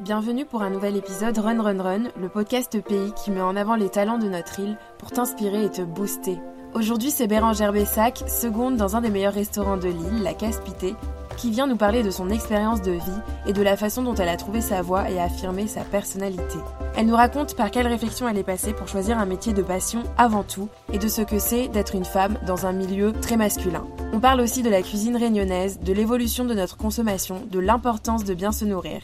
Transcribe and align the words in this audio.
Bienvenue 0.00 0.44
pour 0.44 0.62
un 0.62 0.70
nouvel 0.70 0.96
épisode 0.96 1.38
Run 1.38 1.62
Run 1.62 1.80
Run, 1.80 2.02
le 2.20 2.28
podcast 2.28 2.80
pays 2.82 3.12
qui 3.12 3.30
met 3.30 3.40
en 3.40 3.54
avant 3.54 3.76
les 3.76 3.88
talents 3.88 4.18
de 4.18 4.28
notre 4.28 4.58
île 4.58 4.76
pour 4.98 5.12
t'inspirer 5.12 5.66
et 5.66 5.70
te 5.70 5.82
booster. 5.82 6.36
Aujourd'hui, 6.74 7.12
c'est 7.12 7.28
Bérangère 7.28 7.72
Bessac, 7.72 8.24
seconde 8.26 8.76
dans 8.76 8.96
un 8.96 9.02
des 9.02 9.10
meilleurs 9.10 9.34
restaurants 9.34 9.76
de 9.76 9.86
l'île, 9.86 10.24
la 10.24 10.34
Caspité, 10.34 10.96
qui 11.36 11.52
vient 11.52 11.68
nous 11.68 11.76
parler 11.76 12.02
de 12.02 12.10
son 12.10 12.28
expérience 12.30 12.82
de 12.82 12.90
vie 12.90 13.20
et 13.46 13.52
de 13.52 13.62
la 13.62 13.76
façon 13.76 14.02
dont 14.02 14.16
elle 14.16 14.28
a 14.28 14.36
trouvé 14.36 14.60
sa 14.60 14.82
voie 14.82 15.08
et 15.10 15.20
affirmé 15.20 15.68
sa 15.68 15.82
personnalité. 15.82 16.58
Elle 16.96 17.06
nous 17.06 17.14
raconte 17.14 17.54
par 17.54 17.70
quelle 17.70 17.86
réflexion 17.86 18.28
elle 18.28 18.38
est 18.38 18.42
passée 18.42 18.72
pour 18.72 18.88
choisir 18.88 19.16
un 19.16 19.26
métier 19.26 19.52
de 19.52 19.62
passion 19.62 20.02
avant 20.18 20.42
tout 20.42 20.68
et 20.92 20.98
de 20.98 21.06
ce 21.06 21.22
que 21.22 21.38
c'est 21.38 21.68
d'être 21.68 21.94
une 21.94 22.04
femme 22.04 22.36
dans 22.44 22.66
un 22.66 22.72
milieu 22.72 23.12
très 23.12 23.36
masculin. 23.36 23.86
On 24.12 24.18
parle 24.18 24.40
aussi 24.40 24.64
de 24.64 24.70
la 24.70 24.82
cuisine 24.82 25.16
réunionnaise, 25.16 25.78
de 25.78 25.92
l'évolution 25.92 26.44
de 26.44 26.54
notre 26.54 26.76
consommation, 26.76 27.46
de 27.48 27.60
l'importance 27.60 28.24
de 28.24 28.34
bien 28.34 28.50
se 28.50 28.64
nourrir. 28.64 29.00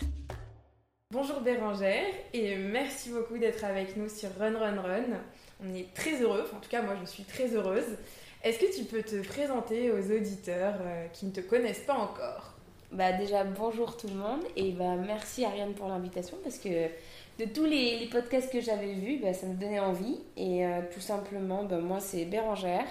Bonjour 1.13 1.41
Bérangère 1.41 2.07
et 2.33 2.55
merci 2.55 3.11
beaucoup 3.11 3.37
d'être 3.37 3.65
avec 3.65 3.97
nous 3.97 4.09
sur 4.09 4.29
Run 4.39 4.57
Run 4.57 4.81
Run. 4.81 5.19
On 5.61 5.75
est 5.75 5.93
très 5.93 6.23
heureux, 6.23 6.49
en 6.55 6.61
tout 6.61 6.69
cas 6.71 6.83
moi 6.83 6.95
je 7.01 7.05
suis 7.05 7.25
très 7.25 7.49
heureuse. 7.53 7.97
Est-ce 8.45 8.61
que 8.61 8.73
tu 8.73 8.85
peux 8.85 9.03
te 9.03 9.21
présenter 9.27 9.91
aux 9.91 10.09
auditeurs 10.09 10.77
euh, 10.81 11.09
qui 11.13 11.27
ne 11.27 11.33
te 11.33 11.41
connaissent 11.41 11.85
pas 11.85 11.95
encore? 11.95 12.55
Bah 12.93 13.11
déjà 13.11 13.43
bonjour 13.43 13.97
tout 13.97 14.07
le 14.07 14.15
monde 14.15 14.43
et 14.55 14.71
bah 14.71 14.95
merci 15.05 15.45
Ariane 15.45 15.73
pour 15.73 15.89
l'invitation 15.89 16.37
parce 16.45 16.59
que 16.59 16.69
de 16.69 17.45
tous 17.53 17.65
les, 17.65 18.09
podcasts 18.13 18.53
que 18.53 18.61
j'avais 18.61 18.93
vus, 18.93 19.19
bah, 19.21 19.35
ça 19.35 19.47
me 19.47 19.55
donnait 19.55 19.81
envie 19.81 20.21
et 20.37 20.65
euh, 20.65 20.81
tout 20.95 21.01
simplement 21.01 21.65
bah, 21.65 21.79
moi 21.79 21.99
c'est 21.99 22.25
Bérangère, 22.25 22.87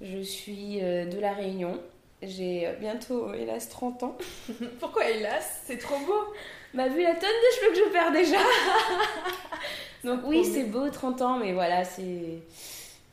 je 0.00 0.20
suis 0.20 0.84
euh, 0.84 1.06
de 1.06 1.18
la 1.18 1.32
Réunion, 1.32 1.80
j'ai 2.22 2.72
bientôt 2.78 3.34
hélas 3.34 3.68
30 3.70 4.04
ans. 4.04 4.16
Pourquoi 4.78 5.10
hélas? 5.10 5.62
C'est 5.66 5.78
trop 5.78 5.98
beau 6.06 6.32
Bah 6.74 6.88
vu 6.88 7.02
la 7.02 7.14
tonne 7.14 7.28
de 7.28 7.56
cheveux 7.56 7.72
que 7.72 7.78
je 7.78 7.92
perds 7.92 8.12
déjà 8.12 8.38
Donc 10.04 10.20
oui 10.24 10.44
c'est 10.44 10.64
beau 10.64 10.88
30 10.88 11.22
ans 11.22 11.38
mais 11.38 11.52
voilà 11.52 11.84
c'est 11.84 12.42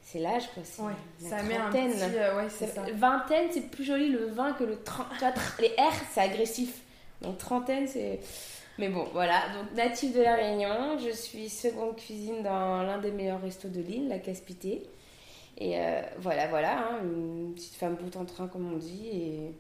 c'est 0.07 0.19
l'âge 0.19 0.49
quoi. 0.53 0.63
Ouais, 0.85 0.93
ça 1.19 1.43
met 1.43 1.57
un 1.57 1.69
petit. 1.69 2.01
Euh, 2.15 2.37
ouais, 2.37 2.47
c'est 2.49 2.67
ça. 2.67 2.83
Vingtaine, 2.93 3.49
c'est 3.51 3.69
plus 3.69 3.83
joli 3.83 4.07
le 4.07 4.27
20 4.27 4.53
que 4.53 4.63
le 4.63 4.81
30. 4.81 5.05
les 5.59 5.67
R, 5.77 5.93
c'est 6.13 6.21
agressif. 6.21 6.81
Donc 7.21 7.37
trentaine, 7.37 7.87
c'est. 7.87 8.21
Mais 8.77 8.87
bon, 8.87 9.05
voilà. 9.11 9.41
Donc 9.49 9.75
native 9.75 10.15
de 10.15 10.21
La 10.21 10.35
Réunion, 10.35 10.97
je 10.97 11.09
suis 11.09 11.49
seconde 11.49 11.97
cuisine 11.97 12.41
dans 12.41 12.83
l'un 12.83 12.99
des 12.99 13.11
meilleurs 13.11 13.41
restos 13.41 13.67
de 13.67 13.81
l'île, 13.81 14.07
la 14.07 14.19
Caspité. 14.19 14.83
Et 15.57 15.77
euh, 15.77 16.01
voilà, 16.19 16.47
voilà, 16.47 16.77
hein, 16.77 16.99
une 17.03 17.53
petite 17.53 17.75
femme 17.75 17.95
bout 17.95 18.15
en 18.15 18.23
train, 18.23 18.47
comme 18.47 18.71
on 18.71 18.77
dit, 18.77 19.09
et 19.11 19.51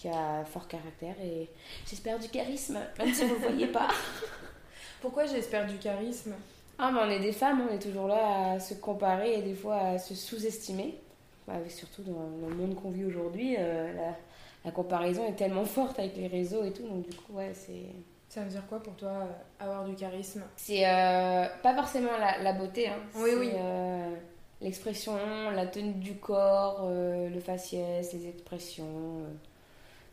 qui 0.00 0.08
a 0.08 0.44
fort 0.46 0.66
caractère 0.66 1.14
et 1.22 1.50
j'espère 1.86 2.18
du 2.18 2.28
charisme, 2.28 2.78
même 2.98 3.12
si 3.12 3.22
vous 3.22 3.34
ne 3.34 3.40
le 3.40 3.48
voyez 3.48 3.66
pas. 3.66 3.88
Pourquoi 5.02 5.26
j'espère 5.26 5.66
du 5.66 5.76
charisme? 5.76 6.32
Ah, 6.78 6.90
mais 6.90 7.00
on 7.00 7.10
est 7.10 7.20
des 7.20 7.32
femmes, 7.32 7.66
on 7.68 7.74
est 7.74 7.78
toujours 7.78 8.08
là 8.08 8.52
à 8.52 8.60
se 8.60 8.72
comparer 8.72 9.34
et 9.34 9.42
des 9.42 9.52
fois 9.52 9.76
à 9.76 9.98
se 9.98 10.14
sous-estimer. 10.14 10.98
Bah, 11.46 11.54
surtout 11.68 12.02
dans, 12.02 12.48
le 12.48 12.54
monde 12.54 12.74
qu'on 12.76 12.90
vit 12.90 13.04
aujourd'hui, 13.04 13.56
euh, 13.58 13.92
la, 14.64 14.70
comparaison 14.70 15.26
est 15.28 15.34
tellement 15.34 15.66
forte 15.66 15.98
avec 15.98 16.16
les 16.16 16.28
réseaux 16.28 16.64
et 16.64 16.72
tout, 16.72 16.86
donc 16.88 17.06
du 17.06 17.16
coup, 17.16 17.34
ouais, 17.34 17.52
c'est. 17.52 17.84
Ça 18.30 18.42
veut 18.42 18.48
dire 18.48 18.66
quoi 18.68 18.80
pour 18.82 18.94
toi, 18.94 19.10
euh, 19.10 19.64
avoir 19.64 19.84
du 19.84 19.94
charisme? 19.94 20.42
C'est 20.56 20.88
euh, 20.88 21.46
pas 21.62 21.74
forcément 21.74 22.12
la, 22.16 22.52
beauté, 22.54 22.88
hein. 22.88 23.00
Oui, 23.16 23.32
oui. 23.38 23.50
L'expression, 24.62 25.18
la 25.50 25.66
tenue 25.66 25.94
du 25.94 26.16
corps, 26.16 26.88
le 26.88 27.40
faciès, 27.40 28.12
les 28.12 28.28
expressions, 28.28 29.24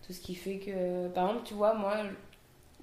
tout 0.08 0.13
ce 0.13 0.22
qui 0.22 0.33
fait 0.33 0.58
que. 0.58 1.09
Par 1.09 1.27
exemple, 1.27 1.45
tu 1.45 1.53
vois, 1.53 1.73
moi, 1.73 1.97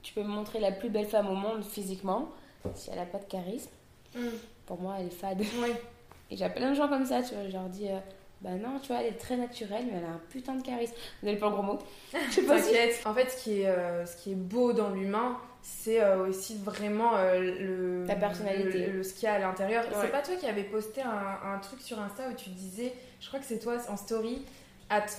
tu 0.03 0.13
peux 0.13 0.23
me 0.23 0.29
montrer 0.29 0.61
la 0.61 0.71
plus 0.71 0.91
belle 0.91 1.07
femme 1.07 1.29
au 1.29 1.35
monde 1.35 1.65
physiquement 1.65 2.31
si 2.75 2.91
elle 2.91 2.97
n'a 2.97 3.07
pas 3.07 3.19
de 3.19 3.25
charisme, 3.25 3.71
mm. 4.15 4.29
pour 4.67 4.81
moi, 4.81 4.97
elle 4.99 5.07
est 5.07 5.11
fade. 5.11 5.43
Et 6.31 6.37
j'ai 6.37 6.49
plein 6.49 6.71
de 6.71 6.75
gens 6.75 6.89
comme 6.89 7.05
ça, 7.05 7.23
tu 7.23 7.35
vois, 7.35 7.47
je 7.47 7.53
leur 7.53 7.69
dis, 7.69 7.89
euh, 7.89 7.99
bah 8.41 8.51
non, 8.53 8.79
tu 8.81 8.89
vois, 8.89 9.03
elle 9.03 9.09
est 9.09 9.19
très 9.19 9.37
naturelle, 9.37 9.85
mais 9.91 9.99
elle 9.99 10.05
a 10.05 10.15
un 10.15 10.21
putain 10.31 10.55
de 10.55 10.63
charisme. 10.63 10.95
Vous 11.23 11.29
avez 11.29 11.37
pas 11.37 11.49
le 11.49 11.53
gros 11.53 11.63
mot 11.63 11.79
Je 12.31 12.35
sais 12.35 12.43
pas 12.43 12.57
En 13.05 13.15
fait, 13.15 13.31
ce 13.31 13.43
qui 13.43 13.61
est, 13.61 13.67
euh, 13.67 14.07
ce 14.07 14.17
qui 14.17 14.33
est 14.33 14.37
beau 14.37 14.73
dans 14.73 14.91
l'humain, 14.91 15.39
c'est 15.61 16.03
euh, 16.03 16.27
aussi 16.27 16.57
vraiment 16.57 17.13
le, 17.35 18.05
La 18.07 18.17
personnalité. 18.17 18.87
Le, 18.87 19.03
ce 19.03 19.13
qu'il 19.15 19.25
y 19.25 19.27
a 19.27 19.35
à 19.35 19.39
l'intérieur. 19.39 19.85
C'est 20.01 20.11
pas 20.11 20.23
toi 20.23 20.35
qui 20.37 20.47
avais 20.47 20.65
posté 20.65 21.03
un, 21.03 21.55
un, 21.55 21.59
truc 21.59 21.81
sur 21.81 21.99
Insta 22.01 22.29
où 22.31 22.35
tu 22.35 22.51
disais, 22.51 22.95
je 23.21 23.29
crois 23.29 23.41
que 23.41 23.47
c'est 23.47 23.59
toi 23.59 23.77
en 23.89 23.97
story, 23.97 24.43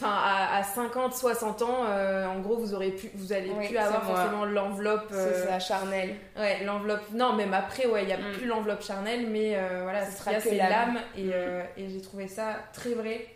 à, 0.03 0.57
à, 0.57 0.63
50, 0.63 1.13
60 1.13 1.61
ans, 1.61 1.85
euh, 1.85 2.25
en 2.27 2.39
gros, 2.39 2.57
vous 2.57 2.73
aurez 2.73 2.91
pu, 2.91 3.09
vous 3.15 3.33
allez 3.33 3.49
plus 3.51 3.77
avoir 3.77 4.03
forcément 4.03 4.45
l'enveloppe. 4.45 5.07
c'est 5.09 5.15
euh, 5.15 5.47
ça, 5.47 5.59
charnelle. 5.59 6.15
Ouais, 6.37 6.63
l'enveloppe. 6.63 7.11
Non, 7.13 7.33
même 7.33 7.53
après, 7.53 7.85
ouais, 7.85 8.03
il 8.03 8.07
n'y 8.07 8.13
a 8.13 8.17
mm. 8.17 8.33
plus 8.33 8.47
l'enveloppe 8.47 8.83
charnelle, 8.83 9.27
mais 9.29 9.55
euh, 9.55 9.81
voilà, 9.83 10.05
ce 10.05 10.23
qu'il 10.23 10.41
c'est 10.41 10.57
l'âme. 10.57 10.99
Et, 11.17 11.25
mm. 11.25 11.31
et 11.77 11.89
j'ai 11.89 12.01
trouvé 12.01 12.27
ça 12.27 12.57
très 12.73 12.93
vrai. 12.93 13.27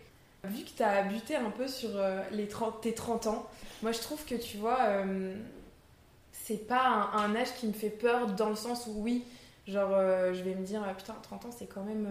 Vu 0.46 0.64
que 0.64 0.70
tu 0.70 0.84
as 0.84 1.04
buté 1.04 1.36
un 1.36 1.50
peu 1.50 1.68
sur 1.68 1.90
les 2.32 2.48
30, 2.48 2.82
tes 2.82 2.94
30 2.94 3.28
ans, 3.28 3.46
moi 3.84 3.92
je 3.92 4.00
trouve 4.00 4.24
que 4.24 4.36
tu 4.36 4.58
vois, 4.58 4.80
c'est 6.32 6.66
pas 6.68 7.10
un, 7.14 7.36
âge 7.36 7.54
qui 7.56 7.68
me 7.68 7.74
fait 7.74 7.90
peur 7.90 8.28
dans 8.28 8.50
le 8.50 8.56
sens 8.56 8.88
où, 8.88 9.02
oui, 9.02 9.26
genre, 9.68 9.90
je 9.90 10.42
vais 10.42 10.56
me 10.56 10.66
dire, 10.66 10.82
putain, 10.98 11.16
30 11.24 11.46
ans, 11.46 11.50
c'est 11.52 11.68
quand 11.68 11.84
même 11.84 12.08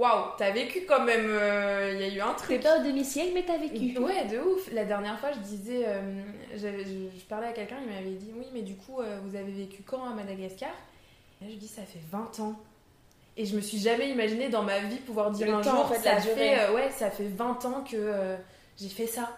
Waouh, 0.00 0.30
t'as 0.38 0.50
vécu 0.50 0.86
quand 0.88 1.04
même. 1.04 1.26
Il 1.26 1.30
euh, 1.30 1.94
y 2.00 2.04
a 2.04 2.08
eu 2.08 2.20
un 2.22 2.32
truc. 2.32 2.48
T'es 2.48 2.58
pas 2.58 2.80
au 2.80 2.82
demi-siècle, 2.82 3.32
mais 3.34 3.44
t'as 3.44 3.58
vécu. 3.58 3.98
Ouais, 3.98 4.24
de 4.24 4.38
ouf. 4.38 4.72
La 4.72 4.86
dernière 4.86 5.20
fois, 5.20 5.30
je 5.32 5.40
disais. 5.40 5.82
Euh, 5.86 6.22
je, 6.56 7.24
parlais 7.28 7.48
à 7.48 7.52
quelqu'un, 7.52 7.76
il 7.82 7.92
m'avait 7.92 8.16
dit 8.16 8.32
Oui, 8.34 8.46
mais 8.54 8.62
du 8.62 8.76
coup, 8.76 9.02
euh, 9.02 9.18
vous 9.22 9.36
avez 9.36 9.52
vécu 9.52 9.82
quand 9.82 10.02
à 10.06 10.14
Madagascar? 10.14 10.70
Et 11.42 11.44
là, 11.44 11.50
je 11.50 11.56
dis 11.56 11.68
Ça 11.68 11.82
fait 11.82 12.00
20 12.10 12.40
ans. 12.40 12.58
Et 13.36 13.44
je 13.44 13.54
me 13.54 13.60
suis 13.60 13.76
jamais 13.76 14.08
imaginé 14.08 14.48
dans 14.48 14.62
ma 14.62 14.78
vie 14.78 14.96
pouvoir 14.96 15.30
dire 15.32 15.54
un 15.54 15.62
jour, 15.62 15.92
ça, 15.94 16.16
fait, 16.16 16.70
ouais, 16.70 16.90
ça 16.90 17.10
fait 17.10 17.28
20 17.28 17.64
ans 17.66 17.84
que 17.84 18.36
j'ai 18.78 18.88
fait 18.88 19.06
ça. 19.06 19.36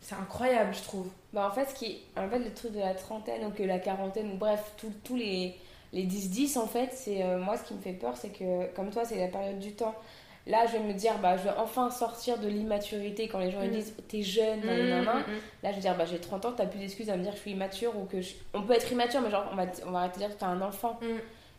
C'est 0.00 0.14
incroyable, 0.14 0.72
je 0.74 0.82
trouve. 0.82 1.08
Bah, 1.32 1.48
en 1.50 1.54
fait, 1.54 1.68
ce 1.70 1.74
qui, 1.74 2.02
en 2.16 2.28
fait, 2.28 2.38
le 2.38 2.52
truc 2.54 2.70
de 2.72 2.78
la 2.78 2.94
trentaine 2.94 3.44
ou 3.46 3.50
que 3.50 3.64
la 3.64 3.80
quarantaine, 3.80 4.30
ou 4.32 4.36
bref, 4.36 4.74
tous 5.02 5.16
les 5.16 5.56
les 5.94 6.04
10-10, 6.06 6.58
en 6.58 6.66
fait, 6.66 6.90
c'est 6.92 7.22
euh, 7.22 7.38
moi 7.38 7.56
ce 7.56 7.62
qui 7.62 7.74
me 7.74 7.80
fait 7.80 7.92
peur, 7.92 8.16
c'est 8.16 8.30
que 8.30 8.66
comme 8.74 8.90
toi, 8.90 9.04
c'est 9.04 9.18
la 9.18 9.28
période 9.28 9.60
du 9.60 9.72
temps. 9.72 9.94
Là, 10.46 10.66
je 10.66 10.72
vais 10.72 10.80
me 10.80 10.92
dire, 10.92 11.18
bah, 11.22 11.38
je 11.38 11.44
vais 11.44 11.54
enfin 11.56 11.90
sortir 11.90 12.38
de 12.38 12.48
l'immaturité 12.48 13.28
quand 13.28 13.38
les 13.38 13.50
gens 13.50 13.64
mm. 13.64 13.70
disent 13.70 13.94
t'es 14.08 14.22
jeune, 14.22 14.60
mm, 14.60 15.02
mm, 15.02 15.24
Là, 15.62 15.70
je 15.70 15.76
vais 15.76 15.80
dire, 15.80 15.96
bah, 15.96 16.04
j'ai 16.04 16.18
30 16.18 16.44
ans, 16.44 16.52
t'as 16.54 16.66
plus 16.66 16.80
d'excuses 16.80 17.08
à 17.08 17.16
me 17.16 17.22
dire 17.22 17.30
que 17.30 17.36
je 17.36 17.42
suis 17.42 17.52
immature 17.52 17.96
ou 17.96 18.04
que 18.04 18.18
On 18.52 18.62
peut 18.62 18.74
être 18.74 18.90
immature, 18.90 19.20
mais 19.22 19.30
genre, 19.30 19.48
on 19.52 19.56
va, 19.56 19.66
on 19.86 19.92
va 19.92 20.00
arrêter 20.00 20.20
de 20.20 20.26
dire 20.26 20.34
que 20.34 20.40
t'es 20.40 20.44
un 20.44 20.60
enfant. 20.60 20.98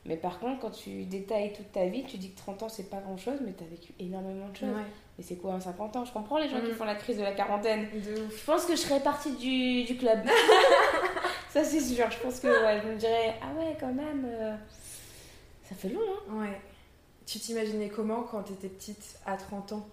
Mais 0.06 0.18
par 0.18 0.38
contre, 0.40 0.60
quand 0.60 0.70
tu 0.70 1.06
détailles 1.06 1.54
toute 1.54 1.72
ta 1.72 1.86
vie, 1.86 2.04
tu 2.04 2.18
dis 2.18 2.32
que 2.32 2.38
30 2.38 2.64
ans, 2.64 2.70
c'est 2.70 2.90
pas 2.90 3.00
grand 3.00 3.18
chose, 3.18 3.40
mais 3.44 3.54
t'as 3.54 3.66
vécu 3.66 3.94
énormément 4.00 4.50
de 4.50 4.56
choses. 4.58 4.76
Et 5.18 5.24
c'est 5.24 5.36
quoi, 5.36 5.60
50 5.60 5.96
ans? 5.96 6.06
Je 6.06 6.12
comprends 6.12 6.38
les 6.38 6.50
gens 6.50 6.60
qui 6.60 6.72
font 6.74 6.84
la 6.84 6.96
crise 6.96 7.18
de 7.18 7.24
la 7.24 7.32
quarantaine. 7.32 7.88
Je 7.94 8.46
pense 8.46 8.66
que 8.66 8.76
je 8.76 8.82
serais 8.82 9.00
partie 9.00 9.32
du, 9.32 9.84
du 9.86 9.98
club. 9.98 10.20
Ça, 11.50 11.64
c'est 11.64 11.80
sûr. 11.80 12.12
Je 12.12 12.20
pense 12.20 12.42
que 12.42 12.48
ouais, 12.48 12.82
je 12.84 12.90
me 12.90 12.96
dirais, 12.98 13.36
ah 13.42 13.58
ouais, 13.58 13.78
quand 13.80 13.94
même, 13.94 14.28
euh, 14.28 14.56
ça 15.64 15.74
fait 15.74 15.88
long, 15.88 16.02
hein 16.02 16.42
Ouais. 16.42 16.62
Tu 17.26 17.40
t'imaginais 17.40 17.88
comment 17.88 18.24
quand 18.24 18.44
t'étais 18.44 18.68
petite, 18.68 19.18
à 19.26 19.38
30 19.38 19.72
ans? 19.72 19.88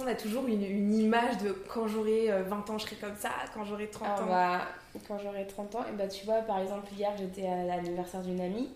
On 0.00 0.06
a 0.06 0.14
toujours 0.14 0.46
une, 0.46 0.64
une, 0.64 0.94
image 0.94 1.38
de 1.38 1.52
quand 1.52 1.86
j'aurai 1.86 2.28
20 2.28 2.32
euh, 2.32 2.72
ans, 2.72 2.78
je 2.78 2.84
serai 2.86 2.96
comme 2.96 3.16
ça, 3.16 3.30
quand 3.52 3.64
j'aurai 3.64 3.88
30 3.88 4.08
ah 4.08 4.22
ans. 4.22 4.26
Bah, 4.26 4.60
quand 5.06 5.18
j'aurai 5.18 5.46
30 5.46 5.74
ans, 5.74 5.84
et 5.86 5.96
bah 5.96 6.08
tu 6.08 6.24
vois, 6.24 6.36
par 6.42 6.60
exemple, 6.60 6.86
hier 6.96 7.10
j'étais 7.18 7.46
à 7.46 7.64
l'anniversaire 7.64 8.22
d'une 8.22 8.40
amie 8.40 8.70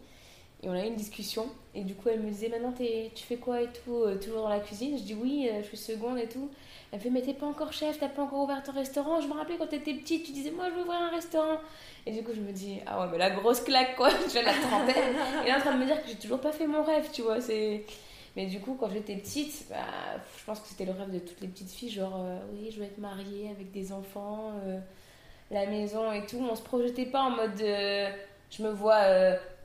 et 0.66 0.68
on 0.68 0.72
a 0.72 0.84
eu 0.84 0.88
une 0.88 0.96
discussion. 0.96 1.46
Et 1.74 1.84
du 1.84 1.94
coup, 1.94 2.08
elle 2.08 2.20
me 2.20 2.28
disait 2.28 2.48
Maintenant, 2.48 2.72
tu 2.72 3.24
fais 3.24 3.36
quoi 3.36 3.62
et 3.62 3.68
tout 3.68 3.94
euh, 3.94 4.16
Toujours 4.16 4.42
dans 4.42 4.48
la 4.48 4.60
cuisine? 4.60 4.98
Je 4.98 5.04
dis 5.04 5.14
Oui, 5.14 5.48
je 5.62 5.66
suis 5.66 5.76
seconde 5.76 6.18
et 6.18 6.26
tout. 6.26 6.50
Elle 6.92 6.98
me 6.98 7.02
fait 7.02 7.10
Mais 7.10 7.22
t'es 7.22 7.34
pas 7.34 7.46
encore 7.46 7.72
chef, 7.72 7.98
t'as 7.98 8.08
pas 8.08 8.22
encore 8.22 8.42
ouvert 8.42 8.62
ton 8.62 8.72
restaurant? 8.72 9.20
Je 9.20 9.28
me 9.28 9.32
rappelais 9.32 9.56
quand 9.56 9.68
t'étais 9.68 9.94
petite, 9.94 10.26
tu 10.26 10.32
disais 10.32 10.50
Moi, 10.50 10.66
je 10.70 10.74
veux 10.74 10.82
ouvrir 10.82 11.00
un 11.00 11.10
restaurant. 11.10 11.58
Et 12.06 12.12
du 12.12 12.22
coup, 12.22 12.30
je 12.34 12.40
me 12.40 12.52
dis, 12.52 12.78
ah 12.86 13.00
ouais, 13.00 13.08
mais 13.10 13.18
la 13.18 13.30
grosse 13.30 13.60
claque, 13.60 13.96
quoi, 13.96 14.10
tu 14.24 14.30
vois, 14.30 14.42
la 14.42 14.52
trentaine. 14.52 15.14
et 15.44 15.48
là, 15.48 15.56
en 15.56 15.60
train 15.60 15.74
de 15.74 15.80
me 15.80 15.86
dire 15.86 16.00
que 16.00 16.08
j'ai 16.08 16.14
toujours 16.14 16.40
pas 16.40 16.52
fait 16.52 16.66
mon 16.66 16.82
rêve, 16.82 17.08
tu 17.12 17.22
vois, 17.22 17.40
c'est. 17.40 17.84
Mais 18.36 18.46
du 18.46 18.60
coup, 18.60 18.76
quand 18.78 18.90
j'étais 18.90 19.16
petite, 19.16 19.66
bah, 19.70 19.76
je 20.38 20.44
pense 20.44 20.60
que 20.60 20.68
c'était 20.68 20.84
le 20.84 20.92
rêve 20.92 21.10
de 21.10 21.18
toutes 21.18 21.40
les 21.40 21.48
petites 21.48 21.70
filles, 21.70 21.90
genre, 21.90 22.20
euh, 22.20 22.38
oui, 22.52 22.70
je 22.70 22.78
veux 22.78 22.84
être 22.84 22.98
mariée 22.98 23.48
avec 23.50 23.72
des 23.72 23.92
enfants, 23.92 24.52
euh, 24.66 24.78
la 25.50 25.66
maison 25.66 26.12
et 26.12 26.24
tout. 26.26 26.38
On 26.38 26.54
se 26.54 26.62
projetait 26.62 27.06
pas 27.06 27.22
en 27.22 27.30
mode, 27.30 27.60
euh, 27.62 28.10
je 28.50 28.62
me 28.62 28.70
vois 28.70 29.02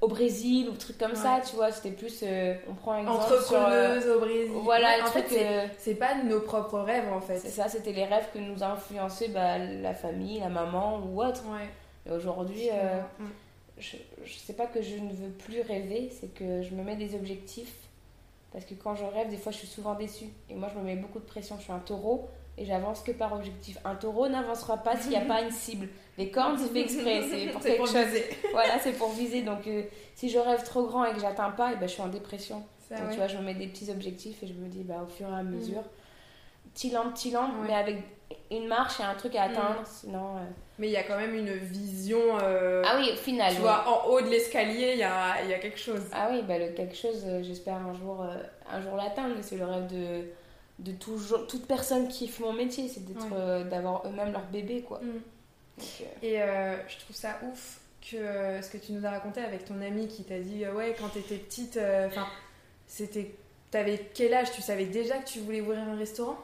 au 0.01 0.07
Brésil 0.07 0.67
ou 0.69 0.75
truc 0.75 0.97
comme 0.97 1.15
ça, 1.15 1.41
tu 1.47 1.55
vois, 1.55 1.71
c'était 1.71 1.91
plus, 1.91 2.23
on 2.67 2.73
prend 2.73 2.93
un 2.93 2.99
exemple 3.01 3.21
Entrepreneuse 3.21 4.07
au 4.07 4.19
Brésil. 4.19 4.51
Voilà, 4.63 5.05
en 5.05 5.07
fait, 5.07 5.69
c'est 5.77 5.95
pas 5.95 6.15
nos 6.23 6.41
propres 6.41 6.79
rêves, 6.79 7.11
en 7.13 7.21
fait. 7.21 7.37
C'est 7.37 7.49
ça, 7.49 7.69
c'était 7.69 7.93
les 7.93 8.05
rêves 8.05 8.27
que 8.33 8.39
nous 8.39 8.63
a 8.63 8.67
influencé 8.67 9.27
bah, 9.27 9.57
la 9.57 9.93
famille, 9.93 10.39
la 10.39 10.49
maman 10.49 10.99
ou 10.99 11.23
autre. 11.23 11.43
Ouais. 11.45 11.69
Et 12.07 12.11
aujourd'hui, 12.11 12.69
euh, 12.71 12.99
je, 13.77 13.97
je 14.25 14.33
sais 14.33 14.53
pas 14.53 14.65
que 14.65 14.81
je 14.81 14.95
ne 14.95 15.13
veux 15.13 15.29
plus 15.29 15.61
rêver, 15.61 16.09
c'est 16.19 16.33
que 16.33 16.63
je 16.63 16.73
me 16.73 16.83
mets 16.83 16.95
des 16.95 17.15
objectifs. 17.15 17.75
Parce 18.51 18.65
que 18.65 18.73
quand 18.73 18.95
je 18.95 19.05
rêve, 19.05 19.29
des 19.29 19.37
fois, 19.37 19.51
je 19.51 19.57
suis 19.57 19.67
souvent 19.67 19.95
déçue. 19.95 20.29
Et 20.49 20.55
moi, 20.55 20.69
je 20.73 20.79
me 20.79 20.83
mets 20.83 20.95
beaucoup 20.95 21.19
de 21.19 21.25
pression. 21.25 21.55
Je 21.57 21.63
suis 21.63 21.71
un 21.71 21.79
taureau. 21.79 22.29
et 22.57 22.65
j'avance 22.65 23.01
que 23.01 23.11
par 23.11 23.33
objectif. 23.33 23.77
Un 23.85 23.95
taureau 23.95 24.27
n'avancera 24.27 24.77
pas 24.77 24.97
s'il 24.97 25.11
n'y 25.11 25.17
a 25.17 25.21
pas 25.25 25.41
une 25.41 25.51
cible. 25.51 25.87
Les 26.21 26.29
cornes, 26.29 26.57
c'est 26.57 26.69
fait 26.71 26.81
exprès, 26.81 27.21
c'est 27.29 27.47
pour 27.51 27.61
quelque 27.61 27.85
chose. 27.85 28.21
Voilà, 28.51 28.79
c'est 28.79 28.93
pour 28.93 29.09
viser. 29.09 29.41
Donc, 29.41 29.65
euh, 29.67 29.83
si 30.15 30.29
je 30.29 30.37
rêve 30.37 30.63
trop 30.63 30.85
grand 30.85 31.05
et 31.05 31.13
que 31.13 31.19
j'atteins 31.19 31.51
pas, 31.51 31.73
et 31.73 31.75
ben, 31.75 31.87
je 31.87 31.93
suis 31.93 32.01
en 32.01 32.07
dépression. 32.07 32.63
Donc, 32.89 33.09
tu 33.11 33.17
vois, 33.17 33.27
je 33.27 33.37
me 33.37 33.43
mets 33.43 33.53
des 33.53 33.67
petits 33.67 33.89
objectifs 33.89 34.43
et 34.43 34.47
je 34.47 34.53
me 34.53 34.67
dis, 34.67 34.83
bah, 34.83 35.05
au 35.05 35.09
fur 35.09 35.27
et 35.29 35.33
à 35.33 35.43
mm. 35.43 35.49
mesure, 35.49 35.83
petit 36.73 36.91
lent, 36.91 37.09
petit 37.11 37.31
lent, 37.31 37.49
mais 37.65 37.73
avec 37.73 37.97
une 38.51 38.67
marche 38.67 38.99
et 38.99 39.03
un 39.03 39.15
truc 39.15 39.35
à 39.35 39.43
atteindre. 39.43 39.81
Mm. 39.81 39.85
Sinon. 39.85 40.35
Euh, 40.37 40.41
mais 40.77 40.87
il 40.87 40.91
y 40.91 40.97
a 40.97 41.03
quand 41.03 41.17
même 41.17 41.33
une 41.33 41.53
vision. 41.53 42.19
Euh, 42.43 42.83
ah 42.85 42.97
oui, 42.99 43.09
au 43.13 43.15
final. 43.15 43.53
Tu 43.53 43.61
vois, 43.61 43.85
en 43.87 44.09
haut 44.09 44.21
de 44.21 44.27
l'escalier, 44.27 44.91
il 44.93 44.99
y 44.99 45.03
a, 45.03 45.43
y 45.45 45.53
a, 45.53 45.59
quelque 45.59 45.79
chose. 45.79 46.01
Ah 46.11 46.27
oui, 46.31 46.41
bah, 46.47 46.57
le 46.57 46.69
quelque 46.73 46.95
chose, 46.95 47.25
j'espère 47.41 47.75
un 47.75 47.93
jour, 47.93 48.25
un 48.69 48.81
jour 48.81 48.95
l'atteindre. 48.95 49.35
C'est 49.41 49.57
le 49.57 49.65
rêve 49.65 49.87
de 49.87 50.25
de 50.81 50.91
toujours, 50.91 51.47
toute 51.47 51.65
personne 51.67 52.07
qui 52.07 52.27
fait 52.27 52.43
mon 52.43 52.53
métier, 52.53 52.87
c'est 52.87 53.05
d'être, 53.05 53.33
euh, 53.33 53.63
d'avoir 53.63 54.05
eux-mêmes 54.07 54.31
leur 54.31 54.45
bébé, 54.45 54.81
quoi. 54.81 54.99
Mm. 54.99 55.21
Euh, 55.79 56.03
Et 56.21 56.41
euh, 56.41 56.75
je 56.87 56.97
trouve 56.99 57.15
ça 57.15 57.39
ouf 57.43 57.79
que 58.01 58.61
ce 58.61 58.69
que 58.69 58.77
tu 58.77 58.93
nous 58.93 59.05
as 59.05 59.11
raconté 59.11 59.41
avec 59.41 59.65
ton 59.65 59.81
ami 59.81 60.07
qui 60.07 60.23
t'a 60.23 60.39
dit, 60.39 60.65
ouais, 60.67 60.95
quand 60.99 61.09
t'étais 61.09 61.37
petite, 61.37 61.79
enfin, 62.07 62.27
c'était, 62.87 63.33
t'avais 63.69 64.09
quel 64.13 64.33
âge? 64.33 64.51
Tu 64.51 64.61
savais 64.61 64.85
déjà 64.85 65.17
que 65.17 65.27
tu 65.27 65.39
voulais 65.39 65.61
ouvrir 65.61 65.79
un 65.79 65.95
restaurant? 65.95 66.37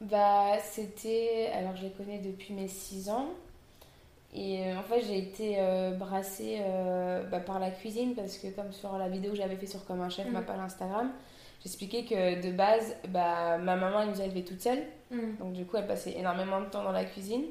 Bah, 0.00 0.56
c'était, 0.62 1.50
alors 1.54 1.76
je 1.76 1.82
les 1.82 1.90
connais 1.90 2.18
depuis 2.18 2.54
mes 2.54 2.68
6 2.68 3.10
ans. 3.10 3.28
Et 4.32 4.72
en 4.72 4.82
fait, 4.84 5.02
j'ai 5.02 5.18
été 5.18 5.58
brassée 5.98 6.62
bah, 7.30 7.40
par 7.40 7.58
la 7.58 7.70
cuisine 7.70 8.14
parce 8.14 8.38
que, 8.38 8.46
comme 8.48 8.72
sur 8.72 8.96
la 8.96 9.08
vidéo 9.08 9.32
que 9.32 9.36
j'avais 9.36 9.56
fait 9.56 9.66
sur 9.66 9.84
Comme 9.84 10.00
un 10.00 10.08
chef, 10.08 10.28
ma 10.30 10.40
mm. 10.40 10.46
page 10.46 10.60
Instagram, 10.60 11.10
j'expliquais 11.62 12.04
que 12.04 12.40
de 12.40 12.52
base, 12.52 12.94
bah, 13.08 13.58
ma 13.58 13.74
maman 13.74 14.02
elle 14.02 14.10
nous 14.10 14.20
a 14.20 14.24
élevés 14.24 14.44
toute 14.44 14.60
seule. 14.60 14.82
Mm. 15.10 15.36
Donc 15.40 15.52
du 15.54 15.64
coup, 15.64 15.76
elle 15.76 15.88
passait 15.88 16.16
énormément 16.16 16.60
de 16.60 16.66
temps 16.66 16.84
dans 16.84 16.92
la 16.92 17.04
cuisine. 17.04 17.42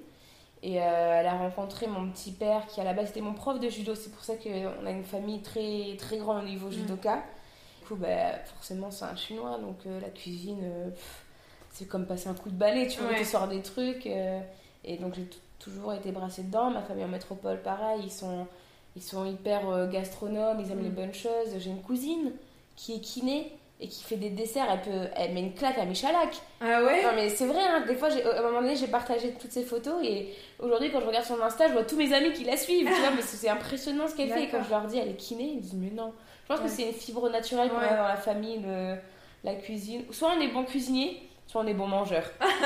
Et 0.62 0.82
euh, 0.82 1.20
elle 1.20 1.26
a 1.26 1.38
rencontré 1.38 1.88
mon 1.88 2.10
petit 2.10 2.32
père 2.32 2.68
qui 2.68 2.82
à 2.82 2.84
la 2.84 2.94
base 2.94 3.12
était 3.12 3.22
mon 3.22 3.34
prof 3.34 3.60
de 3.60 3.70
judo. 3.70 3.96
C'est 3.96 4.12
pour 4.12 4.24
ça 4.24 4.36
qu'on 4.36 4.86
a 4.86 4.92
une 4.92 5.06
famille 5.06 5.42
très, 5.42 5.96
très 5.98 6.18
grande 6.18 6.44
au 6.44 6.48
niveau 6.48 6.68
mm. 6.68 6.72
judoka. 6.72 7.24
Du 7.80 7.86
coup, 7.88 7.96
bah, 7.96 8.38
forcément, 8.56 8.92
c'est 8.92 9.06
un 9.06 9.16
chinois. 9.16 9.58
Donc 9.60 9.78
euh, 9.86 10.02
la 10.02 10.10
cuisine, 10.10 10.60
euh, 10.64 10.90
c'est 11.72 11.86
comme 11.86 12.06
passer 12.06 12.28
un 12.28 12.34
coup 12.34 12.50
de 12.50 12.58
balai. 12.58 12.88
Tu 12.88 13.00
vois, 13.00 13.14
tu 13.14 13.24
sors 13.24 13.48
des 13.48 13.62
trucs. 13.62 14.06
et 14.06 14.98
donc 15.00 15.16
j'ai 15.16 15.30
toujours 15.60 15.94
été 15.94 16.12
brassée 16.12 16.44
dedans. 16.44 16.72
Ma 16.72 16.82
famille 16.82 17.06
en 17.06 17.10
métropole, 17.10 17.62
pareil. 17.62 18.02
Ils 18.04 18.12
sont, 18.12 18.46
ils 18.98 19.04
sont 19.04 19.26
hyper 19.26 19.88
gastronomes. 19.90 20.60
Ils 20.60 20.72
aiment 20.72 20.84
les 20.84 20.90
mm. 20.90 20.96
bonnes 20.96 21.14
choses. 21.14 21.58
J'ai 21.58 21.70
une 21.70 21.82
cousine 21.82 22.34
qui 22.76 22.96
est 22.96 23.00
kiné 23.00 23.59
et 23.82 23.88
qui 23.88 24.04
fait 24.04 24.18
des 24.18 24.30
desserts, 24.30 24.68
elle 24.70 24.82
peut, 24.82 25.08
elle 25.16 25.34
met 25.34 25.40
une 25.40 25.54
claque 25.54 25.78
à 25.78 25.86
Michalak. 25.86 26.36
Ah 26.60 26.84
ouais? 26.84 27.02
Non 27.04 27.12
mais 27.16 27.30
c'est 27.30 27.46
vrai, 27.46 27.62
hein, 27.62 27.84
des 27.88 27.96
fois, 27.96 28.10
à 28.10 28.40
un 28.40 28.42
moment 28.42 28.62
donné, 28.62 28.76
j'ai 28.76 28.88
partagé 28.88 29.32
toutes 29.40 29.52
ces 29.52 29.64
photos 29.64 30.04
et 30.04 30.34
aujourd'hui, 30.60 30.92
quand 30.92 31.00
je 31.00 31.06
regarde 31.06 31.26
son 31.26 31.42
Insta, 31.42 31.68
je 31.68 31.74
vois 31.74 31.84
tous 31.84 31.96
mes 31.96 32.14
amis 32.14 32.34
qui 32.34 32.44
la 32.44 32.58
suivent, 32.58 32.88
tu 32.88 33.00
vois, 33.00 33.12
mais 33.16 33.22
c'est 33.22 33.48
impressionnant 33.48 34.08
ce 34.08 34.16
qu'elle 34.16 34.32
fait. 34.32 34.44
Et 34.44 34.50
quand 34.50 34.64
je 34.64 34.70
leur 34.70 34.86
dis, 34.86 34.98
elle 34.98 35.10
est 35.10 35.16
kiné, 35.16 35.44
ils 35.44 35.62
disent, 35.62 35.76
mais 35.76 35.92
non. 35.92 36.14
Je 36.44 36.48
pense 36.54 36.60
que 36.60 36.68
c'est 36.68 36.88
une 36.88 36.94
fibre 36.94 37.30
naturelle 37.30 37.70
qu'on 37.70 37.78
a 37.78 37.96
dans 37.96 38.08
la 38.08 38.18
famille, 38.18 38.60
le, 38.60 38.96
la 39.44 39.56
cuisine. 39.56 40.04
Soit 40.12 40.32
on 40.38 40.42
est 40.42 40.50
bon 40.50 40.66
cuisinier, 40.66 41.22
soit 41.48 41.62
on 41.62 41.68
est 41.68 41.74
bon 41.74 41.88
mangeur. 41.88 42.24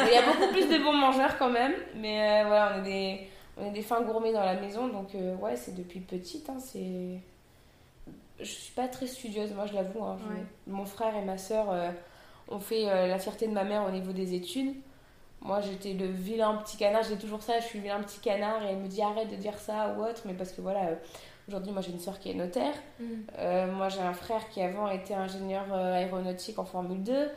Il 0.07 0.13
y 0.13 0.17
a 0.17 0.21
beaucoup 0.23 0.51
plus 0.51 0.67
de 0.67 0.81
bons 0.81 0.93
mangeurs 0.93 1.37
quand 1.37 1.49
même, 1.49 1.73
mais 1.95 2.41
euh, 2.41 2.47
voilà, 2.47 2.73
on 2.75 2.79
est 2.79 2.83
des, 2.83 3.27
on 3.57 3.67
est 3.67 3.71
des 3.71 3.81
fins 3.81 4.01
gourmets 4.01 4.33
dans 4.33 4.43
la 4.43 4.55
maison, 4.55 4.87
donc 4.87 5.13
euh, 5.13 5.35
ouais, 5.35 5.55
c'est 5.57 5.75
depuis 5.75 5.99
petite, 5.99 6.49
hein, 6.49 6.57
c'est 6.59 7.19
je 8.43 8.51
suis 8.51 8.73
pas 8.73 8.87
très 8.87 9.07
studieuse, 9.07 9.53
moi 9.53 9.65
je 9.65 9.73
l'avoue. 9.73 10.03
Hein. 10.03 10.17
Mon 10.67 10.85
frère 10.85 11.15
et 11.15 11.23
ma 11.23 11.37
soeur 11.37 11.71
euh, 11.71 11.89
ont 12.49 12.59
fait 12.59 12.89
euh, 12.89 13.07
la 13.07 13.19
fierté 13.19 13.47
de 13.47 13.53
ma 13.53 13.63
mère 13.63 13.85
au 13.85 13.91
niveau 13.91 14.11
des 14.11 14.33
études. 14.33 14.75
Moi 15.41 15.61
j'étais 15.61 15.93
le 15.93 16.05
vilain 16.05 16.55
petit 16.57 16.77
canard, 16.77 17.03
j'ai 17.03 17.17
toujours 17.17 17.41
ça, 17.41 17.59
je 17.59 17.65
suis 17.65 17.79
le 17.79 17.83
vilain 17.83 18.01
petit 18.01 18.19
canard 18.19 18.63
et 18.63 18.67
elle 18.67 18.77
me 18.77 18.87
dit 18.87 19.01
arrête 19.01 19.29
de 19.29 19.35
dire 19.35 19.57
ça 19.57 19.93
ou 19.97 20.03
autre, 20.03 20.21
mais 20.25 20.33
parce 20.33 20.53
que 20.53 20.61
voilà, 20.61 20.85
euh, 20.85 20.95
aujourd'hui 21.49 21.73
moi 21.73 21.81
j'ai 21.81 21.91
une 21.91 21.99
soeur 21.99 22.17
qui 22.19 22.31
est 22.31 22.33
notaire, 22.33 22.73
mm. 23.01 23.71
moi 23.73 23.89
j'ai 23.89 23.99
un 23.99 24.13
frère 24.13 24.47
qui 24.49 24.61
avant 24.61 24.89
était 24.89 25.15
ingénieur 25.15 25.73
aéronautique 25.73 26.59
en 26.59 26.63
Formule 26.63 27.03
2. 27.03 27.29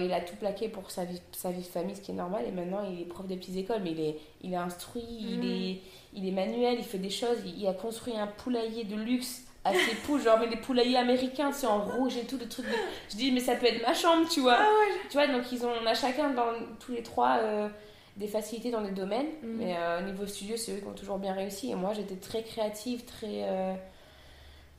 il 0.00 0.12
a 0.12 0.20
tout 0.20 0.36
plaqué 0.36 0.68
pour 0.68 0.92
sa 0.92 1.04
vie, 1.04 1.20
sa 1.32 1.50
vie 1.50 1.62
de 1.62 1.66
famille, 1.66 1.96
ce 1.96 2.00
qui 2.00 2.12
est 2.12 2.14
normal, 2.14 2.44
et 2.46 2.52
maintenant 2.52 2.84
il 2.88 3.00
est 3.00 3.06
prof 3.06 3.26
des 3.26 3.36
petites 3.36 3.56
écoles, 3.56 3.80
mais 3.82 3.90
il 3.90 4.00
est, 4.00 4.18
il 4.42 4.52
est 4.52 4.56
instruit, 4.56 5.02
il, 5.02 5.40
mm. 5.40 5.42
est, 5.42 5.80
il 6.14 6.28
est 6.28 6.32
manuel, 6.32 6.76
il 6.78 6.84
fait 6.84 6.98
des 6.98 7.10
choses, 7.10 7.38
il 7.44 7.66
a 7.66 7.74
construit 7.74 8.16
un 8.16 8.28
poulailler 8.28 8.84
de 8.84 8.94
luxe 8.94 9.48
à 9.64 9.72
ses 9.72 9.94
poules, 10.06 10.20
genre 10.20 10.38
mais 10.40 10.48
les 10.48 10.56
poulaillers 10.56 10.96
américains, 10.96 11.52
c'est 11.52 11.66
en 11.66 11.80
rouge 11.80 12.16
et 12.16 12.24
tout, 12.24 12.36
le 12.38 12.48
truc. 12.48 12.66
Je 13.10 13.16
dis, 13.16 13.30
mais 13.30 13.40
ça 13.40 13.54
peut 13.54 13.66
être 13.66 13.82
ma 13.82 13.94
chambre, 13.94 14.28
tu 14.28 14.40
vois. 14.40 14.56
Ah 14.58 14.62
ouais. 14.62 15.00
Tu 15.08 15.16
vois, 15.16 15.28
donc 15.28 15.50
ils 15.52 15.64
ont, 15.64 15.70
on 15.82 15.86
a 15.86 15.94
chacun 15.94 16.30
dans 16.30 16.52
tous 16.80 16.92
les 16.92 17.02
trois 17.02 17.38
euh, 17.38 17.68
des 18.16 18.26
facilités 18.26 18.70
dans 18.70 18.82
des 18.82 18.90
domaines, 18.90 19.28
mhm. 19.42 19.56
mais 19.56 19.76
euh, 19.76 20.00
au 20.00 20.02
niveau 20.02 20.26
studio, 20.26 20.56
c'est 20.56 20.72
eux 20.72 20.80
qui 20.80 20.86
ont 20.86 20.94
toujours 20.94 21.18
bien 21.18 21.32
réussi. 21.32 21.70
Et 21.70 21.74
moi, 21.74 21.92
j'étais 21.92 22.16
très 22.16 22.42
créative, 22.42 23.04
très. 23.04 23.44
Euh, 23.44 23.74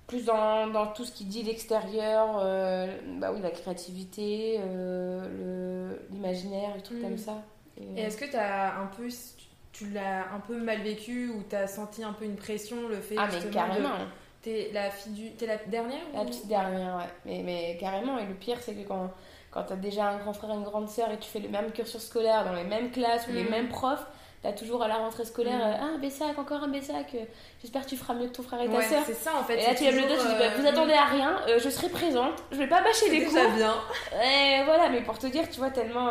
plus 0.06 0.26
dans, 0.26 0.68
dans, 0.68 0.88
tout 0.88 1.06
ce 1.06 1.14
qui 1.14 1.24
dit 1.24 1.44
l'extérieur, 1.44 2.36
bah 3.20 3.32
oui, 3.34 3.40
la 3.42 3.52
créativité, 3.52 4.60
l'imaginaire, 6.12 6.76
et 6.78 6.82
tout 6.82 6.96
comme 7.02 7.12
mhm. 7.12 7.18
ça. 7.18 7.42
Et, 7.78 8.02
est-ce 8.02 8.18
que 8.18 8.26
tu 8.26 8.36
as 8.36 8.80
un 8.80 8.88
peu. 8.88 9.08
Tu 9.72 9.90
l'as 9.90 10.32
un 10.32 10.40
peu 10.40 10.58
mal 10.58 10.82
vécu 10.82 11.30
ou 11.30 11.42
tu 11.50 11.56
as 11.56 11.68
senti 11.68 12.04
un 12.04 12.14
peu 12.14 12.26
une 12.26 12.36
pression, 12.36 12.90
le 12.90 12.98
fait 12.98 13.16
ah, 13.18 13.28
mais 13.32 13.50
carrément. 13.50 13.90
T'es 14.44 14.72
la 14.74 14.92
fille 14.92 15.14
du... 15.14 15.32
T'es 15.32 15.48
la 15.48 15.58
dernière 15.58 16.02
La 16.14 16.26
petite 16.26 16.48
dernière, 16.48 16.98
ouais. 16.98 17.10
Mais, 17.26 17.42
mais 17.44 17.78
carrément, 17.80 18.20
et 18.20 18.26
le 18.26 18.34
pire, 18.34 18.58
c'est 18.62 18.74
que 18.74 18.86
quand, 18.86 19.10
quand 19.52 19.64
t'as 19.64 19.76
déjà 19.76 20.10
un 20.10 20.18
grand 20.18 20.34
frère 20.34 20.52
et 20.52 20.56
une 20.56 20.64
grande 20.64 20.90
sœur 20.90 21.10
et 21.12 21.18
tu 21.18 21.30
fais 21.30 21.40
le 21.40 21.48
même 21.48 21.72
cursus 21.72 22.02
scolaire 22.02 22.44
dans 22.44 22.54
les 22.54 22.66
mêmes 22.66 22.92
classes 22.92 23.26
ou 23.30 23.32
les 23.32 23.46
mm. 23.46 23.50
mêmes 23.50 23.70
profs, 23.70 24.06
t'as 24.42 24.52
toujours 24.52 24.84
à 24.84 24.90
la 24.90 24.96
rentrée 24.96 25.24
scolaire 25.24 25.60
mm. 25.60 25.78
ah 25.80 25.84
un 25.96 25.98
Bessac, 25.98 26.38
encore 26.38 26.62
un 26.62 26.68
Bessac, 26.68 27.16
euh, 27.16 27.24
j'espère 27.62 27.84
que 27.84 27.90
tu 27.90 27.96
feras 27.96 28.16
mieux 28.16 28.28
que 28.28 28.34
ton 28.34 28.44
frère 28.44 28.62
et 28.62 28.68
ta 28.68 28.82
sœur. 28.82 29.04
c'est 29.06 29.14
ça 29.14 29.32
en 29.40 29.44
fait. 29.44 29.62
Et 29.62 29.66
là 29.66 29.76
tu 29.76 29.86
lèves 29.86 29.96
le 29.96 30.02
dos, 30.02 30.22
tu 30.22 30.28
dis 30.28 30.38
bah, 30.38 30.50
vous 30.58 30.66
euh, 30.66 30.70
attendez 30.70 30.94
à 30.94 31.06
rien, 31.06 31.40
euh, 31.48 31.58
je 31.58 31.70
serai 31.70 31.88
présente, 31.88 32.44
je 32.52 32.58
vais 32.58 32.68
pas 32.68 32.82
bâcher 32.82 33.10
les 33.10 33.24
cours. 33.24 33.34
bien. 33.56 33.76
Et 34.22 34.64
voilà, 34.66 34.90
mais 34.90 35.02
pour 35.02 35.18
te 35.18 35.28
dire, 35.28 35.50
tu 35.50 35.60
vois, 35.60 35.70
tellement. 35.70 36.08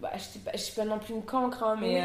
Bah, 0.00 0.10
je 0.14 0.20
suis 0.20 0.40
pas, 0.40 0.52
pas 0.82 0.88
non 0.88 0.98
plus 0.98 1.12
une 1.12 1.24
cancre, 1.24 1.62
hein, 1.62 1.76
mais 1.78 2.02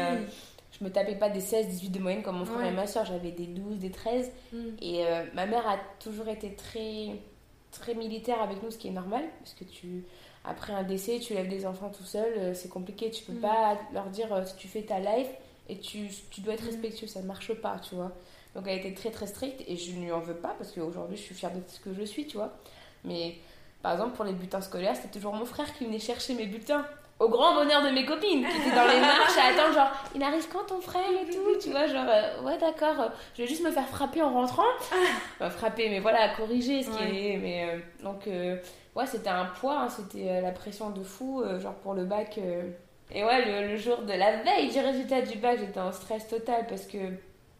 je 0.78 0.84
me 0.84 0.90
tapais 0.90 1.14
pas 1.14 1.30
des 1.30 1.40
16, 1.40 1.68
18 1.68 1.90
de 1.90 1.98
moyenne 1.98 2.22
comme 2.22 2.38
mon 2.38 2.44
frère 2.44 2.66
et 2.66 2.72
ma 2.72 2.86
soeur, 2.86 3.04
j'avais 3.04 3.30
des 3.30 3.46
12, 3.46 3.78
des 3.78 3.90
13. 3.90 4.30
Mm. 4.52 4.58
Et 4.82 5.06
euh, 5.06 5.24
ma 5.34 5.46
mère 5.46 5.66
a 5.66 5.78
toujours 6.00 6.28
été 6.28 6.54
très, 6.54 7.16
très 7.70 7.94
militaire 7.94 8.42
avec 8.42 8.62
nous, 8.62 8.70
ce 8.70 8.78
qui 8.78 8.88
est 8.88 8.92
normal, 8.92 9.24
parce 9.38 9.54
que 9.54 9.64
tu, 9.64 10.04
après 10.44 10.72
un 10.72 10.82
décès, 10.82 11.18
tu 11.18 11.34
lèves 11.34 11.48
des 11.48 11.66
enfants 11.66 11.90
tout 11.90 12.04
seul, 12.04 12.32
euh, 12.36 12.54
c'est 12.54 12.68
compliqué, 12.68 13.10
tu 13.10 13.24
peux 13.24 13.32
mm. 13.32 13.40
pas 13.40 13.78
leur 13.92 14.06
dire 14.10 14.32
euh, 14.32 14.44
si 14.44 14.56
tu 14.56 14.68
fais 14.68 14.82
ta 14.82 14.98
life 14.98 15.28
et 15.68 15.78
tu, 15.78 16.08
tu 16.30 16.42
dois 16.42 16.54
être 16.54 16.64
mm. 16.64 16.68
respectueux, 16.68 17.06
ça 17.06 17.22
ne 17.22 17.26
marche 17.26 17.54
pas, 17.54 17.78
tu 17.78 17.94
vois. 17.94 18.12
Donc 18.54 18.64
elle 18.66 18.78
était 18.78 18.94
très 18.94 19.10
très 19.10 19.26
stricte 19.26 19.62
et 19.66 19.76
je 19.76 19.92
ne 19.92 20.04
lui 20.04 20.12
en 20.12 20.20
veux 20.20 20.36
pas 20.36 20.54
parce 20.56 20.72
qu'aujourd'hui 20.72 21.16
je 21.16 21.22
suis 21.22 21.34
fière 21.34 21.52
de 21.52 21.60
ce 21.68 21.78
que 21.78 21.92
je 21.92 22.02
suis, 22.02 22.26
tu 22.26 22.38
vois. 22.38 22.52
Mais 23.04 23.36
par 23.82 23.92
exemple, 23.92 24.16
pour 24.16 24.24
les 24.24 24.32
bulletins 24.32 24.62
scolaires, 24.62 24.96
c'était 24.96 25.08
toujours 25.08 25.34
mon 25.34 25.44
frère 25.44 25.72
qui 25.74 25.84
venait 25.84 25.98
chercher 25.98 26.34
mes 26.34 26.46
bulletins 26.46 26.86
au 27.18 27.28
grand 27.28 27.54
bonheur 27.54 27.82
de 27.82 27.90
mes 27.90 28.04
copines 28.04 28.46
qui 28.46 28.56
étaient 28.58 28.76
dans 28.76 28.86
les 28.86 29.00
marches 29.00 29.38
à 29.38 29.52
attendre 29.52 29.74
genre 29.74 29.90
il 30.14 30.22
arrive 30.22 30.46
quand 30.52 30.64
ton 30.64 30.80
frère 30.80 31.02
et 31.10 31.30
tout 31.30 31.58
tu 31.60 31.70
vois 31.70 31.86
genre 31.86 32.04
euh, 32.08 32.42
ouais 32.42 32.58
d'accord 32.58 33.00
euh, 33.00 33.08
je 33.34 33.42
vais 33.42 33.48
juste 33.48 33.64
me 33.64 33.70
faire 33.70 33.88
frapper 33.88 34.22
en 34.22 34.32
rentrant. 34.32 34.62
Enfin 35.40 35.50
frapper 35.50 35.88
mais 35.88 36.00
voilà 36.00 36.28
corriger 36.36 36.82
ce 36.82 36.90
qui 36.90 37.02
est 37.02 37.38
mais 37.38 37.70
euh, 37.70 37.78
donc 38.02 38.26
ouais 38.94 39.06
c'était 39.06 39.30
un 39.30 39.46
poids 39.46 39.80
hein, 39.80 39.88
c'était 39.88 40.42
la 40.42 40.52
pression 40.52 40.90
de 40.90 41.02
fou 41.02 41.42
genre 41.58 41.74
pour 41.74 41.94
le 41.94 42.04
bac 42.04 42.38
et 43.14 43.24
ouais 43.24 43.62
le, 43.68 43.76
jour 43.76 44.02
de 44.02 44.12
la 44.12 44.42
veille 44.42 44.70
du 44.70 44.78
résultat 44.78 45.22
du 45.22 45.38
bac 45.38 45.58
j'étais 45.58 45.80
en 45.80 45.92
stress 45.92 46.28
total 46.28 46.66
parce 46.68 46.86
que 46.86 46.98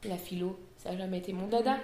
la 0.05 0.17
philo 0.17 0.59
ça 0.77 0.91
a 0.91 0.97
jamais 0.97 1.19
été 1.19 1.33
mon 1.33 1.47
dada 1.47 1.77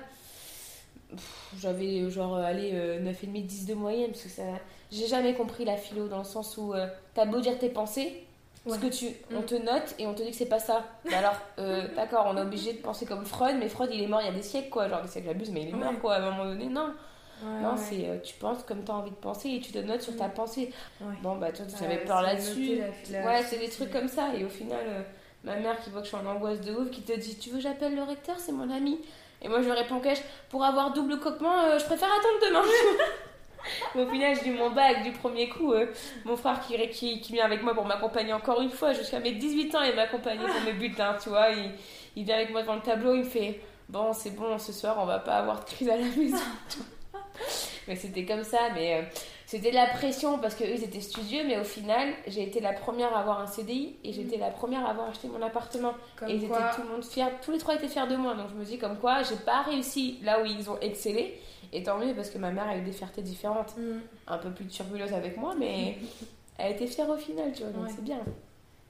j'avais 1.59 2.09
genre 2.11 2.37
allez 2.37 2.73
9,5 2.73 3.47
10 3.47 3.66
de 3.66 3.75
moyenne 3.75 4.11
parce 4.11 4.23
que 4.23 4.28
ça 4.28 4.42
j'ai 4.92 5.07
jamais 5.07 5.35
compris 5.35 5.64
la 5.64 5.76
philo 5.76 6.07
dans 6.07 6.19
le 6.19 6.25
sens 6.25 6.57
où 6.59 6.75
euh, 6.75 6.87
t'as 7.14 7.25
beau 7.25 7.40
dire 7.40 7.59
tes 7.59 7.71
pensées, 7.71 8.25
parce 8.64 8.78
que 8.78 8.87
tu, 8.88 9.07
on 9.35 9.40
mm. 9.40 9.47
te 9.47 9.54
note 9.54 9.95
et 9.99 10.07
on 10.07 10.14
te 10.14 10.23
dit 10.23 10.31
que 10.31 10.37
c'est 10.37 10.45
pas 10.45 10.59
ça. 10.59 10.85
alors, 11.11 11.35
euh, 11.59 11.88
d'accord, 11.97 12.26
on 12.28 12.37
est 12.37 12.42
obligé 12.42 12.75
de 12.75 12.78
penser 12.78 13.07
comme 13.07 13.25
Freud, 13.25 13.57
mais 13.59 13.69
Freud 13.71 13.90
il 13.92 14.02
est 14.02 14.07
mort 14.07 14.21
il 14.21 14.26
y 14.26 14.31
a 14.31 14.35
des 14.35 14.42
siècles 14.42 14.69
quoi, 14.69 14.88
genre 14.88 15.00
des 15.00 15.09
siècles 15.09 15.28
j'abuse, 15.28 15.50
mais 15.50 15.62
il 15.62 15.69
est 15.71 15.73
mort 15.73 15.99
quoi, 16.00 16.16
à 16.16 16.19
un 16.19 16.31
moment 16.31 16.45
donné, 16.45 16.66
non. 16.66 16.92
non, 17.42 17.75
c'est 17.76 18.07
euh, 18.07 18.19
tu 18.23 18.35
penses 18.35 18.62
comme 18.64 18.85
t'as 18.85 18.92
envie 18.92 19.11
de 19.11 19.16
penser 19.16 19.49
et 19.49 19.61
tu 19.61 19.73
te 19.73 19.78
notes 19.78 20.02
sur 20.02 20.14
ta 20.14 20.28
mm. 20.28 20.35
pensée. 20.35 20.71
Bon, 21.23 21.37
bah 21.37 21.52
toi, 21.52 21.64
tu 21.66 21.83
avais 21.83 22.04
peur 22.04 22.21
là-dessus. 22.21 22.81
Ouais, 23.11 23.42
c'est 23.49 23.59
des 23.59 23.71
trucs 23.71 23.90
comme 23.90 24.09
ça. 24.09 24.35
Et 24.37 24.45
au 24.45 24.50
final, 24.50 25.07
ma 25.42 25.57
mère 25.57 25.81
qui 25.81 25.88
voit 25.88 26.02
que 26.02 26.07
je 26.07 26.14
suis 26.14 26.23
en 26.23 26.31
angoisse 26.31 26.61
de 26.61 26.75
ouf, 26.75 26.90
qui 26.90 27.00
te 27.00 27.19
dit 27.19 27.37
Tu 27.37 27.49
veux, 27.49 27.61
j'appelle 27.61 27.97
le 27.97 28.02
recteur, 28.02 28.38
c'est 28.38 28.52
mon 28.52 28.71
ami. 28.71 29.00
Et 29.43 29.49
moi, 29.49 29.61
je 29.61 29.67
lui 29.67 29.73
réponds 29.73 30.01
Cache, 30.01 30.23
pour 30.49 30.65
avoir 30.65 30.93
double 30.93 31.19
coquement, 31.19 31.79
je 31.79 31.85
préfère 31.85 32.09
attendre 32.09 32.39
demain. 32.47 32.63
au 33.97 34.07
final, 34.07 34.37
j'ai 34.43 34.51
eu 34.51 34.55
mon 34.55 34.71
bac 34.71 35.03
du 35.03 35.13
premier 35.13 35.49
coup. 35.49 35.73
Euh, 35.73 35.87
mon 36.25 36.37
frère 36.37 36.61
qui, 36.61 36.77
qui, 36.91 37.21
qui, 37.21 37.33
vient 37.33 37.45
avec 37.45 37.63
moi 37.63 37.75
pour 37.75 37.85
m'accompagner 37.85 38.33
encore 38.33 38.61
une 38.61 38.71
fois 38.71 38.93
jusqu'à 38.93 39.19
mes 39.21 39.33
18 39.33 39.75
ans, 39.75 39.83
il 39.83 39.95
m'accompagnait 39.95 40.47
pour 40.47 40.61
mes 40.65 40.73
bulletins, 40.73 41.17
tu 41.23 41.31
vois. 41.31 41.51
Il, 41.51 41.73
il, 42.17 42.25
vient 42.25 42.37
avec 42.37 42.51
moi 42.51 42.63
devant 42.63 42.77
le 42.77 42.83
tableau, 42.83 43.15
il 43.15 43.21
me 43.21 43.29
fait 43.29 43.61
Bon, 43.89 44.13
c'est 44.13 44.31
bon, 44.31 44.59
ce 44.59 44.73
soir, 44.73 44.97
on 44.99 45.05
va 45.05 45.19
pas 45.19 45.35
avoir 45.35 45.61
de 45.61 45.65
crise 45.65 45.89
à 45.89 45.97
la 45.97 46.05
maison. 46.05 46.37
mais 47.89 47.97
c'était 47.97 48.25
comme 48.25 48.45
ça, 48.45 48.71
mais. 48.75 49.01
Euh, 49.01 49.03
c'était 49.53 49.71
de 49.71 49.75
la 49.77 49.87
pression 49.87 50.39
parce 50.39 50.55
qu'eux 50.55 50.65
ils 50.71 50.83
étaient 50.83 51.01
studieux, 51.01 51.43
mais 51.47 51.59
au 51.59 51.65
final, 51.65 52.09
j'ai 52.27 52.43
été 52.43 52.61
la 52.61 52.73
première 52.73 53.15
à 53.15 53.21
avoir 53.21 53.41
un 53.41 53.47
CDI 53.47 53.97
et 54.03 54.13
j'étais 54.13 54.39
la 54.39 54.51
première 54.51 54.87
à 54.87 54.91
avoir 54.91 55.09
acheté 55.11 55.29
mon 55.29 55.43
appartement. 55.43 55.93
Comme 56.17 56.29
et 56.31 56.35
ils 56.37 56.49
quoi- 56.49 56.59
étaient 56.59 56.77
tout 56.77 56.83
le 56.87 56.89
monde 56.95 57.05
fiers, 57.05 57.27
tous 57.45 57.51
les 57.53 57.59
trois 57.59 57.75
étaient 57.75 57.89
fiers 57.89 58.07
de 58.09 58.17
moi. 58.17 58.35
Donc 58.35 58.47
je 58.51 58.55
me 58.55 58.65
dis 58.65 58.79
comme 58.79 58.97
quoi, 58.99 59.23
j'ai 59.23 59.37
pas 59.37 59.61
réussi 59.63 60.19
là 60.23 60.41
où 60.41 60.47
ils 60.47 60.71
ont 60.71 60.79
excellé. 60.81 61.39
Et 61.75 61.83
tant 61.83 61.99
mieux 61.99 62.15
parce 62.15 62.31
que 62.31 62.39
ma 62.39 62.51
mère 62.51 62.67
a 62.69 62.77
eu 62.79 62.83
des 62.83 62.93
fiertés 62.93 63.21
différentes, 63.23 63.77
Mm. 63.77 64.01
un 64.29 64.39
peu 64.39 64.51
plus 64.51 64.67
turbuleuse 64.67 65.13
avec 65.13 65.37
moi, 65.37 65.55
mais 65.59 65.97
elle 66.59 66.73
était 66.73 66.87
fière 66.87 67.09
au 67.11 67.17
final, 67.17 67.53
tu 67.55 67.63
vois, 67.63 67.73
donc 67.73 67.85
Ouais. 67.85 67.93
c'est 67.95 68.05
bien. 68.05 68.21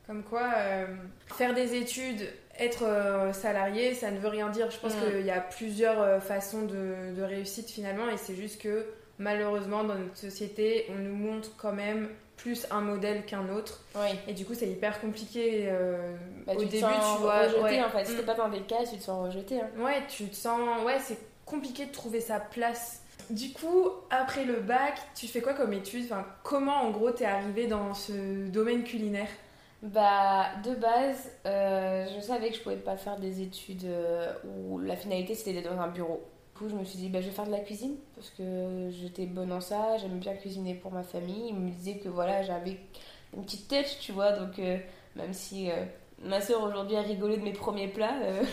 Comme 0.07 0.23
quoi, 0.25 0.49
euh, 0.59 0.87
faire 1.27 1.55
des 1.55 1.75
études, 1.77 2.29
être 2.59 2.83
euh, 2.85 3.33
salarié, 3.33 3.95
ça 3.95 4.11
ne 4.11 4.19
veut 4.19 4.29
rien 4.29 4.49
dire. 4.51 4.71
Je 4.71 4.79
pense 4.79 4.95
Mm. 4.95 5.11
qu'il 5.11 5.27
y 5.27 5.31
a 5.31 5.41
plusieurs 5.41 6.01
euh, 6.01 6.21
façons 6.21 6.63
de, 6.63 7.15
de 7.17 7.23
réussite 7.23 7.71
finalement, 7.71 8.09
et 8.09 8.17
c'est 8.17 8.35
juste 8.37 8.61
que 8.61 8.85
malheureusement, 9.23 9.85
dans 9.85 9.95
notre 9.95 10.17
société, 10.17 10.87
on 10.91 10.95
nous 11.01 11.15
montre 11.15 11.51
quand 11.57 11.73
même 11.73 12.09
plus 12.37 12.67
un 12.71 12.81
modèle 12.81 13.25
qu'un 13.25 13.49
autre. 13.51 13.83
Oui. 13.95 14.09
Et 14.27 14.33
du 14.33 14.45
coup, 14.45 14.55
c'est 14.55 14.69
hyper 14.69 15.01
compliqué. 15.01 15.67
euh, 15.69 16.17
Bah, 16.47 16.55
au 16.57 16.61
tu 16.61 16.67
te 16.67 16.71
début, 16.73 16.83
sens 16.83 17.17
tu 17.17 17.23
vois. 17.23 17.43
rejeté 17.43 17.61
ouais. 17.63 17.83
en 17.85 17.89
fait. 17.91 18.05
Si 18.05 18.17
t'es 18.17 18.23
Mm. 18.23 18.27
pas 18.27 18.35
dans 18.35 18.49
des 18.49 18.63
cases, 18.63 18.91
tu 18.91 18.97
te 18.99 19.03
sens 19.03 19.25
rejeté. 19.27 19.61
Hein. 19.61 19.69
Ouais, 19.79 20.03
tu 20.09 20.27
te 20.29 20.35
sens. 20.35 20.59
Ouais, 20.85 20.99
c'est 21.01 21.19
compliqué 21.47 21.87
de 21.87 21.93
trouver 21.93 22.21
sa 22.21 22.41
place. 22.41 23.03
Du 23.31 23.53
coup, 23.53 23.89
après 24.11 24.45
le 24.45 24.55
bac, 24.61 24.95
tu 25.15 25.29
fais 25.29 25.41
quoi 25.41 25.55
comme 25.55 25.73
études? 25.73 26.05
Enfin, 26.07 26.27
Comment 26.43 26.83
en 26.83 26.91
gros 26.91 27.13
t'es 27.13 27.25
arrivé 27.25 27.67
dans 27.69 27.95
ce 27.95 28.49
domaine 28.49 28.83
culinaire? 28.83 29.29
Bah, 29.83 30.47
de 30.65 30.75
base, 30.77 31.31
euh, 31.47 32.07
je 32.15 32.21
savais 32.21 32.51
que 32.51 32.57
je 32.57 32.61
pouvais 32.61 32.77
pas 32.77 32.97
faire 32.97 33.19
des 33.19 33.41
études 33.43 33.85
euh, 33.85 34.33
où 34.45 34.79
la 34.79 34.95
finalité 34.97 35.35
c'était 35.35 35.53
d'être 35.55 35.75
dans 35.75 35.81
un 35.81 35.89
bureau. 35.89 36.23
Coup, 36.63 36.69
je 36.69 36.77
me 36.77 36.85
suis 36.85 36.99
dit, 36.99 37.09
bah, 37.09 37.21
je 37.21 37.27
vais 37.27 37.33
faire 37.33 37.47
de 37.47 37.51
la 37.51 37.59
cuisine 37.59 37.97
parce 38.15 38.31
que 38.31 38.89
j'étais 38.91 39.27
bonne 39.27 39.53
en 39.53 39.61
ça, 39.61 39.97
j'aime 39.99 40.21
bien 40.21 40.33
cuisiner 40.35 40.75
pour 40.75 40.93
ma 40.93 41.03
famille. 41.03 41.49
Ils 41.49 41.57
me 41.57 41.71
disaient 41.71 41.97
que 41.97 42.09
voilà, 42.09 42.43
j'avais 42.43 42.79
une 43.37 43.43
petite 43.43 43.67
tête, 43.67 43.99
tu 44.01 44.13
vois, 44.13 44.31
donc 44.31 44.61
euh, 44.61 44.79
même 45.17 45.33
si 45.33 45.69
euh, 45.73 45.85
ma 46.23 46.41
soeur 46.41 46.63
aujourd'hui 46.63 46.95
a 46.95 47.03
rigolé 47.03 47.37
de 47.37 47.43
mes 47.43 47.53
premiers 47.53 47.89
plats, 47.89 48.15
euh, 48.23 48.45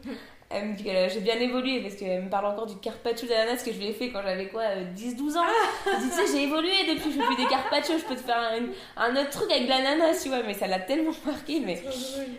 elle 0.50 0.70
me 0.70 0.74
dit 0.74 0.82
que 0.82 1.08
j'ai 1.08 1.20
bien 1.20 1.36
évolué 1.36 1.80
parce 1.82 1.94
qu'elle 1.94 2.24
me 2.24 2.30
parle 2.30 2.46
encore 2.46 2.66
du 2.66 2.74
carpaccio 2.78 3.28
d'ananas 3.28 3.62
que 3.62 3.72
je 3.72 3.78
lui 3.78 3.86
ai 3.86 3.92
fait 3.92 4.10
quand 4.10 4.22
j'avais 4.22 4.48
quoi, 4.48 4.62
euh, 4.62 4.92
10-12 4.96 5.38
ans. 5.38 5.42
Elle 5.86 6.00
dit, 6.00 6.08
tu 6.08 6.16
sais, 6.16 6.36
j'ai 6.36 6.42
évolué 6.42 6.72
depuis, 6.88 7.12
je 7.12 7.20
fais 7.20 7.26
plus 7.26 7.44
des 7.44 7.48
carpaccio, 7.48 7.96
je 7.96 8.04
peux 8.04 8.16
te 8.16 8.22
faire 8.22 8.40
un, 8.40 8.70
un 8.96 9.12
autre 9.20 9.30
truc 9.30 9.52
avec 9.52 9.66
de 9.66 9.68
l'ananas, 9.68 10.20
tu 10.20 10.30
vois, 10.30 10.42
mais 10.42 10.54
ça 10.54 10.66
l'a 10.66 10.80
tellement 10.80 11.12
marqué. 11.24 11.60
Mais, 11.60 11.80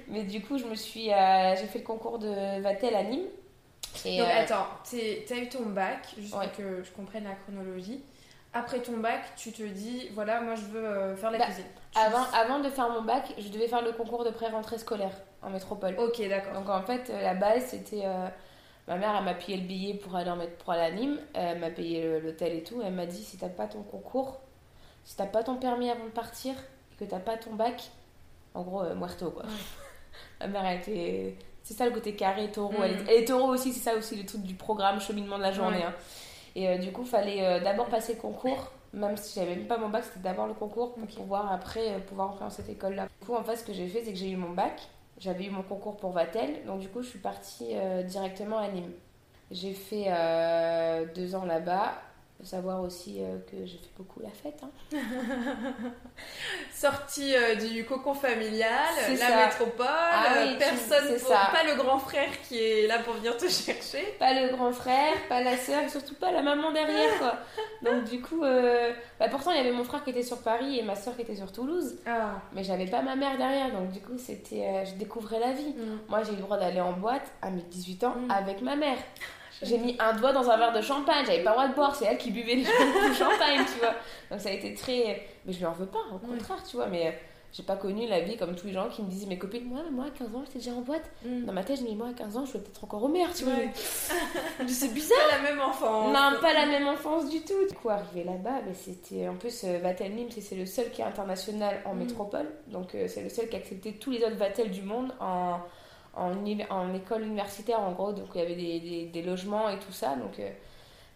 mais 0.10 0.24
du 0.24 0.42
coup, 0.42 0.58
je 0.58 0.66
me 0.66 0.76
suis, 0.76 1.06
j'ai 1.06 1.68
fait 1.68 1.80
le 1.80 1.86
concours 1.86 2.20
de 2.20 2.60
Vatel 2.60 2.94
à 2.94 3.04
Nîmes. 3.04 3.30
Et, 4.06 4.18
Donc 4.20 4.28
euh, 4.28 4.42
attends, 4.44 4.68
t'as 4.90 5.36
eu 5.38 5.50
ton 5.50 5.66
bac, 5.68 6.14
juste 6.18 6.34
Ouais. 6.36 6.48
pour 6.48 6.58
que 6.58 6.84
je 6.84 6.92
comprenne 6.92 7.24
la 7.26 7.36
chronologie. 7.36 8.04
Après 8.54 8.80
ton 8.82 8.98
bac, 8.98 9.22
tu 9.36 9.52
te 9.52 9.64
dis, 9.64 10.10
voilà, 10.14 10.42
moi 10.42 10.56
je 10.56 10.62
veux 10.66 10.86
euh, 10.86 11.16
faire 11.16 11.32
la 11.32 11.40
Bah, 11.40 11.46
cuisine. 11.46 11.66
Tu- 11.92 12.00
avant, 12.00 12.24
avant 12.34 12.60
de 12.60 12.70
faire 12.70 12.90
mon 12.90 13.02
bac, 13.02 13.34
je 13.38 13.48
devais 13.50 13.68
faire 13.68 13.82
le 13.82 13.92
concours 13.94 14.24
de 14.24 14.30
pré-rentrée 14.30 14.78
scolaire 14.78 15.12
en 15.42 15.50
métropole. 15.50 15.96
Ok, 16.00 16.22
d'accord. 16.30 16.54
Donc 16.54 16.70
en 16.70 16.82
fait, 16.84 17.10
euh, 17.10 17.22
la 17.22 17.34
base, 17.34 17.66
c'était. 17.66 18.02
euh, 18.06 18.28
ma 18.88 18.96
mère, 18.98 19.16
elle 19.18 19.26
m'a 19.26 19.34
payé 19.34 19.58
le 19.58 19.64
billet 19.64 19.94
pour 19.96 20.16
aller 20.16 20.30
en 20.30 20.36
mettre 20.36 20.56
pour 20.58 20.72
aller 20.74 20.84
à 20.84 20.92
Nîmes. 20.92 21.20
Elle 21.34 21.60
m'a 21.60 21.70
payé 21.72 22.20
l'hôtel 22.20 22.54
et 22.54 22.64
tout. 22.64 22.82
Elle 22.86 22.94
m'a 22.94 23.06
dit 23.08 23.24
si 23.24 23.38
t'as 23.38 23.50
pas 23.50 23.66
ton 23.68 23.82
concours, 23.82 24.40
si 25.04 25.16
t'as 25.16 25.26
pas 25.26 25.44
ton 25.44 25.56
permis 25.56 25.90
avant 25.90 26.06
de 26.06 26.10
partir 26.12 26.54
et 26.92 27.04
que 27.06 27.10
t'as 27.10 27.20
pas 27.20 27.38
ton 27.38 27.54
bac, 27.54 27.90
en 28.54 28.62
gros, 28.62 28.84
euh, 28.84 28.94
muerto 28.94 29.32
quoi. 29.32 29.46
ma 30.42 30.48
mère, 30.48 30.66
elle 30.66 30.78
était. 30.80 31.38
C'est 31.64 31.74
ça 31.74 31.86
le 31.86 31.92
côté 31.92 32.14
carré, 32.16 32.52
taureau. 32.52 32.74
Mm. 32.74 32.84
Elle, 32.84 32.92
est, 32.92 33.04
elle 33.08 33.24
est 33.24 33.26
taureau 33.26 33.54
aussi, 33.54 33.74
c'est 33.74 33.90
ça 33.90 33.96
aussi 33.98 34.16
le 34.16 34.26
truc 34.26 34.42
du 34.42 34.54
programme 34.54 35.00
cheminement 35.00 35.38
de 35.38 35.44
la 35.44 35.52
journée. 35.52 35.78
Ouais. 35.78 35.84
hein. 35.84 35.96
Et 36.56 36.70
euh, 36.70 36.78
du 36.78 36.92
coup, 36.92 37.04
fallait 37.04 37.44
euh, 37.46 37.60
d'abord 37.64 37.88
passer 37.88 38.14
le 38.14 38.20
concours. 38.20 38.72
Même 38.94 39.18
si 39.18 39.40
j'avais 39.40 39.56
même 39.56 39.66
pas 39.66 39.78
mon 39.78 39.90
bac, 39.90 40.04
c'était 40.04 40.20
d'abord 40.20 40.46
le 40.46 40.54
concours 40.54 40.94
pour 40.94 41.08
pouvoir 41.08 41.52
après 41.52 41.94
euh, 41.94 42.00
pouvoir 42.00 42.30
entrer 42.30 42.46
dans 42.46 42.52
cette 42.52 42.70
école-là. 42.70 43.08
Du 43.22 43.26
coup, 43.26 43.34
en 43.34 43.44
fait, 43.44 43.56
ce 43.56 43.64
que 43.64 43.74
j'ai 43.74 43.88
fait, 43.88 44.04
c'est 44.04 44.12
que 44.12 44.18
j'ai 44.18 44.30
eu 44.30 44.36
mon 44.36 44.52
bac. 44.52 44.82
J'avais 45.20 45.46
eu 45.46 45.50
mon 45.50 45.64
concours 45.64 45.98
pour 45.98 46.12
Vatel, 46.12 46.66
donc 46.66 46.80
du 46.80 46.90
coup, 46.90 47.02
je 47.02 47.08
suis 47.08 47.20
partie 47.20 47.76
directement 48.08 48.58
à 48.58 48.68
Nîmes. 48.68 48.92
J'ai 49.52 49.74
fait 49.74 50.12
deux 51.16 51.36
ans 51.36 51.46
là-bas. 51.46 51.94
Faut 52.44 52.50
savoir 52.50 52.82
aussi 52.82 53.22
euh, 53.24 53.38
que 53.50 53.66
j'ai 53.66 53.78
fait 53.78 53.94
beaucoup 53.96 54.20
la 54.20 54.28
fête. 54.30 54.62
hein. 54.64 54.70
Sortie 56.74 57.34
euh, 57.36 57.56
du 57.56 57.86
cocon 57.86 58.14
familial, 58.14 58.68
la 59.10 59.16
ça. 59.18 59.46
métropole, 59.46 59.86
Ah 59.88 60.34
oui, 60.44 60.56
personne, 60.60 61.18
pour- 61.20 61.30
pas 61.30 61.64
le 61.66 61.76
grand 61.82 61.98
frère 62.00 62.30
qui 62.48 62.60
est 62.60 62.88
là 62.88 63.00
pour 63.00 63.14
venir 63.14 63.38
te 63.38 63.48
chercher. 63.50 64.04
Pas 64.20 64.34
le 64.34 64.52
grand 64.54 64.74
frère, 64.74 65.14
pas 65.30 65.42
la 65.42 65.56
sœur, 65.56 65.84
et 65.84 65.90
surtout 65.90 66.16
pas 66.16 66.32
la 66.34 66.42
maman 66.42 66.72
derrière, 66.74 67.18
quoi. 67.18 67.38
Donc 67.90 68.04
du 68.06 68.22
coup, 68.22 68.44
euh, 68.44 68.92
bah, 69.20 69.28
pourtant, 69.30 69.52
il 69.52 69.58
y 69.58 69.60
avait 69.62 69.72
mon 69.72 69.86
frère 69.86 70.04
qui 70.04 70.10
était 70.10 70.24
sur 70.24 70.42
Paris 70.42 70.80
et 70.80 70.84
ma 70.84 70.96
sœur 70.96 71.16
qui 71.16 71.22
était 71.22 71.36
sur 71.38 71.52
Toulouse. 71.52 71.96
Ah. 72.06 72.42
Mais 72.52 72.64
j'avais 72.66 72.88
pas 72.88 73.02
ma 73.02 73.16
mère 73.16 73.38
derrière, 73.38 73.72
donc 73.72 73.90
du 73.92 74.02
coup, 74.02 74.18
c'était, 74.18 74.66
euh, 74.68 74.86
je 74.86 74.96
découvrais 74.96 75.40
la 75.40 75.54
vie. 75.54 75.76
Moi, 76.10 76.24
j'ai 76.24 76.34
eu 76.34 76.36
le 76.36 76.42
droit 76.42 76.58
d'aller 76.58 76.82
en 76.82 76.92
boîte 76.94 77.32
à 77.42 77.50
mes 77.52 77.62
18 77.62 78.04
ans 78.04 78.16
Mm. 78.18 78.32
avec 78.32 78.62
ma 78.62 78.76
mère. 78.76 78.98
J'ai 79.62 79.78
mis 79.78 79.96
un 80.00 80.14
doigt 80.14 80.34
dans 80.34 80.50
un 80.50 80.58
verre 80.58 80.74
de 80.74 80.82
champagne, 80.82 81.26
j'avais 81.26 81.44
pas 81.44 81.52
le 81.52 81.56
droit 81.56 81.68
de 81.70 81.74
boire, 81.76 81.96
c'est 81.96 82.06
elle 82.06 82.18
qui 82.18 82.32
buvait 82.32 82.56
les 82.56 82.64
le 83.08 83.14
champagne, 83.14 83.64
tu 83.72 83.80
vois. 83.80 83.94
Donc 84.32 84.40
ça 84.42 84.50
a 84.50 84.52
été 84.52 84.74
très. 84.74 85.26
Mais 85.46 85.54
je 85.54 85.60
lui 85.60 85.66
en 85.66 85.72
veux 85.74 85.86
pas, 85.86 86.00
au 86.14 86.18
contraire, 86.18 86.62
tu 86.70 86.76
vois. 86.78 86.88
Mais 86.88 87.08
euh, 87.08 87.12
j'ai 87.54 87.64
pas 87.64 87.76
connu 87.76 88.08
la 88.08 88.20
vie 88.22 88.36
comme 88.36 88.56
tous 88.56 88.66
les 88.68 88.74
gens 88.74 88.90
qui 88.90 89.04
me 89.04 89.10
disaient, 89.10 89.28
mes 89.28 89.38
copines, 89.38 89.64
moi, 89.66 89.82
moi 89.92 90.06
à 90.06 90.10
15 90.10 90.28
ans, 90.36 90.42
j'étais 90.46 90.58
déjà 90.60 90.72
en 90.72 90.82
boîte. 90.82 91.10
Mm. 91.24 91.46
Dans 91.46 91.54
ma 91.54 91.64
tête, 91.64 91.78
je 91.78 91.84
me 91.84 91.88
dis, 91.90 91.96
moi 91.96 92.08
à 92.10 92.14
15 92.14 92.36
ans, 92.38 92.46
je 92.46 92.54
vais 92.54 92.60
peut-être 92.60 92.84
encore 92.84 93.04
au 93.04 93.08
maire, 93.08 93.30
tu 93.34 93.44
vois. 93.44 93.54
Ouais. 93.54 93.70
C'est 94.68 94.92
bizarre. 94.94 95.18
Pas 95.30 95.38
la 95.38 95.42
même 95.44 95.62
enfance. 95.62 96.08
Non, 96.14 96.40
pas 96.42 96.54
la 96.54 96.66
même 96.66 96.88
enfance 96.88 97.30
du 97.30 97.42
tout. 97.42 97.68
Du 97.70 97.76
coup, 97.76 97.90
arrivé 97.90 98.24
là-bas, 98.24 98.62
ben, 98.66 98.74
c'était 98.74 99.28
en 99.28 99.36
plus 99.36 99.64
euh, 99.66 99.78
Vatel 99.84 100.14
Nîmes, 100.16 100.30
c'est 100.32 100.56
le 100.56 100.66
seul 100.66 100.90
qui 100.92 101.02
est 101.02 101.06
international 101.06 101.76
en 101.86 101.94
Mm. 101.94 102.00
métropole. 102.00 102.48
Donc, 102.68 102.96
euh, 102.96 103.06
c'est 103.08 103.22
le 103.22 103.30
seul 103.30 103.48
qui 103.48 103.56
a 103.56 103.60
accepté 103.60 103.94
tous 103.94 104.10
les 104.12 104.24
autres 104.24 104.36
Vatel 104.36 104.72
du 104.72 104.82
monde 104.82 105.14
en, 105.20 105.58
en, 106.16 106.94
école 106.94 107.24
universitaire, 107.24 107.80
en 107.80 107.92
gros. 107.92 108.14
Donc, 108.14 108.28
il 108.36 108.42
y 108.42 108.44
avait 108.44 108.56
des, 108.56 108.80
des, 108.80 109.06
des 109.06 109.22
logements 109.22 109.70
et 109.70 109.80
tout 109.80 109.92
ça. 109.92 110.16
Donc, 110.16 110.40
euh, 110.40 110.50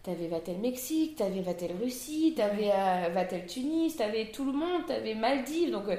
t'avais 0.04 0.28
Vatel 0.28 0.58
Mexique, 0.58 1.18
t'avais 1.18 1.42
Vatel 1.42 1.72
Russie, 1.82 2.34
t'avais 2.36 2.72
euh, 2.72 3.10
Vatel 3.14 3.46
Tunis, 3.46 3.96
t'avais 3.96 4.32
tout 4.32 4.46
le 4.46 4.54
monde, 4.54 4.86
t'avais 4.88 5.16
Maldives. 5.16 5.72
Donc, 5.72 5.88
euh, 5.90 5.98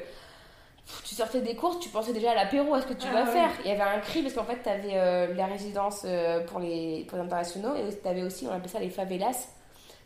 tu 1.05 1.15
sortais 1.15 1.41
des 1.41 1.55
courses, 1.55 1.79
tu 1.81 1.89
pensais 1.91 2.13
déjà 2.13 2.33
à 2.33 2.35
l'apéro, 2.35 2.75
à 2.75 2.81
ce 2.81 2.87
que 2.87 2.95
tu 2.95 3.07
Ah 3.11 3.13
vas 3.13 3.25
ouais. 3.25 3.33
faire. 3.33 3.51
Il 3.65 3.69
y 3.69 3.73
avait 3.73 3.83
un 3.83 4.01
cri 4.01 4.23
parce 4.23 4.35
qu'en 4.35 4.45
fait, 4.45 4.63
t'avais 4.63 4.95
euh, 4.95 5.35
la 5.35 5.47
résidence 5.47 6.03
euh, 6.05 6.45
pour, 6.45 6.61
les, 6.61 7.05
pour 7.09 7.19
les 7.19 7.25
internationaux 7.25 7.75
et 7.77 7.95
t'avais 7.97 8.23
aussi, 8.23 8.47
on 8.47 8.53
appelait 8.53 8.69
ça 8.69 8.81
les 8.81 8.91
favelas, 8.91 9.49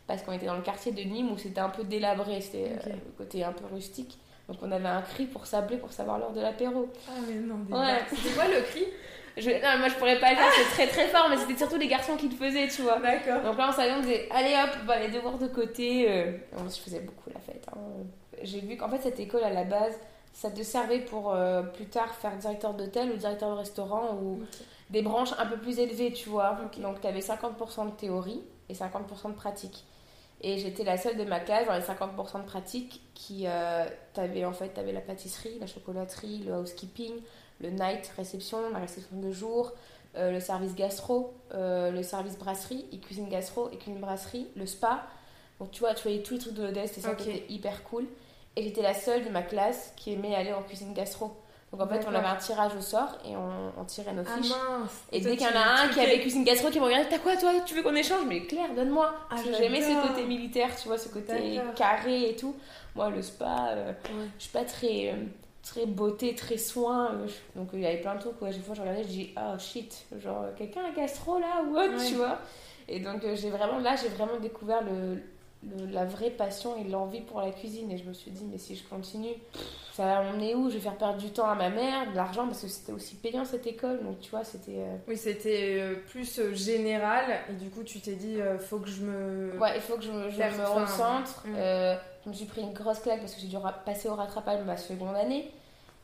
parce 0.07 0.21
qu'on 0.21 0.33
était 0.33 0.45
dans 0.45 0.55
le 0.55 0.61
quartier 0.61 0.91
de 0.91 1.01
Nîmes 1.01 1.31
où 1.31 1.37
c'était 1.37 1.61
un 1.61 1.69
peu 1.69 1.83
délabré, 1.83 2.41
c'était 2.41 2.71
le 2.85 3.11
côté 3.17 3.43
un 3.43 3.53
peu 3.53 3.65
rustique. 3.73 4.17
Donc 4.49 4.57
on 4.61 4.71
avait 4.71 4.87
un 4.89 5.01
cri 5.01 5.25
pour 5.25 5.45
s'appeler 5.45 5.77
pour 5.77 5.91
savoir 5.93 6.19
l'heure 6.19 6.31
de 6.33 6.41
l'apéro. 6.41 6.89
Ah, 7.07 7.11
mais 7.27 7.35
non, 7.35 7.55
des 7.67 7.73
Ouais. 7.73 8.01
C'était 8.09 8.33
quoi 8.35 8.45
le 8.47 8.61
cri? 8.61 8.85
Je, 9.35 9.49
non, 9.49 9.79
moi 9.79 9.87
je 9.87 9.95
pourrais 9.95 10.19
pas 10.19 10.29
le 10.31 10.35
faire, 10.35 10.51
c'est 10.55 10.69
très 10.75 10.87
très 10.87 11.07
fort, 11.07 11.27
mais 11.29 11.37
c'était 11.37 11.57
surtout 11.57 11.77
les 11.77 11.87
garçons 11.87 12.15
qui 12.17 12.29
le 12.29 12.35
faisaient, 12.35 12.67
tu 12.67 12.83
vois. 12.83 12.99
D'accord. 12.99 13.41
Donc 13.41 13.57
là, 13.57 13.67
on 13.69 13.71
savait, 13.71 13.93
on 13.93 14.01
disait, 14.01 14.27
allez 14.31 14.53
hop, 14.53 14.85
bah, 14.85 14.99
les 14.99 15.07
devoirs 15.07 15.37
de 15.39 15.47
côté. 15.47 16.05
euh. 16.07 16.31
Moi, 16.51 16.63
je 16.69 16.79
faisais 16.79 16.99
beaucoup 16.99 17.29
la 17.33 17.39
fête. 17.39 17.65
hein. 17.71 17.79
J'ai 18.43 18.59
vu 18.59 18.77
qu'en 18.77 18.89
fait, 18.89 18.99
cette 19.01 19.19
école, 19.19 19.43
à 19.43 19.49
la 19.49 19.63
base, 19.63 19.97
ça 20.33 20.51
te 20.51 20.61
servait 20.61 20.99
pour 20.99 21.33
euh, 21.33 21.63
plus 21.63 21.85
tard 21.85 22.13
faire 22.13 22.35
directeur 22.37 22.73
d'hôtel 22.75 23.11
ou 23.11 23.15
directeur 23.15 23.49
de 23.51 23.55
restaurant 23.57 24.19
ou 24.21 24.43
des 24.91 25.01
branches 25.01 25.31
un 25.39 25.45
peu 25.47 25.57
plus 25.57 25.79
élevées, 25.79 26.11
tu 26.13 26.29
vois. 26.29 26.57
Ok. 26.65 26.79
Donc, 26.81 27.01
tu 27.01 27.07
avais 27.07 27.21
50% 27.21 27.85
de 27.85 27.91
théorie 27.95 28.41
et 28.69 28.73
50% 28.75 29.29
de 29.29 29.33
pratique. 29.35 29.83
Et 30.43 30.57
j'étais 30.57 30.83
la 30.83 30.97
seule 30.97 31.15
de 31.15 31.23
ma 31.23 31.39
classe 31.39 31.67
dans 31.67 31.73
les 31.73 31.81
50% 31.81 32.41
de 32.41 32.45
pratique 32.45 33.01
qui, 33.13 33.43
euh, 33.47 33.85
t'avais 34.13 34.43
en 34.43 34.51
fait, 34.51 34.69
t'avais 34.69 34.91
la 34.91 34.99
pâtisserie, 34.99 35.57
la 35.59 35.67
chocolaterie, 35.67 36.39
le 36.39 36.53
housekeeping, 36.53 37.13
le 37.61 37.69
night 37.69 38.11
réception, 38.17 38.69
la 38.71 38.79
réception 38.79 39.15
de 39.21 39.31
jour, 39.31 39.71
euh, 40.17 40.31
le 40.31 40.41
service 40.41 40.75
gastro, 40.75 41.33
euh, 41.53 41.91
le 41.91 42.03
service 42.03 42.37
brasserie, 42.37 42.85
et 42.91 42.99
cuisine 42.99 43.29
gastro, 43.29 43.69
et 43.71 43.77
cuisine 43.77 44.01
brasserie, 44.01 44.47
le 44.57 44.65
spa. 44.65 45.07
Donc 45.59 45.71
tu 45.71 45.79
vois, 45.79 45.93
tu 45.93 46.03
voyais 46.03 46.21
tous 46.21 46.33
les 46.33 46.39
trucs 46.41 46.53
de 46.53 46.63
l'hôtel, 46.63 46.89
c'était 46.89 47.01
ça 47.01 47.15
qui 47.15 47.29
était 47.29 47.45
hyper 47.51 47.83
cool. 47.85 48.05
Et 48.57 48.63
j'étais 48.63 48.81
la 48.81 48.93
seule 48.93 49.23
de 49.23 49.29
ma 49.29 49.43
classe 49.43 49.93
qui 49.95 50.11
aimait 50.11 50.35
aller 50.35 50.51
en 50.51 50.61
cuisine 50.61 50.93
gastro. 50.93 51.31
Donc 51.73 51.81
en 51.81 51.87
fait, 51.87 52.05
on 52.07 52.13
avait 52.13 52.27
un 52.27 52.35
tirage 52.35 52.71
au 52.77 52.81
sort 52.81 53.17
et 53.25 53.35
on, 53.35 53.81
on 53.81 53.83
tirait 53.83 54.13
nos 54.13 54.21
Ah 54.21 54.37
fiches. 54.37 54.51
mince. 54.51 55.03
Et 55.11 55.19
dès 55.21 55.35
qu'il 55.35 55.47
y 55.47 55.49
en 55.49 55.59
a 55.59 55.81
un 55.81 55.87
qui 55.87 55.99
avait 55.99 56.19
cuisine 56.21 56.43
gastro 56.43 56.69
qui 56.69 56.79
me 56.79 56.85
regardait, 56.85 57.09
t'as 57.09 57.17
quoi 57.17 57.35
toi? 57.35 57.51
Tu 57.65 57.73
veux 57.73 57.81
qu'on 57.81 57.95
échange? 57.95 58.25
Mais 58.27 58.41
Claire, 58.45 58.75
donne-moi 58.75 59.11
Ah, 59.31 59.35
j'aimais 59.57 59.81
ce 59.81 60.07
côté 60.07 60.23
militaire, 60.25 60.69
tu 60.79 60.87
vois, 60.87 60.99
ce 60.99 61.09
côté 61.09 61.59
carré 61.75 62.29
et 62.29 62.35
tout. 62.35 62.55
Moi, 62.95 63.09
le 63.09 63.23
spa, 63.23 63.69
euh, 63.71 63.87
Ouais. 63.91 64.27
je 64.37 64.43
suis 64.43 64.51
pas 64.51 64.65
très, 64.65 65.09
euh, 65.09 65.23
très 65.63 65.87
beauté, 65.87 66.35
très 66.35 66.57
soin. 66.59 67.09
euh, 67.13 67.27
Donc 67.55 67.69
il 67.73 67.79
y 67.79 67.87
avait 67.87 68.01
plein 68.01 68.13
de 68.15 68.19
trucs 68.19 68.39
où 68.39 68.45
à 68.45 68.51
chaque 68.51 68.63
fois 68.63 68.75
je 68.75 68.81
regardais, 68.81 69.01
je 69.03 69.07
dis, 69.07 69.33
oh 69.35 69.57
shit, 69.57 70.05
genre 70.21 70.43
euh, 70.43 70.51
quelqu'un 70.55 70.81
a 70.85 70.91
gastro 70.95 71.39
là 71.39 71.63
ou 71.67 71.75
autre, 71.75 71.97
Ouais. 71.97 72.07
tu 72.07 72.13
vois. 72.15 72.37
Et 72.87 72.99
donc 72.99 73.23
euh, 73.23 73.35
j'ai 73.35 73.49
vraiment, 73.49 73.79
là, 73.79 73.95
j'ai 73.95 74.09
vraiment 74.09 74.39
découvert 74.39 74.83
le, 74.83 75.23
la 75.91 76.05
vraie 76.05 76.29
passion 76.29 76.75
et 76.77 76.83
l'envie 76.83 77.21
pour 77.21 77.41
la 77.41 77.51
cuisine. 77.51 77.91
Et 77.91 77.97
je 77.97 78.03
me 78.03 78.13
suis 78.13 78.31
dit, 78.31 78.45
mais 78.51 78.57
si 78.57 78.75
je 78.75 78.83
continue, 78.87 79.33
ça 79.93 80.05
va 80.05 80.23
m'emmener 80.23 80.55
où? 80.55 80.69
Je 80.69 80.75
vais 80.75 80.81
faire 80.81 80.97
perdre 80.97 81.17
du 81.17 81.29
temps 81.29 81.47
à 81.47 81.55
ma 81.55 81.69
mère, 81.69 82.09
de 82.11 82.15
l'argent, 82.15 82.45
parce 82.45 82.61
que 82.61 82.67
c'était 82.67 82.91
aussi 82.91 83.15
payant 83.15 83.45
cette 83.45 83.67
école. 83.67 84.03
Donc, 84.03 84.19
tu 84.19 84.29
vois, 84.31 84.43
c'était. 84.43 84.79
Euh, 84.79 84.97
oui, 85.07 85.17
c'était 85.17 85.77
euh, 85.79 85.95
plus 86.07 86.39
euh, 86.39 86.53
général. 86.53 87.25
Et 87.49 87.53
du 87.53 87.69
coup, 87.69 87.83
tu 87.83 87.99
t'es 87.99 88.15
dit, 88.15 88.37
faut 88.59 88.79
que 88.79 88.89
je 88.89 89.03
me. 89.03 89.57
Ouais, 89.59 89.75
il 89.75 89.81
faut 89.81 89.95
que 89.95 90.03
je 90.03 90.11
me, 90.11 90.29
je 90.29 90.37
me 90.37 90.81
recentre. 90.81 91.45
Mm. 91.45 91.97
je 92.25 92.29
me 92.29 92.33
suis 92.33 92.45
pris 92.45 92.61
une 92.61 92.73
grosse 92.73 92.99
claque 92.99 93.19
parce 93.19 93.35
que 93.35 93.41
j'ai 93.41 93.47
dû 93.47 93.57
passer 93.85 94.09
au 94.09 94.15
rattrapage 94.15 94.63
ma 94.65 94.77
seconde 94.77 95.15
année. 95.15 95.51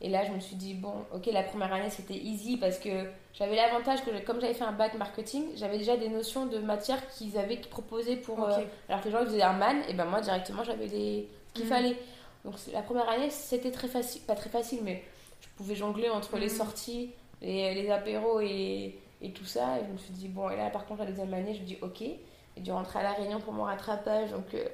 Et 0.02 0.10
là, 0.10 0.24
je 0.24 0.32
me 0.32 0.40
suis 0.40 0.56
dit, 0.56 0.76
bon, 0.76 0.94
ok, 1.14 1.26
la 1.34 1.44
première 1.44 1.74
année, 1.74 1.90
c'était 1.90 2.16
easy 2.16 2.56
parce 2.56 2.80
que 2.80 2.90
j'avais 3.34 3.56
l'avantage 3.56 4.04
que, 4.04 4.26
comme 4.26 4.42
j'avais 4.42 4.54
fait 4.54 4.64
un 4.64 4.72
bac 4.72 4.96
marketing, 4.96 5.46
j'avais 5.56 5.78
déjà 5.78 5.96
des 5.96 6.10
notions 6.10 6.46
de 6.46 6.58
matière 6.60 7.08
qu'ils 7.10 7.38
avaient 7.38 7.58
proposées 7.58 8.18
pour. 8.18 8.44
Euh, 8.44 8.58
alors 8.88 9.02
que 9.02 9.06
les 9.06 9.12
gens, 9.12 9.22
ils 9.22 9.28
faisaient 9.28 9.42
un 9.42 9.54
man, 9.54 9.82
et 9.88 9.94
ben 9.94 10.06
moi, 10.06 10.22
directement, 10.22 10.64
j'avais 10.64 10.88
les... 10.88 11.30
ce 11.50 11.54
qu'il 11.54 11.66
mhm. 11.66 11.70
fallait. 11.70 11.96
Donc, 12.44 12.56
la 12.74 12.82
première 12.82 13.08
année, 13.10 13.30
c'était 13.30 13.72
très 13.72 13.88
facile, 13.88 14.22
pas 14.24 14.36
très 14.36 14.50
facile, 14.50 14.80
mais 14.84 15.04
je 15.42 15.48
pouvais 15.58 15.76
jongler 15.76 16.10
entre 16.10 16.38
les 16.38 16.48
mhm. 16.48 16.56
sorties, 16.56 17.12
les, 17.42 17.74
les 17.76 17.90
apéros 17.92 18.42
et, 18.42 19.00
et, 19.22 19.32
tout 19.32 19.46
ça. 19.46 19.78
Et 19.80 19.86
je 19.86 19.92
me 19.92 19.98
suis 19.98 20.14
dit, 20.14 20.28
bon, 20.28 20.50
et 20.50 20.58
là, 20.58 20.70
par 20.70 20.86
contre, 20.86 21.02
la 21.02 21.08
deuxième 21.08 21.34
année, 21.34 21.54
je 21.54 21.62
me 21.62 21.66
dis, 21.66 21.78
ok. 21.82 22.02
Et 22.02 22.62
dû 22.62 22.72
rentrer 22.72 23.00
à 23.00 23.04
La 23.04 23.14
Réunion 23.14 23.40
pour 23.40 23.54
mon 23.54 23.64
rattrapage, 23.64 24.32
donc. 24.32 24.54
Euh, 24.54 24.66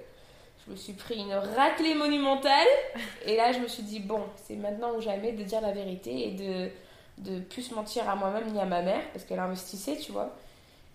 je 0.66 0.72
me 0.72 0.78
suis 0.78 0.94
pris 0.94 1.20
une 1.20 1.34
raclée 1.34 1.94
monumentale. 1.94 2.68
Et 3.26 3.36
là, 3.36 3.52
je 3.52 3.60
me 3.60 3.68
suis 3.68 3.84
dit, 3.84 4.00
bon, 4.00 4.22
c'est 4.36 4.56
maintenant 4.56 4.96
ou 4.96 5.02
jamais 5.02 5.32
de 5.32 5.44
dire 5.44 5.62
la 5.62 5.72
vérité 5.72 6.28
et 6.28 6.32
de 6.32 6.72
de 7.18 7.40
plus 7.40 7.72
mentir 7.72 8.10
à 8.10 8.16
moi-même 8.16 8.52
ni 8.52 8.60
à 8.60 8.66
ma 8.66 8.82
mère 8.82 9.02
parce 9.14 9.26
qu'elle 9.26 9.40
investissait, 9.40 9.98
tu 9.98 10.12
vois. 10.12 10.36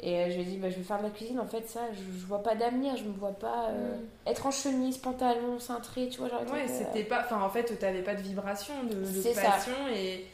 Et 0.03 0.17
euh, 0.17 0.31
je 0.31 0.35
lui 0.37 0.43
ai 0.43 0.45
dit, 0.45 0.57
bah, 0.57 0.71
je 0.71 0.77
vais 0.77 0.83
faire 0.83 0.99
de 0.99 1.05
la 1.05 1.11
cuisine. 1.11 1.39
En 1.39 1.47
fait, 1.47 1.69
ça, 1.69 1.81
je, 1.93 2.19
je 2.19 2.27
vois 2.27 2.43
pas 2.43 2.55
d'avenir. 2.55 2.97
Je 2.97 3.05
me 3.05 3.13
vois 3.13 3.33
pas 3.33 3.69
euh, 3.69 3.97
mm. 3.97 4.29
être 4.29 4.47
en 4.47 4.51
chemise, 4.51 4.97
pantalon, 4.97 5.59
cintré, 5.59 6.09
tu 6.09 6.21
vois. 6.21 6.29
Genre, 6.29 6.43
ouais, 6.53 6.67
c'était 6.69 7.05
pas. 7.05 7.21
Enfin, 7.21 7.43
en 7.43 7.51
fait, 7.51 7.79
t'avais 7.79 8.03
pas 8.03 8.15
de 8.15 8.23
vibration, 8.23 8.73
de, 8.85 8.95
de 8.95 9.35
passion. 9.35 9.75
Et 9.95 10.25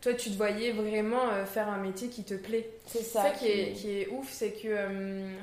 toi, 0.00 0.14
tu 0.14 0.30
te 0.30 0.36
voyais 0.36 0.72
vraiment 0.72 1.28
euh, 1.30 1.44
faire 1.44 1.68
un 1.68 1.78
métier 1.78 2.08
qui 2.08 2.24
te 2.24 2.34
plaît. 2.34 2.70
C'est 2.86 3.04
ça. 3.04 3.22
ça 3.22 3.30
qui, 3.30 3.46
est, 3.46 3.72
qui 3.72 4.00
est 4.00 4.08
ouf, 4.08 4.28
c'est 4.32 4.50
que 4.50 4.74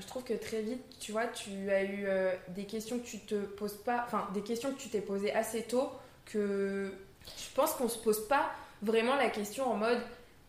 je 0.01 0.08
trouve 0.08 0.24
que 0.24 0.34
très 0.34 0.62
vite, 0.62 0.84
tu 1.00 1.13
vois, 1.13 1.27
tu 1.27 1.70
as 1.70 1.84
eu 1.84 2.08
des 2.50 2.65
questions 2.65 3.00
que 3.00 3.05
tu 3.05 3.20
te 3.20 3.36
poses 3.36 3.77
pas. 3.77 4.03
Enfin, 4.05 4.27
des 4.34 4.41
questions 4.41 4.72
que 4.74 4.79
tu 4.79 4.89
t'es 4.89 5.01
posées 5.01 5.34
assez 5.34 5.62
tôt 5.63 5.91
que 6.25 6.91
je 7.25 7.55
pense 7.55 7.72
qu'on 7.74 7.88
se 7.88 7.98
pose 7.98 8.27
pas 8.27 8.51
vraiment 8.82 9.15
la 9.15 9.29
question 9.29 9.72
en 9.72 9.75
mode 9.75 10.00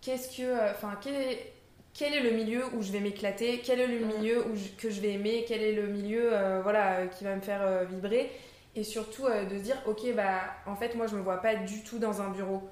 qu'est-ce 0.01 0.37
que. 0.37 0.43
Euh, 0.43 0.71
enfin, 0.71 0.99
quel 1.01 1.15
est, 1.15 1.53
quel 1.93 2.15
est 2.15 2.21
le 2.21 2.31
milieu 2.31 2.65
où 2.75 2.83
je 2.83 2.93
vais 2.93 3.01
m'éclater? 3.01 3.61
Quel 3.65 3.81
est 3.81 3.87
le 3.87 4.07
milieu 4.07 4.47
où 4.47 4.55
que 4.79 4.91
je 4.91 5.01
vais 5.01 5.13
aimer? 5.13 5.45
Quel 5.47 5.63
est 5.63 5.73
le 5.73 5.89
milieu 5.89 6.31
euh, 6.33 6.61
voilà, 6.63 7.07
qui 7.07 7.25
va 7.25 7.35
me 7.35 7.41
faire 7.41 7.63
euh, 7.63 7.85
vibrer? 7.85 8.31
Et 8.75 8.85
surtout 8.85 9.25
de 9.25 9.57
se 9.57 9.63
dire 9.63 9.77
ok, 9.87 10.15
bah 10.15 10.41
en 10.67 10.77
fait, 10.77 10.95
moi 10.95 11.07
je 11.07 11.17
me 11.17 11.23
vois 11.23 11.39
pas 11.39 11.55
du 11.57 11.83
tout 11.83 11.99
dans 11.99 12.21
un 12.21 12.29
bureau. 12.29 12.63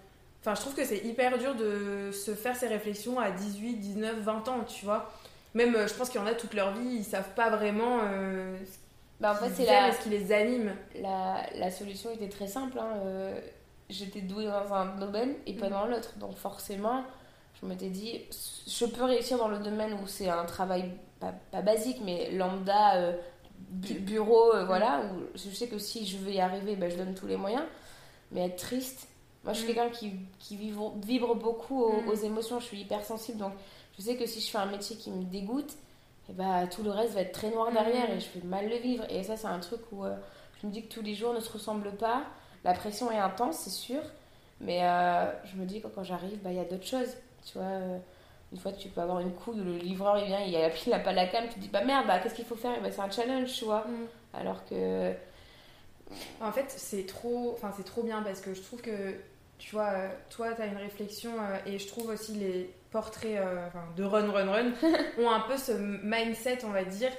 Enfin, 0.43 0.55
je 0.55 0.61
trouve 0.61 0.75
que 0.75 0.85
c'est 0.85 0.99
hyper 0.99 1.39
dur 1.39 1.55
de 1.55 2.11
se 2.13 2.35
faire 2.35 2.55
ces 2.55 2.67
réflexions 2.67 3.19
à 3.19 3.31
18, 3.31 3.77
19, 3.77 4.17
20 4.21 4.49
ans, 4.49 4.65
tu 4.65 4.85
vois. 4.85 5.11
Même, 5.55 5.89
je 5.89 5.95
pense 5.95 6.11
qu'il 6.11 6.21
y 6.21 6.23
en 6.23 6.27
a 6.27 6.35
toute 6.35 6.53
leur 6.53 6.75
vie, 6.75 6.97
ils 6.97 7.05
savent 7.05 7.33
pas 7.35 7.49
vraiment 7.49 8.01
bah, 9.19 9.33
en 9.33 9.35
fait, 9.37 9.51
c'est 9.55 9.65
la... 9.65 9.93
ce 9.93 10.03
qui 10.03 10.11
les 10.11 10.31
anime. 10.31 10.75
La, 11.01 11.47
la, 11.55 11.71
solution 11.71 12.11
était 12.11 12.29
très 12.29 12.49
simple. 12.49 12.79
Hein 12.79 13.01
j'étais 13.91 14.21
douée 14.21 14.47
dans 14.47 14.73
un 14.73 14.97
domaine 14.97 15.35
et 15.47 15.55
pas 15.55 15.67
mhm. 15.67 15.73
dans 15.73 15.87
l'autre. 15.87 16.15
Donc 16.19 16.37
forcément, 16.37 17.05
je 17.61 17.67
m'étais 17.67 17.89
dit, 17.89 18.23
je 18.67 18.87
peux 18.87 19.05
réussir 19.05 19.39
dans 19.39 19.49
le 19.49 19.59
domaine 19.59 19.95
où 19.95 20.07
c'est 20.07 20.29
un 20.29 20.45
travail 20.45 20.93
pas, 21.21 21.63
basique, 21.63 21.99
mais 22.05 22.31
lambda, 22.33 22.97
euh, 22.97 23.13
bureau, 23.71 24.55
euh, 24.55 24.65
voilà, 24.65 25.03
mhm. 25.03 25.17
où 25.17 25.23
je 25.35 25.51
sais 25.51 25.69
que 25.69 25.79
si 25.79 26.07
je 26.07 26.19
veux 26.19 26.33
y 26.33 26.41
arriver, 26.41 26.77
ben, 26.77 26.91
je 26.91 26.97
donne 26.97 27.15
tous 27.15 27.27
les 27.27 27.37
moyens. 27.37 27.65
Mais 28.33 28.47
être 28.47 28.57
triste, 28.57 29.09
moi 29.45 29.53
je 29.53 29.59
suis 29.61 29.69
mhm. 29.69 29.75
quelqu'un 29.75 29.91
qui, 29.91 30.13
qui 30.39 30.57
vibre, 30.57 31.35
beaucoup 31.37 31.83
aux, 31.85 32.15
émotions, 32.15 32.59
je 32.61 32.65
suis 32.65 32.81
hypersensible, 32.81 33.39
donc 33.39 33.53
je 33.97 34.03
sais 34.03 34.17
que 34.17 34.27
si 34.27 34.41
je 34.41 34.51
fais 34.51 34.59
un 34.59 34.67
métier 34.67 34.97
qui 34.97 35.11
me 35.11 35.25
dégoûte, 35.25 35.77
et 36.27 36.31
eh 36.31 36.33
ben, 36.33 36.67
tout 36.69 36.83
le 36.83 36.91
reste 36.91 37.13
va 37.13 37.21
être 37.21 37.33
très 37.33 37.51
noir 37.51 37.71
derrière 37.71 38.11
et 38.11 38.19
je 38.19 38.27
vais 38.39 38.47
mal 38.47 38.67
le 38.67 38.77
vivre. 38.77 39.05
Et 39.11 39.23
ça, 39.23 39.37
c'est 39.37 39.47
un 39.47 39.59
truc 39.59 39.81
où 39.93 40.07
euh, 40.07 40.17
je 40.59 40.67
me 40.67 40.73
dis 40.73 40.83
que 40.83 40.91
tous 40.91 41.03
les 41.03 41.15
jours 41.15 41.35
ne 41.35 41.41
se 41.41 41.53
ressemblent 41.53 41.95
pas 41.97 42.25
la 42.65 42.73
pression 42.73 43.11
est 43.11 43.19
intense, 43.19 43.59
c'est 43.59 43.71
sûr. 43.71 44.01
Mais 44.61 44.81
euh, 44.83 45.31
je 45.45 45.57
me 45.57 45.67
dis 45.67 45.81
que 45.81 45.89
quand 45.89 46.05
j'arrive, 46.05 46.39
bah, 46.43 46.51
il 46.51 46.57
y 46.57 46.61
a 46.61 46.65
d'autres 46.65 46.87
choses. 46.87 47.15
Tu 47.45 47.59
vois, 47.59 47.67
euh, 47.67 47.99
une 48.53 48.59
fois, 48.59 48.73
tu 48.73 48.89
peux 48.89 49.01
avoir 49.01 49.21
une 49.21 49.33
couille 49.33 49.61
où 49.61 49.65
le 49.65 49.77
livreur, 49.77 50.19
il 50.19 50.27
vient, 50.27 50.41
il 50.41 50.57
a, 50.57 50.69
il 50.69 50.93
a 50.93 50.99
pas 50.99 51.13
la 51.13 51.27
cam, 51.27 51.45
tu 51.49 51.55
te 51.55 51.61
dis, 51.61 51.69
bah 51.69 51.85
merde, 51.85 52.07
bah, 52.07 52.19
qu'est-ce 52.21 52.35
qu'il 52.35 52.45
faut 52.45 52.57
faire? 52.57 52.81
Bah, 52.81 52.89
C'est 52.91 53.01
un 53.01 53.11
challenge, 53.11 53.53
tu 53.53 53.65
vois. 53.65 53.81
Mm. 53.81 54.07
Alors 54.35 54.65
que. 54.65 55.13
En 56.41 56.53
fait, 56.53 56.67
c'est 56.69 57.07
trop, 57.07 57.53
enfin, 57.55 57.73
c'est 57.77 57.85
trop 57.85 58.03
bien 58.03 58.23
parce 58.23 58.41
que 58.41 58.55
je 58.55 58.61
trouve 58.63 58.81
que, 58.81 59.15
tu 59.59 59.75
vois, 59.75 59.89
euh, 59.89 60.09
toi, 60.31 60.53
tu 60.53 60.63
as 60.63 60.67
une 60.67 60.77
réflexion 60.77 61.33
et 61.67 61.79
je 61.79 61.89
trouve 61.89 62.11
aussi 62.11 62.35
les 62.35 62.73
portraits 62.91 63.41
de 63.97 64.05
Run, 64.05 64.31
Run, 64.31 64.51
Run 64.51 64.73
ont 65.19 65.31
un 65.31 65.41
peu 65.41 65.57
ce 65.57 65.73
mindset, 65.73 66.59
on 66.65 66.71
va 66.71 66.85
dire, 66.85 67.11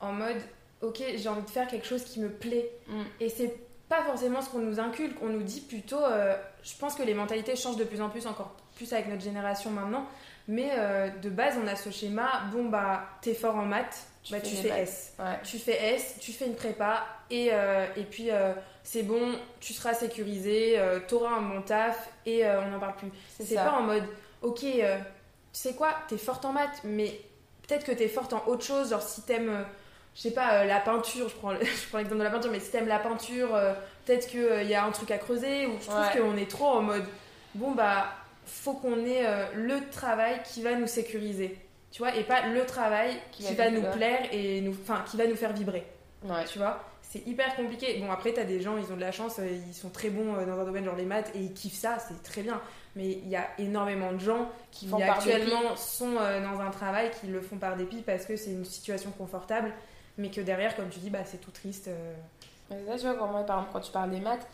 en 0.00 0.12
mode, 0.12 0.40
ok, 0.80 1.02
j'ai 1.14 1.28
envie 1.28 1.42
de 1.42 1.50
faire 1.50 1.68
quelque 1.68 1.86
chose 1.86 2.04
qui 2.04 2.20
me 2.20 2.30
plaît. 2.30 2.70
Mm. 2.88 3.02
Et 3.20 3.28
c'est 3.28 3.54
pas 3.92 4.02
forcément 4.04 4.40
ce 4.40 4.48
qu'on 4.48 4.60
nous 4.60 4.80
inculque, 4.80 5.18
on 5.20 5.28
nous 5.28 5.42
dit 5.42 5.60
plutôt, 5.60 6.02
euh, 6.02 6.34
je 6.62 6.72
pense 6.78 6.94
que 6.94 7.02
les 7.02 7.12
mentalités 7.12 7.56
changent 7.56 7.76
de 7.76 7.84
plus 7.84 8.00
en 8.00 8.08
plus, 8.08 8.26
encore 8.26 8.52
plus 8.74 8.90
avec 8.94 9.06
notre 9.06 9.20
génération 9.20 9.68
maintenant, 9.68 10.06
mais 10.48 10.70
euh, 10.78 11.10
de 11.10 11.28
base 11.28 11.58
on 11.62 11.66
a 11.66 11.76
ce 11.76 11.90
schéma, 11.90 12.44
bon 12.52 12.70
bah 12.70 13.02
t'es 13.20 13.34
fort 13.34 13.54
en 13.54 13.66
maths, 13.66 14.06
tu, 14.22 14.32
bah, 14.32 14.40
fais, 14.40 14.48
tu 14.48 14.56
fais 14.56 14.80
S. 14.80 15.14
Tu 15.44 15.58
fais 15.58 15.94
S, 15.94 16.16
tu 16.20 16.32
fais 16.32 16.46
une 16.46 16.54
prépa, 16.54 17.04
et, 17.28 17.50
euh, 17.52 17.84
et 17.94 18.04
puis 18.04 18.30
c'est 18.82 19.02
bon, 19.02 19.34
tu 19.60 19.74
seras 19.74 19.92
sécurisé, 19.92 20.80
t'auras 21.06 21.36
un 21.36 21.42
bon 21.42 21.60
taf, 21.60 22.08
et 22.24 22.46
on 22.46 22.70
n'en 22.70 22.80
parle 22.80 22.96
plus. 22.96 23.10
C'est 23.40 23.56
pas 23.56 23.72
en 23.72 23.82
mode, 23.82 24.04
ok, 24.40 24.60
tu 24.60 24.78
sais 25.52 25.74
quoi, 25.74 25.90
t'es 26.08 26.16
forte 26.16 26.46
en 26.46 26.52
maths, 26.52 26.80
mais 26.84 27.20
peut-être 27.68 27.84
que 27.84 27.92
t'es 27.92 28.08
forte 28.08 28.32
en 28.32 28.42
autre 28.46 28.64
chose, 28.64 28.88
genre 28.88 29.02
si 29.02 29.20
t'aimes 29.20 29.66
je 30.14 30.20
sais 30.20 30.30
pas, 30.30 30.54
euh, 30.54 30.64
la 30.64 30.80
peinture, 30.80 31.28
je 31.28 31.34
prends, 31.34 31.54
je 31.60 31.88
prends 31.88 31.98
l'exemple 31.98 32.18
de 32.18 32.24
la 32.24 32.30
peinture, 32.30 32.50
mais 32.50 32.60
si 32.60 32.70
t'aimes 32.70 32.88
la 32.88 32.98
peinture, 32.98 33.54
euh, 33.54 33.72
peut-être 34.04 34.28
qu'il 34.28 34.40
euh, 34.40 34.62
y 34.62 34.74
a 34.74 34.84
un 34.84 34.90
truc 34.90 35.10
à 35.10 35.18
creuser, 35.18 35.66
ou 35.66 35.72
je 35.80 35.86
trouve 35.86 36.10
qu'on 36.12 36.36
est 36.36 36.50
trop 36.50 36.66
en 36.66 36.82
mode, 36.82 37.04
bon 37.54 37.72
bah, 37.72 38.06
faut 38.44 38.74
qu'on 38.74 39.04
ait 39.06 39.24
le 39.54 39.88
travail 39.90 40.40
qui 40.44 40.62
va 40.62 40.74
nous 40.74 40.88
sécuriser, 40.88 41.58
tu 41.90 41.98
vois, 41.98 42.14
et 42.16 42.24
pas 42.24 42.48
le 42.48 42.66
travail 42.66 43.16
qui, 43.30 43.54
va, 43.54 43.70
nous 43.70 43.82
plaire 43.92 44.26
et 44.32 44.60
nous, 44.60 44.76
enfin, 44.82 45.04
qui 45.08 45.16
va 45.16 45.26
nous 45.26 45.36
faire 45.36 45.52
vibrer, 45.52 45.86
tu 46.50 46.58
vois. 46.58 46.80
C'est 47.02 47.26
hyper 47.26 47.54
compliqué. 47.56 47.98
Bon, 48.00 48.10
après, 48.10 48.32
t'as 48.32 48.44
des 48.44 48.62
gens, 48.62 48.78
ils 48.78 48.90
ont 48.90 48.96
de 48.96 49.02
la 49.02 49.12
chance, 49.12 49.38
ils 49.38 49.74
sont 49.74 49.90
très 49.90 50.08
bons 50.08 50.32
dans 50.32 50.58
un 50.58 50.64
domaine 50.64 50.86
genre 50.86 50.96
les 50.96 51.04
maths 51.04 51.30
et 51.34 51.40
ils 51.40 51.52
kiffent 51.52 51.78
ça, 51.78 51.98
c'est 51.98 52.22
très 52.22 52.42
bien. 52.42 52.58
Mais 52.96 53.10
il 53.10 53.28
y 53.28 53.36
a 53.36 53.48
énormément 53.58 54.12
de 54.12 54.18
gens 54.18 54.50
qui 54.70 54.90
actuellement 55.02 55.76
sont 55.76 56.14
dans 56.14 56.60
un 56.60 56.70
travail 56.70 57.10
qui 57.20 57.26
le 57.26 57.40
font 57.42 57.58
par 57.58 57.76
dépit 57.76 58.00
parce 58.00 58.24
que 58.24 58.36
c'est 58.36 58.50
une 58.50 58.64
situation 58.64 59.10
confortable 59.10 59.72
mais 60.18 60.30
que 60.30 60.40
derrière, 60.40 60.76
comme 60.76 60.88
tu 60.88 60.98
dis, 60.98 61.10
bah, 61.10 61.24
c'est 61.24 61.40
tout 61.40 61.50
triste. 61.50 61.88
Euh. 61.88 62.14
ça, 62.70 62.96
tu 62.96 63.02
vois, 63.02 63.14
quand 63.14 63.28
moi, 63.28 63.42
par 63.44 63.58
exemple, 63.58 63.72
quand 63.72 63.80
tu 63.80 63.92
parles 63.92 64.10
des 64.10 64.20
maths, 64.20 64.46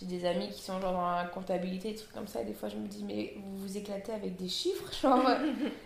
j'ai 0.00 0.06
des 0.06 0.26
amis 0.26 0.48
qui 0.48 0.60
sont 0.60 0.80
genre 0.80 0.92
dans 0.92 1.12
la 1.12 1.24
comptabilité, 1.24 1.92
des 1.92 1.96
trucs 1.96 2.12
comme 2.12 2.26
ça, 2.26 2.40
et 2.40 2.44
des 2.44 2.52
fois 2.52 2.68
je 2.68 2.76
me 2.76 2.88
dis, 2.88 3.04
mais 3.04 3.34
vous 3.36 3.58
vous 3.58 3.76
éclatez 3.76 4.12
avec 4.12 4.36
des 4.36 4.48
chiffres, 4.48 4.92
genre, 5.02 5.24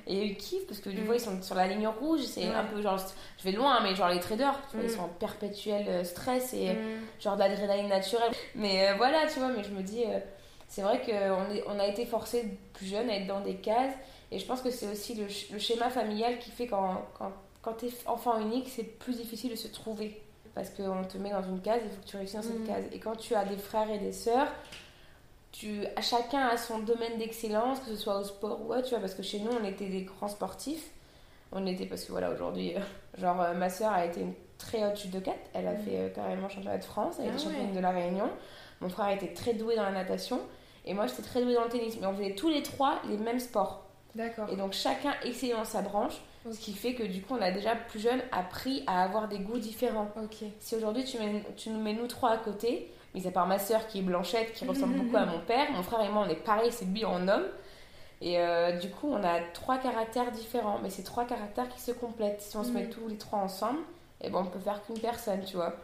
et 0.07 0.25
ils 0.25 0.37
kiffent 0.37 0.67
parce 0.67 0.81
que 0.81 0.89
du 0.89 1.03
coup, 1.03 1.13
mm. 1.13 1.17
ils 1.17 1.21
sont 1.21 1.43
sur 1.43 1.55
la 1.55 1.67
ligne 1.67 1.87
rouge, 1.89 2.21
c'est 2.23 2.47
un 2.47 2.65
peu 2.65 2.81
genre, 2.81 2.99
je 3.39 3.45
vais 3.45 3.53
loin, 3.53 3.81
mais 3.83 3.95
genre 3.95 4.09
les 4.09 4.21
traders, 4.21 4.59
tu 4.71 4.77
vois, 4.77 4.87
ils 4.87 4.93
mm. 4.93 4.97
sont 4.97 5.03
en 5.03 5.09
perpétuel 5.09 5.87
euh, 5.89 6.05
stress 6.05 6.55
et 6.55 6.73
mm. 6.73 7.21
genre 7.21 7.37
d'adrénaline 7.37 7.89
naturelle. 7.89 8.33
Mais 8.55 8.89
euh, 8.89 8.95
voilà, 8.97 9.27
tu 9.27 9.41
vois, 9.41 9.49
mais 9.49 9.63
je 9.63 9.71
me 9.71 9.83
dis, 9.83 10.05
c'est 10.69 10.83
vrai 10.83 11.03
qu'on 11.03 11.75
on 11.75 11.79
a 11.79 11.87
été 11.87 12.07
forcé 12.07 12.59
plus 12.73 12.87
jeune 12.87 13.11
à 13.11 13.17
être 13.17 13.27
dans 13.27 13.41
des 13.41 13.57
cases, 13.57 13.95
et 14.31 14.39
je 14.39 14.47
pense 14.47 14.63
que 14.63 14.71
c'est 14.71 14.91
aussi 14.91 15.15
le, 15.15 15.27
le, 15.53 15.59
schéma 15.59 15.89
familial 15.91 16.39
qui 16.39 16.51
fait 16.51 16.67
quand, 16.67 17.03
quand 17.19 17.33
quand 17.63 17.75
tu 17.75 17.87
es 17.87 17.91
enfant 18.07 18.41
unique, 18.41 18.69
c'est 18.69 18.85
plus 18.85 19.17
difficile 19.17 19.51
de 19.51 19.57
se 19.57 19.69
trouver. 19.69 20.23
Parce 20.55 20.71
qu'on 20.71 21.05
te 21.05 21.19
met 21.19 21.31
dans 21.31 21.43
une 21.43 21.61
case, 21.61 21.83
il 21.85 21.91
faut 21.91 22.03
que 22.03 22.07
tu 22.07 22.17
réussisses 22.17 22.37
dans 22.37 22.43
cette 22.43 22.61
mm. 22.61 22.67
case. 22.67 22.85
Et 22.93 22.99
quand 22.99 23.17
tu 23.17 23.35
as 23.35 23.45
des 23.45 23.57
frères 23.57 23.91
et 23.91 23.99
des 23.99 24.13
sœurs, 24.13 24.49
tu, 25.53 25.85
chacun 26.01 26.47
a 26.49 26.57
son 26.57 26.81
domaine 26.81 27.19
d'excellence, 27.19 27.81
que 27.81 27.87
ce 27.87 27.97
soit 27.97 28.19
au 28.19 28.25
sport 28.25 28.61
ou 28.67 28.73
autre, 28.73 28.83
tu 28.83 28.91
vois, 28.91 29.01
parce 29.01 29.15
que 29.15 29.23
chez 29.23 29.41
nous, 29.41 29.51
on 29.51 29.65
était 29.65 29.89
des 29.89 30.03
grands 30.03 30.29
sportifs. 30.29 30.91
On 31.53 31.67
était, 31.67 31.87
parce 31.87 32.05
que 32.05 32.13
voilà, 32.13 32.31
aujourd'hui, 32.31 32.77
euh, 32.77 32.81
genre, 33.17 33.41
euh, 33.41 33.55
ma 33.55 33.71
sœur 33.71 33.93
a 33.93 34.05
été 34.05 34.21
une 34.21 34.35
très 34.59 34.85
haute 34.85 34.97
chute 34.97 35.13
de 35.13 35.21
4. 35.21 35.37
Elle 35.55 35.67
a 35.67 35.73
mm. 35.73 35.79
fait 35.79 35.97
euh, 35.97 36.09
carrément 36.11 36.49
championnat 36.49 36.79
de 36.79 36.85
France, 36.85 37.17
elle 37.19 37.27
a 37.27 37.29
été 37.29 37.37
ah 37.39 37.45
championne 37.45 37.73
de 37.73 37.81
la 37.81 37.91
Réunion. 37.91 38.29
Mon 38.81 38.89
frère 38.89 39.09
était 39.11 39.33
très 39.33 39.55
doué 39.55 39.77
dans 39.77 39.85
la 39.85 39.93
natation. 39.93 40.41
Et 40.85 40.95
moi, 40.95 41.07
j'étais 41.07 41.23
très 41.23 41.43
douée 41.43 41.55
dans 41.55 41.65
le 41.65 41.71
tennis. 41.71 41.97
Mais 42.01 42.07
on 42.07 42.15
faisait 42.15 42.35
tous 42.35 42.49
les 42.49 42.63
trois 42.63 43.01
les 43.09 43.17
mêmes 43.17 43.41
sports. 43.41 43.87
D'accord. 44.15 44.49
Et 44.51 44.57
donc, 44.57 44.73
chacun 44.73 45.15
excellait 45.25 45.53
dans 45.53 45.65
sa 45.65 45.83
branche. 45.83 46.21
Ce 46.51 46.59
qui 46.59 46.73
fait 46.73 46.95
que 46.95 47.03
du 47.03 47.21
coup, 47.23 47.35
on 47.39 47.43
a 47.43 47.51
déjà 47.51 47.75
plus 47.75 48.01
jeune 48.01 48.21
appris 48.33 48.83
à 48.87 49.03
avoir 49.03 49.29
des 49.29 49.39
goûts 49.39 49.59
différents. 49.59 50.11
Si 50.61 50.77
aujourd'hui 50.77 51.05
tu, 51.05 51.19
tu 51.57 51.71
nous 51.71 51.81
mets 51.81 51.93
nous 51.93 52.07
trois 52.07 52.31
à 52.31 52.37
côté, 52.39 52.91
mis 53.15 53.27
à 53.27 53.31
part 53.31 53.47
ma 53.47 53.59
soeur 53.59 53.87
qui 53.87 53.99
est 53.99 54.03
blanchette, 54.03 54.53
qui 54.53 54.65
ressemble 54.65 54.95
beaucoup 54.99 55.17
à 55.17 55.27
mon 55.27 55.41
père, 55.41 55.71
mon 55.73 55.83
frère 55.83 56.01
et 56.01 56.09
moi 56.09 56.25
on 56.27 56.31
est 56.31 56.37
pareil, 56.37 56.71
c'est 56.73 56.87
lui 56.87 57.05
en 57.05 57.29
homme. 57.29 57.47
Et 58.21 58.39
euh, 58.39 58.73
du 58.79 58.91
coup, 58.91 59.09
on 59.11 59.23
a 59.23 59.41
trois 59.53 59.79
caractères 59.79 60.33
différents, 60.33 60.81
mais 60.83 60.91
c'est 60.91 61.05
trois 61.05 61.25
caractères 61.25 61.69
qui 61.69 61.81
se 61.81 61.93
complètent. 61.93 62.43
Si 62.43 62.57
on 62.57 62.65
se 62.65 62.71
met 62.71 62.85
mhm. 62.85 62.91
tous 62.91 63.09
les 63.09 63.17
trois 63.17 63.39
ensemble, 63.39 63.79
et 64.21 64.31
ben 64.31 64.41
on 64.41 64.47
peut 64.47 64.59
faire 64.59 64.85
qu'une 64.85 64.99
personne, 64.99 65.45
tu 65.45 65.57
vois. 65.57 65.75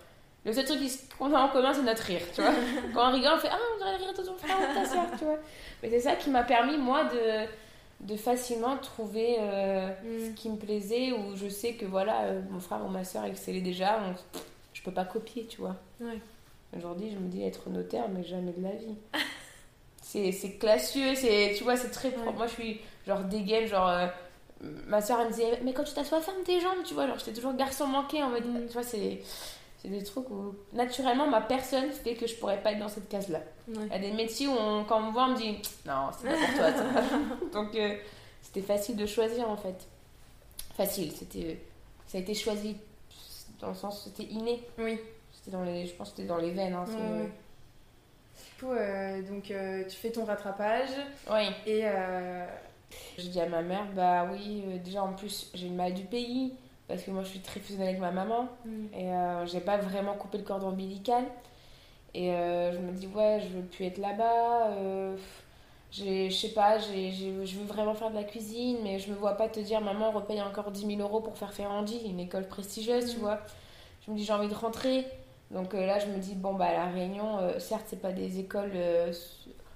Le 0.45 0.53
seul 0.53 0.65
truc 0.65 0.79
qu'on 1.19 1.33
a 1.33 1.41
en 1.41 1.49
commun, 1.49 1.73
c'est 1.73 1.83
notre 1.83 2.03
rire, 2.03 2.21
tu 2.35 2.43
vois. 2.43 2.51
Quand 2.95 3.09
on 3.09 3.13
rigole, 3.13 3.33
on 3.37 3.39
fait 3.39 3.49
Ah, 3.51 3.59
on 3.75 3.79
dirait 3.79 3.99
le 3.99 4.05
rire 4.05 4.13
de 4.13 4.23
ton 4.23 4.37
frère 4.37 4.57
ou 4.59 4.69
de 4.69 4.75
ta 4.75 4.85
soeur, 4.85 5.05
tu 5.17 5.25
vois. 5.25 5.39
Mais 5.83 5.91
c'est 5.91 6.01
ça 6.01 6.17
qui 6.17 6.31
m'a 6.31 6.43
permis, 6.43 6.77
moi, 6.77 7.05
de, 7.05 7.47
de 8.05 8.17
facilement 8.17 8.77
trouver 8.77 9.37
euh, 9.41 9.89
ce 10.27 10.31
Mm. 10.31 10.35
qui 10.35 10.51
me 10.51 10.57
plaisait, 10.57 11.13
ou 11.13 11.35
je 11.37 11.49
sais 11.49 11.73
que 11.75 11.85
voilà, 11.87 12.23
euh, 12.25 12.43
mon 12.51 12.61
frère 12.61 12.85
ou 12.85 12.89
ma 12.89 13.03
soeur 13.05 13.25
excellait 13.25 13.61
déjà, 13.63 13.99
on, 14.03 14.15
je 14.75 14.83
peux 14.83 14.93
pas 14.93 15.05
copier, 15.05 15.47
tu 15.47 15.61
vois. 15.61 15.77
Ouais. 16.01 16.19
Aujourd'hui, 16.77 17.11
je 17.13 17.17
me 17.19 17.29
dis 17.29 17.43
être 17.45 17.69
notaire, 17.71 18.09
mais 18.09 18.23
jamais 18.25 18.53
de 18.53 18.63
la 18.63 18.73
vie. 18.73 18.95
c'est 20.03 20.33
c'est 20.33 20.53
classieux, 20.59 21.15
c'est 21.15 21.55
tu 21.57 21.65
vois, 21.65 21.77
c'est 21.77 21.91
très 21.91 22.11
propre. 22.11 22.31
Ouais. 22.31 22.37
Moi, 22.37 22.47
je 22.47 22.53
suis 22.53 22.81
genre 23.07 23.21
dégaine, 23.21 23.67
genre. 23.67 23.89
euh, 23.89 24.07
ma 24.87 25.01
soeur, 25.01 25.21
elle 25.21 25.27
me 25.29 25.33
disait, 25.33 25.61
mais 25.63 25.73
quand 25.73 25.85
tu 25.85 25.95
t'assois, 25.95 26.21
ferme 26.21 26.43
tes 26.45 26.61
jambes, 26.61 26.83
tu 26.85 26.95
vois. 26.95 27.07
Genre, 27.07 27.19
j'étais 27.19 27.33
toujours 27.33 27.55
garçon 27.55 27.87
manqué 27.87 28.23
en 28.23 28.31
mode. 28.31 28.45
Mm. 28.47 28.67
Tu 28.67 28.73
vois, 28.73 28.83
c'est. 28.83 29.21
C'est 29.85 29.91
des 29.91 30.03
trucs 30.03 30.31
où 30.31 30.55
naturellement 30.73 31.27
ma 31.29 31.43
personne 31.43 31.91
fait 31.93 32.15
que 32.15 32.27
je 32.27 32.35
pourrais 32.37 32.63
pas 32.63 32.73
être 32.73 32.79
dans 32.79 32.89
cette 32.89 33.07
case-là. 33.11 33.41
Ouais. 33.69 33.75
Il 33.85 33.93
y 33.93 33.95
a 33.95 33.99
des 33.99 34.13
métiers 34.13 34.47
où 34.49 34.53
on- 34.53 34.83
quand 34.85 34.97
on 35.03 35.09
me 35.09 35.13
voit, 35.13 35.25
on 35.25 35.33
me 35.33 35.37
dit 35.37 35.59
non, 35.85 36.09
c'est 36.19 36.27
pas 36.27 36.35
pour 36.35 36.55
toi. 36.57 36.73
ça. 36.73 36.85
Donc 37.53 37.75
euh, 37.75 37.95
c'était 38.41 38.63
facile 38.63 38.97
de 38.97 39.05
choisir 39.05 39.47
en 39.51 39.59
fait. 39.59 39.77
Facile, 40.75 41.13
c'était 41.13 41.61
ça 42.07 42.17
a 42.17 42.23
été 42.23 42.33
choisi 42.35 42.77
dans 43.61 43.69
le 43.69 43.75
sens 43.75 44.05
c'était 44.05 44.33
inné. 44.33 44.63
Oui. 44.79 44.99
C'était 45.35 45.51
dans 45.51 45.65
les, 45.65 45.87
je 45.87 45.93
pense 45.95 46.11
que 46.13 46.17
c'était 46.17 46.29
dans 46.29 46.39
les 46.39 46.53
veines. 46.53 46.73
Hein, 46.75 46.87
Ouais. 46.89 47.31
Du 48.57 48.65
coup, 48.65 48.73
euh, 48.73 49.21
donc 49.29 49.51
euh, 49.51 49.85
tu 49.85 49.97
fais 49.97 50.11
ton 50.11 50.25
rattrapage 50.25 50.89
Oui. 51.31 51.43
et 51.67 51.83
Je 53.19 53.27
dis 53.29 53.41
à 53.41 53.47
ma 53.49 53.61
mère, 53.61 53.85
bah 53.95 54.27
oui, 54.33 54.63
déjà 54.83 55.03
en 55.03 55.13
plus 55.13 55.51
j'ai 55.53 55.69
le 55.69 55.75
mal 55.75 55.93
du 55.93 56.05
pays 56.05 56.55
parce 56.89 57.03
que 57.03 57.11
moi 57.11 57.23
je 57.23 57.29
suis 57.29 57.41
très 57.41 57.61
fusionnelle 57.61 57.89
avec 57.89 58.01
ma 58.01 58.11
maman 58.11 58.49
et 58.93 59.09
euh, 59.11 59.47
j'ai 59.47 59.61
pas 59.61 59.77
vraiment 59.79 60.15
coupé 60.15 60.39
le 60.39 60.45
cordon 60.45 60.69
ombilical. 60.69 61.25
Et 62.17 62.31
euh, 62.33 62.73
je 62.73 62.79
me 62.79 62.93
dis, 62.93 63.09
ouais, 63.09 63.41
je 63.43 63.49
veux 63.57 63.65
plus 63.65 63.87
être 63.87 63.99
là-bas. 63.99 64.69
euh, 64.69 65.17
je 65.91 66.29
sais 66.31 66.51
pas, 66.51 66.79
je 66.79 67.31
veux 67.59 67.65
vraiment 67.67 67.95
faire 67.95 68.11
de 68.11 68.15
la 68.17 68.25
cuisine, 68.25 68.79
mais 68.85 68.99
je 69.01 69.11
me 69.11 69.17
vois 69.17 69.33
pas 69.35 69.49
te 69.49 69.59
dire, 69.61 69.81
maman, 69.81 70.11
repaye 70.13 70.41
encore 70.43 70.71
10 70.71 70.87
000 70.87 71.01
euros 71.01 71.21
pour 71.21 71.37
faire 71.37 71.53
Ferrandi, 71.53 72.01
une 72.07 72.21
école 72.21 72.47
prestigieuse, 72.47 73.11
tu 73.11 73.17
Mhm. 73.17 73.23
vois. 73.23 73.39
Je 74.07 74.11
me 74.13 74.17
dis, 74.17 74.25
j'ai 74.25 74.33
envie 74.33 74.49
de 74.49 74.55
rentrer. 74.55 75.07
Donc 75.51 75.75
euh, 75.75 75.87
là, 75.87 75.99
je 75.99 76.07
me 76.07 76.19
dis, 76.19 76.35
bon, 76.35 76.55
bah, 76.55 76.67
à 76.67 76.73
La 76.73 76.87
Réunion, 76.87 77.39
certes, 77.59 77.87
c'est 77.89 78.01
pas 78.01 78.13
des 78.13 78.39
écoles. 78.39 78.73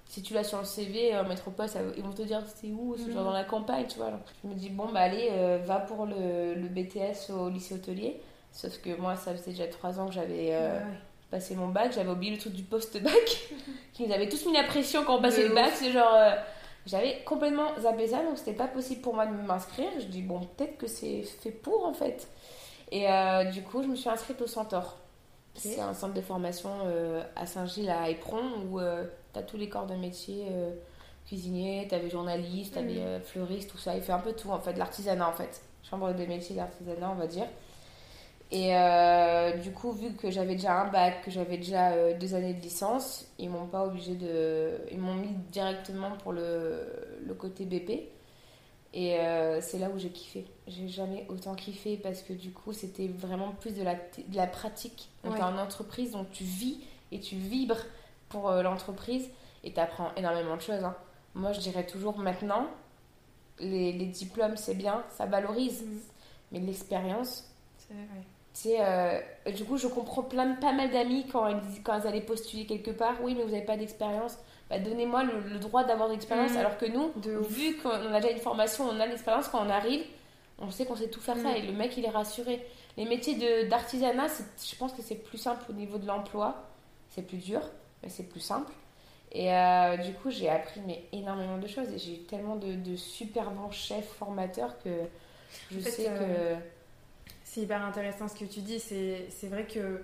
Euh, 0.09 0.15
si 0.15 0.23
tu 0.23 0.35
l'as 0.35 0.45
sur 0.45 0.59
le 0.59 0.65
CV 0.65 1.17
en 1.17 1.25
métropole, 1.25 1.69
ça- 1.69 1.81
ils 1.97 2.03
vont 2.03 2.13
te 2.13 2.23
dire 2.23 2.43
c'est 2.47 2.69
où, 2.69 2.97
c'est 2.97 3.11
genre 3.13 3.21
Mhm. 3.23 3.27
dans 3.29 3.33
la 3.33 3.45
campagne, 3.45 3.87
tu 3.89 3.99
vois. 3.99 4.07
Alors, 4.07 4.21
je 4.43 4.49
me 4.49 4.55
dis, 4.55 4.71
bon, 4.71 4.87
bah, 4.93 5.01
allez, 5.01 5.29
euh, 5.33 5.59
va 5.65 5.81
pour 5.81 6.07
le, 6.07 6.55
le 6.55 6.69
BTS 6.69 7.31
au 7.31 7.49
lycée 7.49 7.75
hôtelier. 7.75 8.21
Sauf 8.53 8.79
que 8.81 8.97
moi, 8.99 9.17
ça 9.17 9.33
faisait 9.35 9.51
déjà 9.53 9.67
trois 9.67 10.01
ans 10.01 10.07
que 10.07 10.15
j'avais 10.15 10.49
euh, 10.53 10.79
Ouais, 10.79 10.85
passé 11.31 11.55
mon 11.55 11.69
bac, 11.69 11.93
j'avais 11.93 12.09
oublié 12.11 12.33
le 12.33 12.39
truc 12.39 12.55
du 12.55 12.63
post-bac, 12.63 13.49
qui 13.93 14.07
nous 14.07 14.13
avait 14.13 14.29
tous 14.29 14.47
mis 14.47 14.55
la 14.55 14.65
pression 14.65 15.05
quand 15.05 15.17
on 15.19 15.23
passait 15.23 15.47
le 15.47 15.55
bac. 15.55 15.73
C'est 15.75 15.93
genre. 15.93 16.15
euh, 16.15 16.33
j'avais 16.87 17.19
complètement 17.27 17.69
zappé 17.79 18.07
ça, 18.09 18.23
donc 18.23 18.39
c'était 18.39 18.55
pas 18.55 18.67
possible 18.69 19.03
pour 19.03 19.15
moi 19.15 19.27
de 19.27 19.33
m'inscrire. 19.33 19.91
Je 19.99 20.07
dis, 20.07 20.23
bon, 20.23 20.41
peut-être 20.57 20.79
que 20.79 20.87
c'est 20.87 21.23
fait 21.23 21.51
pour 21.51 21.85
en 21.85 21.93
fait. 21.93 22.27
Et 22.91 23.07
euh, 23.11 23.45
du 23.45 23.63
coup, 23.63 23.83
je 23.83 23.89
me 23.89 23.95
suis 23.95 24.09
inscrite 24.09 24.41
au 24.41 24.47
Centaure. 24.47 24.97
C'est 25.55 25.81
un 25.81 25.93
centre 25.93 26.15
de 26.15 26.21
formation 26.23 26.71
euh, 26.87 27.21
à 27.37 27.45
Saint-Gilles, 27.45 27.91
à 27.91 28.09
Éperon, 28.09 28.41
où 28.71 28.79
tu 29.39 29.45
as 29.45 29.47
tous 29.47 29.57
les 29.57 29.69
corps 29.69 29.87
de 29.87 29.95
métier 29.95 30.47
euh, 30.51 30.71
cuisinier, 31.27 31.87
t'avais 31.89 32.11
journaliste, 32.11 32.75
t'avais 32.75 32.95
Mhm. 32.95 32.99
euh, 33.01 33.21
fleuriste, 33.21 33.71
tout 33.71 33.79
ça. 33.79 33.95
Il 33.97 34.03
fait 34.03 34.13
un 34.13 34.19
peu 34.19 34.33
tout 34.33 34.51
en 34.51 34.59
fait, 34.61 34.73
de 34.73 34.79
l'artisanat 34.79 35.29
en 35.29 35.33
fait. 35.33 35.63
Chambre 35.89 36.13
des 36.13 36.27
métiers 36.27 36.57
d'artisanat, 36.57 37.11
on 37.11 37.15
va 37.15 37.27
dire. 37.27 37.47
Et 38.51 38.75
euh, 38.75 39.57
du 39.59 39.73
coup, 39.73 39.93
vu 39.93 40.15
que 40.15 40.31
j'avais 40.31 40.55
déjà 40.55 40.81
un 40.81 40.89
bac, 40.91 41.23
que 41.23 41.31
j'avais 41.31 41.59
déjà 41.59 41.91
euh, 41.93 42.17
deux 42.19 42.35
années 42.35 42.55
de 42.55 42.61
licence, 42.63 43.27
ils 43.39 43.51
m'ont 43.51 43.67
pas 43.67 43.85
obligé 43.85 44.15
de. 44.15 44.79
Ils 44.91 44.99
m'ont 44.99 45.15
mis 45.15 45.35
directement 45.53 46.13
pour 46.23 46.33
le, 46.33 46.87
le 47.27 47.35
côté 47.35 47.67
BP. 47.67 48.09
Et 48.95 49.19
euh, 49.21 49.61
c'est 49.61 49.79
là 49.79 49.91
où 49.95 49.99
j'ai 49.99 50.09
kiffé. 50.09 50.47
J'ai 50.67 50.89
jamais 50.89 51.27
autant 51.29 51.55
kiffé 51.55 51.99
parce 51.99 52.23
que 52.23 52.33
du 52.33 52.51
coup, 52.53 52.73
c'était 52.73 53.07
vraiment 53.09 53.51
plus 53.53 53.73
de 53.75 53.83
la, 53.83 53.95
de 53.97 54.35
la 54.37 54.47
pratique. 54.47 55.11
Donc, 55.25 55.35
Ouais. 55.35 55.39
t'es 55.39 55.45
en 55.45 55.59
entreprise, 55.59 56.13
donc 56.13 56.31
tu 56.33 56.45
vis 56.45 56.81
et 57.13 57.21
tu 57.21 57.37
vibres 57.37 57.85
pour 58.29 58.49
euh, 58.51 58.63
l'entreprise 58.63 59.29
et 59.65 59.73
tu 59.73 59.81
apprends 59.81 60.11
énormément 60.17 60.57
de 60.57 60.61
choses. 60.61 60.85
hein. 60.85 60.95
Moi, 61.35 61.53
je 61.53 61.61
dirais 61.61 61.87
toujours 61.87 62.19
maintenant, 62.19 62.67
les, 63.59 63.93
les 63.93 64.07
diplômes, 64.07 64.57
c'est 64.57 64.75
bien, 64.75 65.05
ça 65.11 65.27
valorise. 65.27 65.83
Mhm. 65.83 66.01
Mais 66.53 66.61
l'expérience, 66.61 67.45
C'est- 67.77 67.95
sais, 68.53 68.77
euh, 68.81 69.21
du 69.55 69.65
coup, 69.65 69.77
je 69.77 69.87
comprends 69.87 70.23
plein, 70.23 70.55
pas 70.55 70.73
mal 70.73 70.91
d'amis 70.91 71.27
quand 71.31 71.47
elles, 71.47 71.61
quand 71.85 71.95
elles 72.01 72.07
allaient 72.07 72.21
postuler 72.23 72.67
quelque 72.67 72.91
part. 72.91 73.15
Oui, 73.23 73.35
mais 73.35 73.43
vous 73.45 73.51
n'avez 73.51 73.65
pas 73.65 73.77
d'expérience. 73.77 74.39
Bah, 74.71 74.79
Donnez-moi 74.79 75.25
le, 75.25 75.41
le 75.41 75.59
droit 75.59 75.85
d'avoir 75.85 76.09
d'expérience. 76.09 76.53
Mhm. 76.53 76.57
Alors 76.59 76.79
que 76.79 76.87
nous, 76.87 77.13
De 77.17 77.33
vu 77.33 77.77
qu'on 77.77 77.91
a 77.91 78.21
déjà 78.21 78.33
une 78.33 78.41
formation, 78.41 78.85
on 78.85 78.99
a 79.01 79.07
l'expérience, 79.07 79.49
quand 79.49 79.65
on 79.65 79.71
arrive, 79.71 80.03
on 80.59 80.71
sait 80.71 80.87
qu'on 80.87 80.97
sait 80.97 81.09
tout 81.09 81.21
faire 81.21 81.37
ça. 81.37 81.51
Mhm. 81.51 81.57
Et 81.57 81.63
le 81.63 81.73
mec, 81.73 81.97
il 81.97 82.05
est 82.05 82.11
rassuré. 82.11 82.67
Les 82.97 83.05
métiers 83.05 83.67
d'artisanat, 83.69 84.27
je 84.29 84.75
pense 84.77 84.93
que 84.93 85.03
c'est 85.03 85.15
plus 85.17 85.39
simple 85.39 85.63
au 85.71 85.73
niveau 85.73 85.99
de 85.99 86.07
l'emploi. 86.07 86.65
C'est 87.11 87.23
plus 87.23 87.37
dur, 87.39 87.61
mais 88.03 88.09
c'est 88.09 88.25
plus 88.25 88.41
simple. 88.41 88.73
Et 89.33 89.53
euh, 89.53 89.97
du 89.99 90.15
coup, 90.15 90.31
j'ai 90.31 90.49
appris 90.49 90.81
mais, 90.87 91.05
énormément 91.13 91.59
de 91.59 91.67
choses. 91.67 91.89
Et 91.93 91.99
j'ai 91.99 92.15
eu 92.15 92.19
tellement 92.21 92.57
de, 92.57 92.75
de 92.75 92.97
super 92.97 93.51
bons 93.51 93.71
chefs 93.71 94.09
formateurs 94.19 94.79
que 94.83 94.91
je 95.71 95.79
En 95.79 95.83
fait, 95.83 95.91
sais 95.91 96.09
euh, 96.09 96.57
que. 96.57 96.63
C'est 97.45 97.61
hyper 97.63 97.85
intéressant 97.85 98.29
ce 98.29 98.35
que 98.35 98.45
tu 98.45 98.61
dis. 98.61 98.79
C'est 98.79 99.49
vrai 99.49 99.67
que, 99.67 100.03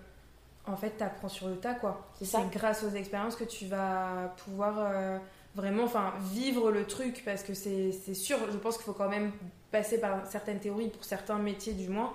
en 0.67 0.77
fait, 0.77 0.97
tu 0.97 1.05
apprends 1.05 1.29
sur 1.29 1.49
le 1.49 1.57
tas, 1.57 1.75
quoi. 1.75 2.07
C'est 2.21 2.51
grâce 2.51 2.85
aux 2.85 2.91
expériences 2.91 3.37
que 3.37 3.45
tu 3.45 3.67
vas 3.67 4.35
pouvoir 4.45 4.75
euh, 4.79 5.19
vraiment 5.55 5.85
enfin, 5.85 6.15
vivre 6.33 6.71
le 6.71 6.87
truc. 6.87 7.23
Parce 7.25 7.43
que 7.43 7.55
c'est 7.55 7.93
c'est 7.93 8.15
sûr, 8.15 8.39
je 8.51 8.57
pense 8.59 8.77
qu'il 8.77 8.85
faut 8.85 8.93
quand 8.93 9.09
même 9.09 9.33
passer 9.71 10.01
par 10.01 10.27
certaines 10.27 10.61
théories, 10.61 10.89
pour 10.89 11.05
certains 11.05 11.39
métiers 11.39 11.73
du 11.73 11.89
moins. 11.89 12.13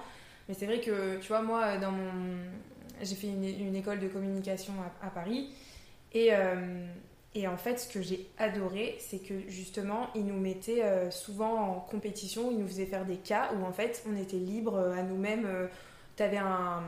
Mais 0.47 0.55
c'est 0.55 0.65
vrai 0.65 0.79
que, 0.79 1.17
tu 1.19 1.27
vois, 1.27 1.41
moi, 1.41 1.77
dans 1.77 1.91
mon... 1.91 2.11
j'ai 3.01 3.15
fait 3.15 3.27
une, 3.27 3.43
une 3.43 3.75
école 3.75 3.99
de 3.99 4.07
communication 4.07 4.73
à, 5.01 5.07
à 5.07 5.09
Paris. 5.09 5.53
Et, 6.13 6.29
euh, 6.33 6.85
et 7.35 7.47
en 7.47 7.57
fait, 7.57 7.79
ce 7.79 7.87
que 7.91 8.01
j'ai 8.01 8.27
adoré, 8.37 8.95
c'est 8.99 9.19
que 9.19 9.33
justement, 9.47 10.07
ils 10.15 10.25
nous 10.25 10.39
mettaient 10.39 10.83
euh, 10.83 11.11
souvent 11.11 11.53
en 11.59 11.73
compétition, 11.79 12.49
ils 12.51 12.57
nous 12.57 12.67
faisaient 12.67 12.85
faire 12.87 13.05
des 13.05 13.17
cas 13.17 13.51
où 13.59 13.65
en 13.65 13.71
fait, 13.71 14.03
on 14.11 14.15
était 14.19 14.37
libre 14.37 14.75
euh, 14.75 14.93
à 14.97 15.03
nous-mêmes. 15.03 15.47
tu 16.17 16.23
avais 16.23 16.37
un, 16.37 16.81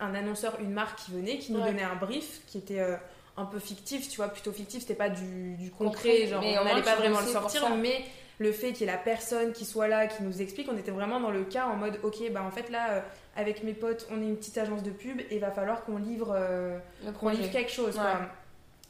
un 0.00 0.14
annonceur, 0.14 0.58
une 0.60 0.72
marque 0.72 0.98
qui 0.98 1.12
venait, 1.12 1.38
qui 1.38 1.52
nous 1.52 1.60
Ouais. 1.60 1.68
donnait 1.68 1.82
un 1.82 1.96
brief 1.96 2.40
qui 2.46 2.58
était 2.58 2.80
euh, 2.80 2.96
un 3.36 3.46
peu 3.46 3.58
fictif, 3.58 4.08
tu 4.10 4.16
vois, 4.16 4.28
plutôt 4.28 4.52
fictif, 4.52 4.80
c'était 4.82 4.94
pas 4.94 5.08
du, 5.08 5.54
du 5.56 5.70
concret, 5.70 6.10
Concret, 6.10 6.26
genre 6.26 6.44
on 6.44 6.64
n'allait 6.64 6.82
pas 6.82 6.96
vraiment 6.96 7.20
le 7.20 7.26
sortir, 7.26 7.74
mais 7.76 8.04
le 8.38 8.52
fait 8.52 8.72
qu'il 8.72 8.86
y 8.86 8.90
ait 8.90 8.92
la 8.92 8.98
personne 8.98 9.52
qui 9.52 9.64
soit 9.64 9.88
là, 9.88 10.06
qui 10.06 10.22
nous 10.22 10.42
explique, 10.42 10.68
on 10.70 10.76
était 10.76 10.90
vraiment 10.90 11.18
dans 11.20 11.30
le 11.30 11.44
cas 11.44 11.66
en 11.66 11.76
mode, 11.76 11.98
ok, 12.02 12.30
bah 12.32 12.42
en 12.46 12.50
fait 12.50 12.68
là, 12.70 12.90
euh, 12.90 13.00
avec 13.36 13.62
mes 13.62 13.72
potes, 13.72 14.06
on 14.10 14.20
est 14.20 14.26
une 14.26 14.36
petite 14.36 14.58
agence 14.58 14.82
de 14.82 14.90
pub 14.90 15.20
et 15.20 15.26
il 15.30 15.40
va 15.40 15.50
falloir 15.50 15.84
qu'on 15.84 15.96
livre, 15.96 16.34
euh, 16.36 16.78
qu'on 17.18 17.30
livre 17.30 17.50
quelque 17.50 17.70
chose. 17.70 17.94
Ouais. 17.96 18.02
quoi. 18.02 18.20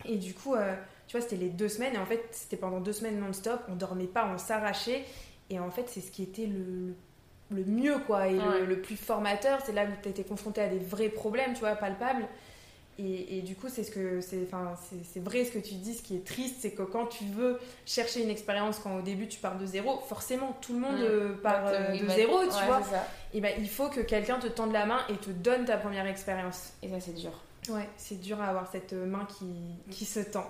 Et 0.04 0.16
du 0.16 0.34
coup, 0.34 0.54
euh, 0.54 0.74
tu 1.08 1.16
vois, 1.16 1.20
c'était 1.22 1.36
les 1.36 1.48
deux 1.48 1.68
semaines 1.68 1.94
et 1.94 1.98
en 1.98 2.06
fait, 2.06 2.22
c'était 2.32 2.56
pendant 2.56 2.80
deux 2.80 2.92
semaines 2.92 3.18
non-stop, 3.20 3.60
on 3.68 3.74
dormait 3.74 4.06
pas, 4.06 4.30
on 4.34 4.38
s'arrachait 4.38 5.04
et 5.50 5.58
en 5.58 5.70
fait, 5.70 5.84
c'est 5.88 6.00
ce 6.00 6.10
qui 6.10 6.22
était 6.22 6.46
le, 6.46 6.94
le 7.54 7.64
mieux, 7.64 7.98
quoi, 8.06 8.28
et 8.28 8.38
Ouais. 8.38 8.60
le, 8.60 8.66
le 8.66 8.80
plus 8.80 8.96
formateur. 8.96 9.60
C'est 9.64 9.72
là 9.72 9.84
où 9.84 9.88
tu 10.02 10.08
étais 10.08 10.24
confronté 10.24 10.60
à 10.62 10.68
des 10.68 10.78
vrais 10.78 11.08
problèmes, 11.10 11.52
tu 11.54 11.60
vois, 11.60 11.74
palpables. 11.76 12.26
Et, 12.98 13.38
et 13.38 13.42
du 13.42 13.56
coup, 13.56 13.68
c'est 13.70 13.84
ce 13.84 13.90
que 13.90 14.20
c'est, 14.20 14.42
enfin, 14.46 14.74
c'est, 15.12 15.20
vrai 15.22 15.44
ce 15.46 15.52
que 15.52 15.58
tu 15.58 15.74
dis. 15.74 15.94
Ce 15.94 16.02
qui 16.02 16.14
est 16.16 16.24
triste, 16.26 16.56
c'est 16.60 16.72
que 16.72 16.82
quand 16.82 17.06
tu 17.06 17.24
veux 17.24 17.58
chercher 17.86 18.22
une 18.22 18.28
expérience, 18.28 18.78
quand 18.78 18.96
au 18.98 19.00
début 19.02 19.28
tu 19.28 19.40
pars 19.40 19.56
de 19.56 19.64
zéro, 19.64 19.98
forcément 20.08 20.56
tout 20.60 20.74
le 20.74 20.80
monde 20.80 20.96
Mm. 20.98 21.02
euh, 21.02 21.34
part 21.42 21.64
Ouais, 21.64 21.72
euh, 21.74 21.98
de 21.98 22.08
zéro, 22.10 22.38
tu 22.44 22.48
ouais, 22.54 22.66
vois. 22.66 22.82
Et 23.32 23.40
ben 23.40 23.52
il 23.58 23.68
faut 23.68 23.88
que 23.88 24.00
quelqu'un 24.00 24.38
te 24.38 24.46
tende 24.46 24.72
la 24.72 24.84
main 24.84 25.00
et 25.08 25.14
te 25.16 25.30
donne 25.30 25.64
ta 25.64 25.78
première 25.78 26.06
expérience. 26.06 26.74
Et 26.82 26.90
ça, 26.90 27.00
c'est 27.00 27.14
dur. 27.14 27.32
Ouais, 27.68 27.88
c'est 27.96 28.20
dur 28.20 28.40
à 28.40 28.46
avoir 28.48 28.66
cette 28.70 28.92
main 28.92 29.24
qui, 29.38 29.46
qui 29.90 30.04
se 30.04 30.18
tend. 30.20 30.46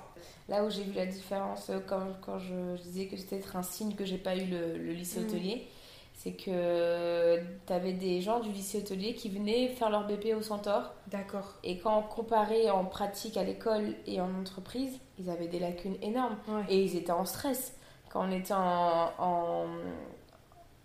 Là 0.48 0.64
où 0.64 0.70
j'ai 0.70 0.82
vu 0.82 0.92
la 0.92 1.04
différence 1.06 1.68
euh, 1.70 1.78
quand, 1.86 2.06
quand 2.22 2.38
je, 2.38 2.76
je 2.76 2.82
disais 2.82 3.06
que 3.06 3.16
c'était 3.16 3.36
peut-être 3.36 3.56
un 3.56 3.62
signe 3.62 3.94
que 3.94 4.04
j'ai 4.04 4.16
pas 4.18 4.34
eu 4.36 4.46
le, 4.46 4.78
le 4.78 4.92
lycée 4.92 5.20
Mm. 5.20 5.24
hôtelier, 5.24 5.68
c'est 6.14 6.32
que 6.32 7.38
tu 7.66 7.72
avais 7.72 7.92
des 7.92 8.20
gens 8.22 8.40
du 8.40 8.50
lycée 8.50 8.78
hôtelier 8.78 9.14
qui 9.14 9.28
venaient 9.28 9.68
faire 9.68 9.90
leur 9.90 10.06
BP 10.06 10.34
au 10.36 10.42
Centaure 10.42 10.92
D'accord. 11.08 11.54
et 11.64 11.78
quand 11.78 11.98
on 11.98 12.02
comparait 12.02 12.70
en 12.70 12.84
pratique 12.84 13.36
à 13.36 13.42
l'école 13.44 13.94
et 14.06 14.20
en 14.20 14.32
entreprise, 14.40 14.98
ils 15.18 15.28
avaient 15.30 15.48
des 15.48 15.58
lacunes 15.58 15.96
énormes 16.00 16.36
Ouais. 16.48 16.62
et 16.68 16.82
ils 16.82 16.96
étaient 16.96 17.12
en 17.12 17.24
stress. 17.26 17.74
Quand 18.10 18.26
on 18.28 18.30
était 18.32 18.54
en, 18.54 19.10
en, 19.18 19.66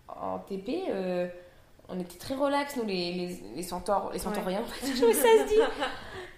en 0.08 0.38
TP, 0.40 0.84
euh, 0.90 1.28
on 1.88 1.98
était 1.98 2.18
très 2.18 2.34
relax, 2.34 2.76
nous 2.76 2.84
les, 2.84 3.12
les, 3.12 3.40
les 3.56 3.62
centaures, 3.62 4.10
les 4.12 4.18
centauriens, 4.18 4.60
en 4.62 4.66
fait, 4.66 4.86
je 4.90 4.94
sais 4.96 5.12
ça 5.14 5.44
se 5.44 5.48
dit. 5.48 5.60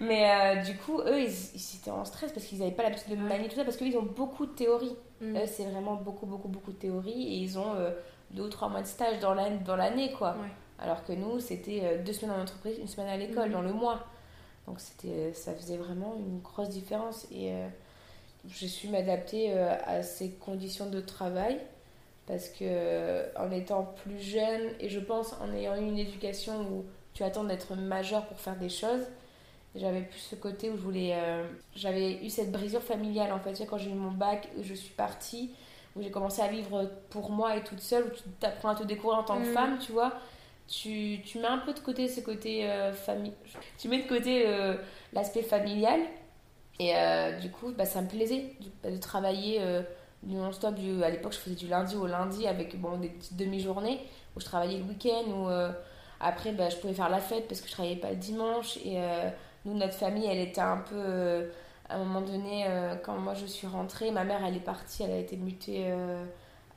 Mais 0.01 0.31
euh, 0.31 0.63
du 0.63 0.77
coup, 0.79 1.01
eux, 1.01 1.21
ils, 1.21 1.29
ils 1.55 1.77
étaient 1.77 1.91
en 1.91 2.05
stress 2.05 2.33
parce 2.33 2.47
qu'ils 2.47 2.59
n'avaient 2.61 2.71
pas 2.71 2.85
l'habitude 2.85 3.11
de 3.11 3.17
Ouais. 3.23 3.29
manier 3.29 3.49
tout 3.49 3.57
ça, 3.57 3.65
parce 3.65 3.77
qu'ils 3.77 3.97
ont 3.99 4.03
beaucoup 4.03 4.47
de 4.47 4.53
théorie. 4.53 4.97
Mm. 5.21 5.37
Eux, 5.37 5.47
c'est 5.47 5.65
vraiment 5.65 5.95
beaucoup, 5.97 6.27
beaucoup, 6.27 6.49
beaucoup 6.49 6.73
de 6.73 6.79
théorie 6.79 7.11
et 7.35 7.37
ils 7.37 7.59
ont 7.59 7.75
euh, 7.75 7.91
deux 8.31 8.45
ou 8.45 8.49
trois 8.49 8.69
mois 8.69 8.81
de 8.81 8.87
stage 8.87 9.19
dans 9.21 9.35
l'année, 9.35 9.59
dans 9.65 9.77
l'année 9.77 10.13
quoi. 10.13 10.31
Ouais. 10.33 10.49
Alors 10.79 11.05
que 11.05 11.13
nous, 11.13 11.41
c'était 11.41 11.99
deux 11.99 12.13
semaines 12.15 12.37
en 12.39 12.43
entreprise, 12.43 12.79
une 12.79 12.89
semaine 12.89 13.09
à 13.09 13.17
l'école, 13.19 13.49
Mhm. 13.49 13.53
dans 13.53 13.61
le 13.63 13.73
mois. 13.75 14.07
Donc 14.67 14.81
c'était, 14.81 15.33
ça 15.35 15.53
faisait 15.55 15.77
vraiment 15.77 16.15
une 16.17 16.39
grosse 16.41 16.71
différence. 16.71 17.27
Et 17.31 17.53
euh, 17.53 17.67
j'ai 18.49 18.69
su 18.69 18.89
m'adapter 18.89 19.53
euh, 19.53 19.75
à 19.85 20.03
ces 20.03 20.31
conditions 20.31 20.87
de 20.89 21.01
travail 21.01 21.59
parce 22.27 22.49
que 22.49 22.59
euh, 22.63 23.27
en 23.37 23.51
étant 23.51 23.85
plus 24.05 24.21
jeune 24.21 24.71
et 24.81 24.89
je 24.89 25.01
pense 25.01 25.35
en 25.41 25.53
ayant 25.55 25.77
eu 25.77 25.87
une 25.87 25.99
éducation 25.99 26.61
où 26.71 26.85
tu 27.15 27.25
attends 27.25 27.45
d'être 27.45 27.75
majeur 27.77 28.27
pour 28.27 28.39
faire 28.41 28.57
des 28.57 28.69
choses, 28.69 29.03
j'avais 29.75 30.03
plus 30.03 30.19
ce 30.21 30.37
côté 30.37 30.71
où 30.71 30.77
je 30.77 30.83
voulais. 30.83 31.13
euh, 31.15 31.45
j'avais 31.77 32.25
eu 32.25 32.31
cette 32.31 32.53
brisure 32.53 32.83
familiale 32.83 33.33
en 33.33 33.41
fait. 33.41 33.51
Tu 33.53 33.57
sais, 33.59 33.67
quand 33.67 33.79
j'ai 33.79 33.91
eu 33.91 33.95
mon 33.95 34.11
bac, 34.13 34.49
je 34.61 34.75
suis 34.75 34.95
partie, 34.95 35.51
où 35.97 36.03
j'ai 36.03 36.11
commencé 36.11 36.43
à 36.43 36.49
vivre 36.49 36.91
pour 37.11 37.31
moi 37.31 37.57
et 37.57 37.63
toute 37.65 37.81
seule, 37.81 38.05
où 38.07 38.11
tu 38.11 38.23
t'apprends 38.41 38.71
à 38.71 38.75
te 38.75 38.85
découvrir 38.85 39.19
en 39.21 39.25
tant 39.25 39.37
que 39.41 39.47
Mhm. 39.47 39.55
femme, 39.55 39.79
tu 39.79 39.93
vois. 39.93 40.15
Tu, 40.69 41.21
tu 41.25 41.39
mets 41.41 41.47
un 41.49 41.59
peu 41.59 41.73
de 41.73 41.81
côté 41.81 42.09
ce 42.09 42.21
côté 42.21 42.71
euh, 42.71 42.93
famille. 42.93 43.33
Tu 43.79 43.89
mets 43.89 44.03
de 44.03 44.09
côté 44.09 44.45
euh, 44.47 44.77
l'aspect 45.13 45.43
familial. 45.43 46.01
Et 46.81 46.95
du 47.43 47.51
coup, 47.51 47.73
bah, 47.77 47.85
ça 47.85 48.01
me 48.03 48.09
plaisait 48.09 48.55
de, 48.85 48.91
de 48.91 48.97
travailler 48.97 49.61
non-stop. 50.23 50.75
À 51.03 51.11
l'époque, 51.11 51.33
je 51.33 51.39
faisais 51.39 51.57
du 51.57 51.67
lundi 51.69 51.97
au 51.97 52.07
lundi 52.07 52.47
avec 52.47 52.81
bon, 52.81 52.99
des 52.99 53.09
petites 53.09 53.37
demi-journées 53.37 54.01
où 54.37 54.41
je 54.41 54.45
travaillais 54.45 54.79
le 54.79 54.85
week-end. 54.85 55.31
Où, 55.31 55.49
euh, 55.49 55.73
après, 56.21 56.53
bah, 56.53 56.69
je 56.69 56.77
pouvais 56.77 56.93
faire 56.95 57.09
la 57.09 57.21
fête 57.21 57.49
parce 57.49 57.61
que 57.61 57.67
je 57.69 57.73
travaillais 57.73 57.97
pas 57.97 58.11
le 58.11 58.17
dimanche. 58.17 58.77
Et 58.85 58.99
euh, 59.01 59.29
nous, 59.65 59.75
notre 59.75 59.95
famille, 59.95 60.27
elle 60.27 60.39
était 60.41 60.61
un 60.61 60.79
peu. 60.79 60.95
euh, 60.97 61.49
à 61.89 61.97
un 61.97 62.05
moment 62.05 62.21
donné, 62.21 62.67
quand 63.03 63.15
moi 63.19 63.35
je 63.35 63.47
suis 63.47 63.67
rentrée, 63.67 64.13
ma 64.13 64.23
mère, 64.23 64.45
elle 64.47 64.57
est 64.57 64.61
partie, 64.61 65.03
elle 65.03 65.11
a 65.11 65.17
été 65.19 65.37
mutée 65.37 65.93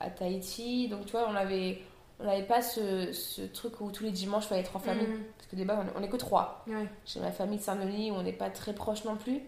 à 0.00 0.10
Tahiti. 0.10 0.88
Donc, 0.88 1.06
tu 1.06 1.12
vois, 1.12 1.28
on 1.30 1.36
avait. 1.36 1.80
On 2.20 2.24
n'avait 2.24 2.44
pas 2.44 2.62
ce, 2.62 3.12
ce 3.12 3.42
truc 3.42 3.80
où 3.80 3.90
tous 3.90 4.04
les 4.04 4.12
dimanches 4.12 4.44
il 4.44 4.48
fallait 4.48 4.60
être 4.60 4.76
en 4.76 4.78
famille. 4.80 5.06
Mhm. 5.06 5.22
Parce 5.36 5.48
que 5.50 5.56
des 5.56 5.64
base, 5.64 5.78
on 5.84 5.86
est- 5.88 6.00
on 6.00 6.02
est 6.04 6.08
que 6.08 6.16
trois. 6.16 6.64
Ouais. 6.68 6.88
J'ai 7.06 7.18
ma 7.20 7.32
famille 7.32 7.58
de 7.58 7.62
Saint-Denis 7.62 8.10
où 8.12 8.14
on 8.14 8.22
n'est 8.22 8.32
pas 8.32 8.50
très 8.50 8.72
proche 8.72 9.04
non 9.04 9.16
plus. 9.16 9.40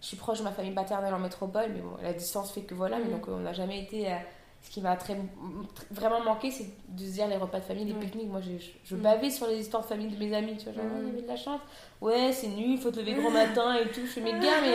Je 0.00 0.06
suis 0.06 0.16
proche 0.16 0.38
de 0.38 0.44
ma 0.44 0.52
famille 0.52 0.72
paternelle 0.72 1.12
en 1.14 1.18
métropole, 1.18 1.70
mais 1.74 1.80
bon, 1.80 1.96
la 2.02 2.12
distance 2.12 2.52
fait 2.52 2.62
que 2.62 2.74
voilà. 2.74 2.98
Mais 2.98 3.04
Mhm. 3.04 3.10
donc, 3.12 3.28
on 3.28 3.38
n'a 3.38 3.52
jamais 3.52 3.80
été. 3.82 4.06
euh, 4.10 4.16
ce 4.62 4.68
qui 4.70 4.82
m'a 4.82 4.94
très, 4.94 5.14
tr- 5.14 5.18
vraiment 5.90 6.20
manqué, 6.20 6.50
c'est 6.50 6.66
de 6.88 7.02
se 7.06 7.12
dire 7.12 7.26
les 7.28 7.38
repas 7.38 7.60
de 7.60 7.64
famille, 7.64 7.86
les 7.86 7.94
Ouais. 7.94 8.00
pique-niques. 8.00 8.28
Moi, 8.28 8.42
je, 8.42 8.62
je 8.84 8.94
Mhm. 8.94 9.00
bavais 9.02 9.30
sur 9.30 9.46
les 9.46 9.58
histoires 9.58 9.82
de 9.82 9.88
famille 9.88 10.08
de 10.08 10.18
mes 10.22 10.34
amis. 10.36 10.54
Tu 10.58 10.64
vois, 10.64 10.74
genre, 10.74 10.84
avait 10.98 11.22
de 11.22 11.26
la 11.26 11.36
chance. 11.36 11.60
Ouais, 12.02 12.30
c'est 12.32 12.48
nul, 12.48 12.78
faut 12.78 12.90
te 12.90 13.00
lever 13.00 13.14
gros 13.14 13.30
matin 13.30 13.74
et 13.76 13.88
tout. 13.88 14.00
Je 14.02 14.06
fais 14.10 14.20
mes 14.20 14.32
gars, 14.32 14.60
mais. 14.60 14.74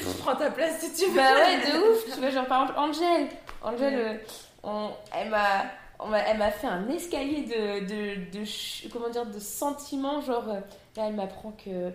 Tu 0.00 0.06
prends 0.18 0.34
ta 0.34 0.50
place 0.50 0.80
si 0.80 0.92
tu 1.04 1.10
veux. 1.10 1.16
Bah 1.16 1.34
ouais, 1.36 1.56
de 1.58 1.92
ouf. 1.92 2.04
Tu 2.14 2.18
vois, 2.20 2.30
genre 2.30 2.46
par 2.46 2.62
exemple, 2.62 2.80
Angèle. 2.80 3.28
Angèle, 3.62 3.94
euh, 3.94 4.16
on- 4.64 4.90
elle 5.16 5.30
m'a. 5.30 5.66
on 6.00 6.12
Elle 6.12 6.38
m'a 6.38 6.50
fait 6.50 6.66
un 6.66 6.88
escalier 6.88 7.42
de, 7.42 7.86
de, 7.86 8.30
de 8.38 8.44
ch- 8.44 8.88
comment 8.92 9.08
dire 9.08 9.24
de 9.24 9.38
sentiments 9.38 10.20
genre 10.20 10.48
euh, 10.48 10.58
là 10.96 11.04
elle 11.06 11.14
m'apprend 11.14 11.52
que 11.52 11.92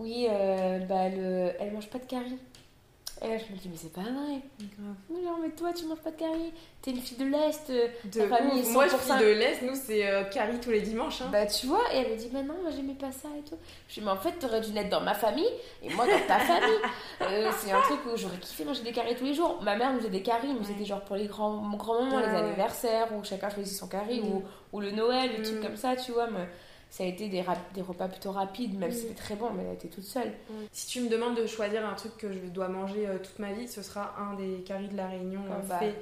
oui 0.00 0.26
euh, 0.28 0.78
bah 0.80 1.08
le 1.08 1.52
elle 1.60 1.72
mange 1.72 1.88
pas 1.88 1.98
de 1.98 2.04
carie 2.06 2.36
et 3.22 3.28
là 3.28 3.36
je 3.36 3.52
me 3.52 3.58
dis 3.58 3.68
mais 3.68 3.76
c'est 3.76 3.92
pas 3.92 4.00
vrai 4.00 4.40
mais 5.10 5.22
genre 5.22 5.38
mais 5.42 5.50
toi 5.50 5.72
tu 5.74 5.84
manges 5.84 5.98
pas 5.98 6.10
de 6.10 6.16
carie 6.16 6.52
t'es 6.80 6.90
une 6.92 7.00
fille 7.00 7.18
de 7.18 7.26
l'est 7.26 7.68
euh, 7.68 7.88
De 8.06 8.20
Ta 8.22 8.28
famille 8.38 8.62
Moi, 8.70 8.86
je 8.88 8.94
100% 8.96 8.98
suis 9.18 9.24
de 9.26 9.30
l'Est, 9.32 9.60
nous, 9.62 9.74
c'est 9.74 10.06
euh, 10.08 10.24
Carrie 10.24 10.58
tous 10.58 10.70
les 10.70 10.80
dimanches. 10.80 11.20
hein. 11.20 11.28
bah 11.30 11.44
tu 11.44 11.66
vois 11.66 11.82
et 11.92 11.98
elle 11.98 12.12
me 12.12 12.16
dit 12.16 12.30
mais 12.32 12.42
non 12.42 12.54
moi 12.62 12.70
j'aimais 12.74 12.94
pas 12.94 13.12
ça 13.12 13.28
et 13.38 13.42
tout 13.46 13.58
je 13.88 13.94
dis 13.94 14.00
mais 14.00 14.10
en 14.10 14.16
fait 14.16 14.32
t'aurais 14.38 14.62
dû 14.62 14.70
naître 14.72 14.88
dans 14.88 15.02
ma 15.02 15.12
famille 15.12 15.50
et 15.82 15.90
moi 15.92 16.06
dans 16.06 16.26
ta 16.26 16.38
famille 16.50 16.78
Euh, 17.20 17.50
c'est 17.58 17.72
un 17.72 17.82
truc 17.82 18.00
où 18.06 18.16
j'aurais 18.16 18.38
kiffé 18.38 18.64
manger 18.64 18.82
des 18.82 18.92
caries 18.92 19.14
tous 19.16 19.26
les 19.26 19.34
jours 19.34 19.60
ma 19.62 19.76
mère 19.76 19.92
nous 19.92 19.98
faisait 19.98 20.08
des 20.08 20.22
caries 20.22 20.48
mais 20.54 20.60
Ouais. 20.60 20.64
c'était 20.66 20.86
genre 20.86 21.02
pour 21.02 21.16
les 21.16 21.26
grands 21.26 21.60
grands 21.76 22.00
moments 22.02 22.16
Ouais, 22.16 22.26
les 22.26 22.34
anniversaires 22.38 23.08
où 23.14 23.22
chacun 23.22 23.50
choisit 23.50 23.76
son 23.78 23.88
carry 23.88 24.20
Mm. 24.22 24.28
ou, 24.32 24.42
ou 24.72 24.80
le 24.80 24.92
Noël 24.92 25.36
des 25.36 25.42
trucs 25.42 25.58
Mm. 25.58 25.62
comme 25.66 25.76
ça 25.76 25.94
tu 25.94 26.12
vois 26.12 26.28
mais 26.30 26.48
ça 26.90 27.04
a 27.04 27.06
été 27.06 27.28
des, 27.28 27.40
repas 27.82 28.08
plutôt 28.08 28.32
rapides 28.32 28.76
même 28.78 28.90
si 28.90 28.98
Mm. 28.98 29.02
c'était 29.02 29.14
très 29.22 29.36
bon 29.36 29.50
mais 29.54 29.62
elle 29.64 29.74
était 29.74 29.88
toute 29.88 30.04
seule 30.04 30.32
Si 30.72 30.88
tu 30.88 31.00
me 31.02 31.08
demandes 31.08 31.36
de 31.36 31.46
choisir 31.46 31.86
un 31.88 31.94
truc 31.94 32.16
que 32.18 32.32
je 32.32 32.38
dois 32.48 32.68
manger 32.68 33.06
euh, 33.06 33.18
toute 33.18 33.38
ma 33.38 33.52
vie, 33.52 33.68
ce 33.68 33.80
sera 33.82 34.14
un 34.18 34.34
des 34.34 34.62
caries 34.66 34.88
de 34.88 34.96
la 34.96 35.06
Réunion 35.08 35.40
Ah 35.50 35.54
euh, 35.54 35.62
bah. 35.68 35.78
fait 35.78 35.94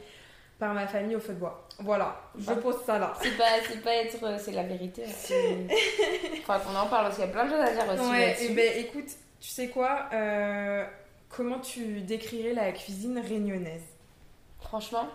par 0.59 0.75
ma 0.75 0.87
famille 0.89 1.15
au 1.15 1.21
feu 1.21 1.35
de 1.35 1.39
bois. 1.39 1.69
Voilà, 1.79 2.21
je 2.37 2.53
pose 2.55 2.77
ça 2.85 2.99
là. 2.99 3.13
c'est 3.23 3.37
pas 3.37 3.45
c'est 3.69 3.81
pas 3.83 3.95
être 3.95 4.25
euh, 4.25 4.37
c'est 4.41 4.51
la 4.53 4.65
vérité 4.65 5.05
hein, 5.05 5.75
enfin 6.41 6.59
qu'on 6.59 6.77
en 6.77 6.87
parle 6.87 7.05
parce 7.05 7.17
qu'il 7.17 7.25
y 7.27 7.29
a 7.29 7.31
plein 7.31 7.45
de 7.45 7.51
choses 7.51 7.61
à 7.61 7.73
dire 7.73 7.93
aussi 7.93 8.11
Ouais, 8.11 8.37
et 8.45 8.49
ben 8.55 8.73
écoute, 8.79 9.11
tu 9.41 9.49
sais 9.49 9.69
quoi 9.69 10.07
euh, 10.13 10.85
Comment 11.29 11.61
tu 11.61 12.01
décrirais 12.01 12.55
la 12.55 12.73
cuisine 12.73 13.19
réunionnaise? 13.19 13.83
Franchement, 14.61 15.07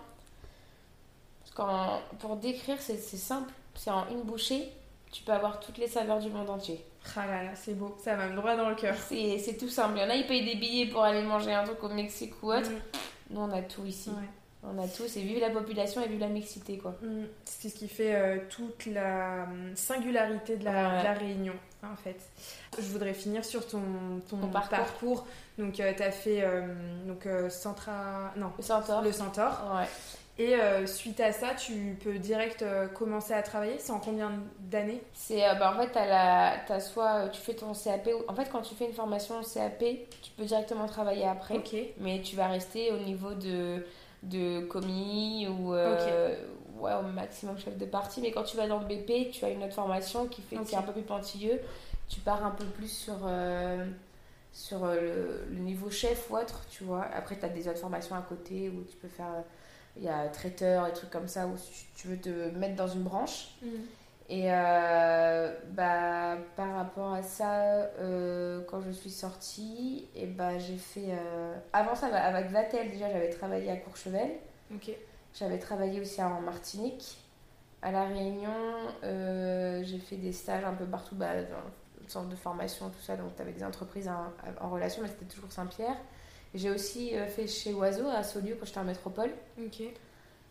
quand, 1.54 2.00
pour 2.20 2.36
décrire, 2.36 2.76
c'est 2.80 2.96
simple. 2.98 3.52
C'est 3.74 3.90
en 3.90 4.08
une 4.10 4.22
bouchée, 4.22 4.72
tu 5.14 5.22
peux 5.22 5.32
avoir 5.32 5.60
toutes 5.60 5.78
les 5.78 5.86
saveurs 5.86 6.18
du 6.18 6.28
monde 6.28 6.50
entier. 6.50 6.84
Ah 7.16 7.26
là 7.26 7.42
là, 7.44 7.50
c'est 7.54 7.74
beau, 7.74 7.96
ça 8.02 8.16
me 8.16 8.34
droit 8.34 8.56
dans 8.56 8.68
le 8.68 8.74
cœur. 8.74 8.96
C'est 9.08 9.56
tout 9.58 9.68
simple. 9.68 9.92
Il 9.96 10.02
y 10.02 10.04
en 10.04 10.10
a, 10.10 10.14
ils 10.16 10.26
payent 10.26 10.44
des 10.44 10.56
billets 10.56 10.86
pour 10.86 11.02
aller 11.04 11.22
manger 11.22 11.52
un 11.52 11.62
truc 11.64 11.82
au 11.84 11.88
Mexique 11.88 12.34
ou 12.42 12.52
autre. 12.52 12.68
Mm, 12.70 12.80
Nous, 13.34 13.40
on 13.40 13.52
a 13.52 13.62
tout 13.62 13.84
ici. 13.84 14.10
ouais. 14.10 14.28
On 14.66 14.82
a 14.82 14.88
tout. 14.88 15.04
C'est 15.06 15.20
vive 15.20 15.38
la 15.40 15.50
population 15.50 16.02
et 16.02 16.08
vive 16.08 16.20
la 16.20 16.28
mixité, 16.28 16.78
quoi. 16.78 16.96
Mm, 17.02 17.24
C'est 17.44 17.68
ce 17.68 17.74
qui 17.76 17.86
fait 17.88 18.14
euh, 18.14 18.38
toute 18.48 18.86
la 18.86 19.44
hum, 19.44 19.72
singularité 19.76 20.56
de 20.56 20.64
la, 20.64 20.72
Ouais. 20.94 20.98
de 21.00 21.04
la 21.04 21.12
Réunion, 21.12 21.52
hein, 21.82 21.88
en 21.92 21.96
fait. 21.96 22.16
Je 22.78 22.82
voudrais 22.88 23.12
finir 23.14 23.44
sur 23.44 23.66
ton, 23.68 23.82
ton, 24.28 24.38
Ton 24.38 24.48
parcours. 24.48 24.78
parcours. 24.78 25.26
Donc, 25.58 25.74
tu 25.74 25.82
as 25.82 25.92
fait 26.10 26.40
euh, 26.42 26.62
donc, 27.06 27.26
euh, 27.26 27.48
Centra... 27.50 28.32
Non, 28.36 28.50
Le 28.56 28.62
Centaure. 28.64 29.02
le 29.02 29.12
Centaure. 29.12 29.70
Ouais. 29.76 29.86
Et 30.36 30.56
euh, 30.56 30.84
suite 30.86 31.20
à 31.20 31.30
ça, 31.32 31.54
tu 31.54 31.96
peux 32.02 32.18
direct 32.18 32.62
euh, 32.62 32.88
commencer 32.88 33.32
à 33.32 33.42
travailler? 33.42 33.76
C'est 33.78 33.92
en 33.92 34.00
combien 34.00 34.32
d'années? 34.58 35.00
C'est, 35.12 35.48
euh, 35.48 35.54
bah, 35.54 35.72
en 35.72 35.80
fait, 35.80 35.90
t'as 35.92 36.06
la, 36.06 36.56
t'as 36.66 36.80
soit 36.80 37.14
euh, 37.26 37.28
tu 37.28 37.40
fais 37.40 37.54
ton 37.54 37.72
CAP. 37.72 38.08
ou- 38.08 38.24
En 38.28 38.34
fait, 38.34 38.48
quand 38.50 38.62
tu 38.62 38.74
fais 38.74 38.86
une 38.86 38.92
formation 38.94 39.40
CAP, 39.42 39.84
tu 40.22 40.30
peux 40.36 40.44
directement 40.44 40.86
travailler 40.86 41.24
après. 41.24 41.56
Ok. 41.58 41.76
mais 42.00 42.20
tu 42.20 42.34
vas 42.34 42.48
rester 42.48 42.90
au 42.90 42.96
niveau 42.98 43.32
de, 43.34 43.86
de 44.24 44.60
commis 44.66 45.46
ou 45.46 45.70
ouais, 45.72 46.94
au 46.94 47.02
maximum 47.12 47.56
chef 47.56 47.78
de 47.78 47.86
partie. 47.86 48.20
Mais 48.20 48.32
quand 48.32 48.42
tu 48.42 48.56
vas 48.56 48.66
dans 48.66 48.80
le 48.80 48.86
BP, 48.86 49.30
tu 49.30 49.44
as 49.44 49.50
une 49.50 49.62
autre 49.62 49.74
formation 49.74 50.26
qui 50.26 50.42
fait 50.42 50.56
que 50.56 50.62
Ok. 50.62 50.66
c'est 50.68 50.76
un 50.76 50.82
peu 50.82 50.92
plus 50.92 51.02
pointilleux. 51.02 51.60
Tu 52.08 52.18
pars 52.18 52.44
un 52.44 52.50
peu 52.50 52.64
plus 52.64 52.88
sur, 52.88 53.18
sur 54.52 54.86
le, 54.86 55.44
le 55.50 55.58
niveau 55.58 55.90
chef 55.90 56.30
ou 56.30 56.36
autre, 56.36 56.60
tu 56.70 56.84
vois. 56.84 57.04
Après, 57.14 57.36
tu 57.38 57.44
as 57.44 57.48
des 57.48 57.66
autres 57.68 57.78
formations 57.78 58.14
à 58.16 58.22
côté 58.22 58.68
où 58.68 58.82
tu 58.84 58.96
peux 58.96 59.08
faire. 59.08 59.26
Il 59.96 60.02
y 60.02 60.08
a 60.08 60.26
traiteur 60.28 60.86
et 60.88 60.92
trucs 60.92 61.10
comme 61.10 61.28
ça 61.28 61.46
où 61.46 61.54
tu- 61.96 62.08
veux 62.08 62.18
te 62.18 62.28
mettre 62.50 62.74
dans 62.76 62.88
une 62.88 63.02
branche. 63.02 63.54
Et 64.28 64.52
euh, 64.52 65.54
bah, 65.72 66.36
par 66.56 66.74
rapport 66.76 67.12
à 67.12 67.22
ça, 67.22 67.60
euh, 68.00 68.62
quand 68.68 68.80
je 68.80 68.90
suis 68.90 69.10
sortie, 69.10 70.08
et 70.16 70.26
bah, 70.26 70.58
j'ai 70.58 70.76
fait. 70.78 71.10
euh, 71.10 71.54
Avant 71.72 71.94
ça, 71.94 72.06
avec 72.06 72.50
Vatel, 72.50 72.90
déjà, 72.90 73.10
j'avais 73.10 73.28
travaillé 73.30 73.70
à 73.70 73.76
Courchevel. 73.76 74.30
J'avais 75.38 75.58
travaillé 75.58 76.00
aussi 76.00 76.22
en 76.22 76.40
Martinique. 76.40 77.18
À 77.82 77.92
La 77.92 78.04
Réunion, 78.04 78.50
j'ai 79.02 79.98
fait 79.98 80.16
des 80.16 80.32
stages 80.32 80.64
un 80.64 80.72
peu 80.74 80.86
partout, 80.86 81.14
bah, 81.16 81.34
dans 81.42 82.02
une 82.02 82.08
sorte 82.08 82.28
de 82.30 82.36
formation, 82.36 82.88
tout 82.88 83.00
ça. 83.02 83.16
Donc, 83.16 83.36
tu 83.36 83.42
avais 83.42 83.52
des 83.52 83.64
entreprises 83.64 84.08
en, 84.08 84.32
en 84.64 84.70
relation, 84.70 85.02
mais 85.02 85.08
c'était 85.08 85.26
toujours 85.26 85.52
Saint-Pierre. 85.52 85.96
J'ai 86.54 86.70
aussi 86.70 87.16
euh, 87.16 87.26
fait 87.26 87.46
chez 87.48 87.72
Oiseau 87.74 88.08
à 88.08 88.22
Saulieu 88.22 88.56
quand 88.58 88.64
j'étais 88.66 88.78
en 88.78 88.84
métropole. 88.84 89.30
Ok. 89.58 89.82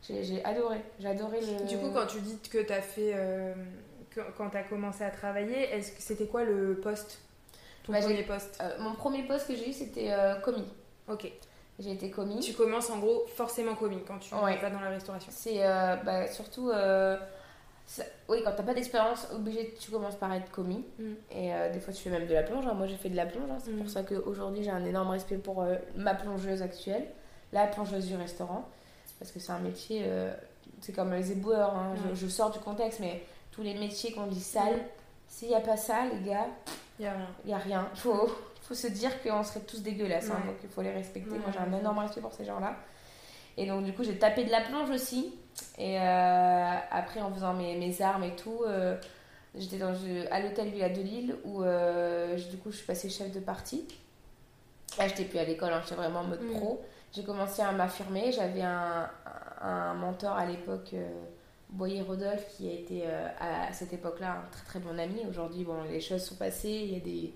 J'ai 0.10 0.44
adoré. 0.44 0.82
J'ai 1.00 1.08
adoré 1.08 1.40
le. 1.40 1.66
Du 1.66 1.78
coup, 1.78 1.90
quand 1.94 2.06
tu 2.08 2.20
dis 2.20 2.38
que 2.50 2.58
tu 2.60 2.74
as 2.74 2.82
fait. 2.82 3.12
euh, 3.16 3.54
que- 4.12 4.20
quand 4.38 4.50
tu 4.50 4.58
as 4.58 4.64
commencé 4.64 5.04
à 5.04 5.10
travailler, 5.12 5.70
c'était 5.82 6.28
quoi 6.28 6.44
le 6.44 6.76
poste? 6.84 7.20
Ton 7.86 7.94
Bah, 7.94 8.00
premier 8.00 8.24
poste? 8.24 8.60
Euh, 8.62 8.78
mon 8.80 8.96
premier 8.96 9.24
poste 9.24 9.48
que 9.48 9.56
j'ai 9.56 9.70
eu, 9.70 9.74
c'était 9.74 10.12
euh, 10.12 10.36
commis. 10.36 10.66
Ok. 11.08 11.32
J'ai 11.80 11.92
été 11.94 12.12
commis. 12.12 12.40
Tu 12.42 12.54
commences 12.54 12.90
en 12.90 13.00
gros 13.00 13.26
forcément 13.36 13.76
commis 13.76 14.04
quand 14.06 14.20
tu 14.20 14.34
Ouais. 14.36 14.58
vas 14.58 14.70
dans 14.70 14.80
la 14.82 14.90
restauration. 14.90 15.32
C'est 15.34 15.60
bah, 16.06 16.28
surtout. 16.28 16.70
Ça- 17.86 18.04
oui, 18.30 18.40
quand 18.44 18.52
t'as 18.56 18.64
pas 18.64 18.74
d'expérience, 18.74 19.28
obligé, 19.34 19.76
tu 19.80 19.92
commences 19.92 20.16
par 20.16 20.34
être 20.34 20.50
commis. 20.52 20.86
Mm. 21.00 21.04
Et 21.32 21.54
euh, 21.54 21.72
des 21.72 21.80
fois, 21.80 21.94
tu 21.94 22.02
fais 22.02 22.10
même 22.10 22.26
de 22.28 22.34
la 22.34 22.44
plonge. 22.44 22.66
hein. 22.66 22.74
Moi, 22.74 22.88
j'ai 22.88 22.96
fait 22.98 23.10
de 23.10 23.16
la 23.16 23.26
plonge. 23.26 23.50
hein. 23.52 23.58
C'est 23.64 23.72
Mm. 23.72 23.78
pour 23.80 23.90
ça 23.90 24.04
qu'aujourd'hui, 24.04 24.64
j'ai 24.64 24.72
un 24.72 24.86
énorme 24.86 25.10
respect 25.10 25.38
pour 25.38 25.62
euh, 25.62 25.76
ma 25.96 26.16
plongeuse 26.16 26.62
actuelle, 26.62 27.06
la 27.52 27.68
plongeuse 27.68 28.08
du 28.08 28.16
restaurant. 28.16 28.68
Parce 29.20 29.32
que 29.32 29.40
c'est 29.40 29.52
un 29.52 29.60
métier. 29.60 30.02
euh, 30.06 30.34
c'est 30.82 30.94
comme 30.94 31.14
les 31.14 31.32
éboueurs. 31.32 31.76
hein. 31.76 31.94
Je- 32.16 32.28
sors 32.28 32.52
du 32.52 32.60
contexte, 32.60 33.00
mais 33.00 33.22
tous 33.52 33.62
les 33.64 33.74
métiers 33.76 34.12
qu'on 34.14 34.28
dit 34.28 34.42
sales, 34.42 34.76
Mm. 34.78 34.86
s'il 35.28 35.48
n'y 35.50 35.56
a 35.56 35.60
pas 35.62 35.78
ça, 35.78 36.06
les 36.12 36.28
gars, 36.30 36.48
il 37.00 37.10
n'y 37.46 37.54
a 37.54 37.58
rien. 37.58 37.88
Faut, 37.96 38.30
faut 38.62 38.74
se 38.74 38.88
dire 38.88 39.22
qu'on 39.22 39.44
serait 39.44 39.60
tous 39.62 39.82
dégueulasses. 39.84 40.30
hein. 40.32 40.42
Donc, 40.46 40.56
il 40.64 40.70
faut 40.70 40.82
les 40.82 40.92
respecter. 40.92 41.30
Moi, 41.32 41.50
j'ai 41.52 41.60
un 41.60 41.78
énorme 41.78 42.00
respect 42.00 42.22
pour 42.22 42.34
ces 42.34 42.46
gens-là. 42.46 42.76
Et 43.58 43.68
donc, 43.68 43.84
du 43.84 43.94
coup, 43.94 44.04
j'ai 44.04 44.18
tapé 44.18 44.46
de 44.46 44.52
la 44.52 44.62
plonge 44.62 44.90
aussi. 44.90 45.36
Et 45.78 46.00
euh, 46.00 46.76
après, 46.92 47.22
en 47.22 47.32
faisant 47.34 47.54
mes, 47.54 47.76
mes 47.78 48.02
armes 48.02 48.24
et 48.24 48.36
tout, 48.36 48.62
euh, 48.66 48.96
j'étais 49.56 49.78
dans, 49.78 49.94
je- 49.94 50.30
à 50.32 50.40
l'hôtel 50.40 50.70
Villa 50.70 50.90
de 50.90 51.02
Lille 51.02 51.36
où 51.46 51.64
euh, 51.64 52.38
je- 52.38 52.48
du 52.50 52.58
coup, 52.58 52.72
je 52.72 52.78
suis 52.78 52.86
passée 52.86 53.10
chef 53.10 53.32
de 53.32 53.40
partie. 53.40 53.88
Là, 54.98 55.08
j'étais 55.08 55.26
plus 55.26 55.40
à 55.40 55.44
l'école, 55.46 55.74
hein, 55.74 55.82
j'étais 55.84 55.96
vraiment 55.96 56.20
en 56.22 56.26
mode 56.26 56.42
Mm. 56.44 56.52
pro. 56.60 56.82
J'ai 57.12 57.24
commencé 57.24 57.62
à 57.62 57.72
m'affirmer. 57.72 58.32
J'avais 58.32 58.62
un, 58.62 59.10
un 59.62 59.94
mentor 59.96 60.34
à 60.34 60.46
l'époque. 60.46 60.94
Boyer 61.70 62.02
Rodolphe, 62.04 62.46
qui 62.56 62.70
a 62.70 62.74
été 62.74 63.04
à 63.08 63.74
cette 63.74 63.94
époque-là 63.94 64.34
un 64.44 64.52
très 64.52 64.64
très 64.66 64.80
bon 64.80 65.00
ami. 65.00 65.26
Aujourd'hui, 65.28 65.64
bon, 65.64 65.82
les 65.90 66.02
choses 66.02 66.24
sont 66.24 66.36
passées, 66.36 66.70
il 66.70 66.94
y 66.94 66.98
a 66.98 67.00
des, 67.00 67.34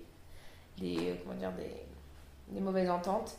des, 0.78 1.20
comment 1.24 1.34
dire, 1.34 1.50
des, 1.52 1.72
des 2.54 2.60
mauvaises 2.60 2.88
ententes. 2.88 3.36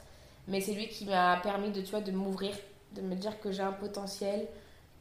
Mais 0.49 0.59
c'est 0.59 0.73
lui 0.73 0.89
qui 0.89 1.05
m'a 1.05 1.37
permis 1.41 1.71
de, 1.71 1.79
tu 1.79 1.91
vois, 1.91 2.01
de 2.01 2.11
m'ouvrir, 2.11 2.53
de 2.93 3.01
me 3.01 3.15
dire 3.15 3.39
que 3.39 3.49
j'ai 3.49 3.61
un 3.63 3.71
potentiel, 3.71 4.45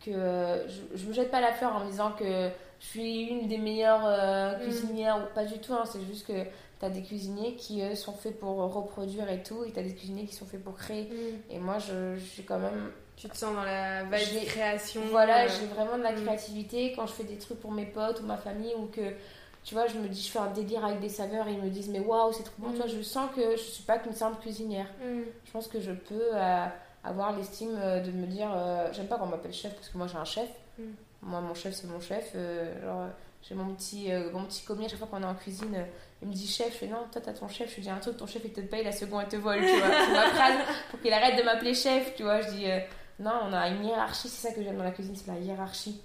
que 0.05 0.13
je, 0.13 0.97
je 0.97 1.07
me 1.07 1.13
jette 1.13 1.31
pas 1.31 1.41
la 1.41 1.53
fleur 1.53 1.75
en 1.77 1.85
me 1.85 1.91
disant 1.91 2.13
que 2.13 2.51
je 2.81 2.87
suis 2.87 3.23
une 3.25 3.49
des 3.49 3.59
meilleures 3.59 4.07
euh, 4.07 4.57
mm. 4.57 4.63
cuisinières, 4.63 5.19
ou 5.19 5.35
pas 5.35 5.45
du 5.45 5.59
tout, 5.59 5.75
hein, 5.75 5.85
c'est 5.85 6.05
juste 6.05 6.27
que 6.27 6.45
tu 6.79 6.85
as 6.85 6.91
des 6.91 7.03
cuisiniers 7.03 7.55
qui 7.57 7.83
eux, 7.83 7.95
sont 7.95 8.13
faits 8.13 8.39
pour 8.39 8.57
reproduire 8.73 9.29
et 9.31 9.43
tout, 9.43 9.65
et 9.65 9.73
tu 9.73 9.79
as 9.79 9.83
des 9.83 9.95
cuisiniers 9.95 10.27
qui 10.27 10.35
sont 10.35 10.47
faits 10.47 10.63
pour 10.63 10.77
créer. 10.77 11.05
Mm. 11.05 11.55
Et 11.55 11.59
moi, 11.59 11.79
je, 11.79 12.17
je, 12.17 12.25
suis 12.25 12.45
quand 12.45 12.59
même. 12.59 12.93
Tu 13.17 13.29
te 13.29 13.37
sens 13.37 13.55
dans 13.55 13.65
la 13.65 14.05
vague 14.05 14.33
de 14.33 14.47
création. 14.47 15.03
Voilà, 15.11 15.45
euh, 15.45 15.49
j'ai 15.49 15.67
vraiment 15.67 15.99
de 15.99 16.05
la 16.05 16.13
mm. 16.13 16.23
créativité 16.25 16.93
quand 16.95 17.07
je 17.07 17.13
fais 17.13 17.25
des 17.25 17.39
trucs 17.39 17.61
pour 17.61 17.73
mes 17.73 17.87
potes 17.87 18.21
ou 18.21 18.27
ma 18.27 18.37
famille, 18.37 18.75
ou 18.77 18.87
que 18.87 19.13
tu 19.65 19.75
vois, 19.75 19.87
je 19.89 19.99
me 19.99 20.07
dis, 20.07 20.23
je 20.23 20.31
fais 20.31 20.39
un 20.39 20.51
délire 20.51 20.85
avec 20.85 21.01
des 21.01 21.09
saveurs 21.09 21.49
et 21.49 21.53
ils 21.53 21.61
me 21.61 21.69
disent, 21.69 21.89
mais 21.89 22.01
waouh, 22.01 22.33
c'est 22.33 22.45
trop 22.45 22.55
bon. 22.59 22.71
Tu 22.71 22.77
vois, 22.77 22.87
je 22.87 23.03
sens 23.03 23.29
que 23.35 23.57
je 23.57 23.63
suis 23.63 23.83
pas 23.83 23.99
qu'une 23.99 24.13
simple 24.13 24.41
cuisinière. 24.41 24.87
Je 25.03 25.51
pense 25.51 25.67
que 25.67 25.81
je 25.81 25.93
peux 25.93 26.31
euh, 26.33 26.67
avoir 27.05 27.37
l'estime 27.37 27.75
de 27.75 28.11
me 28.11 28.27
dire, 28.27 28.49
j'aime 28.93 29.07
pas 29.07 29.19
qu'on 29.19 29.27
m'appelle 29.27 29.53
chef 29.53 29.75
parce 29.75 29.89
que 29.89 29.99
moi 29.99 30.07
j'ai 30.07 30.17
un 30.17 30.25
chef. 30.25 30.49
Moi, 31.23 31.41
mon 31.41 31.55
chef, 31.55 31.75
c'est 31.75 31.89
mon 31.89 32.01
chef. 32.01 32.33
Euh, 32.35 32.81
genre, 32.83 33.09
j'ai 33.43 33.55
mon 33.55 33.75
petit, 33.75 34.13
euh, 34.13 34.31
mon 34.33 34.45
petit 34.45 34.65
commis, 34.65 34.87
à 34.87 34.89
chaque 34.89 34.99
fois 34.99 35.09
qu'on 35.09 35.23
est 35.23 35.27
en 35.27 35.35
cuisine, 35.35 35.75
euh, 35.75 35.85
il 36.23 36.29
me 36.29 36.33
dit 36.33 36.47
chef. 36.47 36.73
Je 36.73 36.79
fais 36.79 36.87
non, 36.87 37.07
toi, 37.11 37.21
t'as 37.25 37.33
ton 37.33 37.49
chef. 37.49 37.71
Je 37.71 37.77
lui 37.77 37.83
dis 37.83 37.91
un 37.91 37.99
truc, 37.99 38.17
ton 38.17 38.27
chef, 38.27 38.43
il 38.45 38.53
te 38.53 38.61
paye, 38.61 38.85
la 38.85 38.93
seconde, 38.93 39.23
elle 39.23 39.29
te 39.29 39.37
vole, 39.37 39.59
tu 39.59 39.79
vois. 39.79 39.89
C'est 39.89 40.13
ma 40.13 40.31
phrase 40.31 40.59
pour 40.91 41.01
qu'il 41.01 41.13
arrête 41.13 41.37
de 41.37 41.43
m'appeler 41.43 41.75
chef, 41.75 42.15
tu 42.15 42.23
vois. 42.23 42.41
Je 42.41 42.51
dis 42.51 42.67
non, 43.19 43.33
on 43.45 43.53
a 43.53 43.69
une 43.69 43.85
hiérarchie, 43.85 44.29
c'est 44.29 44.49
ça 44.49 44.55
que 44.55 44.63
j'aime 44.63 44.77
dans 44.77 44.85
la 44.85 44.93
cuisine, 44.93 45.17
c'est 45.17 45.27
la 45.27 45.39
hiérarchie. 45.39 46.01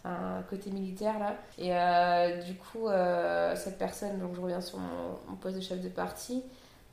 C'est 0.00 0.08
un 0.08 0.42
côté 0.48 0.70
militaire, 0.70 1.18
là. 1.18 1.36
Et 1.58 2.42
du 2.44 2.54
coup, 2.54 2.88
cette 3.54 3.78
personne, 3.78 4.18
donc 4.18 4.34
je 4.34 4.40
reviens 4.40 4.62
sur 4.62 4.78
mon, 4.78 5.36
poste 5.36 5.56
de 5.56 5.60
chef 5.60 5.80
de 5.80 5.88
partie, 5.90 6.42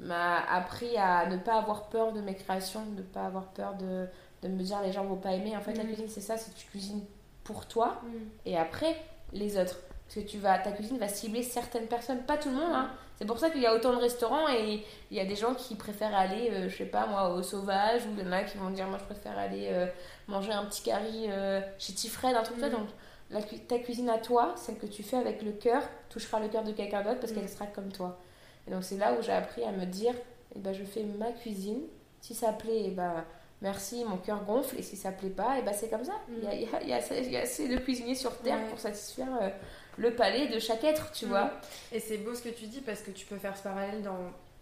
m'a 0.02 0.40
appris 0.50 0.98
à 0.98 1.28
ne 1.28 1.38
pas 1.38 1.58
avoir 1.58 1.88
peur 1.90 2.12
de 2.12 2.22
mes 2.22 2.36
créations, 2.36 2.84
de 2.86 2.98
ne 2.98 3.06
pas 3.06 3.26
avoir 3.26 3.46
peur 3.46 3.76
de, 3.76 4.08
de 4.42 4.48
me 4.48 4.62
dire 4.62 4.82
les 4.82 4.92
gens 4.92 5.06
vont 5.06 5.16
pas 5.16 5.32
aimer. 5.32 5.56
En 5.56 5.62
fait, 5.62 5.76
la 5.76 5.84
mm. 5.84 5.88
cuisine, 5.88 6.08
c'est 6.10 6.22
ça, 6.22 6.38
c'est 6.38 6.54
que 6.54 6.60
tu 6.60 6.68
cuisines 6.68 7.04
pour 7.44 7.68
toi 7.68 8.02
mm. 8.04 8.08
et 8.48 8.58
après 8.58 8.96
les 9.32 9.58
autres. 9.58 9.78
Parce 10.06 10.26
que 10.26 10.30
tu 10.30 10.40
vas, 10.40 10.58
ta 10.58 10.72
cuisine 10.72 10.98
va 10.98 11.08
cibler 11.08 11.44
certaines 11.44 11.88
personnes, 11.88 12.24
pas 12.24 12.38
tout 12.38 12.50
le 12.50 12.56
monde. 12.56 12.74
Hein. 12.74 12.90
C'est 13.16 13.26
pour 13.26 13.38
ça 13.38 13.50
qu'il 13.50 13.62
y 13.62 13.68
a 13.68 13.76
autant 13.76 13.94
de 13.94 14.00
restaurants 14.00 14.50
et 14.50 14.84
il 15.12 15.18
y 15.18 15.20
a 15.20 15.26
des 15.26 15.36
gens 15.36 15.54
qui 15.54 15.76
préfèrent 15.76 16.16
aller, 16.16 16.50
euh, 16.52 16.70
je 16.70 16.76
sais 16.76 16.86
pas 16.86 17.06
moi, 17.06 17.30
au 17.30 17.44
sauvage, 17.44 18.02
ou 18.08 18.10
il 18.18 18.26
y 18.26 18.28
en 18.28 18.32
a 18.32 18.44
qui 18.44 18.58
vont 18.58 18.72
dire 18.72 18.88
moi 18.88 18.98
je 18.98 19.06
préfère 19.06 19.38
aller 19.38 19.68
euh, 19.70 19.86
manger 20.28 20.52
un 20.52 20.66
petit 20.66 20.82
curry 20.82 21.28
euh, 21.30 21.62
chez 21.78 21.94
Tifred, 21.94 22.36
un 22.36 22.42
truc 22.42 22.60
comme 22.60 22.70
ça. 22.70 22.76
Mm. 22.76 22.80
Donc 22.80 22.90
la, 23.30 23.42
ta 23.42 23.78
cuisine 23.78 24.10
à 24.10 24.18
toi, 24.18 24.54
celle 24.58 24.80
que 24.80 24.88
tu 24.88 25.04
fais 25.04 25.18
avec 25.18 25.44
le 25.44 25.52
cœur, 25.52 25.84
touchera 26.10 26.40
le 26.40 26.50
cœur 26.50 26.64
de 26.64 26.72
quelqu'un 26.72 27.04
d'autre 27.04 27.20
parce 27.20 27.32
mm. 27.32 27.36
qu'elle 27.36 27.50
sera 27.50 27.68
comme 27.68 27.92
toi. 27.92 28.20
Et 28.68 28.72
donc 28.72 28.84
c'est 28.84 28.98
là 28.98 29.14
où 29.14 29.22
j'ai 29.22 29.32
appris 29.32 29.64
à 29.64 29.72
me 29.72 29.86
dire, 29.86 30.14
eh 30.56 30.60
ben, 30.60 30.74
je 30.74 30.84
fais 30.84 31.04
ma 31.04 31.32
cuisine. 31.32 31.82
Si 32.22 32.36
ça 32.36 32.54
plaît, 32.54 32.84
eh 32.86 32.92
ben, 32.92 33.26
merci, 33.62 34.04
mon 34.06 34.18
cœur 34.18 34.44
gonfle, 34.44 34.78
et 34.78 34.84
si 34.84 34.96
ça 34.96 35.12
plaît 35.12 35.30
pas, 35.30 35.56
eh 35.60 35.62
ben 35.64 35.74
c'est 35.74 35.90
comme 35.90 36.04
ça. 36.04 36.14
Il, 36.30 36.44
y 36.44 36.48
a, 36.48 36.82
il, 36.82 36.90
y 36.90 36.94
a, 36.94 37.42
assez 37.42 37.68
de 37.68 37.78
cuisiniers 37.78 38.16
sur 38.16 38.38
Terre 38.38 38.66
pour 38.68 38.80
satisfaire 38.80 39.30
euh, 39.42 39.50
le 39.98 40.14
palais 40.14 40.48
de 40.48 40.60
chaque 40.60 40.84
être, 40.84 41.12
tu 41.12 41.26
vois. 41.26 41.52
Et 41.92 42.00
c'est 42.00 42.18
beau 42.18 42.36
ce 42.36 42.44
que 42.44 42.50
tu 42.50 42.66
dis, 42.66 42.82
parce 42.82 43.02
que 43.02 43.12
tu 43.12 43.26
peux 43.26 43.38
faire 43.38 43.58
ce 43.58 43.64
parallèle 43.64 44.02
dans 44.04 44.18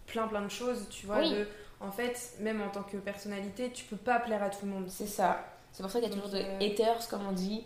plein 0.06 0.26
plein 0.26 0.42
de 0.42 0.50
choses, 0.50 0.86
tu 0.90 1.06
vois. 1.06 1.22
De, 1.22 1.46
en 1.80 1.90
fait, 1.90 2.34
même 2.40 2.60
en 2.62 2.68
tant 2.68 2.82
que 2.82 2.96
personnalité, 2.98 3.70
tu 3.70 3.84
peux 3.84 3.96
pas 3.96 4.20
plaire 4.20 4.42
à 4.42 4.50
tout 4.50 4.64
le 4.64 4.72
monde. 4.72 4.88
C'est 4.88 5.06
ça. 5.06 5.44
C'est 5.72 5.82
pour 5.82 5.90
ça 5.90 6.00
qu'il 6.00 6.08
y 6.08 6.12
a 6.12 6.14
toujours 6.14 6.30
des 6.30 6.42
euh, 6.42 6.60
haters, 6.60 7.08
comme 7.08 7.26
on 7.28 7.32
dit, 7.32 7.64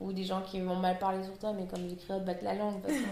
ou 0.00 0.12
des 0.12 0.24
gens 0.24 0.40
qui 0.42 0.60
vont 0.60 0.76
mal 0.76 0.98
parler 0.98 1.22
sur 1.22 1.38
toi, 1.38 1.52
mais 1.52 1.66
comme 1.66 1.86
les 1.86 1.96
créoles 1.96 2.24
battent 2.24 2.42
la 2.42 2.54
langue, 2.54 2.80
parce 2.80 2.94
que, 2.94 3.04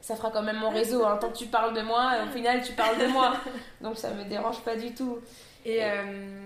ça 0.00 0.16
fera 0.16 0.30
quand 0.30 0.42
même 0.42 0.58
mon 0.58 0.70
réseau. 0.70 1.04
Hein. 1.04 1.18
Tant 1.20 1.28
que 1.28 1.36
tu 1.36 1.46
parles 1.46 1.74
de 1.74 1.82
moi, 1.82 2.12
au 2.24 2.30
final, 2.30 2.62
tu 2.62 2.72
parles 2.72 2.98
de 2.98 3.06
moi. 3.06 3.34
Donc 3.80 3.98
ça 3.98 4.10
me 4.10 4.24
dérange 4.24 4.60
pas 4.60 4.76
du 4.76 4.94
tout. 4.94 5.18
Et, 5.64 5.78
euh, 5.82 6.40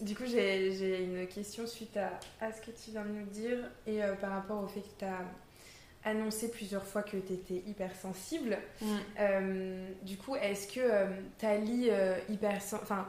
du 0.00 0.14
coup, 0.14 0.24
j'ai 0.26 1.04
une 1.04 1.26
question 1.26 1.66
suite 1.66 1.96
à, 1.96 2.18
à, 2.44 2.52
ce 2.52 2.60
que 2.60 2.70
tu 2.70 2.90
viens 2.90 3.04
de 3.04 3.10
nous 3.10 3.26
dire 3.26 3.58
et 3.86 4.02
euh, 4.02 4.14
par 4.14 4.30
rapport 4.30 4.62
au 4.62 4.66
fait 4.66 4.80
que 4.80 4.98
tu 4.98 5.04
as 5.04 6.08
annoncé 6.08 6.50
plusieurs 6.50 6.84
fois 6.84 7.02
que 7.02 7.18
tu 7.18 7.34
étais 7.34 7.62
hypersensible. 7.66 8.58
Mm. 8.80 8.86
Euh, 9.18 9.88
du 10.02 10.16
coup, 10.16 10.36
est-ce 10.36 10.68
que 10.68 11.06
tu 11.38 11.46
as 11.46 11.52
euh, 11.52 12.18
hyper, 12.30 12.56
enfin, 12.74 13.06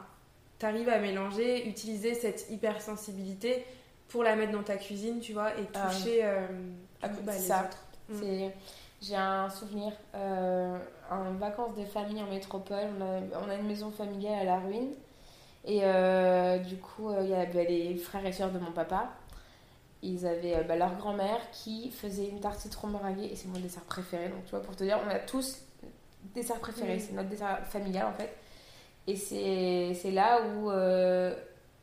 tu 0.58 0.66
arrives 0.66 0.90
à 0.90 0.98
mélanger, 0.98 1.66
utiliser 1.66 2.14
cette 2.14 2.50
hypersensibilité 2.50 3.64
pour 4.12 4.22
la 4.22 4.36
mettre 4.36 4.52
dans 4.52 4.62
ta 4.62 4.76
cuisine, 4.76 5.18
tu 5.18 5.32
vois, 5.32 5.50
et 5.58 5.64
toucher 5.64 6.22
à 6.22 7.08
bah, 7.08 7.32
les 7.32 7.38
ça. 7.38 7.64
autres 7.64 7.78
mm. 8.10 8.50
J'ai 9.00 9.16
un 9.16 9.50
souvenir, 9.50 9.92
en 10.14 11.32
vacances 11.32 11.74
de 11.76 11.84
famille 11.84 12.22
en 12.22 12.28
métropole, 12.28 12.84
on 12.98 13.02
a, 13.02 13.44
on 13.44 13.50
a 13.50 13.54
une 13.56 13.66
maison 13.66 13.90
familiale 13.90 14.42
à 14.42 14.44
la 14.44 14.58
ruine. 14.60 14.92
Et 15.64 15.80
euh, 15.82 16.58
du 16.58 16.76
coup, 16.76 17.08
euh, 17.08 17.20
il 17.22 17.30
y 17.30 17.34
avait 17.34 17.64
les 17.64 17.96
frères 17.96 18.26
et 18.26 18.32
sœurs 18.32 18.50
de 18.50 18.58
mon 18.58 18.72
papa. 18.72 19.12
Ils 20.02 20.26
avaient 20.26 20.56
euh, 20.56 20.62
bah, 20.64 20.76
leur 20.76 20.96
grand-mère 20.96 21.40
qui 21.52 21.90
faisait 21.90 22.26
une 22.26 22.40
tarte 22.40 22.58
citron 22.58 22.88
meringuée 22.88 23.26
et 23.26 23.36
c'est 23.36 23.48
mon 23.48 23.60
dessert 23.60 23.84
préféré. 23.84 24.28
Donc, 24.28 24.44
tu 24.44 24.50
vois, 24.50 24.62
pour 24.62 24.74
te 24.74 24.82
dire, 24.82 24.98
on 25.06 25.08
a 25.08 25.20
tous 25.20 25.58
dessert 26.34 26.58
préféré. 26.58 26.98
C'est 26.98 27.12
notre 27.12 27.28
dessert 27.28 27.60
familial 27.66 28.06
en 28.06 28.12
fait. 28.12 28.36
Et 29.06 29.16
c'est 29.16 30.10
là 30.10 30.40
où 30.42 30.70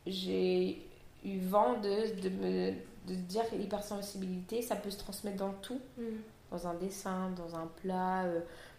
j'ai 0.06 0.89
vent 1.24 1.78
de, 1.80 2.20
de 2.20 2.28
me 2.28 2.72
de 3.06 3.14
dire 3.14 3.48
que 3.48 3.56
l'hypersensibilité, 3.56 4.62
ça 4.62 4.76
peut 4.76 4.90
se 4.90 4.98
transmettre 4.98 5.38
dans 5.38 5.52
tout. 5.54 5.80
Mm. 5.96 6.02
Dans 6.50 6.66
un 6.66 6.74
dessin, 6.74 7.30
dans 7.36 7.54
un 7.56 7.68
plat, 7.80 8.24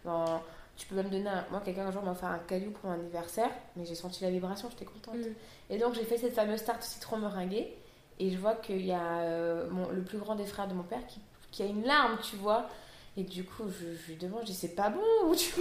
dans 0.04 0.42
tu 0.76 0.86
peux 0.86 0.94
même 0.94 1.10
donner 1.10 1.28
un... 1.28 1.44
moi 1.50 1.60
quelqu'un 1.64 1.86
un 1.86 1.90
jour 1.90 2.02
m'a 2.02 2.14
fait 2.14 2.26
un 2.26 2.38
caillou 2.38 2.70
pour 2.70 2.90
mon 2.90 2.96
anniversaire 2.96 3.50
mais 3.76 3.84
j'ai 3.84 3.94
senti 3.94 4.24
la 4.24 4.30
vibration 4.30 4.68
j'étais 4.70 4.84
contente 4.84 5.16
mm. 5.16 5.34
et 5.70 5.78
donc 5.78 5.94
j'ai 5.94 6.04
fait 6.04 6.18
cette 6.18 6.34
fameuse 6.34 6.64
tarte 6.64 6.82
citron 6.82 7.18
meringuée 7.18 7.76
et 8.18 8.30
je 8.30 8.38
vois 8.38 8.54
qu'il 8.54 8.84
y 8.84 8.92
a 8.92 9.20
euh, 9.20 9.68
mon, 9.70 9.88
le 9.90 10.02
plus 10.02 10.18
grand 10.18 10.34
des 10.34 10.46
frères 10.46 10.68
de 10.68 10.74
mon 10.74 10.82
père 10.82 11.06
qui, 11.06 11.20
qui, 11.50 11.62
a 11.62 11.66
une 11.66 11.84
larme 11.84 12.18
tu 12.22 12.36
vois 12.36 12.68
et 13.16 13.22
du 13.22 13.44
coup 13.44 13.64
je, 13.68 13.94
je 13.94 14.12
lui 14.12 14.16
demande 14.16 14.40
je 14.42 14.46
dis 14.46 14.54
c'est 14.54 14.74
pas 14.74 14.90
bon 14.90 15.02
ou 15.26 15.34
tu 15.34 15.60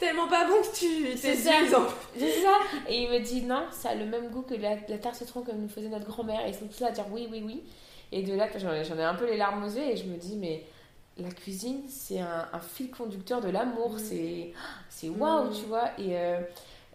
tellement 0.00 0.26
pas 0.26 0.48
bon 0.48 0.54
que 0.62 0.76
tu 0.76 1.16
c'est 1.16 1.36
ça 1.36 1.52
c'est 2.16 2.40
ça 2.40 2.58
et 2.88 3.02
il 3.02 3.10
me 3.10 3.20
dit 3.20 3.42
non 3.42 3.66
ça 3.70 3.90
a 3.90 3.94
le 3.94 4.06
même 4.06 4.30
goût 4.30 4.42
que 4.42 4.54
la, 4.54 4.76
la 4.88 4.98
tarte 4.98 5.14
citron 5.14 5.42
que 5.42 5.52
nous 5.52 5.68
faisait 5.68 5.88
notre 5.88 6.06
grand-mère 6.06 6.44
et 6.46 6.48
ils 6.48 6.54
sont 6.54 6.66
tous 6.66 6.80
là 6.80 6.88
à 6.88 6.90
dire 6.90 7.04
oui 7.12 7.28
oui 7.30 7.42
oui 7.44 7.62
et 8.10 8.22
de 8.22 8.34
là 8.34 8.48
j'en 8.56 8.72
ai, 8.72 8.80
ai 8.80 9.04
un 9.04 9.14
peu 9.14 9.26
les 9.26 9.36
larmes 9.36 9.62
aux 9.62 9.68
yeux 9.68 9.84
et 9.84 9.96
je 9.96 10.06
me 10.06 10.16
dis 10.16 10.36
mais 10.36 10.64
la 11.22 11.30
cuisine, 11.30 11.82
c'est 11.88 12.20
un, 12.20 12.60
fil 12.60 12.90
conducteur 12.90 13.40
de 13.40 13.48
l'amour. 13.48 13.94
Mm. 13.94 13.98
C'est, 13.98 14.52
c'est 14.88 15.08
waouh, 15.08 15.50
mm. 15.50 15.52
tu 15.52 15.64
vois. 15.66 15.88
Et 15.98 16.16
euh, 16.18 16.40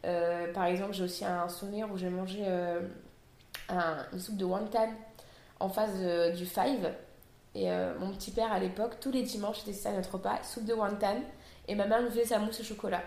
euh, 0.06 0.52
par 0.54 0.66
exemple, 0.66 0.94
j'ai 0.94 1.04
aussi 1.04 1.26
un 1.26 1.48
souvenir 1.50 1.92
où 1.92 1.98
j'ai 1.98 2.10
mangé 2.10 2.44
euh, 2.44 2.82
une 3.70 4.20
soupe 4.20 4.38
de 4.38 4.46
wonton 4.46 4.90
en 5.60 5.70
face 5.70 5.96
du 6.36 6.46
Five. 6.46 6.92
Et 7.58 7.70
mon 8.00 8.12
petit 8.12 8.32
père, 8.32 8.52
à 8.52 8.60
l'époque, 8.60 9.00
tous 9.00 9.12
les 9.12 9.24
dimanches, 9.24 9.60
c'était 9.60 9.72
ça 9.72 9.92
notre 9.94 10.16
repas, 10.16 10.44
soupe 10.44 10.66
de 10.66 10.74
wonton. 10.74 11.22
Et 11.68 11.76
ma 11.76 11.86
mère 11.86 12.02
nous 12.02 12.10
faisait 12.10 12.26
sa 12.26 12.40
mousse 12.40 12.60
au 12.60 12.64
chocolat. 12.64 13.02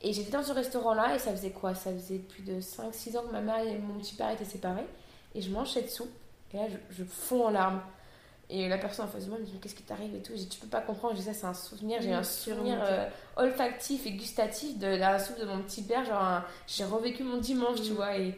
Et 0.00 0.12
j'étais 0.12 0.30
dans 0.30 0.42
ce 0.42 0.52
restaurant-là, 0.52 1.16
et 1.16 1.18
ça 1.18 1.32
faisait 1.32 1.50
quoi? 1.50 1.74
Ça 1.74 1.92
faisait 1.92 2.18
plus 2.18 2.42
de 2.42 2.60
5-6 2.60 3.18
ans 3.18 3.22
que 3.22 3.32
ma 3.32 3.40
mère 3.40 3.60
et 3.60 3.78
mon 3.78 3.98
petit 3.98 4.14
père 4.14 4.30
étaient 4.30 4.44
séparés. 4.44 4.86
Et 5.34 5.42
je 5.42 5.50
mange 5.50 5.72
cette 5.72 5.90
soupe, 5.90 6.12
et 6.52 6.56
là, 6.56 6.68
je, 6.68 6.96
je 6.96 7.04
fonds 7.04 7.46
en 7.46 7.50
larmes. 7.50 7.82
Et 8.50 8.68
la 8.68 8.78
personne 8.78 9.04
en 9.04 9.08
face 9.08 9.26
de 9.26 9.30
moi 9.30 9.38
me 9.38 9.44
dit 9.44 9.58
Qu'est-ce 9.60 9.74
qui 9.74 9.82
t'arrive 9.82 10.14
et 10.14 10.22
tout? 10.22 10.32
Je 10.32 10.38
dis 10.38 10.48
Tu 10.48 10.58
peux 10.58 10.68
pas 10.68 10.80
comprendre. 10.80 11.14
Je 11.14 11.18
dis 11.20 11.26
Ça, 11.26 11.34
c'est 11.34 11.46
un 11.46 11.54
souvenir. 11.54 12.00
J'ai 12.00 12.12
un 12.12 12.22
souvenir 12.22 12.78
euh, 12.82 13.06
olfactif 13.36 14.06
et 14.06 14.12
gustatif 14.12 14.78
de, 14.78 14.86
la 14.86 15.18
soupe 15.18 15.38
de 15.38 15.44
mon 15.44 15.62
petit 15.62 15.82
père. 15.82 16.04
Genre, 16.04 16.42
j'ai 16.66 16.84
revécu 16.84 17.24
mon 17.24 17.36
dimanche, 17.36 17.82
tu 17.82 17.92
vois. 17.92 18.16
Et, 18.16 18.34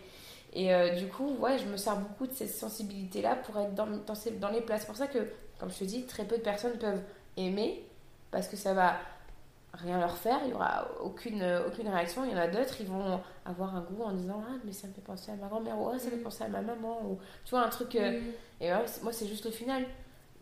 et 0.52 0.74
euh, 0.74 0.96
du 0.96 1.06
coup, 1.06 1.36
ouais, 1.38 1.58
je 1.58 1.66
me 1.66 1.76
sers 1.76 1.96
beaucoup 1.96 2.26
de 2.26 2.32
cette 2.32 2.50
sensibilité-là 2.50 3.36
pour 3.36 3.56
être 3.58 3.74
dans, 3.74 3.86
dans, 3.86 4.14
ces, 4.16 4.32
dans 4.32 4.50
les 4.50 4.60
places. 4.60 4.80
C'est 4.80 4.86
pour 4.88 4.96
ça 4.96 5.06
que, 5.06 5.18
comme 5.58 5.70
je 5.70 5.78
te 5.78 5.84
dis, 5.84 6.04
très 6.06 6.24
peu 6.24 6.38
de 6.38 6.42
personnes 6.42 6.76
peuvent 6.78 7.02
aimer 7.36 7.84
parce 8.32 8.48
que 8.48 8.56
ça 8.56 8.74
va 8.74 8.96
rien 9.72 9.98
leur 9.98 10.16
faire, 10.16 10.40
il 10.42 10.48
n'y 10.48 10.54
aura 10.54 10.88
aucune, 11.02 11.44
aucune 11.66 11.88
réaction. 11.88 12.24
Il 12.24 12.33
y 12.33 12.35
en 12.35 12.38
a 12.38 12.48
d'autres, 12.48 12.74
ils 12.80 12.87
vont 12.87 13.20
avoir 13.44 13.76
un 13.76 13.83
goût 13.83 14.02
en 14.02 14.12
disant 14.12 14.42
Ah, 14.46 14.54
mais 14.64 14.72
ça 14.72 14.88
me 14.88 14.92
fait 14.92 15.00
penser 15.00 15.33
à 15.33 15.37
ma 15.37 15.46
grand-mère, 15.46 15.78
ou 15.78 15.88
ah, 15.88 15.98
ça 15.98 16.06
me 16.06 16.11
fait 16.11 16.16
mm. 16.16 16.22
penser 16.22 16.44
à 16.44 16.48
ma 16.48 16.61
maman, 16.61 17.00
ou 17.04 17.18
tu 17.44 17.50
vois, 17.50 17.64
un 17.64 17.68
truc. 17.68 17.94
Euh, 17.96 18.20
mm. 18.20 18.24
Et 18.62 18.70
moi, 19.02 19.12
c'est 19.12 19.26
juste 19.26 19.44
le 19.44 19.50
final. 19.50 19.85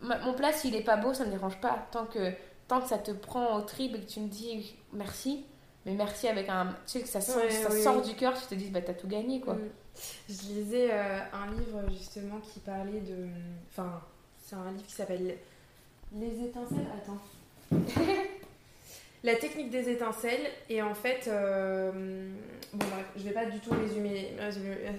mon 0.02 0.34
plat, 0.34 0.52
s'il 0.52 0.74
est 0.74 0.84
pas 0.84 0.96
beau, 0.96 1.12
ça 1.14 1.24
ne 1.24 1.30
me 1.30 1.34
dérange 1.34 1.60
pas. 1.60 1.86
Tant 1.90 2.06
que, 2.06 2.32
tant 2.66 2.80
que 2.80 2.88
ça 2.88 2.98
te 2.98 3.10
prend 3.10 3.56
au 3.56 3.62
trip 3.62 3.94
et 3.94 4.00
que 4.00 4.10
tu 4.10 4.20
me 4.20 4.28
dis 4.28 4.74
merci, 4.92 5.44
mais 5.84 5.92
merci 5.94 6.28
avec 6.28 6.48
un. 6.48 6.66
Tu 6.86 6.98
sais, 6.98 7.00
que 7.02 7.08
ça, 7.08 7.20
sort, 7.20 7.40
ça 7.50 7.70
sort 7.70 8.02
du 8.02 8.14
cœur, 8.14 8.34
tu 8.38 8.46
te 8.46 8.54
dis 8.54 8.70
Bah, 8.70 8.80
t'as 8.80 8.94
tout 8.94 9.08
gagné, 9.08 9.40
quoi. 9.40 9.54
Mm. 9.54 9.68
Je 10.28 10.52
lisais 10.52 10.88
euh, 10.92 11.18
un 11.32 11.50
livre 11.52 11.82
justement 11.90 12.38
qui 12.40 12.60
parlait 12.60 13.00
de. 13.00 13.26
Enfin, 13.70 14.00
c'est 14.42 14.56
un 14.56 14.70
livre 14.70 14.86
qui 14.86 14.94
s'appelle 14.94 15.36
Les 16.14 16.44
étincelles. 16.44 16.86
Attends. 16.96 17.20
La 19.24 19.34
technique 19.34 19.70
des 19.70 19.88
étincelles, 19.90 20.46
et 20.70 20.80
en 20.80 20.94
fait, 20.94 21.26
euh, 21.28 21.90
bon 22.72 22.86
bref, 22.86 23.06
je 23.16 23.22
vais 23.24 23.32
pas 23.32 23.46
du 23.46 23.58
tout 23.58 23.70
résumer, 23.70 24.30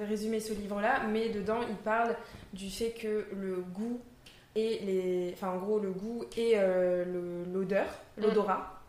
résumer, 0.08 0.40
ce 0.42 0.54
livre-là, 0.54 1.04
mais 1.10 1.30
dedans 1.30 1.62
il 1.70 1.76
parle 1.78 2.16
du 2.52 2.70
fait 2.70 2.92
que 2.92 3.28
le 3.34 3.56
goût 3.58 4.02
et 4.56 4.80
les, 4.80 5.32
enfin 5.34 5.50
en 5.52 5.58
gros 5.58 5.80
le 5.80 5.92
goût 5.92 6.26
et 6.36 6.54
euh, 6.56 7.06
l'odeur, 7.54 7.88
Mm. 8.18 8.24
l'odorat. 8.24 8.82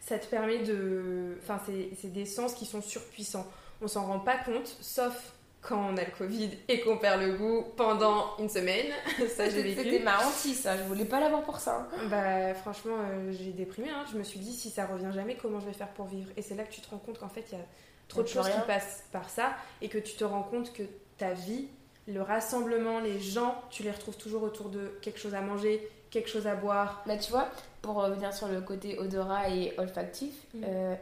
Ça 0.00 0.18
te 0.18 0.26
permet 0.26 0.58
de, 0.58 1.38
enfin 1.42 1.58
c'est 1.66 2.12
des 2.12 2.26
sens 2.26 2.52
qui 2.54 2.66
sont 2.66 2.82
surpuissants. 2.82 3.46
On 3.80 3.88
s'en 3.88 4.04
rend 4.06 4.20
pas 4.20 4.36
compte, 4.36 4.76
sauf 4.80 5.32
quand 5.66 5.78
on 5.92 5.96
a 5.96 6.04
le 6.04 6.10
Covid 6.16 6.50
et 6.68 6.80
qu'on 6.80 6.98
perd 6.98 7.20
le 7.22 7.32
goût 7.36 7.64
pendant 7.76 8.36
une 8.38 8.48
semaine. 8.50 8.86
ça 9.36 9.48
j'ai 9.48 9.62
vécu. 9.62 9.82
C'était 9.82 9.98
ma 10.04 10.18
hantise, 10.24 10.60
ça. 10.60 10.76
Je 10.76 10.82
voulais 10.84 11.04
pas 11.06 11.20
l'avoir 11.20 11.42
pour 11.42 11.58
ça. 11.58 11.88
Bah 12.10 12.52
franchement, 12.54 12.96
euh, 13.00 13.32
j'ai 13.32 13.52
déprimé. 13.52 13.88
hein. 13.90 14.04
Je 14.12 14.18
me 14.18 14.22
suis 14.24 14.38
dit 14.40 14.52
si 14.52 14.70
ça 14.70 14.86
revient 14.86 15.10
jamais, 15.14 15.36
comment 15.36 15.60
je 15.60 15.66
vais 15.66 15.72
faire 15.72 15.88
pour 15.88 16.06
vivre? 16.06 16.30
Et 16.36 16.42
c'est 16.42 16.54
là 16.54 16.64
que 16.64 16.72
tu 16.72 16.80
te 16.80 16.90
rends 16.90 16.98
compte 16.98 17.18
qu'en 17.18 17.28
fait 17.30 17.44
il 17.50 17.58
y 17.58 17.60
a 17.60 17.64
trop 18.08 18.22
de 18.22 18.28
choses 18.28 18.44
rien. 18.46 18.60
qui 18.60 18.66
passent 18.66 19.04
par 19.12 19.30
ça 19.30 19.54
et 19.80 19.88
que 19.88 19.98
tu 19.98 20.14
te 20.16 20.24
rends 20.24 20.42
compte 20.42 20.72
que 20.72 20.82
ta 21.16 21.32
vie, 21.32 21.68
le 22.06 22.20
rassemblement, 22.20 23.00
les 23.00 23.18
gens, 23.20 23.54
tu 23.70 23.82
les 23.82 23.90
retrouves 23.90 24.16
toujours 24.18 24.42
autour 24.42 24.68
de 24.68 24.98
quelque 25.00 25.18
chose 25.18 25.34
à 25.34 25.40
manger, 25.40 25.88
quelque 26.10 26.28
chose 26.28 26.46
à 26.46 26.54
boire. 26.54 27.02
Bah, 27.06 27.16
tu 27.16 27.30
vois, 27.30 27.48
pour 27.80 27.94
revenir 27.94 28.34
sur 28.34 28.48
le 28.48 28.60
côté 28.60 28.98
odorat 28.98 29.48
et 29.48 29.72
olfactif, 29.78 30.34
Mm. 30.52 30.60
euh, 30.66 30.94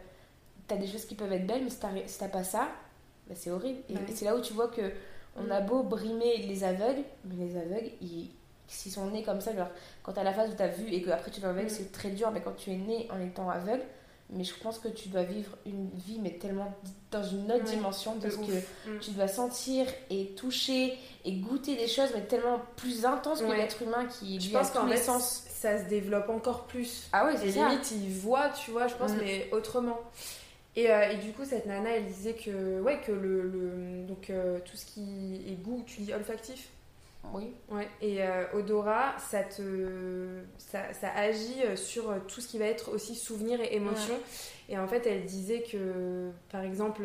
t'as 0.68 0.76
des 0.76 0.86
choses 0.86 1.04
qui 1.04 1.16
peuvent 1.16 1.32
être 1.32 1.46
belles, 1.46 1.64
mais 1.64 1.70
si 1.70 1.78
t'as 1.80 1.88
si 2.06 2.18
pas 2.28 2.44
ça, 2.44 2.68
bah, 3.28 3.34
c'est 3.36 3.50
horrible. 3.50 3.80
Et, 3.88 3.94
Ouais. 3.94 4.00
et 4.08 4.12
c'est 4.14 4.24
là 4.24 4.36
où 4.36 4.40
tu 4.40 4.52
vois 4.52 4.68
que 4.68 4.82
on 5.36 5.50
a 5.50 5.60
beau 5.60 5.82
brimer 5.82 6.38
les 6.38 6.62
aveugles, 6.64 7.02
mais 7.24 7.44
les 7.46 7.56
aveugles, 7.56 7.90
ils, 8.02 8.28
s'ils 8.68 8.92
sont 8.92 9.06
nés 9.10 9.22
comme 9.22 9.40
ça, 9.40 9.54
genre 9.56 9.68
quand 10.02 10.12
t'as 10.12 10.22
la 10.24 10.32
phase 10.34 10.50
où 10.50 10.54
t'as 10.54 10.68
vu 10.68 10.92
et 10.92 11.02
que 11.02 11.10
après 11.10 11.30
tu 11.30 11.40
vas 11.40 11.48
aveugle, 11.50 11.66
Mm. 11.66 11.74
c'est 11.74 11.92
très 11.92 12.10
dur, 12.10 12.30
mais 12.30 12.40
quand 12.42 12.56
tu 12.56 12.70
es 12.70 12.76
né 12.76 13.08
en 13.10 13.20
étant 13.20 13.48
aveugle, 13.48 13.82
mais 14.30 14.44
je 14.44 14.54
pense 14.62 14.78
que 14.78 14.88
tu 14.88 15.08
dois 15.10 15.24
vivre 15.24 15.50
une 15.66 15.90
vie, 16.06 16.18
mais 16.18 16.32
tellement 16.38 16.72
dans 17.10 17.22
une 17.22 17.50
autre 17.52 17.64
Ouais, 17.64 17.70
dimension, 17.76 18.18
parce 18.20 18.36
ouf. 18.36 18.46
que 18.46 18.90
Mm. 18.90 18.98
tu 19.00 19.10
dois 19.12 19.28
sentir 19.28 19.86
et 20.10 20.28
toucher 20.36 20.94
et 21.24 21.32
goûter 21.32 21.76
des 21.76 21.88
choses, 21.88 22.08
mais 22.14 22.22
tellement 22.22 22.60
plus 22.76 23.04
intenses 23.04 23.40
que 23.40 23.46
Ouais. 23.46 23.56
l'être 23.58 23.80
humain 23.82 24.06
qui 24.06 24.40
Je 24.40 24.48
lui 24.48 24.56
a 24.56 24.60
pense 24.60 24.72
tous 24.72 24.78
qu'en 24.78 24.86
les 24.86 24.96
fait, 24.96 25.02
sens. 25.02 25.44
ça 25.48 25.82
se 25.82 25.88
développe 25.88 26.28
encore 26.30 26.64
plus. 26.66 27.08
Ah 27.12 27.26
oui, 27.26 27.34
Et 27.34 27.38
c'est 27.38 27.58
ça. 27.58 27.68
limite, 27.68 27.90
ils 27.90 28.10
voient, 28.10 28.50
tu 28.50 28.70
vois, 28.70 28.86
je 28.86 28.94
pense, 28.94 29.12
Mm. 29.12 29.18
mais 29.20 29.48
autrement. 29.52 29.98
Et, 30.74 30.90
euh, 30.90 31.10
et 31.10 31.16
du 31.18 31.32
coup, 31.32 31.44
cette 31.44 31.66
nana, 31.66 31.90
elle 31.96 32.06
disait 32.06 32.32
que, 32.34 32.80
ouais, 32.80 32.98
que 33.06 33.12
le, 33.12 33.42
le- 33.42 34.06
donc, 34.06 34.30
euh, 34.30 34.58
tout 34.64 34.76
ce 34.76 34.86
qui 34.86 35.42
est 35.46 35.62
goût, 35.62 35.82
tu 35.86 36.00
dis 36.00 36.14
olfactif 36.14 36.68
Oui. 37.34 37.50
Ouais, 37.70 37.88
et 38.00 38.22
euh, 38.22 38.44
odorat, 38.54 39.14
ça 39.18 39.42
te 39.42 40.40
ça, 40.56 40.92
ça 40.94 41.10
agit 41.14 41.62
euh, 41.66 41.76
sur 41.76 42.14
tout 42.26 42.40
ce 42.40 42.48
qui 42.48 42.58
va 42.58 42.64
être 42.64 42.90
aussi 42.90 43.14
souvenir 43.14 43.60
et 43.60 43.74
émotion. 43.76 44.14
Et 44.70 44.78
en 44.78 44.88
fait, 44.88 45.06
elle 45.06 45.26
disait 45.26 45.62
que, 45.62 46.30
par 46.50 46.62
exemple, 46.62 47.02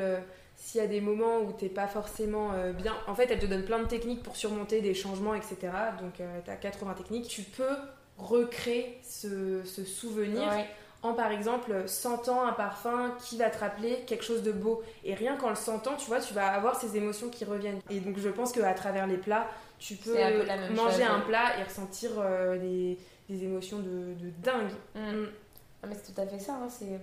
s'il 0.55 0.79
y 0.79 0.83
a 0.83 0.87
des 0.87 1.01
moments 1.01 1.39
où 1.39 1.51
t'es 1.51 1.67
pas 1.69 1.87
forcément 1.87 2.51
bien, 2.73 2.95
en 3.07 3.15
fait, 3.15 3.29
elle 3.29 3.39
te 3.39 3.45
donne 3.45 3.65
plein 3.65 3.79
de 3.79 3.87
techniques 3.87 4.23
pour 4.23 4.37
surmonter 4.37 4.79
des 4.81 4.93
changements, 4.93 5.35
etc. 5.35 5.57
Donc, 6.01 6.13
tu 6.15 6.49
as 6.51 6.55
80 6.55 6.93
techniques. 6.93 7.27
Tu 7.27 7.41
peux 7.41 7.75
recréer 8.17 8.97
ce, 9.03 9.61
ce 9.65 9.83
souvenir 9.83 10.49
Ouais. 10.49 10.65
En, 11.03 11.13
par 11.13 11.31
exemple, 11.31 11.87
sentant 11.87 12.45
un 12.45 12.53
parfum 12.53 13.15
qui 13.23 13.37
va 13.37 13.49
te 13.49 13.59
rappeler 13.59 13.99
quelque 14.07 14.23
chose 14.23 14.41
de 14.43 14.51
beau. 14.51 14.81
Et 15.03 15.13
rien 15.13 15.35
qu'en 15.37 15.49
le 15.49 15.55
sentant, 15.55 15.95
tu 15.95 16.07
vois, 16.07 16.19
tu 16.19 16.33
vas 16.33 16.47
avoir 16.47 16.79
ces 16.79 16.97
émotions 16.97 17.29
qui 17.29 17.45
reviennent. 17.45 17.79
Et 17.89 17.99
donc, 17.99 18.17
je 18.17 18.29
pense 18.29 18.51
qu'à 18.51 18.73
travers 18.73 19.05
les 19.07 19.17
plats, 19.17 19.47
tu 19.79 19.95
peux 19.95 20.13
manger 20.73 20.75
chose, 20.75 21.01
un 21.01 21.19
ouais. 21.19 21.25
plat 21.27 21.59
et 21.59 21.63
ressentir 21.63 22.11
euh, 22.17 22.57
des, 22.57 22.97
des 23.29 23.43
émotions 23.43 23.77
de, 23.79 24.15
de 24.19 24.29
dingue. 24.41 24.71
Mm. 24.95 25.25
Ah, 25.83 25.87
mais 25.87 25.95
c'est 26.01 26.13
tout 26.13 26.19
à 26.21 26.25
fait 26.25 26.39
ça. 26.39 26.53
hein, 26.53 26.67
c'est... 26.69 26.99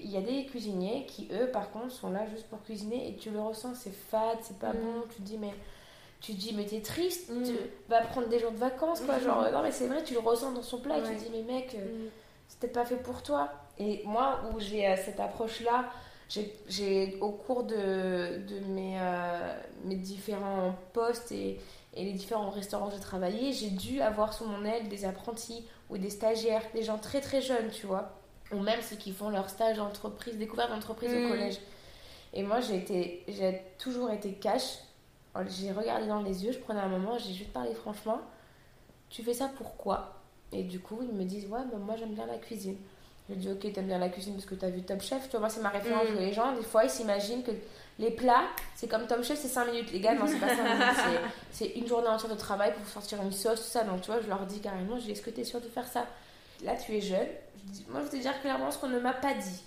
Il 0.00 0.10
y 0.10 0.16
a 0.16 0.20
des 0.20 0.46
cuisiniers 0.46 1.06
qui, 1.06 1.28
eux, 1.32 1.46
par 1.52 1.70
contre, 1.70 1.90
sont 1.90 2.10
là 2.10 2.20
juste 2.32 2.46
pour 2.48 2.62
cuisiner 2.62 3.08
et 3.08 3.16
tu 3.16 3.30
le 3.30 3.40
ressens, 3.40 3.74
c'est 3.74 3.92
fade, 4.10 4.38
c'est 4.42 4.58
pas 4.58 4.72
Mm. 4.72 4.80
bon. 4.80 5.02
Tu 5.10 5.16
te 5.16 5.22
dis, 5.22 5.38
mais 5.38 5.54
tu 6.20 6.34
te 6.34 6.38
dis, 6.38 6.54
mais 6.54 6.66
t'es 6.66 6.80
triste, 6.80 7.30
Mm. 7.30 7.42
tu 7.44 7.52
vas 7.88 8.00
prendre 8.02 8.28
des 8.28 8.40
jours 8.40 8.50
de 8.52 8.58
vacances, 8.58 9.00
quoi. 9.00 9.16
Mm. 9.16 9.22
Genre, 9.22 9.42
euh, 9.44 9.50
non, 9.52 9.62
mais 9.62 9.70
c'est 9.72 9.86
vrai, 9.86 10.02
tu 10.04 10.14
le 10.14 10.20
ressens 10.20 10.50
dans 10.52 10.62
son 10.62 10.80
plat 10.80 10.98
et 10.98 11.02
tu 11.02 11.08
te 11.16 11.20
dis, 11.22 11.30
mais 11.32 11.42
mec, 11.42 11.74
euh, 11.76 12.08
c'est 12.48 12.58
peut-être 12.58 12.72
pas 12.72 12.84
fait 12.84 12.96
pour 12.96 13.22
toi. 13.22 13.50
Et 13.78 14.02
moi, 14.04 14.40
où 14.50 14.58
j'ai 14.58 14.86
euh, 14.86 14.96
cette 14.96 15.20
approche-là, 15.20 15.84
j'ai, 16.28 17.16
au 17.20 17.30
cours 17.30 17.62
de, 17.64 18.42
de 18.46 18.60
mes, 18.66 18.98
euh, 19.00 19.56
mes 19.84 19.94
différents 19.94 20.74
postes 20.92 21.32
et, 21.32 21.58
et 21.94 22.04
les 22.04 22.12
différents 22.12 22.50
restaurants 22.50 22.88
que 22.88 22.94
j'ai 22.94 23.00
travaillé, 23.00 23.52
j'ai 23.52 23.70
dû 23.70 24.00
avoir 24.00 24.34
sous 24.34 24.44
mon 24.44 24.64
aile 24.64 24.88
des 24.88 25.04
apprentis 25.04 25.66
ou 25.88 25.96
des 25.96 26.10
stagiaires, 26.10 26.62
des 26.74 26.82
gens 26.82 26.98
très 26.98 27.20
très 27.20 27.40
jeunes, 27.40 27.70
tu 27.70 27.86
vois. 27.86 28.10
Ou 28.52 28.60
même 28.60 28.80
ceux 28.82 28.96
qui 28.96 29.12
font 29.12 29.30
leur 29.30 29.48
stage 29.48 29.76
d'entreprise, 29.76 30.36
découverte 30.36 30.70
d'entreprise 30.70 31.10
au 31.12 31.28
collège. 31.28 31.58
Et 32.34 32.42
moi, 32.42 32.60
j'ai 32.60 33.62
toujours 33.78 34.10
été 34.10 34.32
cash. 34.32 34.78
J'ai 35.48 35.70
regardé 35.70 36.08
dans 36.08 36.22
les 36.22 36.44
yeux, 36.44 36.52
je 36.52 36.58
prenais 36.58 36.80
un 36.80 36.88
moment, 36.88 37.16
j'ai 37.18 37.32
juste 37.32 37.52
parlé 37.52 37.74
franchement. 37.74 38.20
Tu 39.08 39.22
fais 39.22 39.34
ça 39.34 39.50
pourquoi 39.56 40.17
Et 40.52 40.62
du 40.62 40.80
coup, 40.80 40.98
ils 41.02 41.12
me 41.14 41.24
disent 41.24 41.46
Ouais, 41.46 41.60
bah, 41.70 41.78
moi 41.78 41.96
j'aime 41.96 42.14
bien 42.14 42.26
la 42.26 42.38
cuisine. 42.38 42.76
Je 43.28 43.34
dis 43.34 43.50
Ok, 43.50 43.70
t'aimes 43.72 43.86
bien 43.86 43.98
la 43.98 44.08
cuisine 44.08 44.34
parce 44.34 44.46
que 44.46 44.54
t'as 44.54 44.70
vu 44.70 44.82
Top 44.82 45.02
Chef. 45.02 45.24
Tu 45.24 45.30
vois, 45.32 45.40
moi, 45.40 45.48
c'est 45.50 45.60
ma 45.60 45.68
référence. 45.68 46.08
Mm. 46.14 46.18
Les 46.18 46.32
gens, 46.32 46.52
des 46.54 46.62
fois, 46.62 46.84
ils 46.84 46.90
s'imaginent 46.90 47.42
que 47.42 47.50
les 47.98 48.10
plats, 48.10 48.44
c'est 48.74 48.88
comme 48.88 49.06
Top 49.06 49.22
Chef, 49.22 49.38
c'est 49.38 49.48
5 49.48 49.66
minutes. 49.66 49.92
Les 49.92 50.00
gars, 50.00 50.14
non, 50.14 50.26
c'est 50.26 50.38
pas 50.38 50.48
5 50.48 50.62
minutes. 50.64 51.22
c'est- 51.50 51.66
une 51.76 51.86
journée 51.86 52.08
entière 52.08 52.30
de 52.32 52.38
travail 52.38 52.72
pour 52.72 52.86
sortir 52.86 53.20
une 53.22 53.32
sauce, 53.32 53.60
tout 53.60 53.66
ça. 53.70 53.84
Donc, 53.84 54.00
tu 54.00 54.10
vois, 54.10 54.20
je 54.22 54.28
leur 54.28 54.46
dis 54.46 54.60
carrément 54.60 54.98
Je 54.98 55.04
dis 55.04 55.10
Est-ce 55.12 55.22
que 55.22 55.30
t'es 55.30 55.44
sûr 55.44 55.60
de 55.60 55.68
faire 55.68 55.86
ça? 55.86 56.06
Là, 56.64 56.74
tu 56.76 56.96
es 56.96 57.00
jeune. 57.00 57.26
Je 57.66 57.72
dis, 57.72 57.86
moi, 57.90 58.00
je 58.00 58.04
vais 58.06 58.16
te 58.16 58.22
dire 58.22 58.40
clairement 58.40 58.70
ce 58.70 58.78
qu'on 58.78 58.88
ne 58.88 58.98
m'a 59.00 59.12
pas 59.12 59.34
dit. 59.34 59.62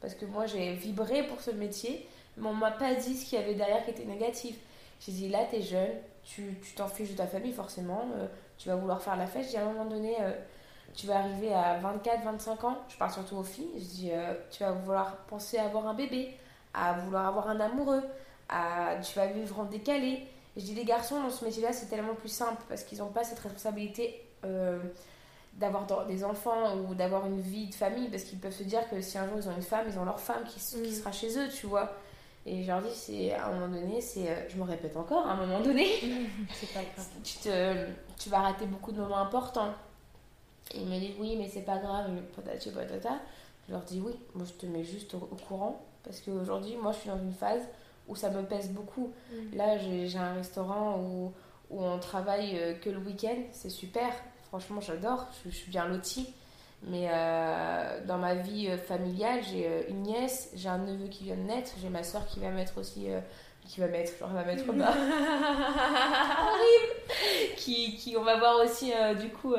Parce 0.00 0.14
que 0.14 0.24
moi, 0.26 0.46
j'ai 0.46 0.74
vibré 0.74 1.24
pour 1.26 1.40
ce 1.40 1.50
métier, 1.50 2.06
mais 2.36 2.46
on 2.48 2.54
m'a 2.54 2.70
pas 2.70 2.94
dit 2.94 3.16
ce 3.16 3.26
qu'il 3.28 3.38
y 3.38 3.42
avait 3.42 3.54
derrière 3.54 3.84
qui 3.84 3.90
était 3.90 4.04
négatif. 4.04 4.56
J'ai 5.04 5.12
dit, 5.12 5.28
là, 5.28 5.40
t'es 5.50 5.62
jeune, 5.62 5.90
tu 6.22 6.54
tu 6.62 6.74
t'en 6.74 6.86
fiches 6.86 7.10
de 7.10 7.16
ta 7.16 7.26
famille, 7.26 7.52
forcément. 7.52 8.06
euh, 8.16 8.26
tu 8.60 8.68
vas 8.68 8.76
vouloir 8.76 9.00
faire 9.02 9.16
la 9.16 9.26
fête. 9.26 9.44
Je 9.44 9.48
dis, 9.50 9.56
à 9.56 9.62
un 9.62 9.72
moment 9.72 9.86
donné, 9.86 10.16
euh, 10.20 10.32
tu 10.94 11.06
vas 11.06 11.18
arriver 11.20 11.52
à 11.54 11.78
24, 11.78 12.22
25 12.24 12.64
ans. 12.64 12.76
Je 12.88 12.96
parle 12.96 13.10
surtout 13.12 13.36
aux 13.36 13.42
filles. 13.42 13.70
Je 13.76 13.84
dis, 13.84 14.10
euh, 14.12 14.34
tu 14.50 14.62
vas 14.62 14.72
vouloir 14.72 15.16
penser 15.28 15.56
à 15.58 15.64
avoir 15.64 15.86
un 15.88 15.94
bébé, 15.94 16.36
à 16.74 16.92
vouloir 16.92 17.26
avoir 17.26 17.48
un 17.48 17.58
amoureux, 17.58 18.02
à, 18.48 18.96
tu 19.02 19.16
vas 19.18 19.26
vivre 19.26 19.58
en 19.60 19.64
décalé. 19.64 20.26
Je 20.56 20.62
dis, 20.62 20.74
les 20.74 20.84
garçons, 20.84 21.22
dans 21.22 21.30
ce 21.30 21.44
métier-là, 21.44 21.72
c'est 21.72 21.86
tellement 21.86 22.14
plus 22.14 22.28
simple 22.28 22.62
parce 22.68 22.84
qu'ils 22.84 22.98
n'ont 22.98 23.08
pas 23.08 23.24
cette 23.24 23.38
responsabilité. 23.40 24.24
euh, 24.44 24.78
d'avoir 25.54 26.06
des 26.06 26.24
enfants 26.24 26.76
ou 26.76 26.94
d'avoir 26.94 27.26
une 27.26 27.40
vie 27.40 27.66
de 27.66 27.74
famille 27.74 28.08
parce 28.08 28.22
qu'ils 28.22 28.38
peuvent 28.38 28.52
se 28.54 28.62
dire 28.62 28.88
que 28.88 29.00
si 29.00 29.18
un 29.18 29.26
jour 29.28 29.34
ils 29.36 29.48
ont 29.48 29.54
une 29.56 29.62
femme 29.62 29.84
ils 29.88 29.98
ont 29.98 30.04
leur 30.04 30.20
femme 30.20 30.44
qui 30.44 30.60
Mm. 30.78 30.84
sera 30.86 31.10
chez 31.12 31.36
eux 31.38 31.48
tu 31.48 31.66
vois 31.66 31.92
et 32.46 32.62
je 32.62 32.66
leur 32.68 32.80
dis 32.82 32.88
c'est 32.94 33.32
à 33.32 33.46
un 33.48 33.52
moment 33.54 33.74
donné 33.80 34.00
c'est 34.00 34.28
euh, 34.30 34.48
je 34.48 34.56
me 34.56 34.62
répète 34.64 34.96
encore 34.96 35.26
à 35.26 35.32
un 35.32 35.46
moment 35.46 35.60
donné 35.60 35.86
C'est 36.54 36.72
pas 36.72 36.80
grave. 36.82 37.06
tu, 37.22 37.36
te, 37.38 37.86
tu 38.18 38.28
vas 38.30 38.40
rater 38.40 38.66
beaucoup 38.66 38.92
de 38.92 38.98
moments 39.00 39.18
importants 39.18 39.74
et 40.74 40.78
ils 40.80 40.86
me 40.86 40.98
disent 40.98 41.16
oui 41.18 41.36
mais 41.36 41.48
c'est 41.48 41.62
pas 41.62 41.78
grave 41.78 42.10
patati 42.36 42.70
patata 42.70 43.18
je 43.68 43.72
leur 43.72 43.82
dis 43.82 44.00
oui 44.00 44.12
moi 44.34 44.44
je 44.46 44.52
te 44.54 44.66
mets 44.66 44.84
juste 44.84 45.14
au, 45.14 45.18
au 45.30 45.36
courant 45.48 45.84
parce 46.02 46.20
qu'aujourd'hui 46.20 46.76
moi 46.76 46.92
je 46.92 46.98
suis 46.98 47.08
dans 47.10 47.18
une 47.18 47.32
phase 47.34 47.62
où 48.08 48.16
ça 48.16 48.30
me 48.30 48.42
pèse 48.42 48.70
beaucoup 48.70 49.12
Mm. 49.32 49.56
Là, 49.56 49.78
j'ai 49.78 50.08
j'ai 50.08 50.18
un 50.18 50.32
restaurant 50.34 50.98
où, 50.98 51.32
où 51.70 51.84
on 51.84 51.98
travaille 52.00 52.58
euh, 52.58 52.74
que 52.74 52.90
le 52.90 52.98
week-end. 52.98 53.36
C'est 53.52 53.70
super. 53.70 54.10
Franchement, 54.48 54.80
j'adore. 54.80 55.26
Je, 55.44 55.50
je 55.50 55.54
suis 55.54 55.70
bien 55.70 55.86
lotie. 55.86 56.34
Mais 56.82 57.08
euh, 57.10 58.00
dans 58.06 58.16
ma 58.18 58.34
vie 58.34 58.68
euh, 58.68 58.78
familiale, 58.78 59.40
j'ai 59.50 59.66
euh, 59.66 59.82
une 59.90 60.02
nièce, 60.02 60.50
j'ai 60.54 60.68
un 60.68 60.78
neveu 60.78 61.08
qui 61.08 61.24
vient 61.24 61.36
de 61.36 61.42
naître, 61.42 61.72
j'ai 61.80 61.90
ma 61.90 62.02
soeur 62.02 62.26
qui 62.26 62.40
va 62.40 62.48
mettre 62.50 62.78
aussi. 62.78 63.08
qui 63.68 63.80
va 63.80 63.86
mettre, 63.88 64.16
genre, 64.18 64.30
va 64.30 64.44
mettre 64.44 64.72
bas. 64.72 64.94
Horrible 66.40 67.56
qui, 67.56 67.96
qui, 67.96 68.16
On 68.16 68.22
va 68.22 68.38
voir 68.38 68.60
aussi, 68.64 68.92
du 69.20 69.28
coup, 69.28 69.54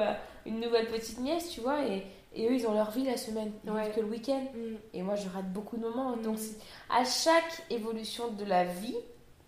une 0.45 0.59
nouvelle 0.59 0.87
petite 0.87 1.19
nièce, 1.19 1.49
tu 1.51 1.61
vois. 1.61 1.85
Et, 1.85 2.03
et 2.33 2.47
eux, 2.47 2.53
ils 2.53 2.65
ont 2.67 2.73
leur 2.73 2.91
vie 2.91 3.03
la 3.03 3.17
semaine. 3.17 3.51
Ouais. 3.65 3.91
que 3.91 3.99
le 3.99 4.07
week-end. 4.07 4.43
Mm. 4.55 4.75
Et 4.93 5.01
moi, 5.03 5.15
je 5.15 5.27
rate 5.29 5.51
beaucoup 5.53 5.77
de 5.77 5.81
moments. 5.83 6.17
Donc, 6.17 6.39
c'est- 6.39 6.57
à 6.89 7.03
chaque 7.05 7.61
évolution 7.69 8.29
de 8.29 8.45
la 8.45 8.63
vie, 8.63 8.95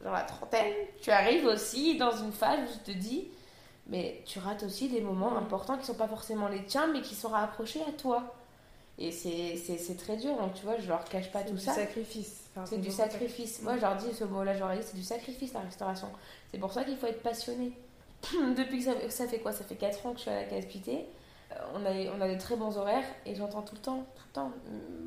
dans 0.03 0.11
la 0.11 0.21
trentaine, 0.21 0.73
tu 1.01 1.09
arrives 1.11 1.45
aussi 1.45 1.97
dans 1.97 2.11
une 2.11 2.31
phase 2.33 2.59
où 2.59 2.73
tu 2.85 2.93
te 2.93 2.97
dis, 2.97 3.27
mais 3.87 4.21
tu 4.25 4.39
rates 4.39 4.63
aussi 4.63 4.89
des 4.89 5.01
moments 5.01 5.37
importants 5.37 5.77
qui 5.77 5.85
sont 5.85 5.93
pas 5.95 6.07
forcément 6.07 6.47
les 6.47 6.63
tiens, 6.65 6.87
mais 6.87 7.01
qui 7.01 7.15
sont 7.15 7.29
rapprochés 7.29 7.81
à 7.87 7.91
toi. 7.91 8.35
Et 8.99 9.11
c'est 9.11 9.57
c'est- 9.57 9.77
c'est 9.77 9.95
très 9.95 10.17
dur. 10.17 10.35
Donc, 10.37 10.53
tu 10.53 10.63
vois, 10.65 10.77
je 10.77 10.87
leur 10.87 11.03
cache 11.05 11.31
pas 11.31 11.39
C'est 11.39 11.45
tout 11.49 11.53
du 11.55 11.59
ça. 11.61 11.73
sacrifice. 11.73 12.41
Enfin, 12.55 12.65
C'est 12.67 12.75
du 12.77 12.89
beaucoup 12.89 13.01
de 13.01 13.09
sacrifice. 13.09 13.61
Moi, 13.63 13.75
je 13.77 13.81
leur 13.81 13.95
dis 13.95 14.13
ce 14.13 14.23
mot-là, 14.23 14.53
je 14.53 14.59
leur 14.59 14.71
dis, 14.71 14.83
c'est 14.83 14.95
du 14.95 15.03
sacrifice 15.03 15.53
la 15.53 15.61
restauration. 15.61 16.07
C'est 16.51 16.59
pour 16.59 16.71
ça 16.71 16.83
qu'il 16.83 16.95
faut 16.97 17.07
être 17.07 17.23
passionné. 17.23 17.73
Depuis 18.55 18.77
que 18.79 18.83
ça, 18.85 18.91
ça 19.09 19.27
fait 19.27 19.39
quoi? 19.39 19.51
Ça 19.51 19.63
fait 19.63 19.75
4 19.75 20.05
ans 20.05 20.11
que 20.11 20.17
je 20.17 20.21
suis 20.21 20.31
à 20.31 20.35
la 20.35 20.43
Casse-Pité. 20.43 21.07
Euh, 21.51 21.55
On 21.75 21.85
a, 21.85 21.91
on 22.17 22.21
a 22.21 22.33
de 22.33 22.39
très 22.39 22.55
bons 22.55 22.77
horaires 22.77 23.03
et 23.25 23.33
j'entends 23.35 23.63
tout 23.63 23.75
le 23.75 23.81
temps, 23.81 24.05
tout 24.15 24.23
le 24.29 24.33
temps. 24.33 24.51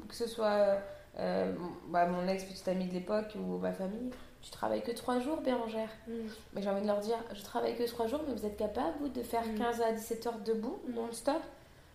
Que 0.09 0.15
ce 0.15 0.27
soit 0.27 0.79
euh, 1.19 1.55
bah, 1.89 2.07
mon 2.07 2.27
ex-petite 2.29 2.67
amie 2.69 2.87
de 2.89 2.93
l'époque 2.95 3.35
ou 3.37 3.57
ma 3.59 3.73
famille. 3.73 4.11
Tu 4.47 4.53
travailles 4.53 4.83
que 4.83 4.93
3 4.93 5.19
jours, 5.19 5.41
Bérangère. 5.41 5.89
Mm. 6.07 6.13
Mais 6.55 6.63
j'ai 6.63 6.71
envie 6.71 6.83
de 6.83 6.87
leur 6.87 7.01
dire, 7.01 7.17
je 7.35 7.43
travaille 7.43 7.75
que 7.77 7.83
3 7.83 8.07
jours, 8.07 8.21
mais 8.29 8.33
vous 8.33 8.47
êtes 8.47 8.57
capable, 8.57 8.93
vous, 9.01 9.09
de 9.09 9.21
faire 9.25 9.45
Mm. 9.45 9.59
15 9.59 9.81
à 9.83 9.91
17 9.91 10.27
heures 10.29 10.39
debout, 10.45 10.79
non-stop? 10.95 11.43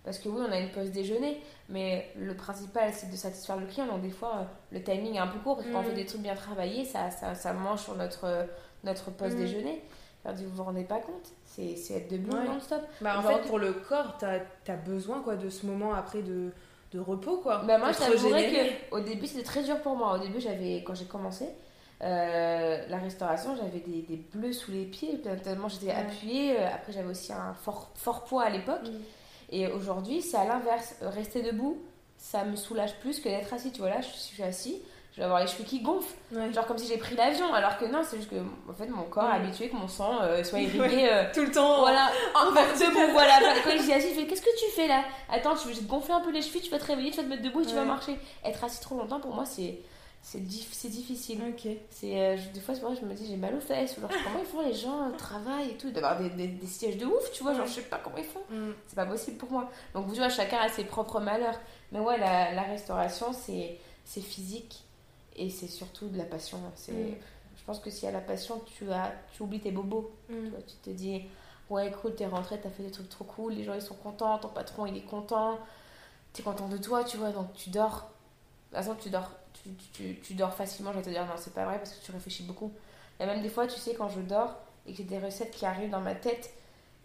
Parce 0.03 0.19
que 0.19 0.27
oui, 0.27 0.41
on 0.45 0.51
a 0.51 0.59
une 0.59 0.69
pause 0.71 0.91
déjeuner, 0.91 1.41
mais 1.69 2.11
le 2.17 2.35
principal, 2.35 2.91
c'est 2.93 3.09
de 3.09 3.15
satisfaire 3.15 3.55
le 3.55 3.67
client. 3.67 3.85
Donc 3.87 4.01
des 4.01 4.09
fois, 4.09 4.47
le 4.73 4.83
timing 4.83 5.15
est 5.15 5.19
un 5.19 5.27
peu 5.27 5.39
court, 5.39 5.55
parce 5.57 5.69
qu'on 5.69 5.81
Mm. 5.81 5.85
fait 5.85 5.93
des 5.93 6.05
trucs 6.05 6.21
bien 6.21 6.35
travaillés, 6.35 6.83
ça, 6.83 7.09
ça, 7.09 7.35
ça 7.35 7.53
mange 7.53 7.83
sur 7.83 7.95
notre, 7.95 8.47
notre 8.83 9.11
pause 9.11 9.33
Mm. 9.33 9.37
déjeuner. 9.37 9.81
Je 10.23 10.27
leur 10.27 10.37
dis, 10.37 10.43
vous 10.43 10.55
vous 10.57 10.63
rendez 10.63 10.83
pas 10.83 10.99
compte 10.99 11.29
C'est 11.45 11.73
être 11.93 12.11
debout 12.11 12.35
Ouais. 12.35 12.45
non-stop. 12.45 12.81
Bah, 12.99 13.17
en 13.17 13.21
fait, 13.21 13.47
pour 13.47 13.59
le 13.59 13.71
corps, 13.73 14.17
t'as 14.19 14.39
as 14.67 14.75
besoin 14.75 15.21
quoi, 15.21 15.35
de 15.37 15.49
ce 15.49 15.65
moment 15.65 15.93
après 15.93 16.21
de, 16.21 16.51
de 16.91 16.99
repos. 16.99 17.37
Quoi, 17.37 17.59
Bah 17.65 17.77
moi, 17.77 17.91
je 17.93 17.97
te 17.97 18.03
t'avouerais 18.11 18.41
régénérer. 18.43 18.77
que 18.91 18.95
au 18.95 18.99
début, 18.99 19.25
c'était 19.27 19.43
très 19.43 19.63
dur 19.63 19.79
pour 19.81 19.95
moi. 19.95 20.15
Au 20.15 20.19
début, 20.19 20.39
j'avais, 20.41 20.83
quand 20.85 20.95
j'ai 20.95 21.05
commencé 21.05 21.45
euh, 22.03 22.85
la 22.89 22.97
restauration, 22.97 23.55
j'avais 23.55 23.79
des, 23.79 24.01
des 24.01 24.15
bleus 24.33 24.53
sous 24.53 24.71
les 24.71 24.85
pieds, 24.85 25.21
tellement 25.43 25.67
j'étais 25.69 25.87
Ouais. 25.87 25.93
appuyée. 25.95 26.59
Euh, 26.59 26.67
Après, 26.73 26.91
j'avais 26.91 27.09
aussi 27.09 27.31
un 27.31 27.53
fort, 27.53 27.91
fort 27.95 28.23
poids 28.23 28.43
à 28.43 28.49
l'époque. 28.49 28.83
Mm. 28.85 28.99
Et 29.53 29.67
aujourd'hui, 29.67 30.21
c'est 30.21 30.37
à 30.37 30.45
l'inverse. 30.45 30.95
Euh, 31.03 31.09
Rester 31.09 31.41
debout, 31.43 31.77
ça 32.17 32.43
me 32.45 32.55
soulage 32.55 32.95
plus 32.99 33.19
que 33.19 33.29
d'être 33.29 33.53
assis. 33.53 33.71
Tu 33.71 33.79
vois, 33.81 33.89
là, 33.89 34.01
je 34.01 34.07
suis 34.07 34.41
assis, 34.41 34.81
je 35.11 35.17
vais 35.17 35.25
avoir 35.25 35.41
les 35.41 35.47
cheveux 35.47 35.63
qui 35.65 35.81
gonflent. 35.81 36.15
Ouais. 36.31 36.51
Genre 36.53 36.65
comme 36.65 36.77
si 36.77 36.87
j'ai 36.87 36.97
pris 36.97 37.15
l'avion. 37.15 37.53
Alors 37.53 37.77
que 37.77 37.85
non, 37.85 38.01
c'est 38.03 38.17
juste 38.17 38.29
que 38.29 38.37
en 38.37 38.73
fait, 38.73 38.87
mon 38.87 39.03
corps 39.03 39.25
Ouais. 39.25 39.31
est 39.31 39.43
habitué 39.43 39.69
que 39.69 39.75
mon 39.75 39.87
sang 39.89 40.21
euh, 40.21 40.43
soit 40.43 40.59
irrigué. 40.61 41.07
Euh, 41.11 41.25
Tout 41.33 41.41
le 41.41 41.51
temps. 41.51 41.79
voilà, 41.81 42.09
en 42.35 42.51
vertical. 42.51 42.89
debout, 42.93 43.11
voilà. 43.11 43.33
Quand 43.63 43.69
il 43.71 43.81
dit 43.85 43.93
assis, 43.93 44.07
il 44.09 44.15
fait 44.15 44.25
Qu'est-ce 44.25 44.41
que 44.41 44.57
tu 44.57 44.71
fais 44.71 44.87
là? 44.87 45.03
Attends, 45.29 45.53
tu 45.55 45.67
veux 45.67 45.73
te 45.75 45.83
gonfler 45.83 46.13
un 46.13 46.21
peu 46.21 46.31
les 46.31 46.41
chevilles, 46.41 46.61
tu 46.61 46.71
vas 46.71 46.79
te 46.79 46.85
réveiller, 46.85 47.11
tu 47.11 47.17
vas 47.17 47.23
te 47.23 47.27
mettre 47.29 47.43
debout 47.43 47.61
et 47.61 47.65
tu 47.67 47.75
vas 47.75 47.83
marcher. 47.85 48.17
Être 48.45 48.63
assis 48.63 48.79
trop 48.81 48.95
longtemps, 48.97 49.19
pour 49.19 49.35
moi, 49.35 49.45
c'est 49.45 49.79
c'est 50.23 50.39
dif- 50.39 50.69
c'est 50.71 50.89
difficile. 50.89 51.41
Ok. 51.49 51.67
C'est 51.89 52.19
euh, 52.21 52.37
je- 52.37 52.49
des 52.49 52.59
fois, 52.59 52.75
c'est 52.75 52.81
vrai, 52.81 52.95
je 52.95 53.05
me 53.05 53.13
dis 53.13 53.25
j'ai 53.27 53.37
mal 53.37 53.55
aux 53.55 53.59
fesses. 53.59 53.97
Ou 53.97 54.01
genre, 54.01 54.09
comment 54.23 54.39
ils 54.39 54.45
font 54.45 54.61
les 54.61 54.73
gens 54.73 55.09
euh, 55.09 55.11
travaillent 55.17 55.71
et 55.71 55.77
tout 55.77 55.91
D'avoir 55.91 56.19
des, 56.19 56.29
des, 56.29 56.47
des 56.47 56.67
sièges 56.67 56.97
de 56.97 57.05
ouf, 57.05 57.31
tu 57.33 57.43
vois. 57.43 57.53
Genre, 57.53 57.65
je 57.65 57.71
sais 57.73 57.81
pas 57.81 57.97
comment 58.03 58.17
ils 58.17 58.23
font. 58.23 58.41
Mm. 58.49 58.71
C'est 58.87 58.95
pas 58.95 59.05
possible 59.05 59.37
pour 59.37 59.51
moi. 59.51 59.69
Donc, 59.93 60.09
tu 60.11 60.17
vois, 60.19 60.29
chacun 60.29 60.59
a 60.59 60.69
ses 60.69 60.83
propres 60.83 61.19
malheurs. 61.19 61.59
Mais 61.91 61.99
ouais, 61.99 62.17
la, 62.19 62.53
la 62.53 62.61
restauration, 62.63 63.33
c'est 63.33 63.77
c'est 64.05 64.21
physique 64.21 64.83
et 65.35 65.49
c'est 65.49 65.67
surtout 65.67 66.07
de 66.09 66.17
la 66.17 66.25
passion. 66.25 66.59
C'est 66.75 66.91
Mm. 66.93 67.15
Je 67.57 67.65
pense 67.67 67.79
que 67.79 67.91
s'il 67.91 68.05
y 68.05 68.07
a 68.07 68.11
la 68.11 68.21
passion, 68.21 68.59
tu, 68.65 68.91
as, 68.91 69.13
tu 69.33 69.43
oublies 69.43 69.59
tes 69.59 69.71
bobos. 69.71 70.11
Mm. 70.29 70.33
Tu, 70.45 70.49
vois, 70.49 70.61
tu 70.61 70.75
te 70.83 70.89
dis, 70.89 71.21
ouais, 71.69 71.91
cool, 72.01 72.15
t'es 72.15 72.25
rentré, 72.25 72.59
t'as 72.59 72.69
fait 72.71 72.81
des 72.83 72.89
trucs 72.91 73.07
trop 73.09 73.23
cool, 73.23 73.53
les 73.53 73.63
gens 73.63 73.75
ils 73.75 73.81
sont 73.83 73.93
contents, 73.95 74.37
ton 74.39 74.49
patron 74.49 74.85
il 74.87 74.97
est 74.97 75.01
content, 75.05 75.59
t'es 76.33 76.41
content 76.43 76.67
de 76.67 76.77
toi, 76.77 77.03
tu 77.03 77.17
vois, 77.17 77.29
donc 77.31 77.53
tu 77.53 77.69
dors. 77.69 78.09
De 78.71 78.77
toute 78.77 78.85
façon, 78.85 78.95
tu 78.99 79.09
dors, 79.11 79.29
tu, 79.63 79.69
tu, 79.93 80.19
tu 80.21 80.33
dors 80.33 80.53
facilement, 80.53 80.91
je 80.91 80.97
vais 80.97 81.03
te 81.03 81.09
dire, 81.09 81.25
non, 81.25 81.33
c'est 81.37 81.53
pas 81.53 81.65
vrai 81.65 81.77
parce 81.77 81.91
que 81.91 82.03
tu 82.05 82.11
réfléchis 82.11 82.43
beaucoup. 82.43 82.71
A 83.19 83.25
même 83.25 83.41
des 83.41 83.49
fois, 83.49 83.67
tu 83.67 83.79
sais, 83.79 83.93
quand 83.93 84.09
je 84.09 84.19
dors 84.21 84.55
et 84.87 84.91
que 84.91 84.97
j'ai 84.97 85.03
des 85.03 85.19
recettes 85.19 85.51
qui 85.51 85.65
arrivent 85.65 85.91
dans 85.91 85.99
ma 86.01 86.15
tête, 86.15 86.51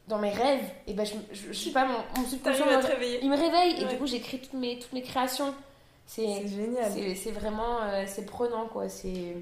dans 0.09 0.19
mes 0.19 0.31
rêves, 0.31 0.65
et 0.87 0.95
ben 0.95 1.05
je, 1.05 1.15
je, 1.33 1.53
je 1.53 1.59
sais 1.59 1.73
pas, 1.73 1.85
mon, 1.85 1.99
mon 2.17 2.27
subconscient, 2.29 2.65
il 2.71 3.29
me 3.29 3.37
réveille 3.37 3.81
et 3.81 3.85
Ouais. 3.85 3.91
du 3.93 3.99
coup 3.99 4.07
j'écris 4.07 4.41
toutes 4.41 4.55
mes, 4.55 4.79
toutes 4.79 4.93
mes 4.93 5.03
créations. 5.03 5.53
C'est 6.07 6.47
génial. 6.47 6.93
c'est 7.17 7.33
vraiment, 7.33 7.83
euh, 7.83 8.05
c'est 8.07 8.25
prenant 8.25 8.67
quoi, 8.67 8.89
c'est... 8.89 9.37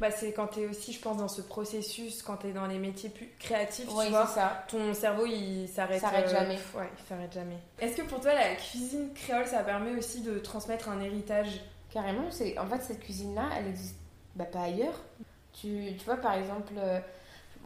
Bah, 0.00 0.10
c'est 0.10 0.32
quand 0.32 0.46
t'es 0.46 0.66
aussi, 0.66 0.92
je 0.92 1.00
pense, 1.00 1.18
dans 1.18 1.28
ce 1.28 1.42
processus, 1.42 2.22
quand 2.22 2.36
t'es 2.38 2.52
dans 2.52 2.66
les 2.66 2.78
métiers 2.78 3.08
plus 3.10 3.30
créatifs, 3.38 3.92
Ouais, 3.94 4.06
tu 4.06 4.10
vois. 4.10 4.26
ça. 4.26 4.64
Ton 4.68 4.94
cerveau, 4.94 5.26
il 5.26 5.68
s'arrête 5.68 6.02
euh, 6.02 6.28
jamais. 6.28 6.54
Ouais, 6.74 6.88
il 6.98 7.08
s'arrête 7.08 7.32
jamais. 7.32 7.56
Est-ce 7.78 7.96
que 7.96 8.02
pour 8.02 8.20
toi, 8.20 8.32
la 8.34 8.54
cuisine 8.54 9.10
créole, 9.14 9.46
ça 9.46 9.62
permet 9.64 9.94
aussi 9.98 10.20
de 10.22 10.38
transmettre 10.38 10.88
un 10.88 11.00
héritage 11.00 11.60
Carrément, 11.96 12.30
c'est 12.30 12.58
en 12.58 12.66
fait 12.66 12.82
cette 12.82 13.00
cuisine-là, 13.00 13.48
elle 13.56 13.68
existe 13.68 13.96
bah, 14.34 14.44
pas 14.44 14.64
ailleurs. 14.64 15.00
Tu, 15.54 15.96
tu 15.98 16.04
vois, 16.04 16.18
par 16.18 16.34
exemple, 16.34 16.74
euh, 16.76 17.00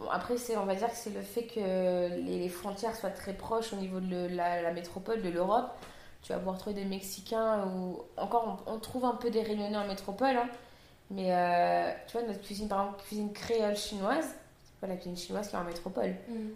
après, 0.08 0.36
c'est, 0.36 0.56
on 0.56 0.66
va 0.66 0.76
dire 0.76 0.88
que 0.88 0.94
c'est 0.94 1.10
le 1.10 1.20
fait 1.20 1.46
que 1.46 2.14
les, 2.14 2.48
frontières 2.48 2.94
soient 2.94 3.10
très 3.10 3.32
proches 3.32 3.72
au 3.72 3.76
niveau 3.76 3.98
de 3.98 4.28
la, 4.28 4.72
métropole, 4.72 5.20
de 5.20 5.30
l'Europe. 5.30 5.72
Tu 6.22 6.32
vas 6.32 6.38
pouvoir 6.38 6.58
trouver 6.58 6.76
des 6.76 6.84
Mexicains 6.84 7.66
ou 7.66 8.04
encore 8.16 8.62
on, 8.68 8.78
trouve 8.78 9.04
un 9.04 9.16
peu 9.16 9.30
des 9.30 9.42
Réunionnais 9.42 9.76
en 9.76 9.88
métropole. 9.88 10.36
hein. 10.36 10.48
Mais 11.10 11.34
euh, 11.34 11.90
tu 12.06 12.16
vois, 12.16 12.24
notre 12.24 12.40
cuisine, 12.40 12.68
par 12.68 12.82
exemple, 12.82 13.02
cuisine 13.02 13.32
créole 13.32 13.76
chinoise, 13.76 14.36
la 14.88 14.96
cuisine 14.96 15.16
chinoise 15.16 15.48
qui 15.48 15.54
est 15.54 15.58
en 15.58 15.64
métropole. 15.64 16.14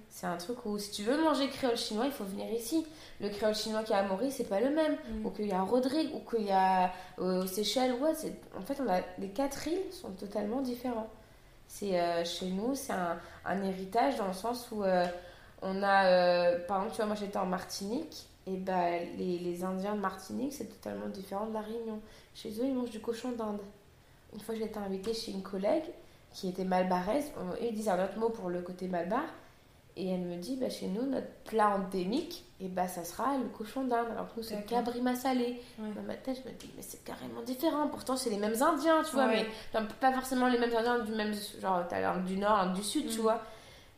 C'est 0.08 0.26
un 0.26 0.36
truc 0.36 0.64
où 0.66 0.78
si 0.78 0.90
tu 0.90 1.02
veux 1.02 1.20
manger 1.22 1.48
créole 1.48 1.76
chinois, 1.76 2.06
il 2.06 2.12
faut 2.12 2.24
venir 2.24 2.50
ici. 2.52 2.86
Le 3.20 3.28
créole 3.28 3.54
chinois 3.54 3.82
qui 3.82 3.92
est 3.92 3.96
à 3.96 4.02
Maurice, 4.02 4.36
c'est 4.36 4.48
pas 4.48 4.60
le 4.60 4.70
même 4.70 4.96
ou 5.24 5.30
qu'il 5.30 5.46
y 5.46 5.52
a 5.52 5.58
à 5.60 5.62
Rodrigue, 5.62 6.10
ou 6.14 6.20
qu'il 6.30 6.46
y 6.46 6.50
a 6.50 6.92
euh, 7.18 7.42
aux 7.42 7.46
Seychelles. 7.46 7.94
Ouais, 8.00 8.14
c'est- 8.14 8.34
en 8.56 8.62
fait, 8.62 8.80
on 8.80 8.90
a, 8.90 9.00
les 9.18 9.28
quatre 9.28 9.66
îles 9.68 9.92
sont 9.92 10.10
totalement 10.12 10.60
différents. 10.62 11.08
C'est 11.68 12.00
euh, 12.00 12.24
chez 12.24 12.46
nous, 12.46 12.74
c'est 12.74 12.92
un, 12.92 13.18
un 13.44 13.62
héritage 13.62 14.16
dans 14.16 14.28
le 14.28 14.32
sens 14.34 14.68
où 14.72 14.82
euh, 14.84 15.06
on 15.62 15.82
a, 15.82 16.06
euh, 16.06 16.58
par 16.66 16.78
exemple, 16.78 16.92
tu 16.92 16.96
vois, 16.98 17.06
moi 17.06 17.16
j'étais 17.16 17.38
en 17.38 17.46
Martinique, 17.46 18.26
et 18.46 18.56
bah, 18.56 18.90
les, 19.18 19.38
les 19.38 19.64
Indiens 19.64 19.94
de 19.94 20.00
Martinique, 20.00 20.52
c'est 20.52 20.66
totalement 20.66 21.08
différent 21.08 21.46
de 21.46 21.54
la 21.54 21.60
Réunion. 21.62 21.98
Chez 22.34 22.50
eux, 22.60 22.64
ils 22.64 22.74
mangent 22.74 22.90
du 22.90 23.00
cochon 23.00 23.32
d'Inde. 23.32 23.58
Une 24.34 24.40
fois, 24.40 24.54
j'ai 24.54 24.64
été 24.64 24.78
invitée 24.78 25.14
chez 25.14 25.32
une 25.32 25.42
collègue 25.42 25.84
qui 26.34 26.48
était 26.48 26.64
malbaraise, 26.64 27.32
on- 27.38 27.56
ils 27.64 27.72
disent 27.72 27.88
un 27.88 28.04
autre 28.04 28.18
mot 28.18 28.28
pour 28.28 28.50
le 28.50 28.60
côté 28.60 28.86
malbar, 28.88 29.22
et 29.96 30.10
elle 30.10 30.22
me 30.22 30.36
dit, 30.36 30.56
bah, 30.56 30.68
chez 30.68 30.88
nous, 30.88 31.02
notre 31.06 31.28
plat 31.44 31.70
endémique, 31.76 32.44
et 32.60 32.66
bah, 32.68 32.88
ça 32.88 33.04
sera 33.04 33.38
le 33.38 33.44
cochon 33.56 33.84
d'Inde. 33.84 34.08
Alors 34.10 34.26
que 34.34 34.38
nous, 34.40 34.42
c'est 34.42 34.56
le 34.56 34.62
D'accord. 34.62 34.82
cabri 34.84 35.00
massalé. 35.00 35.62
Ouais. 35.78 35.88
Dans 35.94 36.02
ma 36.02 36.14
tête, 36.16 36.40
je 36.44 36.48
me 36.50 36.54
dis, 36.56 36.68
mais 36.76 36.82
c'est 36.82 37.04
carrément 37.04 37.42
différent. 37.42 37.86
Pourtant, 37.86 38.16
c'est 38.16 38.30
les 38.30 38.38
mêmes 38.38 38.60
Indiens, 38.60 39.02
tu 39.04 39.12
vois, 39.14 39.26
Ouais. 39.28 39.46
mais 39.72 39.80
pas 40.00 40.12
forcément 40.12 40.48
les 40.48 40.58
mêmes 40.58 40.74
Indiens 40.76 40.98
du 40.98 41.12
même. 41.12 41.32
Genre, 41.60 41.84
t'as 41.88 42.00
l'Inde 42.00 42.24
du 42.24 42.36
Nord, 42.36 42.56
l'Inde 42.56 42.72
du 42.74 42.82
Sud, 42.82 43.08
tu 43.08 43.18
Mm. 43.20 43.22
vois. 43.22 43.40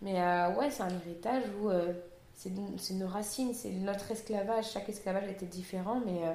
Mais 0.02 0.20
euh, 0.20 0.54
ouais, 0.56 0.70
c'est 0.70 0.82
un 0.82 0.90
héritage 0.90 1.44
où 1.62 1.70
euh, 1.70 1.94
c'est 2.34 2.52
c'est 2.76 2.94
nos 2.94 3.08
racines, 3.08 3.54
c'est 3.54 3.70
notre 3.70 4.10
esclavage. 4.10 4.70
Chaque 4.72 4.90
esclavage 4.90 5.30
était 5.30 5.46
différent, 5.46 6.02
mais 6.04 6.20
euh, 6.26 6.32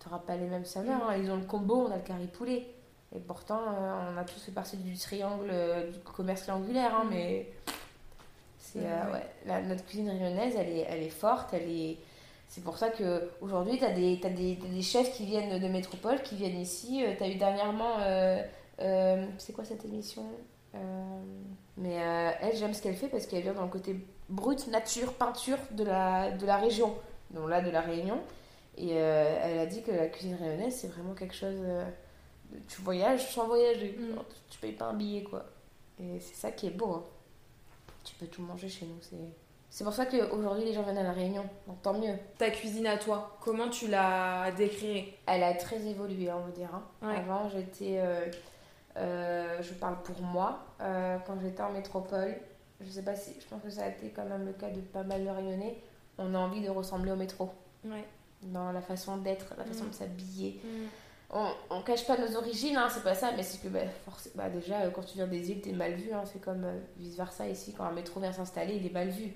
t'auras 0.00 0.18
pas 0.18 0.34
les 0.34 0.48
mêmes 0.48 0.64
saveurs. 0.64 0.98
Mm. 0.98 1.10
hein. 1.10 1.16
Ils 1.16 1.30
ont 1.30 1.36
le 1.36 1.44
combo, 1.44 1.86
on 1.86 1.92
a 1.92 1.96
le 1.96 2.02
curry 2.02 2.26
poulet. 2.26 2.66
Et 3.14 3.18
pourtant, 3.18 3.60
euh, 3.60 4.12
on 4.14 4.16
a 4.18 4.24
tous 4.24 4.40
fait 4.40 4.52
partie 4.52 4.76
du 4.76 4.96
triangle, 4.96 5.48
euh, 5.50 5.90
du 5.90 5.98
commerce 6.00 6.42
triangulaire, 6.42 6.94
hein, 6.94 7.04
Mm. 7.04 7.10
mais. 7.10 7.52
C'est, 8.58 8.78
Ouais, 8.80 8.86
euh, 8.86 9.06
ouais. 9.06 9.12
ouais, 9.14 9.26
la- 9.46 9.62
notre 9.62 9.84
cuisine 9.84 10.08
réunionnaise, 10.08 10.54
elle 10.56 10.68
est, 10.68 10.86
elle 10.88 11.02
est 11.02 11.08
forte, 11.10 11.52
elle 11.54 11.68
est. 11.68 11.98
C'est 12.48 12.62
pour 12.62 12.78
ça 12.78 12.90
qu'aujourd'hui, 12.90 13.78
tu 13.78 13.84
as, 13.84 13.90
des, 13.90 14.18
t'as 14.20 14.28
des, 14.28 14.58
t'as 14.60 14.68
des 14.68 14.82
chefs 14.82 15.12
qui 15.12 15.24
viennent 15.24 15.58
de 15.60 15.68
métropole, 15.68 16.20
qui 16.22 16.36
viennent 16.36 16.60
ici. 16.60 17.04
Tu 17.16 17.22
as 17.24 17.28
eu 17.28 17.34
dernièrement. 17.36 17.98
euh, 18.00 18.42
euh, 18.80 19.26
c'est 19.38 19.52
quoi 19.52 19.64
cette 19.64 19.84
émission? 19.84 20.24
Mais 21.76 21.94
elle, 21.94 22.56
j'aime 22.56 22.74
ce 22.74 22.82
qu'elle 22.82 22.94
fait 22.96 23.08
parce 23.08 23.26
qu'elle 23.26 23.42
vient 23.42 23.54
dans 23.54 23.62
le 23.64 23.68
côté 23.70 23.96
brut, 24.28 24.66
nature, 24.68 25.12
peinture 25.14 25.58
de 25.72 25.84
la, 25.84 26.30
de 26.32 26.44
la 26.46 26.56
région. 26.56 26.94
Donc 27.30 27.48
là, 27.48 27.60
de 27.60 27.70
la 27.70 27.80
Réunion. 27.80 28.18
Et 28.76 28.90
elle 28.94 29.58
a 29.58 29.66
dit 29.66 29.82
que 29.82 29.90
la 29.92 30.06
cuisine 30.08 30.36
réunionnaise, 30.36 30.74
c'est 30.76 30.88
vraiment 30.88 31.14
quelque 31.14 31.34
chose. 31.34 31.56
Tu 32.68 32.82
voyages 32.82 33.32
sans 33.32 33.46
voyager. 33.46 33.96
Mm. 33.98 34.16
Tu 34.50 34.58
payes 34.58 34.72
pas 34.72 34.86
un 34.86 34.94
billet, 34.94 35.22
quoi. 35.22 35.44
Et 36.00 36.18
c'est 36.20 36.34
ça 36.34 36.50
qui 36.52 36.66
est 36.66 36.70
beau. 36.70 36.92
hein. 36.94 37.04
Tu 38.04 38.14
peux 38.14 38.26
tout 38.26 38.42
manger 38.42 38.68
chez 38.68 38.86
nous. 38.86 38.96
C'est, 39.02 39.16
c'est 39.68 39.84
pour 39.84 39.92
ça 39.92 40.06
qu'aujourd'hui, 40.06 40.64
les 40.64 40.72
gens 40.72 40.82
viennent 40.82 40.98
à 40.98 41.02
la 41.02 41.12
Réunion. 41.12 41.44
Donc 41.66 41.82
tant 41.82 41.92
mieux. 41.94 42.14
Ta 42.38 42.50
cuisine 42.50 42.86
à 42.86 42.96
toi, 42.96 43.36
comment 43.40 43.68
tu 43.68 43.88
la 43.88 44.50
décrirais 44.56 45.12
Elle 45.26 45.42
a 45.42 45.54
très 45.54 45.80
évolué, 45.86 46.30
on 46.32 46.40
va 46.40 46.50
dire. 46.50 46.74
hein. 46.74 46.82
Ouais. 47.02 47.16
Avant, 47.16 47.48
j'étais. 47.50 47.98
euh, 47.98 48.26
euh, 48.96 49.62
je 49.62 49.74
parle 49.74 50.02
pour 50.02 50.20
moi. 50.22 50.60
euh, 50.80 51.18
quand 51.26 51.38
j'étais 51.40 51.62
en 51.62 51.70
métropole, 51.72 52.34
je 52.80 52.88
sais 52.90 53.02
pas 53.02 53.14
si. 53.14 53.34
Je 53.40 53.46
pense 53.46 53.62
que 53.62 53.70
ça 53.70 53.84
a 53.84 53.88
été 53.88 54.08
quand 54.10 54.24
même 54.24 54.46
le 54.46 54.52
cas 54.54 54.70
de 54.70 54.80
pas 54.80 55.02
mal 55.02 55.22
de 55.24 55.28
Réunionnais. 55.30 55.76
On 56.18 56.34
a 56.34 56.38
envie 56.38 56.62
de 56.62 56.70
ressembler 56.70 57.12
au 57.12 57.16
métro. 57.16 57.50
Ouais. 57.84 58.04
Dans 58.42 58.72
la 58.72 58.80
façon 58.80 59.18
d'être, 59.18 59.54
la 59.58 59.64
façon 59.64 59.84
Mm. 59.84 59.90
de 59.90 59.94
s'habiller. 59.94 60.60
On, 61.32 61.80
cache 61.82 62.06
pas 62.06 62.16
nos 62.16 62.36
origines, 62.36 62.76
hein, 62.76 62.88
c'est 62.92 63.04
pas 63.04 63.14
ça, 63.14 63.30
mais 63.36 63.44
c'est 63.44 63.62
que 63.62 63.68
bah, 63.68 63.78
forcément, 64.04 64.34
bah, 64.36 64.48
déjà, 64.48 64.80
euh, 64.80 64.90
quand 64.90 65.02
tu 65.02 65.14
viens 65.14 65.28
des 65.28 65.50
îles, 65.50 65.60
t'es 65.60 65.70
mal 65.72 65.94
vu. 65.94 66.12
hein. 66.12 66.24
c'est 66.30 66.40
comme 66.40 66.64
euh, 66.64 66.78
vice 66.98 67.16
versa 67.16 67.46
ici, 67.46 67.72
quand 67.76 67.84
un 67.84 67.92
métro 67.92 68.18
vient 68.18 68.32
s'installer, 68.32 68.74
il 68.74 68.86
est 68.86 68.92
mal 68.92 69.08
vu. 69.10 69.32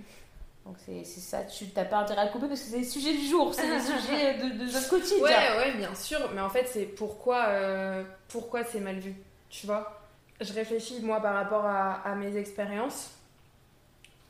Donc 0.66 0.76
c'est 0.84 1.04
ça, 1.04 1.44
tu 1.44 1.68
t'as 1.68 1.84
pas 1.84 1.98
intérêt 1.98 2.22
à 2.22 2.24
le 2.24 2.30
couper 2.32 2.48
parce 2.48 2.60
que 2.62 2.66
c'est 2.70 2.78
les 2.78 2.84
sujets 2.84 3.12
du 3.12 3.26
jour, 3.26 3.54
c'est 3.54 3.68
les 3.68 3.80
sujets 4.00 4.38
de, 4.38 4.58
de 4.58 4.64
notre 4.72 4.88
quotidien. 4.88 5.22
Ouais, 5.22 5.56
ouais, 5.58 5.72
bien 5.76 5.94
sûr, 5.94 6.18
mais 6.34 6.40
en 6.40 6.48
fait, 6.50 6.66
c'est 6.66 6.86
pourquoi, 6.86 7.44
euh, 7.48 8.02
pourquoi 8.28 8.64
c'est 8.64 8.80
mal 8.80 8.98
vu, 8.98 9.14
tu 9.50 9.66
vois? 9.66 10.00
Je 10.40 10.52
réfléchis, 10.52 11.00
moi, 11.00 11.20
par 11.20 11.34
rapport 11.34 11.64
à, 11.64 12.00
à 12.00 12.14
mes 12.16 12.36
expériences. 12.36 13.10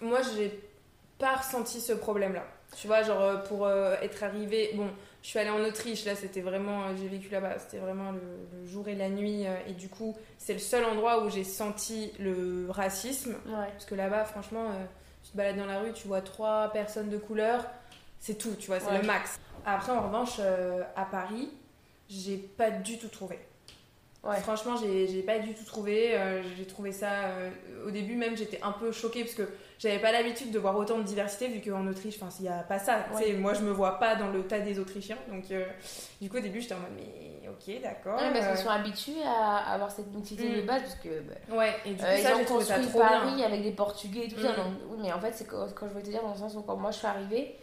Moi, 0.00 0.20
j'ai 0.36 0.60
pas 1.18 1.36
ressenti 1.36 1.80
ce 1.80 1.92
problème-là. 1.94 2.44
Tu 2.76 2.86
vois, 2.86 3.02
genre, 3.02 3.20
euh, 3.22 3.36
pour 3.36 3.66
euh, 3.66 3.94
être 4.02 4.22
arrivée. 4.22 4.70
Bon, 4.74 4.88
je 5.22 5.28
suis 5.28 5.38
allée 5.38 5.50
en 5.50 5.62
Autriche, 5.64 6.04
là, 6.04 6.14
c'était 6.16 6.40
vraiment. 6.40 6.82
euh, 6.84 6.96
J'ai 7.00 7.08
vécu 7.08 7.28
là-bas, 7.28 7.58
c'était 7.58 7.78
vraiment 7.78 8.10
le, 8.12 8.20
le 8.60 8.66
jour 8.66 8.88
et 8.88 8.94
la 8.94 9.08
nuit. 9.08 9.44
et 9.66 9.72
du 9.72 9.88
coup, 9.88 10.16
c'est 10.38 10.52
le 10.54 10.58
seul 10.58 10.84
endroit 10.84 11.24
où 11.24 11.30
j'ai 11.30 11.44
senti 11.44 12.12
le 12.18 12.66
racisme. 12.70 13.32
Ouais. 13.46 13.68
Parce 13.72 13.84
que 13.86 13.94
là-bas, 13.94 14.24
franchement, 14.24 14.66
euh, 14.70 14.84
tu 15.22 15.30
te 15.30 15.36
balades 15.36 15.56
dans 15.56 15.66
la 15.66 15.78
rue, 15.80 15.92
tu 15.92 16.08
vois 16.08 16.20
trois 16.20 16.68
personnes 16.72 17.08
de 17.10 17.16
couleur, 17.18 17.64
c'est 18.18 18.34
tout, 18.38 18.54
tu 18.58 18.66
vois, 18.66 18.80
c'est 18.80 18.90
Ouais. 18.90 19.00
le 19.00 19.06
max. 19.06 19.38
Après, 19.64 19.92
en 19.92 20.02
revanche, 20.08 20.36
euh, 20.40 20.82
à 20.96 21.04
Paris, 21.04 21.50
j'ai 22.08 22.36
pas 22.36 22.70
du 22.70 22.98
tout 22.98 23.08
trouvé. 23.08 23.38
Franchement, 24.42 24.74
j'ai 24.76 25.22
pas 25.22 25.38
du 25.38 25.54
tout 25.54 25.64
trouvé. 25.64 26.14
Euh, 26.14 26.42
j'ai 26.56 26.66
trouvé 26.66 26.92
ça. 26.92 27.10
euh, 27.24 27.50
au 27.86 27.90
début, 27.90 28.16
même, 28.16 28.36
j'étais 28.36 28.60
un 28.62 28.72
peu 28.72 28.90
choquée 28.92 29.22
parce 29.24 29.34
que 29.34 29.48
j'avais 29.78 29.98
pas 29.98 30.12
l'habitude 30.12 30.50
de 30.50 30.58
voir 30.58 30.76
autant 30.76 30.96
de 30.98 31.02
diversité 31.02 31.48
vu 31.48 31.60
qu'en 31.60 31.86
Autriche, 31.86 32.16
enfin, 32.20 32.34
il 32.40 32.46
y 32.46 32.48
a 32.48 32.62
pas 32.62 32.78
ça. 32.78 33.04
Moi, 33.38 33.52
je 33.54 33.60
me 33.62 33.70
vois 33.70 33.98
pas 33.98 34.14
dans 34.16 34.28
le 34.28 34.42
tas 34.46 34.60
des 34.60 34.78
Autrichiens. 34.78 35.18
Donc, 35.30 35.50
euh, 35.50 35.64
du 36.22 36.30
coup, 36.30 36.38
au 36.38 36.40
début, 36.40 36.60
j'étais 36.62 36.74
en 36.74 36.78
mode, 36.78 36.92
mais 36.96 37.48
ok, 37.48 37.82
d'accord. 37.82 38.18
Ouais, 38.18 38.32
parce 38.32 38.46
qu'ils 38.48 38.64
sont 38.64 38.70
habitués 38.70 39.22
à 39.26 39.72
avoir 39.74 39.90
cette 39.90 40.10
mixité 40.14 40.48
Mm. 40.48 40.56
de 40.56 40.60
base 40.62 40.82
parce 40.82 40.94
que 40.96 41.20
bah, 41.20 41.56
Ouais, 41.56 41.74
et 41.84 41.90
du 41.90 41.96
coup, 41.96 42.02
ça, 42.02 42.18
ils 42.30 42.34
ont 42.40 42.44
trouvé 42.44 42.64
ça 42.64 42.74
construit 42.76 42.88
trop 42.88 43.00
Paris 43.00 43.34
bien. 43.36 43.46
avec 43.46 43.62
des 43.62 43.72
Portugais 43.72 44.24
et 44.24 44.28
tout 44.28 44.40
ça. 44.40 44.52
Mm. 44.52 44.56
donc, 44.56 44.66
oui, 44.90 44.98
mais 45.02 45.12
en 45.12 45.20
fait, 45.20 45.32
c'est 45.34 45.44
quand, 45.46 45.66
quand 45.74 45.86
je 45.88 45.94
veux 45.94 46.02
te 46.02 46.08
dire 46.08 46.22
dans 46.22 46.32
le 46.32 46.38
sens 46.38 46.54
où 46.54 46.62
quand 46.62 46.76
moi 46.76 46.90
je 46.90 46.96
suis 46.98 47.06
arrivée, 47.06 47.56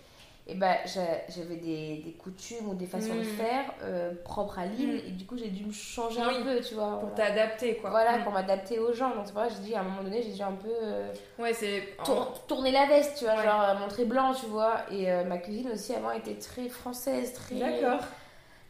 et 0.48 0.56
ben 0.56 0.76
j'a- 0.86 1.22
j'avais 1.30 1.56
des, 1.58 1.98
des 2.04 2.12
coutumes 2.14 2.70
ou 2.70 2.74
des 2.74 2.86
façons 2.88 3.14
de 3.14 3.20
Mm. 3.22 3.24
faire 3.24 3.64
euh, 3.84 4.12
propres 4.24 4.60
à 4.60 4.66
Lille 4.66 4.96
Mm. 4.96 5.08
et 5.08 5.12
du 5.12 5.26
coup 5.26 5.38
j'ai 5.38 5.50
dû 5.50 5.66
me 5.66 5.72
changer 5.72 6.20
Oui, 6.20 6.36
un 6.40 6.44
peu, 6.44 6.60
tu 6.62 6.74
vois. 6.76 7.00
Pour 7.00 7.10
voilà. 7.10 7.16
t'adapter, 7.16 7.76
quoi. 7.78 7.90
Voilà, 7.92 8.18
Mm. 8.18 8.24
pour 8.24 8.32
m'adapter 8.34 8.80
aux 8.80 8.92
gens. 8.94 9.10
Donc 9.16 9.24
c'est 9.26 9.34
pour 9.34 9.42
ça 9.44 9.48
que 9.50 9.54
j'ai 9.56 9.60
dit 9.70 9.76
à 9.76 9.82
un 9.82 9.84
moment 9.84 10.04
donné, 10.04 10.22
j'ai 10.24 10.34
dû 10.34 10.42
un 10.42 10.52
peu 10.54 10.70
euh, 10.82 11.14
Ouais, 11.40 11.54
c'est. 11.54 11.84
tour- 12.04 12.46
tourner 12.48 12.72
la 12.72 12.88
veste, 12.88 13.18
tu 13.20 13.26
vois, 13.26 13.36
Ouais. 13.36 13.44
genre 13.44 13.62
euh, 13.62 13.76
montrer 13.80 14.06
blanc, 14.06 14.34
tu 14.34 14.48
vois. 14.48 14.78
Et 14.92 15.12
euh, 15.12 15.24
ma 15.26 15.38
cuisine 15.38 15.70
aussi 15.72 15.94
avant 15.94 16.12
était 16.12 16.36
très 16.36 16.68
française, 16.70 17.34
très. 17.34 17.56
D'accord. 17.56 18.00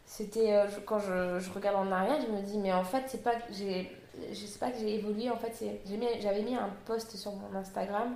C'était 0.04 0.54
quand 0.84 0.98
je, 0.98 1.38
je 1.40 1.50
regarde 1.52 1.76
en 1.88 1.90
arrière, 1.90 2.18
je 2.20 2.26
me 2.30 2.42
dis 2.42 2.58
mais 2.58 2.72
en 2.72 2.84
fait 2.84 3.04
c'est 3.06 3.22
pas 3.22 3.34
que 3.34 3.50
j'ai 3.52 3.90
je 4.30 4.44
sais 4.46 4.58
pas 4.58 4.70
que 4.70 4.78
j'ai 4.78 4.96
évolué 4.96 5.30
en 5.30 5.36
fait 5.38 5.52
j'ai 5.88 5.96
mis 5.96 6.06
j'avais 6.20 6.42
mis 6.42 6.54
un 6.54 6.68
post 6.84 7.16
sur 7.16 7.32
mon 7.32 7.56
Instagram 7.58 8.14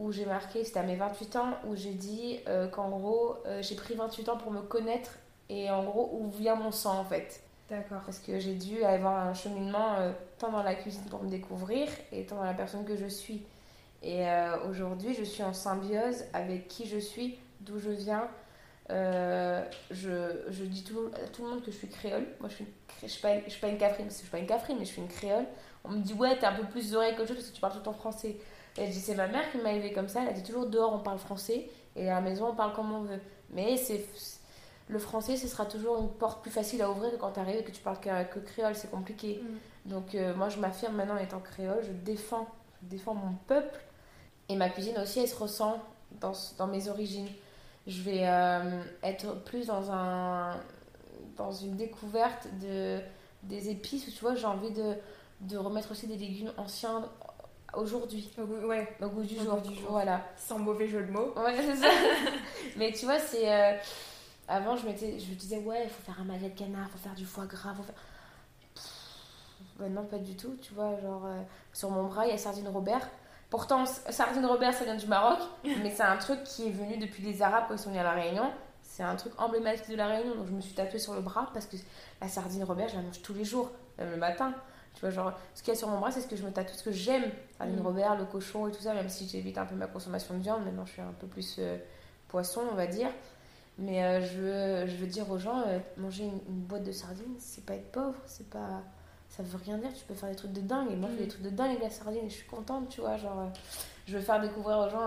où 0.00 0.10
j'ai 0.10 0.24
marqué 0.26 0.64
c'était 0.64 0.80
à 0.80 0.82
mes 0.82 0.96
28 0.96 1.36
ans 1.36 1.50
où 1.68 1.76
j'ai 1.76 1.92
dit 1.92 2.40
euh, 2.48 2.66
qu'en 2.68 2.88
gros 2.90 3.36
euh, 3.46 3.62
j'ai 3.62 3.76
pris 3.76 3.94
28 3.94 4.28
ans 4.30 4.36
pour 4.36 4.50
me 4.50 4.62
connaître 4.62 5.12
et 5.48 5.70
en 5.70 5.84
gros 5.84 6.10
où 6.12 6.28
vient 6.30 6.56
mon 6.56 6.72
sang 6.72 6.98
en 6.98 7.04
fait 7.04 7.42
D'accord. 7.68 8.00
parce 8.04 8.18
que 8.18 8.40
j'ai 8.40 8.54
dû 8.54 8.82
avoir 8.82 9.28
un 9.28 9.34
cheminement 9.34 9.94
euh, 9.98 10.10
tant 10.38 10.50
dans 10.50 10.62
la 10.64 10.74
cuisine 10.74 11.04
pour 11.10 11.22
me 11.22 11.28
découvrir 11.30 11.88
et 12.10 12.24
tant 12.24 12.36
dans 12.36 12.44
la 12.44 12.54
personne 12.54 12.84
que 12.84 12.96
je 12.96 13.06
suis 13.06 13.42
et 14.02 14.26
euh, 14.26 14.56
aujourd'hui 14.68 15.14
je 15.14 15.22
suis 15.22 15.42
en 15.44 15.52
symbiose 15.52 16.24
avec 16.32 16.66
qui 16.68 16.86
je 16.88 16.98
suis 16.98 17.38
d'où 17.60 17.78
je 17.78 17.90
viens 17.90 18.26
je, 19.90 20.42
je 20.50 20.64
dis 20.64 20.82
tout, 20.82 21.10
à 21.14 21.28
tout 21.28 21.44
le 21.44 21.50
monde 21.50 21.62
que 21.62 21.70
je 21.70 21.76
suis 21.76 21.88
créole. 21.88 22.26
Moi, 22.40 22.48
je 22.48 22.54
suis, 22.56 22.66
je 23.02 23.06
suis, 23.06 23.20
pas, 23.22 23.34
une- 23.34 23.42
je 23.44 23.50
suis 23.50 23.60
pas 23.60 23.68
une 23.68 23.78
cafrine, 23.78 24.06
parce 24.06 24.16
que 24.16 24.22
je 24.22 24.26
suis 24.26 24.30
pas 24.32 24.38
une 24.38 24.46
cafrine, 24.46 24.76
mais 24.78 24.84
je 24.84 24.90
suis 24.90 25.02
une 25.02 25.08
créole. 25.08 25.44
On 25.84 25.90
me 25.90 26.00
dit, 26.02 26.12
ouais, 26.14 26.36
t'es 26.38 26.46
un 26.46 26.54
peu 26.54 26.64
plus 26.64 26.94
oreille 26.94 27.14
que 27.14 27.24
chose 27.24 27.36
parce 27.36 27.48
que 27.50 27.54
tu 27.54 27.60
parles 27.60 27.72
tout 27.74 27.78
temps 27.80 27.92
français. 27.92 28.36
Et 28.80 28.86
je 28.86 28.92
dis, 28.92 29.00
c'est 29.00 29.14
ma 29.14 29.28
mère 29.28 29.50
qui 29.52 29.58
m'a 29.58 29.72
élevée 29.72 29.92
comme 29.92 30.08
ça. 30.08 30.22
Elle 30.22 30.28
a 30.28 30.32
dit 30.32 30.42
toujours, 30.42 30.66
dehors, 30.66 30.92
on 30.94 31.00
parle 31.00 31.18
français, 31.18 31.68
et 31.94 32.08
à 32.08 32.14
la 32.14 32.20
maison, 32.20 32.48
on 32.48 32.54
parle 32.54 32.72
comme 32.72 32.92
on 32.92 33.02
veut. 33.02 33.20
Mais 33.50 33.76
c'est. 33.76 34.04
Le 34.88 34.98
français, 34.98 35.36
ce 35.36 35.46
sera 35.46 35.66
toujours 35.66 36.00
une 36.00 36.08
porte 36.08 36.42
plus 36.42 36.50
facile 36.50 36.82
à 36.82 36.90
ouvrir 36.90 37.12
que 37.12 37.16
quand 37.16 37.30
tu 37.30 37.38
arrives 37.38 37.58
et 37.58 37.62
que 37.62 37.70
tu 37.70 37.80
parles 37.80 38.00
que, 38.00 38.24
que 38.24 38.40
créole, 38.40 38.74
c'est 38.74 38.90
compliqué. 38.90 39.40
Mm. 39.40 39.56
Donc 39.86 40.14
euh, 40.14 40.34
moi 40.34 40.48
je 40.48 40.58
m'affirme 40.58 40.94
maintenant 40.94 41.14
en 41.14 41.18
étant 41.18 41.40
créole, 41.40 41.82
je 41.82 41.92
défends, 41.92 42.48
je 42.82 42.88
défends 42.88 43.14
mon 43.14 43.34
peuple 43.46 43.80
et 44.48 44.56
ma 44.56 44.68
cuisine 44.68 44.98
aussi 44.98 45.20
elle 45.20 45.28
se 45.28 45.36
ressent 45.36 45.78
dans, 46.20 46.32
dans 46.58 46.66
mes 46.66 46.88
origines. 46.88 47.28
Je 47.86 48.02
vais 48.02 48.26
euh, 48.26 48.82
être 49.02 49.42
plus 49.44 49.66
dans 49.66 49.90
un 49.90 50.56
dans 51.36 51.52
une 51.52 51.76
découverte 51.76 52.46
de 52.60 52.98
des 53.42 53.70
épices 53.70 54.06
où 54.06 54.10
tu 54.10 54.20
vois 54.20 54.34
j'ai 54.34 54.46
envie 54.46 54.70
de, 54.70 54.94
de 55.40 55.56
remettre 55.56 55.92
aussi 55.92 56.06
des 56.06 56.16
légumes 56.16 56.52
anciens 56.58 57.08
aujourd'hui 57.74 58.30
Au 58.38 58.44
goût- 58.44 58.66
Ouais, 58.66 58.88
au 59.02 59.08
goût 59.08 59.22
du 59.22 59.38
Au 59.38 59.42
jour. 59.42 59.56
goût 59.56 59.68
du 59.68 59.74
jour. 59.80 59.90
Voilà. 59.90 60.22
sans 60.36 60.58
mauvais 60.58 60.88
jeu 60.88 61.02
de 61.02 61.10
mots. 61.12 61.32
Ouais, 61.36 61.54
c'est 61.60 61.76
ça. 61.76 61.88
Mais 62.76 62.92
tu 62.92 63.04
vois, 63.06 63.18
c'est. 63.18 63.50
euh, 63.52 63.76
avant, 64.48 64.76
je, 64.76 64.86
m'étais, 64.86 65.18
je 65.18 65.30
me 65.30 65.34
disais, 65.36 65.58
ouais, 65.58 65.84
il 65.84 65.90
faut 65.90 66.02
faire 66.02 66.20
un 66.20 66.24
magret 66.24 66.48
de 66.50 66.58
canard, 66.58 66.86
il 66.88 66.92
faut 66.92 66.98
faire 66.98 67.14
du 67.14 67.24
foie 67.24 67.46
gras, 67.46 67.72
faut 67.74 67.82
faire. 67.82 67.94
Maintenant, 69.78 70.04
pas 70.04 70.18
du 70.18 70.36
tout, 70.36 70.56
tu 70.60 70.74
vois. 70.74 70.98
Genre, 71.00 71.24
euh, 71.26 71.40
sur 71.72 71.90
mon 71.90 72.04
bras, 72.04 72.26
il 72.26 72.30
y 72.30 72.34
a 72.34 72.38
Sardine 72.38 72.68
Robert. 72.68 73.08
Pourtant, 73.48 73.84
Sardine 73.86 74.46
Robert, 74.46 74.74
ça 74.74 74.84
vient 74.84 74.94
du 74.96 75.06
Maroc, 75.06 75.38
mais 75.64 75.90
c'est 75.90 76.02
un 76.02 76.16
truc 76.18 76.44
qui 76.44 76.68
est 76.68 76.70
venu 76.70 76.98
depuis 76.98 77.22
les 77.22 77.42
Arabes 77.42 77.64
quand 77.68 77.74
ils 77.74 77.78
sont 77.78 77.88
venus 77.90 78.00
à 78.00 78.04
La 78.04 78.12
Réunion. 78.12 78.50
C'est 78.82 79.02
un 79.02 79.16
truc 79.16 79.32
emblématique 79.38 79.88
de 79.90 79.96
La 79.96 80.06
Réunion, 80.08 80.34
donc 80.34 80.46
je 80.46 80.52
me 80.52 80.60
suis 80.60 80.74
tatouée 80.74 80.98
sur 80.98 81.14
le 81.14 81.20
bras 81.20 81.48
parce 81.54 81.66
que 81.66 81.76
la 82.20 82.28
Sardine 82.28 82.64
Robert, 82.64 82.88
je 82.88 82.96
la 82.96 83.02
mange 83.02 83.22
tous 83.22 83.32
les 83.34 83.44
jours, 83.44 83.70
même 83.98 84.10
le 84.10 84.16
matin. 84.16 84.52
Tu 84.94 85.00
vois, 85.00 85.10
genre, 85.10 85.32
ce 85.54 85.62
qu'il 85.62 85.72
y 85.72 85.76
a 85.76 85.78
sur 85.78 85.88
mon 85.88 85.98
bras, 85.98 86.10
c'est 86.10 86.20
ce 86.20 86.26
que 86.26 86.36
je 86.36 86.44
me 86.44 86.50
tatoue, 86.50 86.74
ce 86.74 86.82
que 86.82 86.92
j'aime. 86.92 87.30
Sardine 87.56 87.78
Mm. 87.80 87.86
Robert, 87.86 88.16
le 88.16 88.24
cochon 88.24 88.66
et 88.68 88.72
tout 88.72 88.80
ça, 88.82 88.92
même 88.92 89.08
si 89.08 89.26
j'évite 89.28 89.56
un 89.58 89.64
peu 89.66 89.74
ma 89.74 89.86
consommation 89.86 90.34
de 90.34 90.40
viande, 90.42 90.64
maintenant 90.64 90.84
je 90.84 90.92
suis 90.92 91.00
un 91.02 91.14
peu 91.18 91.26
plus 91.26 91.56
euh, 91.58 91.78
poisson, 92.28 92.62
on 92.70 92.74
va 92.74 92.86
dire. 92.86 93.08
Mais 93.78 94.04
euh, 94.04 94.20
je, 94.20 94.38
veux, 94.38 94.86
je 94.86 94.96
veux 94.96 95.06
dire 95.06 95.30
aux 95.30 95.38
gens, 95.38 95.62
euh, 95.66 95.78
manger 95.96 96.24
une, 96.24 96.40
une 96.48 96.60
boîte 96.62 96.82
de 96.84 96.92
sardines, 96.92 97.34
c'est 97.38 97.64
pas 97.64 97.74
être 97.74 97.90
pauvre, 97.92 98.16
c'est 98.26 98.50
pas. 98.50 98.82
Ça 99.30 99.44
veut 99.44 99.58
rien 99.64 99.78
dire, 99.78 99.90
tu 99.94 100.04
peux 100.04 100.14
faire 100.14 100.28
des 100.28 100.34
trucs 100.36 100.52
de 100.52 100.60
dingue. 100.60 100.90
Et 100.90 100.96
moi, 100.96 101.08
je 101.12 101.16
fais 101.16 101.22
Mm. 101.22 101.24
des 101.26 101.28
trucs 101.30 101.42
de 101.44 101.50
dingue 101.50 101.70
avec 101.70 101.82
la 101.82 101.90
sardine 101.90 102.24
et 102.26 102.28
je 102.30 102.34
suis 102.34 102.46
contente, 102.48 102.88
tu 102.90 103.00
vois. 103.00 103.16
Genre, 103.16 103.48
je 104.06 104.16
veux 104.18 104.22
faire 104.22 104.40
découvrir 104.40 104.78
aux 104.78 104.90
gens, 104.90 105.06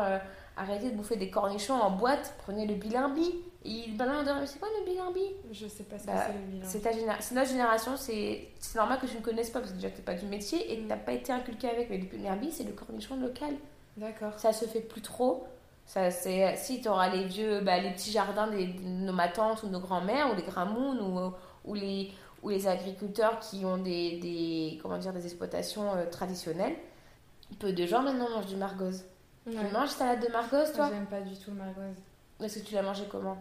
arrêtez 0.55 0.89
de 0.91 0.95
bouffer 0.95 1.17
des 1.17 1.29
cornichons 1.29 1.75
en 1.79 1.91
boîte, 1.91 2.34
prenez 2.39 2.65
le 2.65 2.75
bilimbi. 2.75 3.36
En 3.66 4.22
disant, 4.24 4.39
mais 4.39 4.45
c'est 4.47 4.59
quoi 4.59 4.68
le 4.80 4.86
bilimbi 4.86 5.22
Je 5.51 5.68
sais 5.68 5.84
pas 5.84 5.97
ce 5.97 6.05
Bah, 6.05 6.14
que 6.14 6.34
c'est 6.34 6.57
le 6.57 6.64
c'est 6.64 6.80
ta 6.82 7.22
c'est 7.22 7.36
notre 7.36 7.49
génération, 7.49 7.95
c'est 7.95 8.49
c'est 8.59 8.78
normal 8.78 8.99
que 8.99 9.05
tu 9.05 9.16
ne 9.16 9.22
connaisses 9.22 9.49
pas 9.49 9.59
parce 9.59 9.72
que 9.72 9.78
déjà 9.78 9.89
t'es 9.89 10.01
pas 10.01 10.16
du 10.16 10.26
métier 10.26 10.72
et 10.74 10.80
que 10.84 10.89
t'as 10.89 10.97
pas 10.97 11.14
été 11.14 11.32
inculqué 11.32 11.70
avec. 11.70 11.89
Mais 11.89 11.97
le 11.97 12.05
bilimbi, 12.05 12.51
c'est 12.51 12.64
le 12.66 12.74
cornichon 12.74 13.16
local 13.18 13.53
D'accord. 13.95 14.38
ça 14.38 14.51
se 14.51 14.66
fait 14.66 14.82
plus 14.82 15.01
trop. 15.01 15.47
Ça, 15.86 16.11
c'est, 16.11 16.55
si 16.55 16.82
tu 16.82 16.88
auras 16.88 17.09
les 17.09 17.26
vieux, 17.26 17.59
bah, 17.61 17.78
les 17.80 17.91
petits 17.91 18.11
jardins 18.11 18.47
de 18.47 18.57
nos 18.84 19.11
matantes 19.14 19.64
ou 19.64 19.68
nos 19.68 19.82
grands-mères 19.82 20.32
ou 20.32 20.36
les 20.36 20.43
gramounes 20.43 20.99
ou, 21.01 21.34
ou, 21.70 21.74
les, 21.74 22.09
ou 22.41 22.49
les 22.49 22.68
agriculteurs 22.68 23.39
qui 23.39 23.66
ont 23.66 23.78
des, 23.78 24.18
des, 24.20 24.80
comment 24.82 24.97
dire, 24.97 25.11
des 25.11 25.26
exploitations 25.26 25.93
euh, 25.95 26.05
traditionnelles, 26.09 26.76
peu 27.59 27.74
de 27.74 27.86
gens 27.86 28.01
maintenant 28.01 28.30
mangent 28.30 28.45
du 28.47 28.55
margoz. 28.55 29.03
Ouais. 29.45 29.53
Tu 29.53 29.74
manges 29.74 29.89
salade 29.89 30.26
de 30.26 30.32
margoz, 30.32 30.72
toi? 30.74 30.89
J'aime 30.89 31.05
pas 31.05 31.20
du 31.22 31.36
tout 31.38 31.51
le 31.51 31.57
margoz. 31.57 31.95
Est-ce 32.43 32.59
que 32.59 32.65
tu 32.65 32.73
l'as 32.75 32.81
mangé 32.83 33.03
comment 33.09 33.37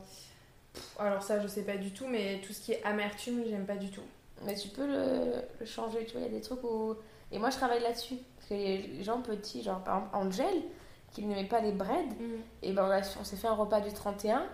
Alors 0.98 1.22
ça, 1.22 1.40
je 1.40 1.48
sais 1.48 1.62
pas 1.62 1.76
du 1.76 1.90
tout, 1.92 2.06
mais 2.06 2.40
tout 2.46 2.52
ce 2.52 2.60
qui 2.60 2.72
est 2.72 2.82
amertume, 2.84 3.42
j'aime 3.48 3.66
pas 3.66 3.76
du 3.76 3.90
tout. 3.90 4.02
Mais 4.44 4.54
tu 4.54 4.68
peux 4.68 4.86
le, 4.86 5.34
le 5.60 5.66
changer, 5.66 6.04
tu 6.06 6.12
vois, 6.12 6.20
il 6.22 6.32
y 6.32 6.34
a 6.34 6.38
des 6.38 6.40
trucs 6.40 6.62
où... 6.64 6.94
Et 7.30 7.38
moi, 7.38 7.50
je 7.50 7.56
travaille 7.56 7.82
là-dessus. 7.82 8.16
Parce 8.36 8.48
que 8.48 8.54
les 8.54 9.02
gens 9.02 9.20
petits, 9.22 9.62
genre 9.62 9.82
par 9.84 9.98
exemple 9.98 10.16
Angel, 10.16 10.62
qui 11.12 11.24
n'aimait 11.24 11.48
pas 11.48 11.60
les 11.60 11.72
breads, 11.72 12.14
Et 12.62 12.72
ben 12.72 12.84
on, 12.86 12.90
a- 12.90 13.20
on 13.20 13.24
s'est 13.24 13.36
fait 13.36 13.46
un 13.48 13.54
repas 13.54 13.80
du 13.80 13.92
31 13.92 14.44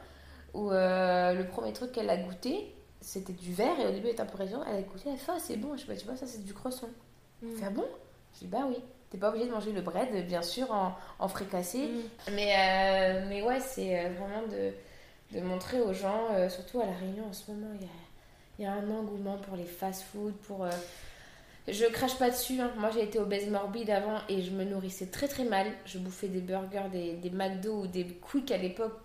où 0.55 0.71
euh, 0.71 1.33
le 1.35 1.47
premier 1.47 1.73
truc 1.73 1.93
qu'elle 1.93 2.11
a 2.11 2.17
goûté, 2.17 2.75
c'était 3.01 3.33
du 3.33 3.53
verre 3.53 3.79
et 3.81 3.87
au 3.87 3.91
début 3.91 4.07
elle 4.07 4.13
était 4.13 4.23
un 4.23 4.27
peu 4.27 4.39
réticente. 4.39 4.65
Elle 4.69 4.77
a 4.77 4.83
goûté, 4.83 5.05
elle 5.07 5.15
a 5.15 5.17
fait 5.17 5.33
ah, 5.35 5.39
c'est 5.39 5.57
bon. 5.57 5.77
Je 5.77 5.83
dis 5.83 5.89
bah 5.89 5.97
tu 5.97 6.05
vois 6.07 6.17
ça 6.17 6.27
c'est 6.27 6.43
du 6.45 6.53
croissant. 6.55 6.89
Mm. 7.43 7.55
Fait 7.57 7.65
ah 7.67 7.71
bon? 7.71 7.85
Je 8.35 8.39
dis 8.41 8.47
bah 8.47 8.65
oui. 8.69 8.77
T'es 9.11 9.19
pas 9.19 9.31
obligé 9.31 9.47
de 9.47 9.53
manger 9.53 9.73
le 9.73 9.81
bread 9.81 10.27
bien 10.27 10.43
sûr 10.43 10.71
en, 10.71 10.95
en 11.19 11.29
fricassé. 11.29 11.79
Mm. 11.79 12.33
Mais, 12.33 12.55
euh, 12.59 13.27
mais 13.29 13.43
ouais 13.43 13.61
c'est 13.61 13.99
euh, 13.99 14.09
vraiment 14.19 14.43
de, 14.47 14.73
de 15.39 15.45
montrer 15.45 15.81
aux 15.81 15.93
gens, 15.93 16.29
euh, 16.33 16.49
surtout 16.49 16.81
à 16.81 16.87
La 16.87 16.93
Réunion 16.93 17.25
en 17.29 17.33
ce 17.33 17.51
moment, 17.51 17.69
il 17.75 18.63
y 18.63 18.67
a, 18.67 18.69
y 18.69 18.71
a 18.71 18.73
un 18.79 18.91
engouement 18.91 19.39
pour 19.39 19.57
les 19.57 19.65
fast-food, 19.65 20.35
pour... 20.47 20.65
euh, 20.65 20.71
je 21.67 21.85
crache 21.87 22.19
pas 22.19 22.31
dessus, 22.31 22.61
hein. 22.61 22.71
moi 22.79 22.91
j'ai 22.91 23.03
été 23.03 23.19
obèse 23.19 23.49
morbide 23.51 23.91
avant 23.91 24.21
et 24.29 24.43
je 24.43 24.51
me 24.51 24.65
nourrissais 24.65 25.07
très 25.07 25.29
très 25.29 25.45
mal. 25.45 25.67
Je 25.85 25.99
bouffais 25.99 26.29
des 26.29 26.41
burgers, 26.41 26.89
des, 26.91 27.13
des 27.15 27.31
McDo 27.31 27.83
ou 27.83 27.87
des 27.87 28.05
Quick 28.07 28.51
à 28.51 28.57
l'époque, 28.57 28.99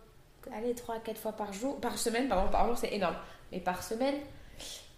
allez 0.53 0.73
3-4 0.73 1.15
fois 1.15 1.31
par 1.33 1.51
jour, 1.53 1.79
par 1.81 1.97
semaine, 1.97 2.27
pardon, 2.29 2.49
par 2.49 2.65
jour 2.67 2.77
c'est 2.77 2.93
énorme, 2.93 3.15
mais 3.51 3.59
par 3.59 3.83
semaine. 3.83 4.15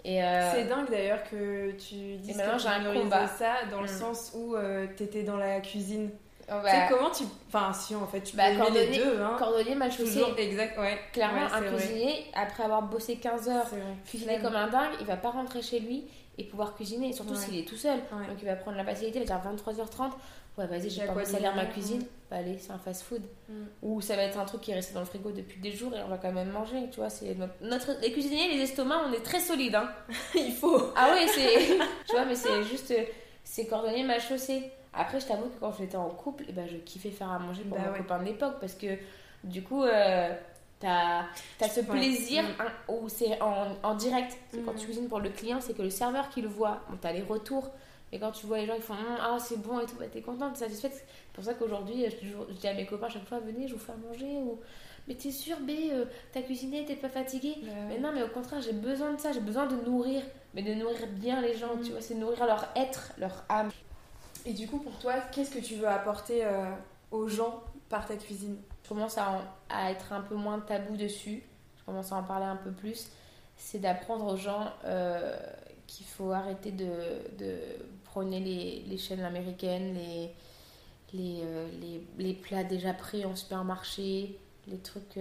Euh, 0.05 0.51
C'est 0.53 0.65
dingue 0.65 0.89
d'ailleurs 0.89 1.23
que 1.29 1.71
tu 1.71 1.95
dises 2.17 2.37
que 2.37 2.43
j'ai 2.57 2.63
tu 2.63 2.67
un 2.67 2.93
combat. 2.93 3.27
ça 3.27 3.65
dans 3.71 3.81
le 3.81 3.85
Mm. 3.87 3.99
sens 3.99 4.31
où 4.35 4.55
euh, 4.55 4.87
t'étais 4.95 5.23
dans 5.23 5.37
la 5.37 5.59
cuisine. 5.61 6.09
oh, 6.49 6.53
Tu 6.63 6.69
sais 6.69 6.77
bah, 6.77 6.85
comment 6.89 7.09
tu... 7.09 7.23
Enfin 7.47 7.73
si 7.73 7.95
en 7.95 8.05
fait 8.05 8.21
tu 8.21 8.31
peux 8.33 8.37
Bah, 8.37 8.49
aimer 8.51 8.69
les 8.71 8.97
deux. 8.97 9.19
Hein. 9.21 9.35
cordonnier 9.39 9.73
mal 9.75 9.91
chaussé, 9.91 10.19
Toujours 10.19 10.37
exact, 10.37 10.77
ouais. 10.77 10.99
clairement 11.11 11.45
Ouais, 11.47 11.53
un 11.53 11.61
vrai. 11.61 11.75
cuisinier, 11.75 12.25
après 12.35 12.63
avoir 12.63 12.83
bossé 12.83 13.15
15 13.15 13.49
heures, 13.49 13.67
Flemme. 13.67 14.41
comme 14.43 14.55
un 14.55 14.67
dingue, 14.67 14.91
il 14.99 15.05
va 15.07 15.17
pas 15.17 15.29
rentrer 15.31 15.61
chez 15.61 15.79
lui 15.79 16.03
et 16.37 16.43
pouvoir 16.43 16.75
cuisiner, 16.75 17.11
surtout 17.13 17.31
Ouais. 17.33 17.39
s'il 17.39 17.57
est 17.57 17.67
tout 17.67 17.77
seul. 17.77 17.97
Ouais. 18.11 18.27
Donc 18.27 18.37
il 18.41 18.45
va 18.45 18.55
prendre 18.55 18.77
la 18.77 18.83
facilité, 18.85 19.19
il 19.19 19.27
va 19.27 19.37
dire 19.39 19.51
23h30. 19.51 20.11
Ouais, 20.57 20.67
vas-y, 20.67 20.89
j'ai 20.89 21.05
pas 21.05 21.13
de 21.13 21.25
salir 21.25 21.53
ma 21.53 21.65
cuisine. 21.65 21.99
ouais. 22.01 22.07
Bah 22.31 22.37
allez, 22.37 22.57
c'est 22.57 22.71
un 22.71 22.77
fast-food. 22.77 23.21
Mm. 23.49 23.53
Ou 23.83 24.01
ça 24.01 24.15
va 24.15 24.23
être 24.23 24.39
un 24.39 24.45
truc 24.45 24.61
qui 24.61 24.71
est 24.71 24.75
resté 24.75 24.93
dans 24.93 25.01
le 25.01 25.05
frigo 25.05 25.31
depuis 25.31 25.59
des 25.59 25.71
jours 25.71 25.93
et 25.95 26.01
on 26.01 26.07
va 26.07 26.17
quand 26.17 26.31
même 26.31 26.49
manger. 26.49 26.89
Tu 26.91 26.99
vois, 27.01 27.09
c'est 27.09 27.35
notre, 27.35 27.53
notre- 27.61 27.99
les 28.01 28.11
cuisiniers, 28.11 28.47
les 28.53 28.61
estomacs, 28.61 29.01
on 29.07 29.11
est 29.13 29.21
très 29.23 29.39
solides. 29.41 29.75
Hein. 29.75 29.89
Il 30.35 30.53
faut. 30.53 30.81
Ah 30.95 31.13
oui, 31.13 31.27
c'est. 31.33 31.77
tu 32.07 32.11
vois, 32.13 32.25
mais 32.25 32.35
c'est 32.35 32.63
juste. 32.63 32.93
C'est 33.43 33.67
cordonnier 33.67 34.03
mal 34.03 34.19
chaussé. 34.21 34.71
Après, 34.93 35.19
je 35.19 35.25
t'avoue 35.27 35.49
que 35.49 35.59
quand 35.59 35.73
j'étais 35.77 35.97
en 35.97 36.09
couple, 36.09 36.45
eh 36.47 36.53
ben, 36.53 36.65
je 36.67 36.77
kiffais 36.77 37.11
faire 37.11 37.29
à 37.29 37.37
manger 37.37 37.63
pour 37.63 37.77
Bah 37.77 37.83
mon 37.87 37.91
ouais. 37.91 37.97
copain 37.99 38.19
de 38.19 38.23
l'époque 38.25 38.55
parce 38.61 38.73
que 38.75 38.87
du 39.43 39.61
coup, 39.61 39.83
euh, 39.83 40.33
t'as 40.79 41.23
as 41.61 41.67
ce 41.69 41.81
Ouais. 41.81 41.85
plaisir 41.85 42.43
Mm. 42.43 42.93
où 42.93 43.09
c'est 43.09 43.39
en, 43.41 43.67
en 43.83 43.93
direct. 43.95 44.35
Quand 44.65 44.71
Mm. 44.71 44.75
tu 44.77 44.85
cuisines 44.85 45.07
pour 45.09 45.19
le 45.19 45.29
client, 45.29 45.59
c'est 45.61 45.75
que 45.75 45.81
le 45.81 45.89
serveur 45.89 46.29
qui 46.29 46.41
le 46.41 46.47
voit. 46.47 46.79
Bon, 46.89 46.97
t'as 46.99 47.11
les 47.11 47.21
retours. 47.21 47.69
Et 48.15 48.19
quand 48.19 48.31
tu 48.31 48.45
vois 48.45 48.59
les 48.59 48.65
gens, 48.65 48.75
ils 48.75 48.81
font 48.81 48.93
Hum, 48.93 49.17
Ah, 49.19 49.35
c'est 49.39 49.61
bon 49.61 49.77
et 49.81 49.85
tout, 49.85 49.97
bah, 49.99 50.05
t'es 50.09 50.21
contente, 50.21 50.53
t'es 50.53 50.59
satisfaite. 50.59 50.93
C'est 50.93 51.33
pour 51.33 51.43
ça 51.43 51.53
qu'aujourd'hui, 51.53 52.05
je, 52.05 52.15
dis 52.15 52.31
toujours- 52.31 52.45
je 52.47 52.53
dis 52.53 52.67
à 52.67 52.73
mes 52.73 52.85
copains 52.85 53.09
chaque 53.09 53.27
fois 53.27 53.39
Venez, 53.39 53.67
je 53.67 53.73
vous 53.73 53.79
fais 53.79 53.91
à 53.91 53.97
manger. 53.97 54.37
Ou... 54.37 54.57
mais 55.05 55.15
t'es 55.15 55.31
sûr, 55.31 55.59
B, 55.59 55.71
euh, 55.91 56.05
t'as 56.31 56.41
cuisiné, 56.41 56.85
t'es 56.85 56.95
pas 56.95 57.09
fatigué 57.09 57.57
Mais 57.89 57.99
non, 57.99 58.13
mais 58.13 58.23
au 58.23 58.29
contraire, 58.29 58.61
j'ai 58.61 58.71
besoin 58.71 59.11
de 59.13 59.19
ça, 59.19 59.33
j'ai 59.33 59.41
besoin 59.41 59.65
de 59.65 59.75
nourrir, 59.75 60.23
mais 60.53 60.61
de 60.63 60.73
nourrir 60.75 61.07
bien 61.07 61.41
les 61.41 61.55
gens, 61.57 61.75
tu 61.83 61.89
mm. 61.89 61.91
vois, 61.91 62.01
c'est 62.01 62.15
nourrir 62.15 62.45
leur 62.45 62.69
être, 62.77 63.11
leur 63.17 63.43
âme. 63.49 63.69
Et 64.45 64.53
du 64.53 64.65
coup, 64.65 64.79
pour 64.79 64.97
toi, 64.99 65.15
qu'est-ce 65.33 65.51
que 65.51 65.59
tu 65.59 65.75
veux 65.75 65.89
apporter 65.89 66.45
euh, 66.45 66.71
aux 67.11 67.27
gens 67.27 67.63
par 67.89 68.07
ta 68.07 68.15
cuisine? 68.15 68.55
Je 68.83 68.87
commence 68.89 69.17
à, 69.17 69.41
à, 69.69 69.91
être 69.91 70.13
un 70.13 70.21
peu 70.21 70.35
moins 70.35 70.59
tabou 70.59 70.95
dessus, 70.95 71.43
je 71.77 71.83
commence 71.83 72.13
à 72.13 72.15
en 72.15 72.23
parler 72.23 72.45
un 72.45 72.55
peu 72.55 72.71
plus. 72.71 73.09
C'est 73.57 73.79
d'apprendre 73.79 74.31
aux 74.33 74.37
gens 74.37 74.71
euh, 74.85 75.35
qu'il 75.87 76.05
faut 76.05 76.31
arrêter 76.31 76.71
de, 76.71 76.85
de 77.37 77.57
prôner 78.15 78.39
les, 78.39 78.83
les, 78.87 78.97
chaînes 78.97 79.23
américaines, 79.23 79.93
les, 79.93 80.31
les, 81.13 81.41
euh, 81.43 81.67
les, 81.81 82.01
les, 82.17 82.33
plats 82.33 82.63
déjà 82.63 82.93
pris 82.93 83.25
en 83.25 83.35
supermarché, 83.35 84.39
les 84.67 84.77
trucs. 84.77 85.19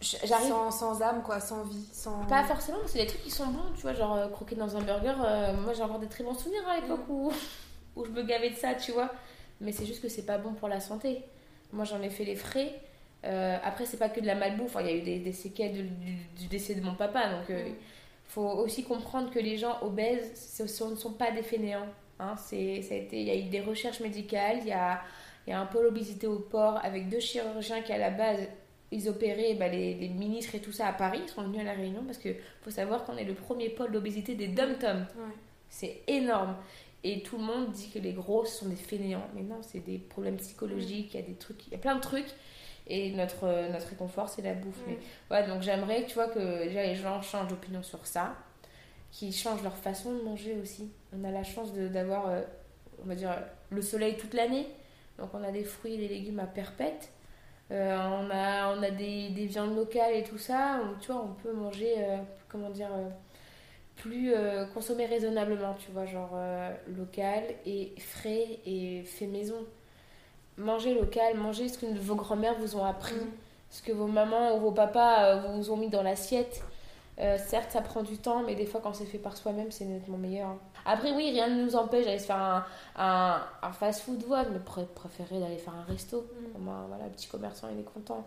J'arrive 0.00 0.48
sans, 0.48 0.70
sans, 0.70 1.02
âme 1.02 1.22
quoi, 1.22 1.40
sans 1.40 1.62
vie, 1.64 1.86
sans. 1.92 2.24
Pas 2.26 2.44
forcément, 2.44 2.78
c'est 2.86 2.98
des 2.98 3.06
trucs 3.06 3.22
qui 3.22 3.30
sont 3.30 3.46
bons, 3.46 3.72
tu 3.74 3.82
vois, 3.82 3.94
genre 3.94 4.30
croquer 4.32 4.54
dans 4.54 4.76
un 4.76 4.80
burger. 4.80 5.14
moi 5.62 5.72
j'ai 5.74 5.82
encore 5.82 5.98
des 5.98 6.08
très 6.08 6.24
bons 6.24 6.34
souvenirs 6.34 6.66
à 6.68 6.80
l'époque 6.80 7.06
mm. 7.08 7.12
où 7.12 7.32
où 7.98 8.04
je 8.04 8.10
me 8.10 8.22
gavais 8.22 8.50
de 8.50 8.56
ça, 8.56 8.74
tu 8.74 8.92
vois. 8.92 9.10
Mais 9.60 9.72
c'est 9.72 9.86
juste 9.86 10.00
que 10.00 10.08
c'est 10.08 10.24
pas 10.24 10.38
bon 10.38 10.52
pour 10.54 10.68
la 10.68 10.80
santé. 10.80 11.24
Moi, 11.72 11.84
j'en 11.84 12.00
ai 12.00 12.10
fait 12.10 12.24
les 12.24 12.36
frais. 12.36 12.80
Euh, 13.24 13.58
après, 13.62 13.84
c'est 13.84 13.96
pas 13.96 14.08
que 14.08 14.20
de 14.20 14.26
la 14.26 14.36
malbouffe. 14.36 14.76
il 14.80 14.86
y 14.86 14.90
a 14.90 14.94
eu 14.94 15.20
des, 15.20 15.32
séquelles 15.32 15.88
du, 16.36 16.46
décès 16.46 16.74
de 16.74 16.80
mon 16.80 16.94
papa. 16.94 17.28
Donc, 17.28 17.50
euh, 17.50 17.70
faut 18.28 18.42
aussi 18.42 18.84
comprendre 18.84 19.30
que 19.30 19.38
les 19.38 19.56
gens 19.56 19.78
obèses 19.82 20.32
ce, 20.34 20.84
ne 20.84 20.94
sont 20.94 21.12
pas 21.12 21.30
des 21.30 21.42
fainéants. 21.42 21.88
Hein. 22.20 22.36
C'est, 22.36 22.82
ça 22.82 22.94
a 22.94 22.98
été, 22.98 23.20
il 23.20 23.26
y 23.26 23.30
a 23.30 23.36
eu 23.36 23.44
des 23.44 23.60
recherches 23.60 24.00
médicales. 24.00 24.58
Il 24.60 24.68
y 24.68 24.72
a, 24.72 25.00
il 25.46 25.50
y 25.50 25.52
a 25.52 25.60
un 25.60 25.66
pôle 25.66 25.86
obésité 25.86 26.26
au 26.26 26.38
port 26.38 26.78
avec 26.84 27.08
deux 27.08 27.20
chirurgiens 27.20 27.80
qui, 27.80 27.92
à 27.92 27.98
la 27.98 28.10
base, 28.10 28.40
ils 28.92 29.08
opéraient 29.08 29.54
bah, 29.54 29.68
les, 29.68 29.94
les, 29.94 30.08
ministres 30.08 30.54
et 30.54 30.60
tout 30.60 30.72
ça 30.72 30.88
à 30.88 30.92
Paris. 30.92 31.20
Ils 31.22 31.28
sont 31.28 31.42
venus 31.42 31.60
à 31.60 31.64
la 31.64 31.72
Réunion 31.72 32.04
parce 32.04 32.18
qu'il 32.18 32.36
faut 32.62 32.70
savoir 32.70 33.04
qu'on 33.04 33.16
est 33.16 33.24
le 33.24 33.34
premier 33.34 33.70
pôle 33.70 33.92
d'obésité 33.92 34.34
des 34.34 34.48
dom-toms. 34.48 35.06
C'est 35.70 36.02
énorme. 36.06 36.56
Et 37.04 37.22
tout 37.22 37.38
le 37.38 37.44
monde 37.44 37.70
dit 37.70 37.90
que 37.90 37.98
les 37.98 38.12
grosses 38.12 38.58
sont 38.58 38.68
des 38.68 38.76
fainéants. 38.76 39.28
Mais 39.34 39.42
non, 39.42 39.60
c'est 39.62 39.84
des 39.84 39.98
problèmes 39.98 40.36
psychologiques, 40.36 41.14
il 41.14 41.20
y 41.20 41.22
a 41.22 41.26
des 41.26 41.34
trucs, 41.34 41.66
il 41.66 41.72
y 41.72 41.76
a 41.76 41.78
plein 41.78 41.94
de 41.94 42.00
trucs. 42.00 42.34
Et 42.88 43.10
notre, 43.12 43.70
notre 43.70 43.88
réconfort, 43.88 44.28
c'est 44.28 44.42
la 44.42 44.54
bouffe. 44.54 44.80
Mais 44.86 44.98
ouais, 45.30 45.46
donc 45.46 45.62
j'aimerais, 45.62 46.06
tu 46.06 46.14
vois, 46.14 46.28
que 46.28 46.64
déjà 46.64 46.82
les 46.82 46.94
gens 46.94 47.20
changent 47.20 47.48
d'opinion 47.48 47.82
sur 47.82 48.06
ça, 48.06 48.34
qu'ils 49.10 49.34
changent 49.34 49.62
leur 49.62 49.76
façon 49.76 50.14
de 50.14 50.22
manger 50.22 50.56
aussi. 50.62 50.90
On 51.12 51.24
a 51.24 51.30
la 51.30 51.44
chance 51.44 51.72
d'avoir, 51.74 52.28
euh, 52.28 52.40
on 53.02 53.06
va 53.06 53.14
dire, 53.14 53.34
le 53.70 53.82
soleil 53.82 54.16
toute 54.16 54.34
l'année. 54.34 54.66
Donc 55.18 55.30
on 55.34 55.42
a 55.42 55.50
des 55.50 55.64
fruits 55.64 55.94
et 55.94 55.98
des 55.98 56.08
légumes 56.08 56.40
à 56.40 56.46
perpète. 56.46 57.10
Euh, 57.70 57.96
on 57.96 58.30
a, 58.30 58.74
on 58.74 58.82
a 58.82 58.90
des, 58.90 59.28
des, 59.30 59.44
viandes 59.44 59.76
locales 59.76 60.14
et 60.14 60.22
tout 60.22 60.38
ça. 60.38 60.80
tu 61.00 61.12
vois, 61.12 61.22
on 61.22 61.34
peut 61.34 61.52
manger, 61.52 61.94
euh, 61.98 62.16
comment 62.48 62.70
dire 62.70 62.90
plus 63.96 64.32
consommer 64.74 65.06
raisonnablement, 65.06 65.74
tu 65.74 65.90
vois, 65.90 66.06
genre 66.06 66.38
local 66.96 67.42
et 67.66 67.92
frais 67.98 68.60
et 68.64 69.02
fait 69.02 69.26
maison. 69.26 69.66
Manger 70.58 70.94
local, 70.94 71.36
manger 71.36 71.68
ce 71.68 71.78
que 71.78 71.86
vos 71.86 72.16
grands-mères 72.16 72.56
vous 72.58 72.76
ont 72.76 72.84
appris, 72.84 73.14
mm. 73.14 73.30
ce 73.70 73.82
que 73.82 73.92
vos 73.92 74.06
mamans 74.06 74.56
ou 74.56 74.60
vos 74.60 74.72
papas 74.72 75.24
euh, 75.24 75.52
vous 75.54 75.70
ont 75.70 75.76
mis 75.76 75.88
dans 75.88 76.02
l'assiette. 76.02 76.62
certes, 77.16 77.72
ça 77.72 77.80
prend 77.80 78.02
du 78.02 78.18
temps, 78.18 78.42
mais 78.44 78.54
des 78.54 78.66
fois, 78.66 78.80
quand 78.80 78.92
c'est 78.92 79.06
fait 79.06 79.18
par 79.18 79.36
soi-même, 79.36 79.70
c'est 79.70 79.84
nettement 79.84 80.18
meilleur. 80.18 80.56
Après, 80.84 81.12
oui, 81.12 81.30
rien 81.30 81.48
ne 81.48 81.64
nous 81.64 81.76
empêche 81.76 82.04
d'aller 82.04 82.18
se 82.18 82.26
faire 82.26 82.36
un, 82.36 82.64
un, 82.96 83.42
un 83.62 83.72
fast-food, 83.72 84.22
voilà, 84.26 84.48
mais 84.50 84.58
pr 84.58 84.84
préférer 84.94 85.40
d'aller 85.40 85.58
faire 85.58 85.74
un 85.74 85.84
resto. 85.84 86.26
Mm. 86.56 86.68
voilà, 86.88 87.04
le 87.04 87.10
petit 87.10 87.28
commerçant, 87.28 87.68
il 87.72 87.80
est 87.80 87.92
content. 87.94 88.26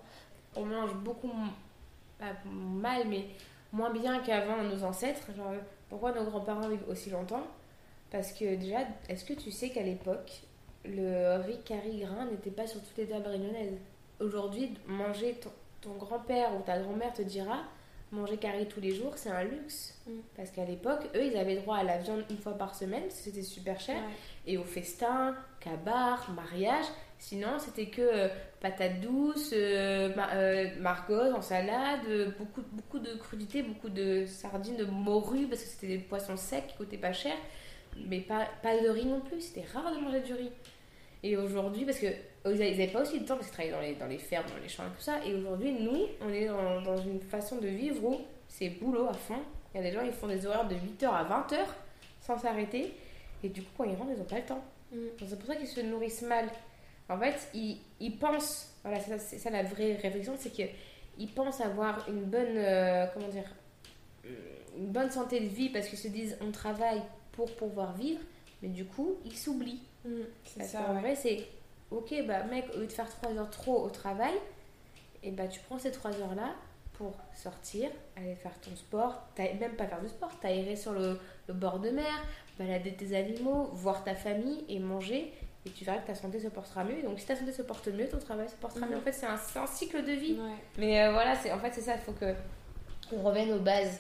On 0.56 0.66
mange 0.66 0.94
beaucoup, 0.96 1.32
pas 2.20 2.34
mal, 2.46 3.08
mais 3.08 3.26
moins 3.72 3.90
bien 3.90 4.20
qu'avant 4.20 4.62
nos 4.64 4.84
ancêtres. 4.84 5.28
Genre, 5.36 5.54
pourquoi 5.90 6.12
nos 6.12 6.24
grands-parents 6.24 6.68
vivent 6.70 6.88
aussi 6.90 7.10
longtemps? 7.10 7.44
Parce 8.12 8.34
que 8.34 8.56
déjà, 8.56 8.80
est-ce 9.10 9.24
que 9.26 9.34
tu 9.34 9.52
sais 9.52 9.70
qu'à 9.70 9.84
l'époque, 9.84 10.42
le 10.86 11.42
riz 11.44 11.60
carré 11.64 11.98
grain 12.00 12.26
n'était 12.26 12.52
pas 12.52 12.68
sur 12.68 12.82
toutes 12.82 12.98
les 12.98 13.08
tables 13.08 13.28
réunionnaises 13.28 13.78
Aujourd'hui, 14.20 14.74
manger 14.88 15.40
ton, 15.82 15.94
grand-père 15.94 16.56
ou 16.56 16.62
ta 16.62 16.80
grand-mère 16.80 17.12
te 17.14 17.24
dira 17.24 17.64
manger 18.12 18.38
carré 18.38 18.68
tous 18.68 18.82
les 18.82 18.94
jours, 18.94 19.14
c'est 19.16 19.30
un 19.30 19.44
luxe. 19.44 20.00
Mm. 20.06 20.12
Parce 20.36 20.52
qu'à 20.52 20.66
l'époque, 20.66 21.10
eux, 21.16 21.24
ils 21.24 21.38
avaient 21.38 21.56
droit 21.56 21.78
à 21.78 21.84
la 21.84 21.98
viande 21.98 22.26
une 22.30 22.38
fois 22.38 22.58
par 22.58 22.76
semaine, 22.76 23.04
c'était 23.10 23.42
super 23.42 23.80
cher. 23.80 24.02
Et 24.46 24.58
au 24.58 24.64
festin, 24.64 25.36
cabar, 25.62 26.30
mariage, 26.32 26.86
Sinon, 27.22 27.60
c'était 27.60 27.86
que 27.86 28.02
euh, 28.02 28.30
patates 28.60 29.00
douces, 29.00 29.52
euh, 29.54 30.10
euh, 30.34 31.34
en 31.36 31.42
salade, 31.44 32.34
beaucoup, 32.40 32.64
beaucoup 32.72 32.98
de 32.98 33.14
crudités, 33.14 33.62
beaucoup 33.62 33.90
de 33.90 34.26
sardines, 34.26 34.76
de 34.76 34.86
morue, 34.86 35.46
parce 35.48 35.62
que 35.62 35.68
c'était 35.68 35.88
des 35.88 35.98
poissons 36.00 36.36
secs 36.36 36.66
qui 36.66 36.76
coûtaient 36.78 36.98
pas 36.98 37.14
cher. 37.14 37.36
Mais 38.08 38.22
pas, 38.22 38.48
pas 38.64 38.76
de 38.76 38.90
riz 38.90 39.06
non 39.06 39.22
plus, 39.22 39.40
c'était 39.40 39.68
rare 39.72 39.94
de 39.94 40.00
manger 40.00 40.22
du 40.22 40.34
riz. 40.34 40.50
Et 41.24 41.38
aujourd'hui, 41.38 41.86
parce 41.86 42.00
que 42.00 42.08
ils 42.46 42.58
n'avaient 42.58 42.88
pas 42.88 43.02
aussi 43.02 43.20
le 43.20 43.26
temps, 43.26 43.36
parce 43.36 43.48
qu'ils 43.48 43.54
travaillaient 43.54 43.76
dans 43.76 43.82
les, 43.82 43.96
dans 43.96 44.08
les 44.08 44.18
fermes, 44.18 44.48
dans 44.48 44.62
les 44.62 44.70
champs 44.70 44.84
et 44.84 44.96
tout 44.96 45.02
ça. 45.02 45.24
Et 45.26 45.34
aujourd'hui, 45.36 45.72
nous, 45.74 46.08
on 46.22 46.30
est 46.30 46.48
dans, 46.48 46.82
dans, 46.82 46.98
une 46.98 47.22
façon 47.22 47.58
de 47.58 47.68
vivre 47.68 48.04
où 48.04 48.18
c'est 48.48 48.70
boulot 48.70 49.08
à 49.08 49.14
fond. 49.14 49.40
Il 49.74 49.78
y 49.78 49.80
a 49.80 49.90
des 49.90 49.96
gens, 49.96 50.02
ils 50.02 50.12
font 50.12 50.28
des 50.28 50.46
horaires 50.46 50.68
de 50.68 50.76
8h 50.76 51.06
à 51.06 51.24
20h 51.24 51.58
sans 52.22 52.38
s'arrêter. 52.38 52.94
Et 53.44 53.50
du 53.50 53.62
coup, 53.62 53.70
quand 53.78 53.84
ils 53.84 53.96
rentrent, 53.96 54.12
ils 54.14 54.18
n'ont 54.18 54.26
pas 54.26 54.40
le 54.40 54.46
temps. 54.46 54.64
Mm. 54.92 54.98
C'est 55.20 55.38
pour 55.38 55.48
ça 55.48 55.56
qu'ils 55.56 55.68
se 55.68 55.82
nourrissent 55.82 56.24
mal. 56.24 56.48
En 57.10 57.20
fait, 57.20 57.50
ils, 57.54 58.18
pensent, 58.18 58.74
voilà, 58.84 59.00
c'est 59.00 59.38
ça, 59.38 59.50
la 59.50 59.64
vraie 59.64 59.96
réflexion, 59.96 60.34
c'est 60.38 60.52
qu'ils 60.52 61.32
pensent 61.34 61.60
avoir 61.60 62.08
une 62.10 62.24
bonne, 62.24 62.56
euh, 62.56 63.06
comment 63.14 63.28
dire, 63.28 63.54
une 64.78 64.88
bonne 64.88 65.12
santé 65.12 65.42
de 65.42 65.48
vie 65.48 65.70
parce 65.70 65.88
qu'ils 65.88 65.98
se 65.98 66.08
disent 66.08 66.38
on 66.42 66.52
travaille 66.52 67.02
pour 67.34 67.54
pouvoir 67.56 67.94
vivre, 67.98 68.22
mais 68.62 68.70
du 68.70 68.86
coup, 68.86 69.18
ils 69.26 69.38
s'oublient. 69.38 69.82
Mmh, 70.06 70.22
parce 70.58 70.72
qu'en 70.72 70.94
vrai, 71.00 71.16
c'est 71.16 71.48
ok, 71.92 72.14
bah 72.26 72.44
mec, 72.44 72.66
au 72.76 72.80
lieu 72.80 72.88
de 72.88 72.92
faire 72.92 73.10
3 73.10 73.34
heures 73.34 73.50
trop 73.50 73.84
au 73.84 73.90
travail, 73.90 74.34
et 75.24 75.30
eh 75.30 75.32
bah 75.32 75.48
tu 75.48 75.60
prends 75.60 75.78
ces 75.78 75.92
3 75.92 76.12
heures 76.20 76.36
là 76.36 76.56
pour 76.94 77.14
sortir, 77.36 77.90
aller 78.16 78.36
faire 78.36 78.60
ton 78.62 78.76
sport, 78.76 79.28
même 79.38 79.76
pas 79.76 79.88
faire 79.88 80.02
de 80.02 80.08
sport, 80.08 80.40
t'aérer 80.40 80.76
sur 80.76 80.94
le, 80.94 81.20
le 81.48 81.54
bord 81.54 81.80
de 81.80 81.90
mer, 81.90 82.26
balader 82.58 82.94
tes 82.94 83.16
animaux, 83.16 83.70
voir 83.74 84.04
ta 84.04 84.16
famille 84.16 84.64
et 84.70 84.80
manger 84.80 85.34
et 85.66 85.70
tu 85.70 85.86
verras 85.86 86.00
que 86.00 86.08
ta 86.08 86.16
santé 86.16 86.40
se 86.40 86.48
portera 86.48 86.84
mieux. 86.84 87.04
Donc 87.04 87.20
si 87.20 87.26
ta 87.26 87.36
santé 87.36 87.52
se 87.52 87.62
porte 87.62 87.88
mieux, 87.88 88.08
ton 88.08 88.18
travail 88.18 88.50
se 88.50 88.56
portera 88.56 88.88
mieux. 88.88 88.98
En 88.98 89.02
fait, 89.02 89.12
c'est 89.12 89.28
un, 89.28 89.36
un, 89.56 89.68
cycle 89.68 90.04
de 90.04 90.12
vie. 90.12 90.38
Mais 90.78 91.04
euh, 91.04 91.12
voilà, 91.12 91.36
c'est 91.36 91.52
en 91.52 91.60
fait 91.60 91.72
c'est 91.72 91.82
ça. 91.82 91.96
Il 91.96 92.02
faut 92.02 92.14
que 92.14 92.34
on 93.14 93.22
revienne 93.22 93.52
aux 93.54 93.60
bases. 93.60 94.00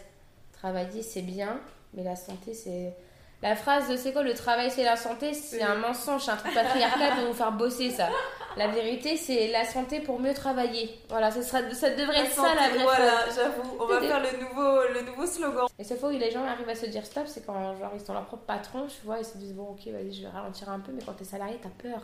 Travailler, 0.53 1.01
c'est 1.01 1.21
bien, 1.23 1.59
mais 1.93 2.03
la 2.03 2.15
santé, 2.15 2.53
c'est 2.53 2.93
la 3.41 3.55
phrase 3.55 3.89
de 3.89 3.97
c'est 3.97 4.13
quoi 4.13 4.21
le 4.21 4.35
travail, 4.35 4.69
c'est 4.69 4.83
la 4.83 4.95
santé, 4.95 5.33
c'est 5.33 5.63
un 5.63 5.75
mensonge, 5.75 6.23
c'est 6.25 6.31
un 6.31 6.37
truc 6.37 6.53
patriarcal 6.53 7.15
pour 7.15 7.27
nous 7.27 7.33
faire 7.33 7.51
bosser 7.51 7.89
ça. 7.89 8.07
La 8.55 8.67
vérité, 8.67 9.17
c'est 9.17 9.47
la 9.47 9.65
santé 9.65 9.99
pour 10.01 10.19
mieux 10.19 10.33
travailler. 10.33 10.99
Voilà, 11.09 11.31
ça, 11.31 11.41
sera, 11.41 11.73
ça 11.73 11.89
devrait 11.89 12.25
être 12.25 12.33
ça 12.33 12.53
la 12.53 12.69
vraie 12.69 12.83
Voilà, 12.83 13.25
j'avoue, 13.33 13.77
on 13.79 13.85
va 13.85 13.99
faire 13.99 14.19
le 14.19 14.39
nouveau, 14.43 14.81
le 14.93 15.01
nouveau 15.01 15.25
slogan. 15.25 15.67
Et 15.79 15.83
ce 15.83 15.95
fois 15.95 16.09
où 16.09 16.17
les 16.17 16.29
gens 16.29 16.45
arrivent 16.45 16.69
à 16.69 16.75
se 16.75 16.85
dire 16.85 17.03
stop, 17.05 17.27
c'est 17.27 17.43
quand 17.45 17.75
genre, 17.77 17.91
ils 17.95 18.05
sont 18.05 18.13
leur 18.13 18.25
propre 18.25 18.43
patron, 18.43 18.85
tu 18.87 19.05
vois, 19.05 19.17
ils 19.17 19.25
se 19.25 19.37
disent 19.37 19.53
bon, 19.53 19.69
ok, 19.71 19.91
vas-y, 19.91 20.13
je 20.13 20.21
vais 20.21 20.29
ralentir 20.29 20.69
un 20.69 20.79
peu, 20.79 20.91
mais 20.91 21.01
quand 21.03 21.13
t'es 21.13 21.23
salarié, 21.23 21.59
t'as 21.61 21.69
peur. 21.69 22.01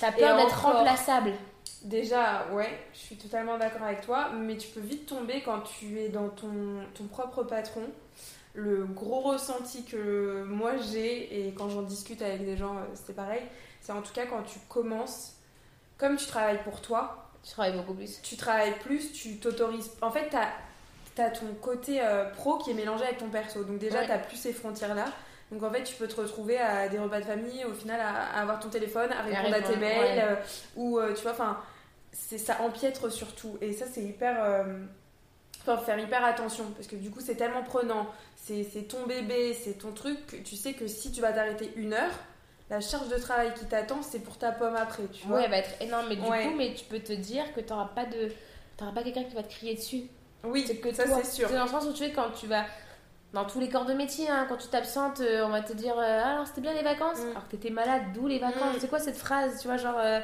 T'as 0.00 0.12
peur 0.12 0.36
d'être 0.36 0.58
remplaçable. 0.58 1.32
Déjà, 1.82 2.46
ouais, 2.52 2.78
je 2.94 2.98
suis 2.98 3.16
totalement 3.16 3.58
d'accord 3.58 3.82
avec 3.82 4.00
toi, 4.02 4.30
mais 4.30 4.56
tu 4.56 4.68
peux 4.68 4.80
vite 4.80 5.06
tomber 5.06 5.42
quand 5.44 5.60
tu 5.62 5.98
es 5.98 6.08
dans 6.08 6.28
ton, 6.28 6.84
ton 6.94 7.04
propre 7.04 7.42
patron 7.42 7.82
le 8.54 8.84
gros 8.84 9.20
ressenti 9.20 9.84
que 9.84 10.44
moi 10.44 10.72
j'ai, 10.76 11.46
et 11.46 11.52
quand 11.54 11.68
j'en 11.70 11.82
discute 11.82 12.20
avec 12.22 12.44
des 12.44 12.56
gens, 12.56 12.76
euh, 12.76 12.84
c'est 12.94 13.14
pareil, 13.14 13.42
c'est 13.80 13.92
en 13.92 14.02
tout 14.02 14.12
cas 14.12 14.26
quand 14.26 14.42
tu 14.42 14.58
commences, 14.68 15.36
comme 15.96 16.16
tu 16.16 16.26
travailles 16.26 16.62
pour 16.62 16.80
toi, 16.80 17.30
tu 17.42 17.52
travailles 17.52 17.76
beaucoup 17.76 17.94
plus. 17.94 18.20
Tu 18.22 18.36
travailles 18.36 18.78
plus, 18.80 19.12
tu 19.12 19.38
t'autorises. 19.38 19.90
En 20.00 20.10
fait, 20.10 20.28
tu 20.30 20.36
as, 21.20 21.30
ton 21.30 21.46
côté 21.60 22.00
euh, 22.00 22.30
pro 22.30 22.58
qui 22.58 22.70
est 22.70 22.74
mélangé 22.74 23.04
avec 23.04 23.18
ton 23.18 23.28
perso. 23.28 23.64
Donc, 23.64 23.78
déjà, 23.78 24.04
tu 24.04 24.12
as 24.12 24.18
plus 24.18 24.36
ces 24.36 24.52
frontières-là. 24.52 25.06
Donc, 25.50 25.62
en 25.64 25.70
fait, 25.70 25.82
tu 25.82 25.96
peux 25.96 26.06
te 26.06 26.20
retrouver 26.20 26.58
à 26.58 26.88
des 26.88 27.00
repas 27.00 27.18
de 27.18 27.24
famille, 27.24 27.64
au 27.64 27.74
final, 27.74 28.00
à, 28.00 28.40
avoir 28.40 28.60
ton 28.60 28.68
téléphone, 28.68 29.10
à 29.10 29.22
répondre 29.22 29.54
à, 29.56 29.60
tes 29.60 29.76
mails, 29.76 30.22
euh, 30.24 30.36
ou 30.76 31.00
tu 31.16 31.22
vois, 31.22 31.32
enfin, 31.32 31.58
ça 32.12 32.60
empiètre 32.60 33.10
surtout. 33.10 33.58
Et 33.60 33.72
ça, 33.72 33.86
c'est 33.92 34.02
hyper. 34.02 34.64
Faut 35.64 35.76
faire 35.76 35.98
hyper 35.98 36.24
attention 36.24 36.64
parce 36.74 36.88
que 36.88 36.96
du 36.96 37.10
coup 37.10 37.20
c'est 37.20 37.36
tellement 37.36 37.62
prenant, 37.62 38.08
c'est 38.42 38.88
ton 38.88 39.06
bébé, 39.06 39.54
c'est 39.54 39.78
ton 39.78 39.92
truc, 39.92 40.42
tu 40.44 40.56
sais 40.56 40.72
que 40.72 40.86
si 40.86 41.12
tu 41.12 41.20
vas 41.20 41.32
t'arrêter 41.32 41.72
une 41.76 41.92
heure, 41.92 42.12
la 42.70 42.80
charge 42.80 43.08
de 43.08 43.16
travail 43.16 43.52
qui 43.54 43.66
t'attend 43.66 44.02
c'est 44.02 44.18
pour 44.18 44.36
ta 44.38 44.50
pomme 44.50 44.76
après, 44.76 45.04
tu 45.12 45.26
vois. 45.26 45.38
Ouais, 45.38 45.44
elle 45.44 45.50
va 45.50 45.58
être 45.58 45.80
énorme, 45.80 46.06
mais 46.08 46.16
du 46.16 46.22
coup, 46.22 46.56
mais 46.56 46.74
tu 46.74 46.84
peux 46.86 46.98
te 46.98 47.12
dire 47.12 47.44
que 47.54 47.60
t'auras 47.60 47.90
pas 47.94 48.06
de, 48.06 48.32
pas 48.76 49.02
quelqu'un 49.02 49.24
qui 49.24 49.34
va 49.34 49.42
te 49.42 49.52
crier 49.52 49.74
dessus. 49.74 50.02
Oui, 50.44 50.64
que 50.64 50.92
ça 50.92 51.04
c'est 51.06 51.24
sûr. 51.24 51.48
C'est 51.48 51.54
dans 51.54 51.64
le 51.64 51.70
sens 51.70 51.84
où 51.84 51.92
tu 51.92 52.02
es 52.02 52.10
quand 52.10 52.30
tu 52.30 52.46
vas 52.46 52.64
dans 53.32 53.44
tous 53.44 53.60
les 53.60 53.68
corps 53.68 53.86
de 53.86 53.94
métier, 53.94 54.28
hein, 54.28 54.46
quand 54.48 54.56
tu 54.56 54.68
t'absentes, 54.68 55.20
euh, 55.20 55.46
on 55.46 55.48
va 55.48 55.62
te 55.62 55.72
dire 55.72 55.94
euh, 55.96 56.24
alors 56.24 56.46
c'était 56.46 56.60
bien 56.60 56.74
les 56.74 56.82
vacances, 56.82 57.18
mm. 57.18 57.30
alors 57.30 57.46
que 57.46 57.52
t'étais 57.52 57.70
malade, 57.70 58.02
d'où 58.12 58.26
les 58.26 58.38
vacances. 58.38 58.76
Mm. 58.76 58.80
C'est 58.80 58.88
quoi 58.88 58.98
cette 58.98 59.16
phrase, 59.16 59.60
tu 59.60 59.68
vois, 59.68 59.76
genre 59.76 59.98
euh, 59.98 60.20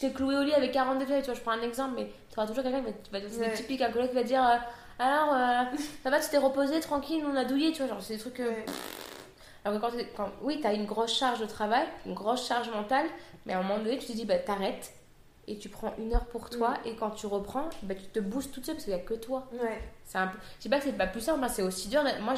t'es 0.00 0.10
cloué 0.10 0.36
au 0.36 0.42
lit 0.42 0.54
avec 0.54 0.72
42 0.72 1.06
feuilles, 1.06 1.20
tu 1.20 1.26
vois, 1.26 1.34
je 1.34 1.40
prends 1.40 1.52
un 1.52 1.62
exemple, 1.62 1.94
mais 1.96 2.10
tu 2.30 2.38
auras 2.38 2.46
toujours 2.46 2.64
quelqu'un 2.64 2.82
qui 2.82 3.10
va, 3.10 3.20
va 3.20 3.26
c'est 3.30 3.52
typique, 3.54 3.80
un 3.80 3.90
collègue 3.90 4.10
qui 4.10 4.16
va 4.16 4.22
dire, 4.22 4.42
euh, 4.42 4.56
alors, 4.98 5.34
euh, 5.34 5.76
ça 6.02 6.10
va, 6.10 6.20
tu 6.20 6.28
t'es 6.28 6.38
reposé, 6.38 6.80
tranquille, 6.80 7.24
on 7.26 7.36
a 7.36 7.44
douillé, 7.44 7.72
tu 7.72 7.78
vois, 7.78 7.88
genre, 7.88 8.02
c'est 8.02 8.14
des 8.14 8.20
trucs. 8.20 8.42
Alors 9.64 9.80
que 9.80 9.86
quand, 9.86 9.92
quand 10.16 10.30
oui, 10.42 10.60
t'as 10.60 10.74
une 10.74 10.86
grosse 10.86 11.16
charge 11.16 11.40
de 11.40 11.46
travail, 11.46 11.86
une 12.06 12.14
grosse 12.14 12.46
charge 12.46 12.70
mentale, 12.70 13.06
mais 13.46 13.52
à 13.52 13.58
un 13.58 13.62
moment 13.62 13.78
donné, 13.78 13.98
tu 13.98 14.06
te 14.06 14.12
dis, 14.12 14.24
bah, 14.24 14.38
t'arrêtes, 14.38 14.92
et 15.48 15.56
tu 15.56 15.68
prends 15.68 15.94
une 15.98 16.14
heure 16.14 16.26
pour 16.26 16.50
toi 16.50 16.70
mm. 16.70 16.88
et 16.88 16.94
quand 16.94 17.10
tu 17.10 17.26
reprends 17.26 17.68
bah, 17.82 17.94
tu 17.94 18.04
te 18.04 18.20
boosts 18.20 18.52
toute 18.52 18.66
seule 18.66 18.74
parce 18.74 18.84
qu'il 18.84 18.94
n'y 18.94 19.00
a 19.00 19.02
que 19.02 19.14
toi 19.14 19.46
ouais. 19.52 19.80
c'est 20.04 20.18
un 20.18 20.28
peu 20.28 20.38
je 20.58 20.64
sais 20.64 20.68
pas 20.68 20.78
que 20.78 20.84
c'est 20.84 20.92
pas 20.92 21.06
plus 21.06 21.20
simple 21.20 21.44
c'est 21.48 21.62
aussi 21.62 21.88
dur 21.88 22.02
moi 22.20 22.34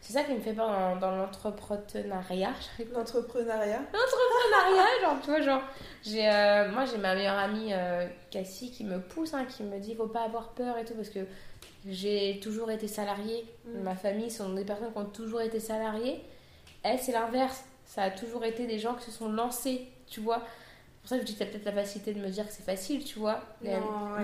c'est 0.00 0.12
ça 0.12 0.22
qui 0.22 0.32
me 0.32 0.40
fait 0.40 0.52
peur 0.52 0.68
dans, 0.68 0.96
dans 0.96 1.16
l'entrepreneuriat 1.16 2.52
l'entrepreneuriat 2.94 3.80
l'entrepreneuriat 3.92 5.00
genre 5.02 5.16
tu 5.22 5.30
vois 5.30 5.40
genre 5.40 5.62
j'ai 6.02 6.28
euh, 6.28 6.70
moi 6.70 6.84
j'ai 6.84 6.98
ma 6.98 7.14
meilleure 7.14 7.38
amie 7.38 7.72
euh, 7.72 8.06
Cassie 8.30 8.70
qui 8.70 8.84
me 8.84 9.00
pousse 9.00 9.34
hein, 9.34 9.44
qui 9.44 9.64
me 9.64 9.78
dit 9.78 9.94
faut 9.96 10.06
pas 10.06 10.22
avoir 10.22 10.50
peur 10.50 10.78
et 10.78 10.84
tout 10.84 10.94
parce 10.94 11.10
que 11.10 11.26
j'ai 11.86 12.40
toujours 12.40 12.70
été 12.70 12.88
salariée 12.88 13.44
mm. 13.66 13.82
ma 13.82 13.94
famille 13.94 14.30
sont 14.30 14.52
des 14.54 14.64
personnes 14.64 14.92
qui 14.92 14.98
ont 14.98 15.04
toujours 15.06 15.40
été 15.40 15.60
salariées 15.60 16.20
elle 16.82 16.98
c'est 16.98 17.12
l'inverse 17.12 17.64
ça 17.84 18.02
a 18.02 18.10
toujours 18.10 18.44
été 18.44 18.66
des 18.66 18.78
gens 18.78 18.94
qui 18.94 19.04
se 19.04 19.10
sont 19.10 19.30
lancés 19.30 19.88
tu 20.06 20.20
vois 20.20 20.42
pour 21.02 21.08
ça 21.08 21.16
que 21.16 21.22
je 21.22 21.26
dis 21.26 21.32
que 21.32 21.38
tu 21.38 21.42
as 21.42 21.46
peut-être 21.46 21.64
la 21.64 21.72
facilité 21.72 22.14
de 22.14 22.20
me 22.20 22.28
dire 22.28 22.46
que 22.46 22.52
c'est 22.52 22.62
facile, 22.62 23.04
tu 23.04 23.18
vois. 23.18 23.40
Mais, 23.60 23.72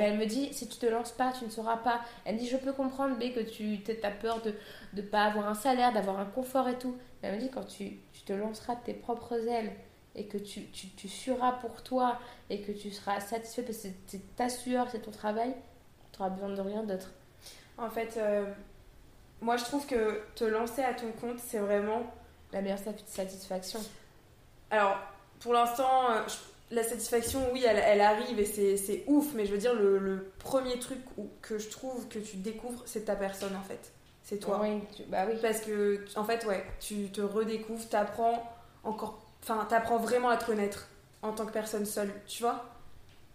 elle, 0.00 0.16
me 0.16 0.26
dit, 0.26 0.54
si 0.54 0.68
tu 0.68 0.78
te 0.78 0.86
lances 0.86 1.10
pas, 1.10 1.32
tu 1.36 1.44
ne 1.44 1.50
sauras 1.50 1.78
pas. 1.78 2.02
Elle 2.24 2.36
me 2.36 2.40
dit, 2.40 2.46
je 2.46 2.56
peux 2.56 2.72
comprendre, 2.72 3.16
B, 3.16 3.32
que 3.34 3.40
tu 3.40 3.80
as 4.04 4.10
peur 4.12 4.40
de 4.42 4.54
ne 4.94 5.02
pas 5.02 5.24
avoir 5.24 5.48
un 5.48 5.54
salaire, 5.54 5.92
d'avoir 5.92 6.20
un 6.20 6.24
confort 6.24 6.68
et 6.68 6.78
tout. 6.78 6.96
Mais 7.20 7.28
elle 7.28 7.34
me 7.34 7.40
dit, 7.40 7.50
quand 7.50 7.64
tu, 7.64 7.98
tu 8.12 8.22
te 8.22 8.32
lanceras 8.32 8.76
de 8.76 8.80
tes 8.82 8.94
propres 8.94 9.48
ailes 9.48 9.72
et 10.14 10.26
que 10.26 10.38
tu, 10.38 10.66
tu, 10.66 10.88
tu 10.90 11.08
suras 11.08 11.52
pour 11.52 11.82
toi 11.82 12.20
et 12.48 12.60
que 12.60 12.70
tu 12.70 12.92
seras 12.92 13.18
satisfait 13.18 13.62
parce 13.62 13.78
que 13.78 13.88
c'est 14.06 14.36
ta 14.36 14.48
sueur, 14.48 14.88
c'est 14.88 15.00
ton 15.00 15.10
travail, 15.10 15.56
tu 16.12 16.20
n'auras 16.20 16.30
besoin 16.30 16.50
de 16.50 16.60
rien 16.60 16.84
d'autre. 16.84 17.10
En 17.78 17.90
fait, 17.90 18.16
euh, 18.16 18.44
moi 19.40 19.56
je 19.56 19.64
trouve 19.64 19.86
que 19.86 20.20
te 20.34 20.44
lancer 20.44 20.82
à 20.82 20.94
ton 20.94 21.10
compte, 21.12 21.38
c'est 21.38 21.58
vraiment 21.58 22.02
la 22.52 22.60
meilleure 22.60 22.78
satisfaction. 23.06 23.80
Alors, 24.70 24.98
pour 25.40 25.52
l'instant, 25.52 26.10
euh, 26.10 26.22
la 26.70 26.82
satisfaction, 26.82 27.40
oui, 27.52 27.64
elle, 27.64 28.00
arrive 28.00 28.38
et 28.38 28.76
c'est 28.76 29.04
ouf, 29.06 29.32
mais 29.34 29.46
je 29.46 29.52
veux 29.52 29.58
dire, 29.58 29.74
le, 29.74 30.30
premier 30.38 30.78
truc 30.78 30.98
que 31.40 31.58
je 31.58 31.68
trouve 31.68 32.08
que 32.08 32.18
tu 32.18 32.36
découvres, 32.36 32.82
c'est 32.86 33.06
ta 33.06 33.16
personne 33.16 33.54
en 33.56 33.62
fait. 33.62 33.92
C'est 34.22 34.38
toi. 34.38 34.60
Oui, 34.60 34.82
bah 35.06 35.24
oui. 35.26 35.38
Parce 35.40 35.60
que, 35.60 36.04
en 36.16 36.24
fait, 36.24 36.44
ouais, 36.44 36.62
tu 36.80 37.08
te 37.10 37.22
redécouvres, 37.22 37.88
t'apprends 37.88 38.42
encore. 38.84 39.22
Enfin, 39.42 39.66
t'apprends 39.68 39.96
vraiment 39.96 40.28
à 40.28 40.36
te 40.36 40.44
connaître 40.44 40.88
en 41.22 41.32
tant 41.32 41.46
que 41.46 41.52
personne 41.52 41.86
seule, 41.86 42.12
tu 42.26 42.42
vois. 42.42 42.66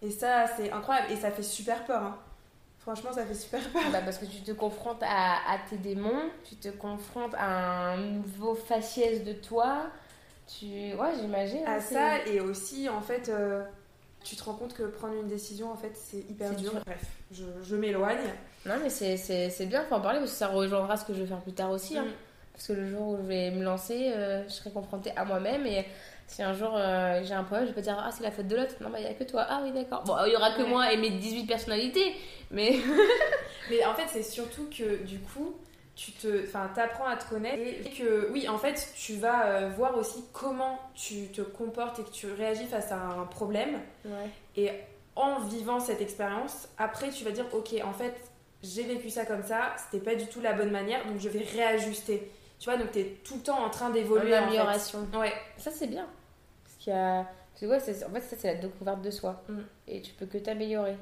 Et 0.03 0.11
ça, 0.11 0.45
c'est 0.55 0.71
incroyable 0.71 1.11
et 1.11 1.15
ça 1.15 1.31
fait 1.31 1.43
super 1.43 1.83
peur. 1.85 2.03
Hein. 2.03 2.17
Franchement, 2.83 3.11
ça 3.13 3.25
fait 3.25 3.33
super 3.33 3.61
peur. 3.69 3.81
Bah 3.91 4.01
parce 4.03 4.17
que 4.17 4.25
tu 4.25 4.41
te 4.41 4.51
confrontes 4.51 5.01
à, 5.01 5.35
à, 5.49 5.57
tes 5.69 5.77
démons, 5.77 6.29
tu 6.47 6.55
te 6.55 6.69
confrontes 6.69 7.33
à 7.35 7.93
un 7.93 7.97
nouveau 7.97 8.55
faciès 8.55 9.23
de 9.23 9.33
toi 9.33 9.87
tu... 10.47 10.65
Ouais, 10.65 11.11
j'imagine. 11.19 11.65
À 11.65 11.79
ça, 11.79 12.25
et 12.25 12.39
aussi, 12.39 12.89
en 12.89 13.01
fait, 13.01 13.29
euh, 13.29 13.63
tu 14.23 14.35
te 14.35 14.43
rends 14.43 14.53
compte 14.53 14.73
que 14.73 14.83
prendre 14.83 15.15
une 15.15 15.27
décision, 15.27 15.71
en 15.71 15.75
fait, 15.75 15.91
c'est 15.95 16.29
hyper 16.29 16.55
dur. 16.55 16.73
Bref, 16.85 17.05
je, 17.31 17.43
je 17.61 17.75
m'éloigne. 17.75 18.17
Non, 18.65 18.75
mais 18.81 18.89
c'est 18.89 19.65
bien, 19.65 19.83
faut 19.83 19.95
en 19.95 20.01
parler, 20.01 20.19
parce 20.19 20.31
que 20.31 20.37
ça 20.37 20.47
rejoindra 20.47 20.97
ce 20.97 21.05
que 21.05 21.13
je 21.13 21.21
vais 21.21 21.27
faire 21.27 21.41
plus 21.41 21.53
tard 21.53 21.71
aussi. 21.71 21.97
Hein. 21.97 22.05
Mm. 22.05 22.13
Parce 22.53 22.67
que 22.67 22.73
le 22.73 22.87
jour 22.87 23.07
où 23.09 23.17
je 23.17 23.23
vais 23.23 23.49
me 23.51 23.63
lancer, 23.63 24.11
euh, 24.13 24.43
je 24.47 24.53
serai 24.53 24.69
confrontée 24.69 25.11
à 25.15 25.25
moi-même 25.25 25.65
et 25.65 25.85
si 26.27 26.41
un 26.41 26.53
jour 26.53 26.73
euh, 26.75 27.21
j'ai 27.23 27.33
un 27.33 27.43
problème, 27.43 27.67
je 27.67 27.73
peux 27.73 27.81
dire 27.81 28.01
Ah, 28.03 28.11
c'est 28.11 28.23
la 28.23 28.31
faute 28.31 28.47
de 28.47 28.55
l'autre. 28.55 28.75
Non, 28.81 28.89
bah, 28.89 28.99
il 28.99 29.05
n'y 29.05 29.11
a 29.11 29.13
que 29.13 29.23
toi. 29.23 29.45
Ah, 29.47 29.61
oui, 29.63 29.71
d'accord. 29.71 30.03
Bon, 30.03 30.15
il 30.25 30.33
y 30.33 30.35
aura 30.35 30.51
que 30.51 30.63
moi 30.63 30.91
et 30.91 30.97
mes 30.97 31.11
18 31.11 31.45
personnalités, 31.45 32.15
mais. 32.51 32.77
mais 33.69 33.85
en 33.85 33.93
fait, 33.93 34.07
c'est 34.07 34.23
surtout 34.23 34.67
que 34.69 35.03
du 35.03 35.19
coup, 35.19 35.55
tu 35.95 36.11
te, 36.11 36.43
enfin, 36.43 36.69
apprends 36.75 37.07
à 37.07 37.17
te 37.17 37.29
connaître 37.29 37.61
et 37.61 37.89
que, 37.91 38.31
oui, 38.31 38.49
en 38.49 38.57
fait, 38.57 38.93
tu 38.95 39.15
vas 39.15 39.45
euh, 39.45 39.69
voir 39.69 39.97
aussi 39.97 40.23
comment 40.33 40.79
tu 40.95 41.27
te 41.27 41.41
comportes 41.41 41.99
et 41.99 42.03
que 42.03 42.11
tu 42.11 42.31
réagis 42.31 42.65
face 42.65 42.91
à 42.91 42.97
un 42.97 43.25
problème. 43.25 43.79
Et 44.55 44.71
en 45.15 45.39
vivant 45.41 45.79
cette 45.79 46.01
expérience, 46.01 46.67
après, 46.77 47.09
tu 47.09 47.23
vas 47.23 47.31
dire, 47.31 47.45
ok, 47.53 47.75
en 47.83 47.93
fait, 47.93 48.15
j'ai 48.63 48.83
vécu 48.83 49.09
ça 49.09 49.25
comme 49.25 49.43
ça, 49.43 49.75
c'était 49.77 50.03
pas 50.03 50.15
du 50.15 50.25
tout 50.27 50.41
la 50.41 50.53
bonne 50.53 50.71
manière, 50.71 51.05
donc 51.05 51.19
je 51.19 51.29
vais 51.29 51.43
réajuster. 51.43 52.31
Tu 52.63 52.69
vois, 52.69 52.79
donc 52.79 52.93
tu 52.93 52.99
es 52.99 53.19
tout 53.25 53.35
le 53.35 53.41
temps 53.41 53.61
en 53.61 53.69
train 53.69 53.89
d'évoluer. 53.89 54.33
En 54.37 54.43
amélioration. 54.43 55.05
Ouais. 55.13 55.33
Ça, 55.57 55.69
c'est 55.69 55.87
bien. 55.87 56.07
Parce 56.63 56.77
qu'il 56.77 56.93
y 56.93 56.95
a. 56.95 57.19
en 57.19 57.79
fait, 57.81 58.21
ça, 58.21 58.35
c'est 58.39 58.53
la 58.53 58.55
découverte 58.55 59.01
de 59.01 59.11
soi. 59.11 59.43
Mm. 59.49 59.59
Et 59.89 60.01
tu 60.01 60.13
peux 60.13 60.25
que 60.25 60.37
t'améliorer. 60.37 60.95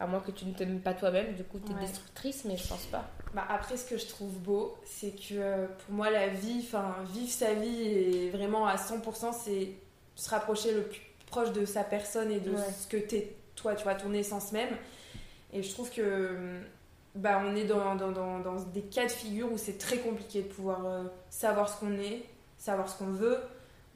À 0.00 0.06
moins 0.06 0.20
que 0.20 0.30
tu 0.30 0.46
ne 0.46 0.54
t'aimes 0.54 0.80
pas 0.80 0.94
toi-même, 0.94 1.34
du 1.34 1.44
coup, 1.44 1.58
tu 1.58 1.72
es 1.72 1.74
destructrice, 1.74 2.46
mais 2.46 2.56
je 2.56 2.66
pense 2.66 2.86
pas. 2.86 3.04
Bah 3.34 3.44
après, 3.50 3.76
ce 3.76 3.84
que 3.84 3.98
je 3.98 4.06
trouve 4.06 4.32
beau, 4.38 4.78
c'est 4.82 5.10
que 5.10 5.34
euh, 5.34 5.66
pour 5.66 5.94
moi, 5.94 6.08
la 6.08 6.28
vie, 6.28 6.62
enfin, 6.62 6.96
vivre 7.12 7.30
sa 7.30 7.52
vie 7.52 7.82
et 7.82 8.30
vraiment 8.30 8.66
à 8.66 8.76
100%, 8.76 9.34
c'est 9.34 9.72
se 10.14 10.30
rapprocher 10.30 10.72
le 10.72 10.84
plus 10.84 11.02
proche 11.26 11.52
de 11.52 11.66
sa 11.66 11.84
personne 11.84 12.30
et 12.30 12.40
de 12.40 12.54
ce 12.56 12.86
que 12.88 12.96
t'es, 12.96 13.36
toi, 13.56 13.74
tu 13.74 13.84
vois, 13.84 13.94
ton 13.94 14.14
essence 14.14 14.52
même. 14.52 14.74
Et 15.52 15.62
je 15.62 15.70
trouve 15.70 15.90
que 15.90 16.62
bah, 17.14 17.42
on 17.44 17.54
est 17.54 17.64
dans, 17.64 17.94
dans, 17.94 18.10
dans, 18.10 18.38
dans 18.40 18.56
des 18.56 18.82
cas 18.82 19.06
de 19.06 19.10
figure 19.10 19.52
où 19.52 19.58
c'est 19.58 19.78
très 19.78 19.98
compliqué 19.98 20.42
de 20.42 20.48
pouvoir 20.48 20.86
euh, 20.86 21.04
savoir 21.30 21.68
ce 21.68 21.78
qu'on 21.80 21.92
est, 21.98 22.24
savoir 22.58 22.88
ce 22.88 22.98
qu'on 22.98 23.12
veut. 23.12 23.38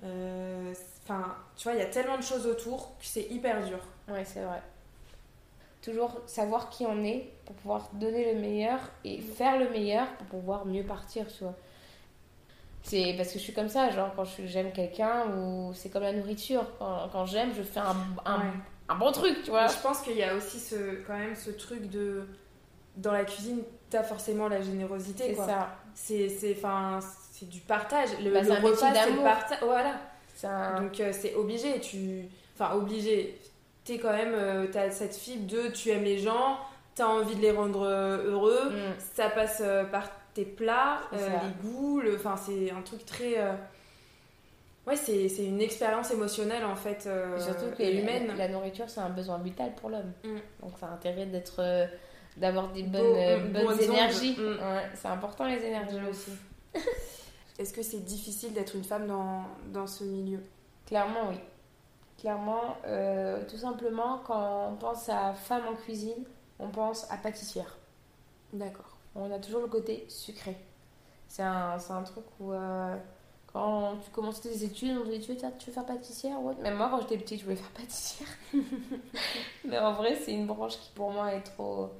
Euh, 0.05 0.73
enfin, 1.05 1.35
tu 1.57 1.65
vois, 1.65 1.73
il 1.73 1.79
y 1.79 1.83
a 1.83 1.87
tellement 1.87 2.17
de 2.17 2.23
choses 2.23 2.47
autour 2.47 2.97
que 2.99 3.05
c'est 3.05 3.27
hyper 3.31 3.65
dur. 3.65 3.79
Ouais, 4.09 4.25
c'est 4.25 4.43
vrai 4.43 4.63
toujours 5.83 6.21
savoir 6.27 6.71
qui 6.71 6.87
on 6.87 7.03
est 7.05 7.31
pour 7.45 7.55
pouvoir 7.57 7.89
donner 7.95 8.33
le 8.35 8.41
meilleur 8.41 8.79
et 9.05 9.21
faire 9.21 9.59
le 9.59 9.71
meilleur 9.71 10.07
pour 10.17 10.27
pouvoir 10.41 10.67
mieux 10.67 10.83
partir, 10.83 11.27
tu 11.27 11.45
vois. 11.45 11.55
C'est 12.83 13.15
parce 13.17 13.29
que 13.33 13.39
je 13.39 13.45
suis 13.45 13.53
comme 13.53 13.69
ça, 13.69 13.91
genre 13.91 14.13
quand 14.15 14.25
j'aime 14.45 14.73
quelqu'un 14.73 15.27
ou 15.37 15.73
c'est 15.75 15.91
comme 15.91 16.03
la 16.03 16.13
nourriture. 16.13 16.65
Quand, 16.79 17.09
quand 17.13 17.27
j'aime, 17.27 17.53
je 17.55 17.63
fais 17.63 17.81
un, 17.81 17.97
un, 18.25 18.53
un, 18.89 18.95
bon 18.95 19.13
truc, 19.13 19.43
tu 19.43 19.51
vois. 19.51 19.67
je 19.67 19.77
pense 19.83 20.01
qu'il 20.01 20.17
y 20.17 20.23
a 20.23 20.35
aussi 20.35 20.59
ce, 20.59 21.03
quand 21.07 21.17
même 21.17 21.35
ce 21.35 21.51
truc 21.51 21.91
de. 21.91 22.27
Dans 22.99 23.13
la 23.13 23.25
cuisine, 23.25 23.63
t'as 23.91 24.03
forcément 24.03 24.49
la 24.49 24.61
générosité. 24.61 25.35
C'est 25.35 26.55
ça. 26.55 26.79
C'est 27.33 27.49
du 27.49 27.61
partage. 27.61 28.11
Le, 28.23 28.33
bah, 28.33 28.43
le 28.43 28.53
repas, 28.53 28.93
c'est 28.95 29.11
le 29.11 29.23
partage. 29.23 29.59
Voilà. 29.63 30.81
Donc 30.81 31.01
euh, 31.01 31.13
c'est 31.13 31.35
obligé. 31.35 31.81
Tu... 31.81 32.29
Enfin, 32.55 32.75
obligé 32.75 33.39
quand 33.97 34.13
même, 34.13 34.35
euh, 34.35 34.67
tu 34.71 34.77
as 34.77 34.91
cette 34.91 35.17
fibre 35.17 35.47
de 35.47 35.69
tu 35.69 35.91
aimes 35.91 36.05
les 36.05 36.19
gens, 36.19 36.59
tu 36.95 37.01
as 37.01 37.09
envie 37.09 37.35
de 37.35 37.41
les 37.41 37.51
rendre 37.51 37.87
euh, 37.87 38.31
heureux, 38.31 38.71
mm. 38.71 39.01
ça 39.15 39.31
passe 39.31 39.63
euh, 39.65 39.85
par 39.85 40.11
tes 40.35 40.45
plats, 40.45 41.01
les 41.13 41.69
goûts, 41.69 42.03
enfin 42.15 42.37
c'est 42.37 42.71
un 42.71 42.83
truc 42.83 43.07
très... 43.07 43.37
Ouais, 44.87 44.97
c'est 44.97 45.45
une 45.45 45.61
expérience 45.61 46.11
émotionnelle 46.13 46.65
en 46.65 46.77
fait, 46.77 47.09
surtout 47.39 47.77
que 47.77 47.83
humaine. 47.83 48.33
La, 48.37 48.49
nourriture 48.49 48.89
c'est 48.89 49.01
un 49.01 49.11
besoin 49.11 49.39
vital 49.39 49.73
pour 49.75 49.91
l'homme, 49.91 50.13
mm. 50.23 50.63
donc 50.63 50.73
ça 50.79 50.87
a 50.87 50.91
intérêt 50.91 51.27
d'être 51.27 51.89
d'avoir 52.39 52.69
des 52.73 52.83
bonnes, 52.83 53.53
bonnes 53.53 53.81
énergies. 53.81 54.37
Mm. 54.39 54.57
c'est 54.95 55.09
important 55.09 55.47
les 55.47 55.63
énergies 55.65 55.99
aussi. 56.09 56.33
Est-ce 57.59 57.73
que 57.73 57.83
c'est 57.83 58.05
difficile 58.05 58.53
d'être 58.53 58.77
une 58.77 58.85
femme 58.85 59.07
dans, 59.07 59.45
dans 59.73 59.87
ce 59.87 60.05
milieu? 60.05 60.41
Clairement 60.87 61.29
oui. 61.31 61.37
Clairement, 62.19 62.77
euh, 62.87 63.45
tout 63.49 63.57
simplement, 63.59 64.19
quand 64.27 64.71
on 64.73 64.77
pense 64.77 65.09
à 65.09 65.35
femme 65.35 65.69
en 65.69 65.75
cuisine, 65.75 66.25
on 66.59 66.69
pense 66.69 67.11
à 67.13 67.17
pâtissière. 67.17 67.77
D'accord. 68.53 68.97
On 69.15 69.31
a 69.31 69.39
toujours 69.39 69.61
le 69.61 69.69
côté 69.69 70.05
sucré. 70.09 70.57
C'est 71.29 71.43
un, 71.43 71.77
un, 71.77 72.03
truc 72.03 72.25
où, 72.41 72.53
euh, 72.53 72.97
quand 73.53 73.99
tu 74.03 74.11
commences 74.11 74.41
tes 74.41 74.65
études, 74.65 74.97
on 74.99 75.05
te 75.05 75.11
dit 75.11 75.21
Tu 75.21 75.33
veux, 75.33 75.39
tu 75.59 75.67
veux 75.67 75.73
faire 75.73 75.87
pâtissière 75.87 76.41
ou 76.41 76.53
Même 76.61 76.77
moi, 76.77 76.89
quand 76.91 77.01
j'étais 77.03 77.19
petite, 77.19 77.41
je 77.41 77.45
voulais 77.45 77.57
faire 77.57 77.71
pâtissière. 77.71 78.29
Mais 79.65 79.79
en 79.79 79.93
vrai, 79.93 80.17
c'est 80.17 80.33
une 80.33 80.47
branche 80.47 80.79
qui, 80.79 80.91
pour 80.95 81.13
moi, 81.13 81.33
est 81.35 81.43
trop, 81.43 81.91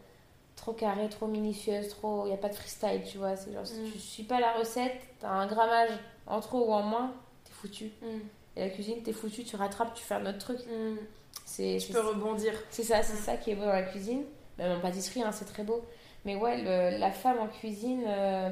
trop 0.69 0.75
carrée, 0.75 1.09
trop 1.09 1.27
minutieuse, 1.27 1.89
trop. 1.89 2.25
Il 2.25 2.29
n'y 2.29 2.35
a 2.35 2.39
pas 2.39 2.49
de 2.49 2.55
freestyle, 2.55 3.03
tu 3.11 3.19
vois. 3.19 3.37
C'est 3.37 3.53
genre, 3.53 3.67
si 3.67 3.81
mm. 3.81 3.93
tu 3.93 3.99
suis 3.99 4.23
pas 4.25 4.39
la 4.39 4.53
recette, 4.53 5.01
tu 5.19 5.27
as 5.27 5.31
un 5.31 5.47
grammage 5.47 5.91
en 6.27 6.41
trop 6.41 6.69
ou 6.69 6.73
en 6.73 6.83
moins, 6.83 7.15
t'es 7.45 7.53
foutu. 7.53 7.91
Mm. 8.03 8.19
Et 8.57 8.61
la 8.61 8.69
cuisine, 8.71 9.03
t'es 9.03 9.13
foutu, 9.13 9.45
tu 9.45 9.57
rattrapes, 9.57 9.95
tu 9.95 10.05
fais 10.05 10.15
un 10.15 10.27
autre 10.27 10.39
truc. 10.39 10.59
Mm. 10.67 10.97
C'est, 11.47 11.79
tu 11.81 11.93
peux 11.93 12.01
rebondir. 12.01 12.53
C'est 12.71 12.83
ça, 12.83 13.03
c'est 13.03 13.17
ça 13.17 13.37
qui 13.37 13.53
est 13.53 13.55
beau 13.55 13.65
dans 13.65 13.73
la 13.73 13.85
cuisine. 13.85 14.25
Même 14.59 14.77
en 14.77 14.81
pâtisserie, 14.81 15.23
hein, 15.23 15.33
c'est 15.33 15.47
très 15.47 15.63
beau. 15.63 15.83
Mais 16.25 16.37
ouais, 16.37 16.99
la 16.99 17.11
femme 17.13 17.39
en 17.39 17.49
cuisine, 17.49 18.05
euh, 18.07 18.51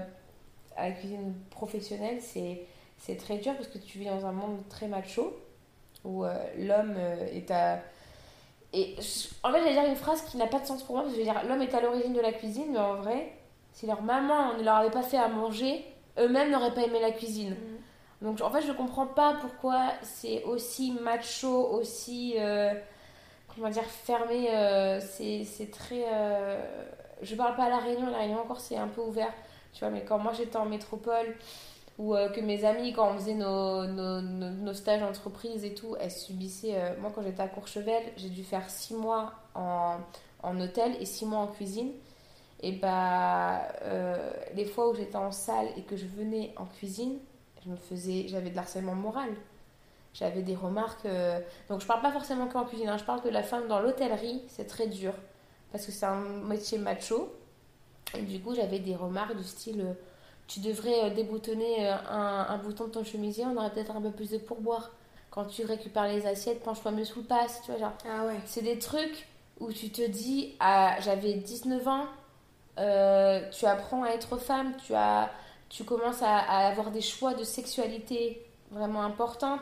à 0.76 0.88
la 0.88 0.94
cuisine 0.94 1.34
professionnelle, 1.50 2.18
c'est, 2.22 2.62
c'est 2.96 3.16
très 3.16 3.38
dur 3.38 3.54
parce 3.56 3.68
que 3.68 3.78
tu 3.78 3.98
vis 3.98 4.06
dans 4.06 4.24
un 4.24 4.32
monde 4.32 4.56
très 4.70 4.88
macho 4.88 5.36
où 6.04 6.24
euh, 6.24 6.34
l'homme 6.56 6.94
euh, 6.96 7.26
est 7.26 7.50
à. 7.50 7.82
Et 8.72 8.96
en 9.42 9.52
fait, 9.52 9.60
j'allais 9.60 9.72
dire 9.72 9.84
une 9.84 9.96
phrase 9.96 10.22
qui 10.22 10.36
n'a 10.36 10.46
pas 10.46 10.58
de 10.58 10.66
sens 10.66 10.82
pour 10.82 10.96
moi 10.96 11.04
parce 11.04 11.14
que 11.14 11.20
je 11.22 11.26
veux 11.26 11.32
dire 11.32 11.42
l'homme 11.48 11.62
est 11.62 11.74
à 11.74 11.80
l'origine 11.80 12.12
de 12.12 12.20
la 12.20 12.32
cuisine, 12.32 12.72
mais 12.72 12.78
en 12.78 12.96
vrai, 12.96 13.32
si 13.72 13.86
leur 13.86 14.02
maman 14.02 14.54
ne 14.58 14.62
leur 14.62 14.76
avait 14.76 14.90
pas 14.90 15.02
fait 15.02 15.16
à 15.16 15.28
manger, 15.28 15.84
eux-mêmes 16.18 16.50
n'auraient 16.50 16.74
pas 16.74 16.82
aimé 16.82 17.00
la 17.00 17.12
cuisine. 17.12 17.50
Mm. 17.50 18.26
Donc 18.26 18.40
en 18.40 18.50
fait, 18.50 18.62
je 18.62 18.72
comprends 18.72 19.06
pas 19.06 19.36
pourquoi 19.40 19.92
c'est 20.02 20.42
aussi 20.44 20.92
macho, 20.92 21.68
aussi. 21.72 22.34
Euh, 22.38 22.72
comment 23.54 23.68
dire, 23.68 23.84
fermé. 23.84 24.48
c'est 25.00 25.70
très. 25.70 26.04
je 27.22 27.34
parle 27.34 27.56
pas 27.56 27.64
à 27.64 27.68
La 27.68 27.78
Réunion, 27.78 28.10
La 28.10 28.18
Réunion 28.18 28.40
encore 28.40 28.60
c'est 28.60 28.76
un 28.76 28.88
peu 28.88 29.00
ouvert. 29.00 29.32
Tu 29.72 29.80
vois, 29.80 29.90
mais 29.90 30.04
quand 30.04 30.18
moi 30.18 30.32
j'étais 30.32 30.56
en 30.56 30.64
métropole, 30.64 31.36
ou 31.99 32.14
que 32.14 32.40
mes 32.40 32.64
amis, 32.64 32.92
quand 32.92 33.11
on 33.11 33.18
faisait 33.18 33.34
nos, 33.34 33.86
nos, 33.86 34.74
stages 34.74 35.01
d'entreprise 35.01 35.64
et 35.64 35.72
tout, 35.74 35.97
elles 35.99 36.11
subissaient. 36.11 36.94
moi, 37.01 37.11
quand 37.14 37.22
j'étais 37.22 37.42
à 37.42 37.49
Courchevel, 37.49 38.03
j'ai 38.16 38.28
dû 38.28 38.44
faire 38.44 38.68
six 38.68 38.94
mois 38.94 39.32
en, 39.55 39.97
en 40.42 40.61
hôtel 40.61 40.97
et 41.01 41.07
six 41.07 41.24
mois 41.24 41.38
en 41.38 41.47
cuisine. 41.47 41.92
Et 42.61 42.72
bah, 42.72 43.68
euh, 43.82 44.32
les 44.55 44.64
fois 44.64 44.88
où 44.90 44.94
j'étais 44.94 45.16
en 45.16 45.32
salle 45.32 45.68
et 45.76 45.82
que 45.82 45.97
je 45.97 46.07
venais 46.07 46.55
en 46.57 46.64
cuisine, 46.64 47.18
je 47.64 47.70
me 47.70 47.76
faisais, 47.76 48.28
j'avais 48.28 48.51
de 48.51 48.57
l'harcèlement 48.57 48.94
moral. 48.94 49.30
J'avais 50.14 50.42
des 50.42 50.55
remarques. 50.55 51.05
Euh, 51.05 51.40
donc 51.68 51.82
je 51.82 51.86
parle 51.86 52.01
pas 52.01 52.12
forcément 52.12 52.47
qu'en 52.47 52.64
cuisine, 52.64 52.88
hein. 52.88 52.97
je 52.97 53.05
parle 53.05 53.20
que 53.20 53.28
la 53.28 53.42
femme 53.42 53.68
dans 53.68 53.80
l'hôtellerie, 53.80 54.42
c'est 54.49 54.66
très 54.66 54.86
dur. 54.86 55.12
Parce 55.72 55.84
que 55.84 55.92
c'est 55.92 56.07
un 56.07 56.20
métier 56.20 56.78
macho. 56.78 57.34
Et 58.16 58.22
du 58.22 58.40
coup, 58.40 58.55
j'avais 58.55 58.78
des 58.78 58.94
remarques 58.94 59.36
du 59.36 59.44
style 59.44 59.80
euh, 59.80 59.92
Tu 60.47 60.61
devrais 60.61 61.11
déboutonner 61.11 61.88
un, 61.88 62.47
un, 62.49 62.59
bouton 62.59 62.84
de 62.84 62.90
ton 62.90 63.05
chemisier, 63.05 63.44
on 63.44 63.57
aurait 63.57 63.70
peut-être 63.70 63.97
un 63.97 64.01
peu 64.01 64.12
plus 64.12 64.30
de 64.30 64.38
pourboire. 64.38 64.92
Quand 65.30 65.44
tu 65.44 65.64
récupères 65.64 66.07
les 66.07 66.26
assiettes, 66.26 66.62
penche-toi 66.62 66.92
mieux 66.92 67.05
sous 67.05 67.20
le 67.20 67.26
passe. 67.26 67.61
Tu 67.64 67.70
vois, 67.70 67.80
genre. 67.80 67.92
Ah 68.09 68.26
ouais. 68.26 68.40
C'est 68.47 68.62
des 68.62 68.78
trucs 68.78 69.26
où 69.61 69.72
tu 69.72 69.90
te 69.90 70.07
dis 70.07 70.55
ah, 70.61 70.97
J'avais 71.01 71.34
19 71.34 71.88
ans, 71.88 72.07
euh, 72.78 73.49
tu 73.51 73.66
apprends 73.66 74.05
à 74.05 74.11
être 74.11 74.36
femme, 74.36 74.74
tu, 74.84 74.94
as, 74.94 75.30
tu 75.68 75.84
commences 75.84 76.22
à, 76.22 76.38
avoir 76.38 76.90
des 76.90 77.01
choix 77.01 77.34
de 77.34 77.44
sexualité 77.44 78.47
vraiment 78.70 79.03
importants, 79.03 79.59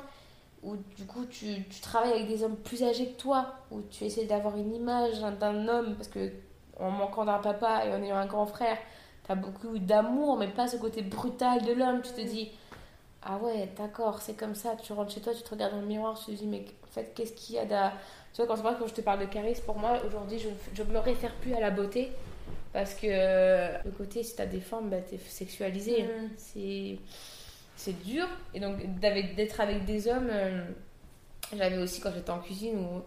où 0.63 0.77
du 0.97 1.07
coup 1.07 1.25
tu, 1.27 1.65
tu, 1.69 1.81
travailles 1.81 2.13
avec 2.13 2.29
des 2.29 2.43
hommes 2.43 2.57
plus 2.57 2.83
âgés 2.83 3.09
que 3.13 3.21
toi, 3.21 3.55
où 3.71 3.83
tu 3.83 4.05
essaies 4.05 4.25
d'avoir 4.25 4.57
une 4.57 4.75
image 4.75 5.21
d'un 5.21 5.69
homme, 5.69 5.95
parce 5.97 6.09
que 6.09 6.33
en 6.81 6.91
manquant 6.91 7.25
d'un 7.25 7.39
papa 7.39 7.85
et 7.87 7.93
en 7.93 8.03
ayant 8.03 8.17
un 8.17 8.27
grand 8.27 8.47
frère, 8.47 8.79
tu 9.25 9.33
as 9.33 9.35
beaucoup 9.35 9.79
d'amour, 9.79 10.37
mais 10.37 10.49
pas 10.49 10.69
ce 10.69 10.77
côté 10.77 11.03
brutal 11.03 11.63
de 11.63 11.73
l'homme. 11.73 12.03
Tu 12.03 12.13
te 12.13 12.21
dis, 12.21 12.51
ah 13.23 13.39
ouais, 13.39 13.71
d'accord, 13.77 14.21
c'est 14.21 14.35
comme 14.35 14.55
ça, 14.55 14.77
tu 14.77 14.93
rentres 14.93 15.13
chez 15.13 15.21
toi, 15.21 15.33
tu 15.35 15.43
te 15.43 15.51
regardes 15.51 15.73
dans 15.73 15.81
le 15.81 15.87
miroir, 15.87 16.19
tu 16.19 16.33
te 16.33 16.39
dis, 16.39 16.47
mais 16.47 16.65
en 16.85 16.93
fait, 16.93 17.13
qu'est-ce 17.15 17.33
qu'il 17.33 17.57
y 17.57 17.59
a 17.59 17.65
de... 17.65 17.95
Tu 18.35 18.43
vois, 18.43 18.55
quand, 18.55 18.63
quand 18.63 18.87
je 18.87 18.95
te 18.95 19.01
parle 19.01 19.21
de 19.21 19.27
charisme, 19.27 19.63
pour 19.65 19.79
moi, 19.79 19.99
aujourd'hui, 20.07 20.39
je 20.39 20.83
ne 20.83 20.89
me 20.91 20.99
réfère 20.99 21.33
plus 21.37 21.55
à 21.55 21.61
la 21.61 21.71
beauté, 21.71 22.13
parce 22.75 22.95
que 22.95 23.07
euh, 23.09 23.79
le 23.85 23.93
côté, 23.93 24.23
si 24.25 24.37
t'as 24.37 24.47
des 24.47 24.61
formes, 24.61 24.91
bah, 24.91 25.01
t'es 25.01 25.17
sexualisé. 25.17 26.03
Mm. 26.03 26.31
C'est, 26.37 26.99
c'est 27.77 28.03
dur. 28.03 28.27
Et 28.53 28.61
donc, 28.61 28.77
d'être 29.01 29.61
avec 29.61 29.85
des 29.85 30.09
hommes, 30.09 30.29
euh, 30.31 30.65
j'avais 31.57 31.79
aussi 31.79 32.01
quand 32.01 32.11
j'étais 32.13 32.31
en 32.31 32.41
cuisine 32.41 32.79
où, 32.79 33.03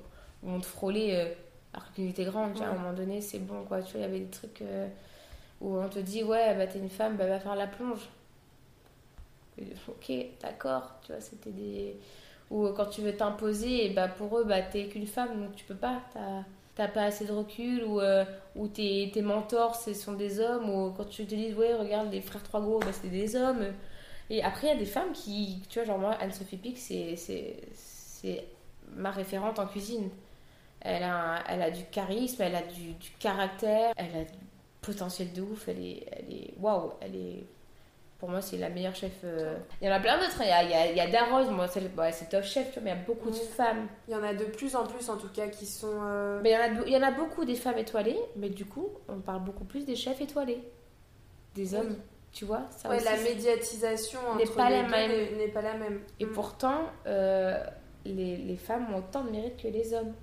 on 0.48 0.60
te 0.62 0.66
frôlait, 0.66 1.20
euh, 1.20 1.34
alors 1.74 1.92
que 1.94 2.02
était 2.02 2.24
grande, 2.24 2.60
à 2.62 2.70
un 2.70 2.74
moment 2.74 2.94
donné, 2.94 3.22
c'est 3.22 3.40
bon, 3.40 3.66
quoi. 3.66 3.82
Tu 3.82 3.92
vois, 3.92 4.00
il 4.00 4.04
y 4.04 4.06
avait 4.06 4.20
des 4.20 4.32
trucs 4.32 4.64
où 5.62 5.78
on 5.78 5.90
te 5.90 6.00
dit, 6.00 6.24
ouais, 6.24 6.56
bah, 6.56 6.68
t'es 6.68 6.80
une 6.80 6.90
femme, 6.90 7.18
bah, 7.18 7.28
va 7.28 7.40
faire 7.40 7.56
la 7.56 7.68
plonge. 7.68 8.08
ok, 9.88 10.12
d'accord, 10.42 10.96
tu 11.06 11.12
vois, 11.12 11.22
c'était 11.22 11.52
des. 11.52 11.98
Ou 12.50 12.70
quand 12.70 12.86
tu 12.86 13.02
veux 13.02 13.16
t'imposer, 13.16 13.90
bah, 13.90 14.08
pour 14.08 14.38
eux, 14.40 14.44
bah, 14.46 14.62
t'es 14.62 14.88
qu'une 14.88 15.08
femme, 15.08 15.42
donc 15.42 15.56
tu 15.56 15.66
peux 15.66 15.76
pas. 15.76 16.02
T'as 16.76 16.88
pas 16.88 17.06
assez 17.06 17.26
de 17.26 17.32
recul 17.32 17.84
ou, 17.86 18.00
euh, 18.00 18.24
ou 18.56 18.68
tes, 18.68 19.10
tes, 19.12 19.24
mentors 19.24 19.76
ce 19.76 19.96
sont 19.96 20.14
des 20.14 20.40
hommes 20.40 20.70
ou 20.70 20.92
quand 20.92 21.06
tu 21.06 21.26
te 21.26 21.34
dis 21.34 21.52
ouais 21.56 21.74
regarde 21.74 22.12
les 22.12 22.22
frères 22.22 22.44
trois 22.44 22.62
gros 22.62 22.78
bah, 22.78 22.94
c'était 22.94 23.10
des 23.10 23.36
hommes 23.36 23.74
et 24.30 24.44
après 24.44 24.68
il 24.68 24.70
y 24.70 24.74
a 24.74 24.78
des 24.78 24.86
femmes 24.86 25.12
qui 25.12 25.64
tu 25.70 25.80
vois 25.80 25.88
genre 25.88 25.98
moi 25.98 26.12
Anne-Sophie 26.22 26.58
Pic 26.58 26.78
c'est 26.78 28.46
ma 28.96 29.10
référente 29.10 29.58
en 29.58 29.66
cuisine 29.66 30.12
elle 30.82 31.02
a, 31.02 31.44
elle 31.50 31.64
a 31.64 31.72
du 31.72 31.84
charisme 31.86 32.44
elle 32.44 32.56
a 32.56 32.62
du, 32.62 32.94
du 32.94 33.10
caractère 33.18 33.94
elle 33.98 34.16
a 34.16 34.26
potentiel 34.88 35.34
de 35.34 35.42
ouf 35.42 35.68
elle 35.68 35.84
est 35.86 36.06
elle 36.12 36.34
est 36.34 36.54
waouh 36.60 36.94
elle 37.02 37.16
est 37.16 37.44
pour 38.20 38.30
moi, 38.30 38.42
c'est 38.42 38.58
la 38.58 38.70
meilleure 38.70 38.96
chef. 38.96 39.12
Euh. 39.24 39.58
Il 39.82 39.88
y 39.88 39.92
en 39.92 39.94
a 39.94 40.00
plein 40.00 40.18
d'autres. 40.18 40.42
Il 40.42 40.48
y 40.48 40.52
a, 40.52 40.90
il 40.90 40.98
y 40.98 41.00
a, 41.00 41.08
Darroze, 41.08 41.50
moi, 41.52 41.68
c'est 41.68 42.30
top 42.30 42.44
chef, 42.44 42.72
tu 42.72 42.80
vois, 42.80 42.84
mais 42.84 42.92
il 42.92 42.98
y 42.98 43.02
a 43.02 43.06
beaucoup 43.06 43.30
de 43.30 43.36
femmes. 43.36 43.88
Il 44.08 44.14
y 44.14 44.18
en 44.18 44.24
a 44.24 44.34
de 44.34 44.46
plus 44.46 44.76
en 44.76 44.86
plus, 44.86 45.10
en 45.10 45.18
tout 45.18 45.30
cas, 45.30 45.48
qui 45.48 45.66
sont. 45.68 46.00
Euh, 46.04 46.40
mais 46.42 46.52
il 46.52 46.54
y, 46.54 46.58
en 46.58 46.62
a, 46.62 46.86
il 46.88 46.94
y 46.94 46.98
en 46.98 47.04
a 47.04 47.12
beaucoup 47.12 47.46
des 47.46 47.56
femmes 47.56 47.78
étoilées, 47.78 48.20
mais 48.36 48.50
du 48.50 48.66
coup, 48.66 48.90
on 49.08 49.20
parle 49.20 49.44
beaucoup 49.44 49.66
plus 49.66 49.86
des 49.86 49.96
chefs 49.96 50.20
étoilés. 50.20 50.64
Des 51.54 51.76
hommes, 51.76 51.96
tu 52.32 52.46
vois 52.46 52.64
ça 52.76 52.90
ouais, 52.90 53.04
la 53.04 53.18
médiatisation 53.18 54.20
n'est 54.38 54.46
pas, 54.46 54.70
la 54.70 54.84
même. 54.84 55.38
n'est 55.38 55.48
pas 55.48 55.62
la 55.62 55.76
même. 55.76 56.02
Et 56.20 56.26
mm. 56.26 56.32
pourtant, 56.32 56.82
euh, 57.06 57.64
les, 58.06 58.38
les, 58.38 58.58
femmes 58.58 58.94
ont 58.94 58.98
autant 58.98 59.24
de 59.24 59.30
mérite 59.30 59.58
que 59.62 59.68
les 59.68 59.94
hommes. 59.94 60.14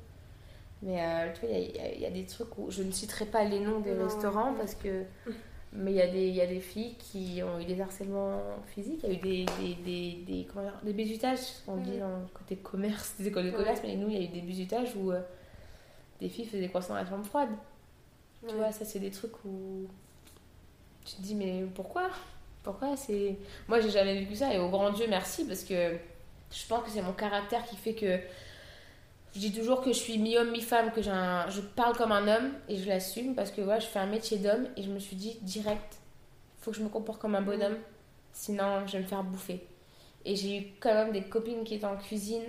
Mais 0.85 1.33
tu 1.35 1.47
vois, 1.47 1.57
il 1.57 1.77
y, 1.77 1.81
a, 1.81 1.95
y, 1.95 2.07
a 2.07 2.11
des 2.11 2.27
trucs 2.27 2.59
où 2.59 2.71
je 2.71 2.83
ne 2.83 2.93
citerai 2.93 3.25
pas 3.27 3.45
les 3.45 3.61
noms 3.61 3.81
des 3.81 3.95
restaurants 3.95 4.55
parce 4.55 4.75
que. 4.75 5.05
Mais 5.77 5.91
il 5.91 5.97
y, 5.97 6.01
a 6.01 6.07
des, 6.07 6.29
y 6.29 6.41
a 6.41 6.47
des 6.47 6.61
filles 6.61 6.95
qui 7.01 7.43
ont 7.43 7.59
eu 7.59 7.65
des 7.65 7.81
harcèlements 7.81 8.41
physiques, 8.65 9.01
il 9.03 9.09
y 9.09 9.13
a 9.13 9.19
eu 9.19 9.21
des, 9.21 9.47
des, 9.59 9.75
des, 9.75 10.25
des, 10.25 10.45
comment 10.45 10.65
dire, 10.65 10.79
des 10.85 10.93
bisutages, 10.93 11.41
on 11.67 11.79
dit 11.79 11.99
dans 11.99 12.11
le 12.11 12.29
côté 12.33 12.55
commerce, 12.55 13.15
des 13.19 13.27
écoles 13.27 13.47
de 13.47 13.51
commerce, 13.51 13.81
mais 13.83 13.97
nous, 13.97 14.09
il 14.09 14.15
y 14.15 14.19
a 14.19 14.23
eu 14.23 14.29
des 14.29 14.41
bisutages 14.41 14.95
où 14.95 15.11
euh, 15.11 15.21
des 16.21 16.29
filles 16.29 16.47
faisaient 16.47 16.61
des 16.61 16.69
croissants 16.69 16.95
à 16.95 17.03
la 17.03 17.11
chambre 17.11 17.27
froide. 17.27 17.49
Tu 18.47 18.55
vois, 18.55 18.71
ça, 18.71 18.85
c'est 18.85 19.01
des 19.01 19.11
trucs 19.11 19.45
où 19.45 19.89
tu 21.05 21.17
te 21.17 21.23
dis, 21.23 21.35
mais 21.35 21.65
pourquoi? 21.75 22.09
Pourquoi 22.63 22.97
c'est. 22.97 23.37
Moi, 23.67 23.81
j'ai 23.81 23.91
jamais 23.91 24.15
vécu 24.15 24.37
ça, 24.37 24.55
et 24.55 24.61
au 24.61 24.69
grand 24.69 24.91
Dieu, 24.91 25.07
merci, 25.09 25.45
parce 25.45 25.65
que 25.65 25.97
je 26.53 26.67
pense 26.69 26.85
que 26.85 26.91
c'est 26.91 27.03
mon 27.03 27.15
caractère 27.15 27.65
qui 27.65 27.75
fait 27.75 27.95
que 27.95 28.21
je 29.35 29.41
dis 29.41 29.53
toujours 29.53 29.81
que 29.81 29.93
je 29.93 29.99
suis 29.99 30.19
mi-homme, 30.19 30.51
mi-femme, 30.51 30.93
que 30.93 31.07
un... 31.09 31.49
je 31.51 31.61
parle 31.61 31.97
comme 31.97 32.13
un 32.13 32.29
homme 32.29 32.53
et 32.69 32.77
je 32.77 32.89
l'assume 32.89 33.35
parce 33.35 33.51
que 33.51 33.61
voilà, 33.61 33.81
je 33.81 33.87
fais 33.87 33.99
un 33.99 34.07
métier 34.07 34.39
d'homme 34.39 34.69
et 34.77 34.83
je 34.83 34.91
me 34.91 34.99
suis 34.99 35.17
dit 35.17 35.39
direct, 35.43 35.99
faut 36.61 36.71
que 36.71 36.77
je 36.77 36.83
me 36.83 36.89
comporte 36.89 37.21
comme 37.21 37.35
un 37.35 37.43
bonhomme, 37.43 37.77
sinon 38.33 38.87
je 38.87 38.93
vais 38.93 39.03
me 39.03 39.09
faire 39.09 39.25
bouffer. 39.25 39.67
Et 40.25 40.37
j'ai 40.37 40.59
eu 40.59 40.67
quand 40.81 40.95
même 40.95 41.13
des 41.13 41.23
copines 41.23 41.65
qui 41.65 41.75
étaient 41.75 41.85
en 41.85 41.97
cuisine, 41.97 42.45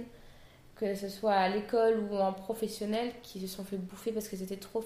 que 0.76 0.94
ce 0.94 1.10
soit 1.10 1.34
à 1.34 1.50
l'école 1.50 2.00
ou 2.10 2.18
en 2.18 2.34
professionnel, 2.34 3.12
qui 3.24 3.42
se 3.42 3.48
sont 3.48 3.64
fait 3.64 3.78
bouffer 3.78 4.12
parce 4.12 4.28
qu'elles 4.28 4.44
étaient 4.44 4.56
trop 4.56 4.84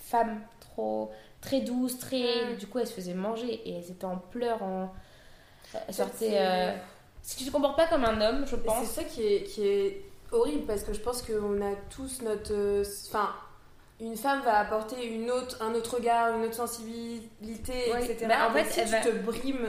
femmes, 0.00 0.40
trop 0.60 1.10
très 1.40 1.60
douces, 1.60 1.98
très. 1.98 2.54
Du 2.56 2.66
coup, 2.66 2.78
elles 2.78 2.86
se 2.86 2.92
faisaient 2.92 3.14
manger 3.14 3.60
et 3.68 3.76
elles 3.76 3.90
étaient 3.90 4.04
en 4.04 4.16
pleurs, 4.16 4.62
en. 4.62 4.92
Elles 5.88 5.94
sortaient. 5.94 6.38
Euh, 6.38 6.76
si 7.22 7.36
tu 7.36 7.44
te 7.44 7.50
comportes 7.50 7.76
pas 7.76 7.86
comme 7.86 8.04
un 8.04 8.20
homme, 8.20 8.46
je 8.46 8.56
pense. 8.56 8.86
C'est 8.86 9.02
ça 9.02 9.04
qui 9.04 9.22
est, 9.22 9.42
qui 9.44 9.66
est 9.66 10.02
horrible 10.34 10.66
parce 10.66 10.82
que 10.82 10.92
je 10.92 11.00
pense 11.00 11.22
qu'on 11.22 11.60
a 11.62 11.74
tous 11.90 12.22
notre. 12.22 12.52
Euh, 12.52 12.84
enfin, 13.08 13.30
une 14.00 14.16
femme 14.16 14.42
va 14.42 14.58
apporter 14.58 15.06
une 15.06 15.30
autre, 15.30 15.62
un 15.62 15.74
autre 15.74 15.96
regard, 15.96 16.36
une 16.36 16.44
autre 16.44 16.54
sensibilité, 16.54 17.90
etc. 17.90 18.26
Bah, 18.28 18.48
en 18.48 18.52
fait, 18.52 18.64
si 18.64 18.84
tu 18.84 19.00
te 19.00 19.16
brimes. 19.18 19.68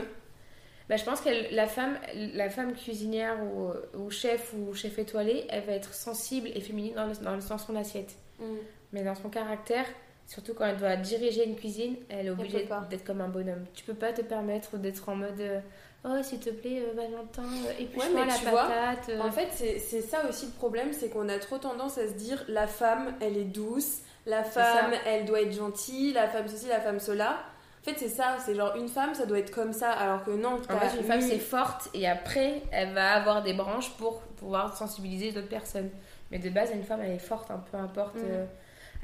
Bah, 0.88 0.96
je 0.96 1.04
pense 1.04 1.20
que 1.20 1.54
la 1.54 1.66
femme, 1.66 1.98
la 2.14 2.48
femme 2.48 2.74
cuisinière 2.74 3.36
ou, 3.42 3.72
ou, 3.98 4.10
chef 4.10 4.52
ou 4.54 4.72
chef 4.74 4.98
étoilé, 4.98 5.44
elle 5.48 5.64
va 5.64 5.72
être 5.72 5.92
sensible 5.92 6.48
et 6.54 6.60
féminine 6.60 6.94
dans, 6.94 7.06
le, 7.06 7.14
dans, 7.14 7.58
son 7.58 7.74
assiette. 7.74 8.14
Mm. 8.38 8.44
Mais 8.92 9.02
dans 9.02 9.16
son 9.16 9.28
caractère, 9.28 9.84
surtout 10.26 10.54
quand 10.54 10.64
elle 10.64 10.76
doit 10.76 10.96
diriger 10.96 11.44
une 11.44 11.56
cuisine, 11.56 11.96
elle 12.08 12.26
est 12.26 12.30
obligée 12.30 12.68
d'être 12.88 13.04
comme 13.04 13.20
un 13.20 13.28
bonhomme. 13.28 13.64
Tu 13.74 13.84
peux 13.84 13.94
pas 13.94 14.12
te 14.12 14.22
permettre 14.22 14.76
d'être 14.76 15.08
en 15.08 15.16
mode 15.16 15.40
euh, 15.40 15.60
Oh, 16.04 16.22
s'il 16.22 16.38
te 16.38 16.50
plaît, 16.50 16.82
euh, 16.82 16.94
Valentin, 16.94 17.42
et 17.78 17.86
puis 17.86 17.98
ouais, 17.98 18.26
la 18.26 18.50
patate. 18.50 19.08
Euh. 19.08 19.20
En 19.20 19.32
fait, 19.32 19.48
c'est 19.52 20.00
ça 20.02 20.28
aussi 20.28 20.46
le 20.46 20.52
problème, 20.52 20.92
c'est 20.92 21.08
qu'on 21.08 21.28
a 21.28 21.38
trop 21.38 21.58
tendance 21.58 21.98
à 21.98 22.06
se 22.06 22.12
dire 22.12 22.44
la 22.48 22.66
femme, 22.66 23.14
elle 23.20 23.36
est 23.36 23.44
douce, 23.44 23.98
la 24.24 24.44
femme, 24.44 24.92
elle 25.04 25.24
doit 25.24 25.42
être 25.42 25.52
gentille, 25.52 26.12
la 26.12 26.28
femme 26.28 26.46
ceci, 26.46 26.68
la 26.68 26.80
femme 26.80 27.00
cela. 27.00 27.38
En 27.82 27.90
fait, 27.90 27.98
c'est 27.98 28.08
ça, 28.08 28.36
c'est 28.44 28.54
genre 28.54 28.74
une 28.76 28.88
femme, 28.88 29.14
ça 29.14 29.26
doit 29.26 29.38
être 29.38 29.52
comme 29.52 29.72
ça, 29.72 29.90
alors 29.90 30.24
que 30.24 30.30
non. 30.30 30.60
En 30.70 30.78
fait, 30.78 30.96
une 30.98 31.04
femme, 31.04 31.20
c'est 31.20 31.38
forte, 31.38 31.88
et 31.94 32.08
après, 32.08 32.62
elle 32.70 32.92
va 32.92 33.12
avoir 33.12 33.42
des 33.42 33.52
branches 33.52 33.90
pour 33.96 34.20
pouvoir 34.20 34.76
sensibiliser 34.76 35.32
d'autres 35.32 35.48
personnes. 35.48 35.90
Mais 36.30 36.38
de 36.38 36.50
base, 36.50 36.70
une 36.72 36.82
femme, 36.82 37.00
elle 37.02 37.12
est 37.12 37.18
forte, 37.18 37.50
un 37.50 37.58
peu 37.70 37.76
importe. 37.76 38.16
Mm. 38.16 38.46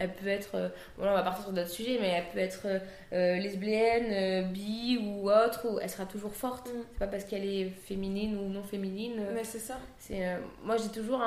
Elle 0.03 0.11
peut 0.11 0.28
être, 0.28 0.57
euh, 0.57 0.68
bon 0.98 1.05
là 1.05 1.12
on 1.12 1.14
va 1.14 1.22
partir 1.22 1.44
sur 1.44 1.53
d'autres 1.53 1.70
sujets, 1.70 1.98
mais 2.00 2.09
elle 2.09 2.28
peut 2.32 2.40
être 2.40 2.66
euh, 3.12 3.36
lesbienne, 3.36 4.07
euh, 4.11 4.42
bi 4.42 4.98
ou 5.00 5.30
autre, 5.30 5.66
ou 5.70 5.78
elle 5.80 5.88
sera 5.88 6.07
toujours 6.07 6.34
forte. 6.34 6.68
Mm. 6.68 6.82
C'est 6.92 6.98
pas 6.98 7.07
parce 7.07 7.24
qu'elle 7.24 7.44
est 7.44 7.66
féminine 7.86 8.36
ou 8.36 8.48
non 8.48 8.64
féminine. 8.64 9.22
mais 9.32 9.44
c'est 9.44 9.61
ça. 9.61 9.78
C'est, 9.98 10.20
moi 10.64 10.76
j'ai 10.76 10.88
toujours, 10.88 11.22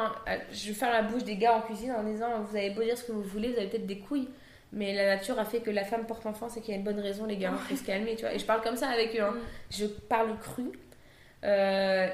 je 0.51 0.67
vais 0.67 0.73
faire 0.73 0.91
la 0.91 1.03
bouche 1.03 1.23
des 1.23 1.37
gars 1.37 1.55
en 1.55 1.61
cuisine 1.61 1.93
en 1.93 2.03
disant 2.03 2.41
vous 2.41 2.57
avez 2.57 2.71
beau 2.71 2.83
dire 2.83 2.97
ce 2.97 3.05
que 3.05 3.13
vous 3.13 3.23
voulez, 3.23 3.51
vous 3.51 3.57
avez 3.57 3.67
peut-être 3.67 3.87
des 3.87 3.99
couilles. 3.99 4.27
Mais 4.73 4.93
la 4.93 5.05
nature 5.05 5.39
a 5.39 5.45
fait 5.45 5.61
que 5.61 5.71
la 5.71 5.85
femme 5.85 6.05
porte 6.05 6.25
enfant, 6.25 6.49
c'est 6.49 6.59
qu'il 6.59 6.71
y 6.71 6.73
a 6.73 6.77
une 6.77 6.83
bonne 6.83 6.99
raison, 6.99 7.25
les 7.25 7.37
gars, 7.37 7.53
il 7.53 7.77
faut 7.77 7.81
se 7.81 7.87
calmer, 7.87 8.15
tu 8.15 8.23
vois. 8.23 8.33
Et 8.33 8.39
je 8.39 8.45
parle 8.45 8.61
comme 8.61 8.75
ça 8.75 8.89
avec 8.89 9.15
eux, 9.15 9.21
hein. 9.21 9.31
mm. 9.31 9.39
je 9.71 9.85
parle 9.85 10.37
cru. 10.39 10.71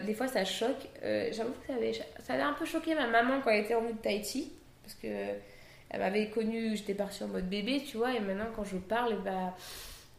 des 0.06 0.14
fois 0.14 0.28
ça 0.28 0.46
choque. 0.46 0.88
J'avoue 1.02 1.54
que 1.54 1.68
ça 1.68 1.74
avait, 1.74 1.94
ça 1.94 2.34
avait 2.34 2.44
un 2.44 2.54
peu 2.54 2.66
choqué 2.66 2.94
ma 2.94 3.08
maman 3.08 3.42
quand 3.44 3.50
elle 3.50 3.64
était 3.64 3.74
en 3.74 3.82
de 3.82 3.94
Tahiti. 3.94 4.52
Parce 4.84 4.96
que 4.96 5.08
elle 5.92 6.00
m'avait 6.00 6.30
connue, 6.30 6.76
j'étais 6.76 6.94
partie 6.94 7.24
en 7.24 7.28
mode 7.28 7.50
bébé, 7.50 7.84
tu 7.86 7.98
vois, 7.98 8.14
et 8.16 8.20
maintenant 8.22 8.48
quand 8.56 8.64
je 8.64 8.78
parle, 8.78 9.22
bah, 9.24 9.56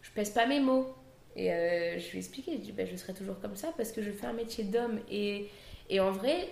je 0.03 0.11
pèse 0.11 0.31
pas 0.31 0.47
mes 0.47 0.61
mots. 0.61 0.95
Et 1.35 1.51
euh, 1.51 1.99
je 1.99 2.11
lui 2.11 2.17
ai 2.17 2.19
expliqué, 2.19 2.53
je 2.53 2.59
dis, 2.59 2.73
bah, 2.73 2.85
je 2.85 2.95
serai 2.95 3.15
toujours 3.15 3.41
comme 3.41 3.57
ça 3.57 3.73
parce 3.75 3.91
que 3.91 4.03
je 4.03 4.11
fais 4.11 4.27
un 4.27 4.35
métier 4.35 4.65
d'homme. 4.65 5.01
Et, 5.11 5.49
et 5.89 5.99
en 5.99 6.11
vrai, 6.11 6.51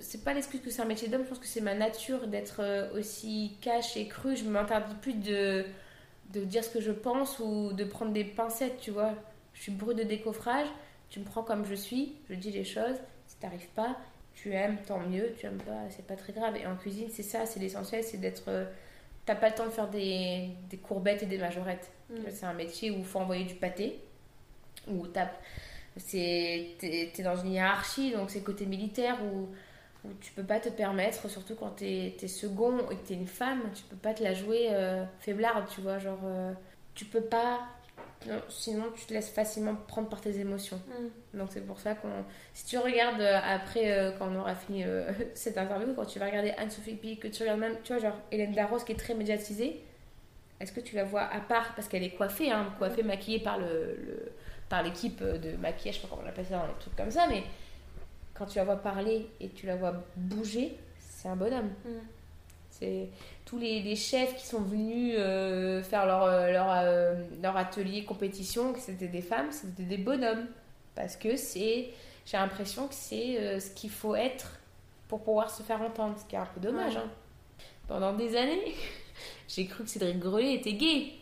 c'est 0.00 0.24
pas 0.24 0.34
l'excuse 0.34 0.60
que 0.60 0.70
c'est 0.70 0.82
un 0.82 0.86
métier 0.86 1.06
d'homme, 1.06 1.22
je 1.22 1.28
pense 1.28 1.38
que 1.38 1.46
c'est 1.46 1.60
ma 1.60 1.74
nature 1.74 2.26
d'être 2.26 2.56
euh, 2.60 2.98
aussi 2.98 3.56
cash 3.60 3.96
et 3.96 4.08
cru. 4.08 4.36
Je 4.36 4.44
m'interdis 4.44 4.96
plus 4.96 5.14
de, 5.14 5.64
de 6.32 6.40
dire 6.44 6.64
ce 6.64 6.70
que 6.70 6.80
je 6.80 6.90
pense 6.90 7.38
ou 7.38 7.72
de 7.72 7.84
prendre 7.84 8.10
des 8.10 8.24
pincettes, 8.24 8.80
tu 8.80 8.90
vois. 8.90 9.14
Je 9.54 9.62
suis 9.62 9.72
brute 9.72 9.98
de 9.98 10.02
décoffrage, 10.02 10.66
tu 11.10 11.20
me 11.20 11.24
prends 11.24 11.44
comme 11.44 11.64
je 11.64 11.76
suis, 11.76 12.16
je 12.28 12.34
dis 12.34 12.50
les 12.50 12.64
choses. 12.64 12.96
Si 13.28 13.36
t'arrives 13.36 13.68
pas, 13.76 13.96
tu 14.36 14.52
aimes, 14.54 14.78
tant 14.86 15.00
mieux, 15.00 15.34
tu 15.38 15.46
aimes 15.46 15.58
pas, 15.58 15.82
c'est 15.90 16.06
pas 16.06 16.16
très 16.16 16.32
grave. 16.34 16.56
Et 16.58 16.66
en 16.68 16.76
cuisine, 16.76 17.08
c'est 17.10 17.24
ça, 17.24 17.46
c'est 17.46 17.60
l'essentiel, 17.60 18.04
c'est 18.04 18.18
d'être. 18.18 18.44
euh, 18.48 18.66
T'as 19.26 19.36
pas 19.36 19.50
le 19.50 19.56
temps 19.56 19.66
de 19.66 19.70
faire 19.72 19.88
des, 19.90 20.50
des 20.70 20.78
courbettes 20.78 21.22
et 21.24 21.26
des 21.26 21.38
majorettes. 21.38 21.90
Mm. 22.10 22.14
C'est 22.30 22.46
un 22.46 22.54
métier 22.54 22.90
où 22.92 22.98
il 22.98 23.04
faut 23.04 23.20
envoyer 23.20 23.44
du 23.44 23.54
pâté, 23.56 24.00
où 24.88 25.06
t'as- 25.08 25.30
t'es 26.10 26.76
es 27.18 27.22
dans 27.22 27.36
une 27.36 27.52
hiérarchie, 27.52 28.12
donc 28.12 28.30
c'est 28.30 28.42
côté 28.42 28.66
militaire 28.66 29.18
où, 29.24 29.48
où 30.08 30.12
tu 30.20 30.32
peux 30.32 30.44
pas 30.44 30.60
te 30.60 30.68
permettre, 30.68 31.28
surtout 31.30 31.54
quand 31.56 31.70
t'es 31.70 32.14
es 32.22 32.28
second 32.28 32.78
et 32.90 32.96
que 32.96 33.06
t'es 33.08 33.14
une 33.14 33.26
femme, 33.26 33.62
tu 33.74 33.82
peux 33.84 33.96
pas 33.96 34.14
te 34.14 34.22
la 34.22 34.34
jouer 34.34 34.68
euh, 34.72 35.04
faiblarde, 35.20 35.66
tu 35.68 35.80
vois. 35.80 35.98
Genre, 35.98 36.20
euh, 36.24 36.52
tu 36.94 37.04
peux 37.06 37.22
pas. 37.22 37.60
Non, 38.26 38.40
sinon, 38.48 38.84
tu 38.96 39.04
te 39.06 39.12
laisses 39.12 39.28
facilement 39.30 39.74
prendre 39.88 40.08
par 40.08 40.20
tes 40.20 40.38
émotions. 40.40 40.80
Donc 41.34 41.48
c'est 41.52 41.60
pour 41.60 41.78
ça 41.78 41.94
qu'on... 41.94 42.08
Si 42.54 42.64
tu 42.66 42.78
regardes 42.78 43.20
euh, 43.20 43.38
après, 43.44 43.92
euh, 43.92 44.10
quand 44.18 44.28
on 44.32 44.36
aura 44.40 44.54
fini 44.54 44.84
euh, 44.84 45.10
cette 45.34 45.58
interview, 45.58 45.94
quand 45.94 46.06
tu 46.06 46.18
vas 46.18 46.26
regarder 46.26 46.50
Anne-Sophie 46.52 46.94
Pic, 46.94 47.20
que 47.20 47.28
tu 47.28 47.42
regardes 47.42 47.60
même, 47.60 47.76
tu 47.84 47.92
vois, 47.92 48.02
genre 48.02 48.18
Hélène 48.32 48.52
Darroze 48.52 48.84
qui 48.84 48.92
est 48.92 48.96
très 48.96 49.14
médiatisée, 49.14 49.80
est-ce 50.60 50.72
que 50.72 50.80
tu 50.80 50.96
la 50.96 51.04
vois 51.04 51.22
à 51.22 51.40
part, 51.40 51.74
parce 51.74 51.86
qu'elle 51.88 52.02
est 52.02 52.10
coiffée, 52.16 52.50
hein, 52.50 52.72
coiffée, 52.78 53.02
maquillée 53.02 53.40
par 53.40 53.58
le, 53.58 53.66
le- 53.66 54.32
par 54.68 54.82
l'équipe 54.82 55.22
de 55.22 55.56
maquillage, 55.58 55.96
je 55.96 56.00
sais 56.00 56.06
pas 56.08 56.14
comment 56.14 56.26
on 56.26 56.28
appelle 56.28 56.46
ça, 56.46 56.56
dans 56.58 56.66
les 56.66 56.72
trucs 56.80 56.96
comme 56.96 57.10
ça, 57.10 57.26
mais 57.28 57.44
quand 58.34 58.46
tu 58.46 58.58
la 58.58 58.64
vois 58.64 58.76
parler 58.76 59.28
et 59.40 59.48
tu 59.50 59.66
la 59.66 59.76
vois 59.76 59.92
bouger, 60.16 60.76
c'est 60.98 61.28
un 61.28 61.36
bonhomme. 61.36 61.70
Mm. 61.84 61.90
C'est 62.70 63.08
tous 63.46 63.58
les, 63.58 63.80
les 63.80 63.96
chefs 63.96 64.36
qui 64.36 64.44
sont 64.44 64.60
venus 64.60 65.14
euh, 65.16 65.82
faire 65.82 66.04
leur, 66.04 66.24
euh, 66.24 66.50
leur, 66.50 66.70
euh, 66.70 67.14
leur 67.42 67.56
atelier 67.56 68.04
compétition, 68.04 68.72
que 68.74 68.80
c'était 68.80 69.06
des 69.08 69.22
femmes, 69.22 69.50
c'était 69.52 69.84
des 69.84 69.96
bonhommes. 69.98 70.46
Parce 70.94 71.16
que 71.16 71.36
c'est, 71.36 71.90
j'ai 72.26 72.36
l'impression 72.36 72.88
que 72.88 72.94
c'est 72.94 73.38
euh, 73.38 73.60
ce 73.60 73.70
qu'il 73.70 73.90
faut 73.90 74.16
être 74.16 74.58
pour 75.08 75.22
pouvoir 75.22 75.48
se 75.50 75.62
faire 75.62 75.80
entendre, 75.80 76.16
ce 76.18 76.24
qui 76.24 76.34
est 76.34 76.38
un 76.38 76.46
peu 76.46 76.60
dommage. 76.60 76.96
Ouais. 76.96 77.00
hein. 77.00 77.10
Pendant 77.86 78.12
des 78.14 78.36
années, 78.36 78.74
j'ai 79.48 79.66
cru 79.66 79.84
que 79.84 79.90
Cédric 79.90 80.18
Grelet 80.18 80.54
était 80.54 80.72
gay. 80.72 81.12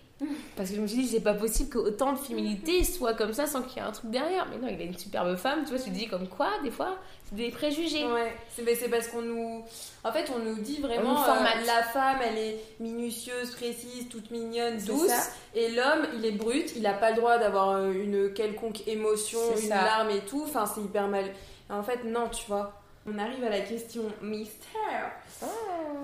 Parce 0.57 0.71
que 0.71 0.77
je 0.77 0.81
me 0.81 0.87
suis 0.87 0.99
dit, 1.03 1.09
c'est 1.09 1.21
pas 1.21 1.35
possible 1.35 1.71
que 1.71 1.79
autant 1.79 2.13
de 2.13 2.19
féminité 2.19 2.85
soit 2.85 3.15
comme 3.15 3.33
ça 3.33 3.47
sans 3.47 3.63
qu'il 3.63 3.77
y 3.77 3.85
ait 3.85 3.89
un 3.89 3.93
truc 3.93 4.11
derrière. 4.11 4.47
Mais 4.51 4.59
non, 4.59 4.69
il 4.73 4.81
a 4.81 4.85
une 4.85 4.97
superbe 4.97 5.37
femme, 5.37 5.65
tu 5.65 5.71
vois, 5.71 5.79
tu 5.79 5.91
te 5.91 5.95
dis 5.95 6.07
comme 6.07 6.29
quoi, 6.29 6.49
des 6.63 6.71
fois, 6.71 6.99
c'est 7.29 7.37
des 7.37 7.51
préjugés. 7.51 8.05
Ouais, 8.05 8.35
c'est 8.55 8.91
parce 8.91 9.09
qu'on 9.09 9.23
nous. 9.23 9.65
En 10.05 10.13
fait, 10.13 10.31
on 10.35 10.39
nous 10.39 10.57
dit 10.57 10.81
vraiment. 10.81 11.15
Nous 11.15 11.21
euh, 11.21 11.67
la 11.67 11.83
femme, 11.83 12.19
elle 12.23 12.39
est 12.39 12.61
minutieuse, 12.81 13.51
précise, 13.53 14.09
toute 14.09 14.31
mignonne, 14.31 14.79
douce. 14.79 15.09
ça. 15.09 15.31
Et 15.55 15.71
l'homme, 15.71 16.07
il 16.17 16.25
est 16.25 16.33
brut, 16.33 16.73
il 16.77 16.87
a 16.87 16.95
pas 16.95 17.11
le 17.11 17.17
droit 17.17 17.39
d'avoir 17.39 17.71
euh, 17.71 17.93
une 17.93 18.33
quelconque 18.33 18.87
émotion, 18.87 19.39
une 19.57 19.69
ça. 19.69 19.83
larme 19.83 20.11
et 20.11 20.21
tout. 20.21 20.45
Enfin, 20.45 20.67
c'est 20.73 20.81
hyper 20.83 21.09
mal. 21.09 21.25
En 21.71 21.83
fait, 21.83 22.05
non, 22.05 22.29
tu 22.29 22.45
vois. 22.47 22.81
On 23.07 23.19
arrive 23.19 23.45
à 23.45 23.51
la 23.51 23.61
question 23.61 24.05
mystère. 24.23 25.13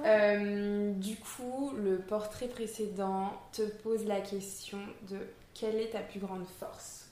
Euh, 0.05 0.93
du 0.95 1.17
coup, 1.17 1.73
le 1.77 1.99
portrait 1.99 2.49
précédent 2.49 3.33
te 3.53 3.63
pose 3.63 4.05
la 4.07 4.21
question 4.21 4.79
de 5.09 5.19
quelle 5.55 5.77
est 5.77 5.91
ta 5.91 6.01
plus 6.01 6.21
grande 6.21 6.47
force? 6.59 7.07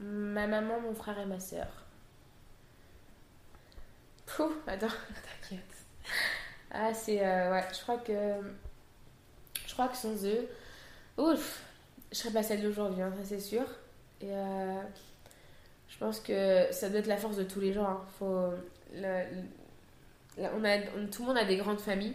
Ma 0.00 0.46
maman, 0.46 0.80
mon 0.80 0.94
frère 0.94 1.18
et 1.18 1.26
ma 1.26 1.40
soeur. 1.40 1.66
Pouh, 4.26 4.52
attends, 4.66 4.86
t'inquiète. 5.42 5.60
Ah, 6.70 6.92
c'est. 6.94 7.24
euh, 7.24 7.52
ouais, 7.52 7.64
je 7.72 7.80
crois 7.82 7.98
que. 7.98 8.12
Je 9.66 9.72
crois 9.72 9.88
que 9.88 9.96
sans 9.96 10.24
eux. 10.26 10.48
Ouf, 11.18 11.62
je 12.12 12.16
serais 12.18 12.32
pas 12.32 12.42
celle 12.42 12.62
d'aujourd'hui, 12.62 13.02
hein, 13.02 13.12
ça 13.18 13.24
c'est 13.24 13.40
sûr. 13.40 13.64
Et 14.20 14.30
euh, 14.30 14.80
je 15.88 15.98
pense 15.98 16.20
que 16.20 16.66
ça 16.70 16.88
doit 16.90 17.00
être 17.00 17.06
la 17.06 17.16
force 17.16 17.36
de 17.36 17.44
tous 17.44 17.60
les 17.60 17.72
gens. 17.72 17.86
hein. 17.88 18.00
Faut, 18.18 18.50
on 18.94 20.64
a, 20.64 20.78
tout 21.10 21.22
le 21.22 21.28
monde 21.28 21.38
a 21.38 21.44
des 21.44 21.56
grandes 21.56 21.80
familles, 21.80 22.14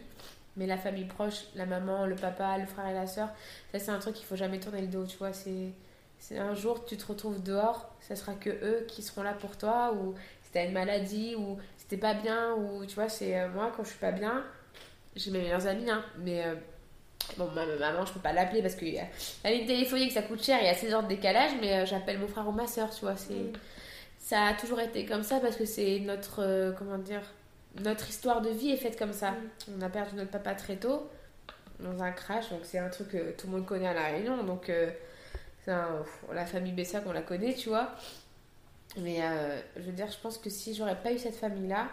mais 0.58 0.68
la 0.68 0.78
famille 0.78 1.06
proche, 1.06 1.46
la 1.56 1.66
maman, 1.66 2.06
le 2.06 2.16
papa, 2.16 2.58
le 2.58 2.66
frère 2.66 2.88
et 2.88 2.94
la 2.94 3.08
soeur, 3.08 3.30
ça 3.72 3.80
c'est 3.80 3.92
un 3.92 4.00
truc 4.00 4.16
qu'il 4.16 4.26
faut 4.26 4.36
jamais 4.36 4.60
tourner 4.60 4.82
le 4.82 4.88
dos, 4.88 5.06
tu 5.06 5.18
vois. 5.18 5.34
C'est. 5.34 5.72
Un 6.38 6.56
jour 6.56 6.86
tu 6.86 6.98
te 6.98 7.06
retrouves 7.06 7.44
dehors, 7.44 7.94
ça 8.00 8.16
sera 8.16 8.34
que 8.34 8.50
eux 8.50 8.86
qui 8.88 9.04
seront 9.04 9.22
là 9.22 9.34
pour 9.34 9.58
toi, 9.58 9.94
ou 9.94 10.16
si 10.44 10.52
t'as 10.52 10.66
une 10.66 10.72
maladie, 10.72 11.36
ou 11.36 11.60
si 11.78 11.86
t'es 11.86 11.98
pas 11.98 12.16
bien, 12.16 12.54
ou 12.54 12.86
tu 12.86 12.96
vois, 12.96 13.10
c'est 13.10 13.38
euh, 13.40 13.50
moi 13.50 13.72
quand 13.76 13.84
je 13.84 13.90
suis 13.90 14.00
pas 14.00 14.12
bien, 14.12 14.44
j'ai 15.16 15.30
mes 15.32 15.40
meilleurs 15.40 15.68
amis, 15.68 15.90
hein, 15.90 16.04
mais 16.18 16.44
euh, 16.46 16.56
bon, 17.38 17.48
ma 17.54 17.66
ma 17.66 17.76
maman, 17.78 18.06
je 18.06 18.14
peux 18.14 18.20
pas 18.20 18.34
l'appeler 18.34 18.62
parce 18.62 18.76
que 18.76 18.86
euh, 18.86 19.02
la 19.44 19.52
ligne 19.52 19.66
téléphonique 19.66 20.12
ça 20.12 20.22
coûte 20.22 20.44
cher, 20.44 20.60
il 20.62 20.66
y 20.66 20.70
a 20.70 20.74
16 20.74 20.94
heures 20.94 21.04
de 21.04 21.10
décalage, 21.10 21.52
mais 21.62 21.74
euh, 21.74 21.86
j'appelle 21.86 22.20
mon 22.20 22.28
frère 22.28 22.48
ou 22.48 22.52
ma 22.52 22.68
soeur, 22.68 22.90
tu 22.94 23.02
vois, 23.02 23.16
c'est. 23.16 23.34
Mm. 23.34 23.54
Ça 24.28 24.46
a 24.48 24.54
toujours 24.56 24.80
été 24.80 25.06
comme 25.06 25.22
ça 25.22 25.40
parce 25.40 25.56
que 25.56 25.66
c'est 25.66 26.00
notre. 26.00 26.42
euh, 26.42 26.72
comment 26.72 26.98
dire 26.98 27.22
Notre 27.84 28.10
histoire 28.10 28.42
de 28.42 28.50
vie 28.50 28.72
est 28.72 28.78
faite 28.78 28.98
comme 28.98 29.14
ça. 29.14 29.36
On 29.78 29.80
a 29.84 29.90
perdu 29.90 30.16
notre 30.16 30.32
papa 30.32 30.56
très 30.56 30.78
tôt 30.78 31.08
dans 31.80 32.02
un 32.02 32.12
crash, 32.12 32.50
donc 32.50 32.62
c'est 32.64 32.80
un 32.80 32.90
truc 32.90 33.10
que 33.10 33.32
tout 33.34 33.46
le 33.46 33.54
monde 33.54 33.66
connaît 33.68 33.88
à 33.88 33.94
La 33.94 34.06
Réunion, 34.08 34.44
donc 34.44 34.70
euh, 34.70 34.90
un- 35.68 36.04
la 36.34 36.46
famille 36.48 36.72
Bessac, 36.72 37.04
on 37.06 37.12
la 37.12 37.22
connaît, 37.22 37.54
tu 37.54 37.70
vois. 37.70 37.92
Mais 38.98 39.20
euh, 39.22 39.60
je 39.76 39.82
veux 39.84 39.92
dire, 39.92 40.10
je 40.10 40.18
pense 40.18 40.38
que 40.40 40.50
si 40.50 40.74
j'aurais 40.74 40.96
pas 40.96 41.12
eu 41.12 41.20
cette 41.20 41.36
famille-là, 41.36 41.88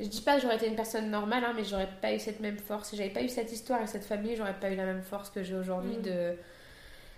je 0.00 0.06
dis 0.06 0.20
pas 0.20 0.34
que 0.36 0.42
j'aurais 0.42 0.56
été 0.56 0.66
une 0.66 0.74
personne 0.76 1.10
normale, 1.10 1.44
hein, 1.44 1.52
mais 1.56 1.64
j'aurais 1.64 1.88
pas 2.02 2.12
eu 2.12 2.18
cette 2.18 2.40
même 2.40 2.58
force. 2.58 2.90
Si 2.90 2.96
j'avais 2.96 3.10
pas 3.10 3.22
eu 3.22 3.28
cette 3.28 3.52
histoire 3.52 3.80
et 3.80 3.86
cette 3.86 4.04
famille, 4.04 4.36
j'aurais 4.36 4.58
pas 4.58 4.68
eu 4.68 4.74
la 4.76 4.84
même 4.84 5.02
force 5.02 5.30
que 5.30 5.42
j'ai 5.44 5.54
aujourd'hui 5.54 5.96
Mm. 5.98 6.02
de 6.02 6.34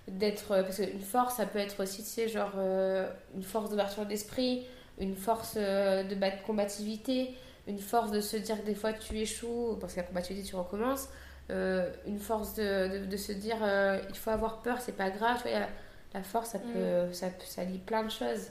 d'être 0.08 0.48
parce 0.48 0.76
qu'une 0.76 1.00
force 1.00 1.36
ça 1.36 1.46
peut 1.46 1.58
être 1.58 1.82
aussi 1.82 2.02
tu 2.02 2.08
sais 2.08 2.28
genre 2.28 2.52
euh, 2.58 3.10
une 3.34 3.42
force 3.42 3.70
d'ouverture 3.70 4.06
d'esprit 4.06 4.66
une 4.98 5.16
force 5.16 5.54
euh, 5.56 6.02
de 6.04 6.14
bat- 6.14 6.30
combativité 6.46 7.34
une 7.66 7.78
force 7.78 8.10
de 8.10 8.20
se 8.20 8.36
dire 8.36 8.60
que 8.60 8.66
des 8.66 8.74
fois 8.74 8.92
tu 8.92 9.18
échoues 9.18 9.76
parce 9.80 9.94
que 9.94 10.00
la 10.00 10.06
combativité 10.06 10.46
tu 10.46 10.56
recommences 10.56 11.08
euh, 11.50 11.90
une 12.06 12.18
force 12.18 12.54
de, 12.54 13.00
de, 13.00 13.06
de 13.06 13.16
se 13.16 13.32
dire 13.32 13.56
euh, 13.62 13.98
il 14.10 14.16
faut 14.16 14.30
avoir 14.30 14.62
peur 14.62 14.80
c'est 14.80 14.96
pas 14.96 15.10
grave 15.10 15.36
tu 15.38 15.42
vois, 15.48 15.50
il 15.52 15.60
y 15.60 15.62
a- 15.62 15.68
la 16.14 16.22
force 16.22 16.50
ça 16.50 16.58
peut, 16.60 17.12
ça 17.12 17.28
peut 17.28 17.44
ça 17.44 17.64
lie 17.64 17.78
plein 17.78 18.04
de 18.04 18.10
choses. 18.10 18.48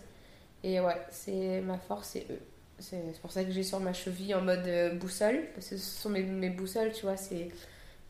Et 0.63 0.79
ouais 0.81 0.97
c'est 1.11 1.61
ma 1.61 1.77
force 1.77 2.09
c'est 2.09 2.27
eux. 2.31 2.39
C'est 2.79 3.19
pour 3.21 3.31
ça 3.31 3.43
que 3.43 3.51
j'ai 3.51 3.63
sur 3.63 3.79
ma 3.79 3.93
cheville 3.93 4.35
en 4.35 4.41
mode 4.41 4.67
euh, 4.67 4.95
boussole 4.95 5.45
parce 5.55 5.69
que 5.69 5.77
ce 5.77 6.01
sont 6.01 6.09
mes, 6.09 6.23
mes 6.23 6.49
boussoles 6.49 6.91
tu 6.93 7.03
vois 7.03 7.17
c'est 7.17 7.49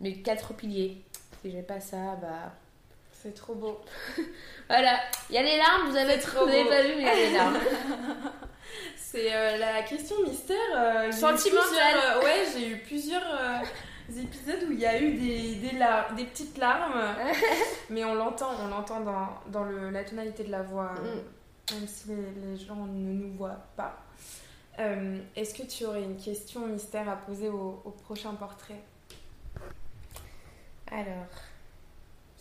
mes 0.02 0.22
quatre 0.22 0.54
piliers. 0.56 1.04
Si 1.42 1.52
j'ai 1.52 1.62
pas 1.64 1.80
ça 1.82 2.16
bah 2.22 2.54
C'est 3.24 3.34
trop 3.34 3.56
beau. 3.56 3.80
voilà, 4.70 5.00
il 5.30 5.36
y 5.36 5.38
a 5.38 5.44
les 5.44 5.58
larmes, 5.58 5.90
vous 5.90 5.96
avez, 5.96 6.20
trop 6.20 6.44
vous 6.46 6.52
avez 6.52 6.66
pas 6.66 6.82
vu, 6.84 6.90
mais 6.98 7.02
il 7.02 7.06
y 7.06 7.10
a 7.10 7.16
les 7.16 7.32
larmes. 7.34 7.58
C'est 8.98 9.34
euh, 9.34 9.58
la 9.58 9.82
question 9.84 10.16
mystère. 10.24 10.58
euh, 10.76 11.12
Sentimentale. 11.12 11.96
euh, 12.18 12.24
ouais, 12.24 12.44
j'ai 12.54 12.68
eu 12.70 12.78
plusieurs 12.80 13.24
euh, 13.24 13.60
épisodes 14.22 14.64
où 14.68 14.72
il 14.74 14.80
y 14.80 14.86
a 14.86 15.00
eu 15.00 15.14
des, 15.14 15.56
des, 15.56 15.78
lar- 15.78 16.14
des 16.16 16.26
petites 16.26 16.58
larmes. 16.58 17.02
mais 17.90 18.04
on 18.04 18.16
l'entend, 18.16 18.50
on 18.62 18.68
l'entend 18.68 19.00
dans, 19.00 19.30
dans 19.48 19.64
le, 19.64 19.90
la 19.90 20.04
tonalité 20.04 20.44
de 20.44 20.52
la 20.52 20.62
voix, 20.64 20.92
euh, 21.00 21.16
Mm. 21.72 21.76
même 21.80 21.88
si 21.88 22.08
les, 22.10 22.16
les 22.46 22.58
gens 22.58 22.76
ne 22.76 23.14
nous 23.14 23.34
voient 23.38 23.64
pas. 23.78 23.96
Euh, 24.80 25.18
Est-ce 25.38 25.54
que 25.54 25.64
tu 25.64 25.86
aurais 25.86 26.02
une 26.04 26.18
question 26.18 26.66
mystère 26.68 27.08
à 27.08 27.16
poser 27.16 27.48
au, 27.48 27.82
au 27.86 27.92
prochain 27.92 28.34
portrait? 28.34 28.82
Alors, 30.92 31.28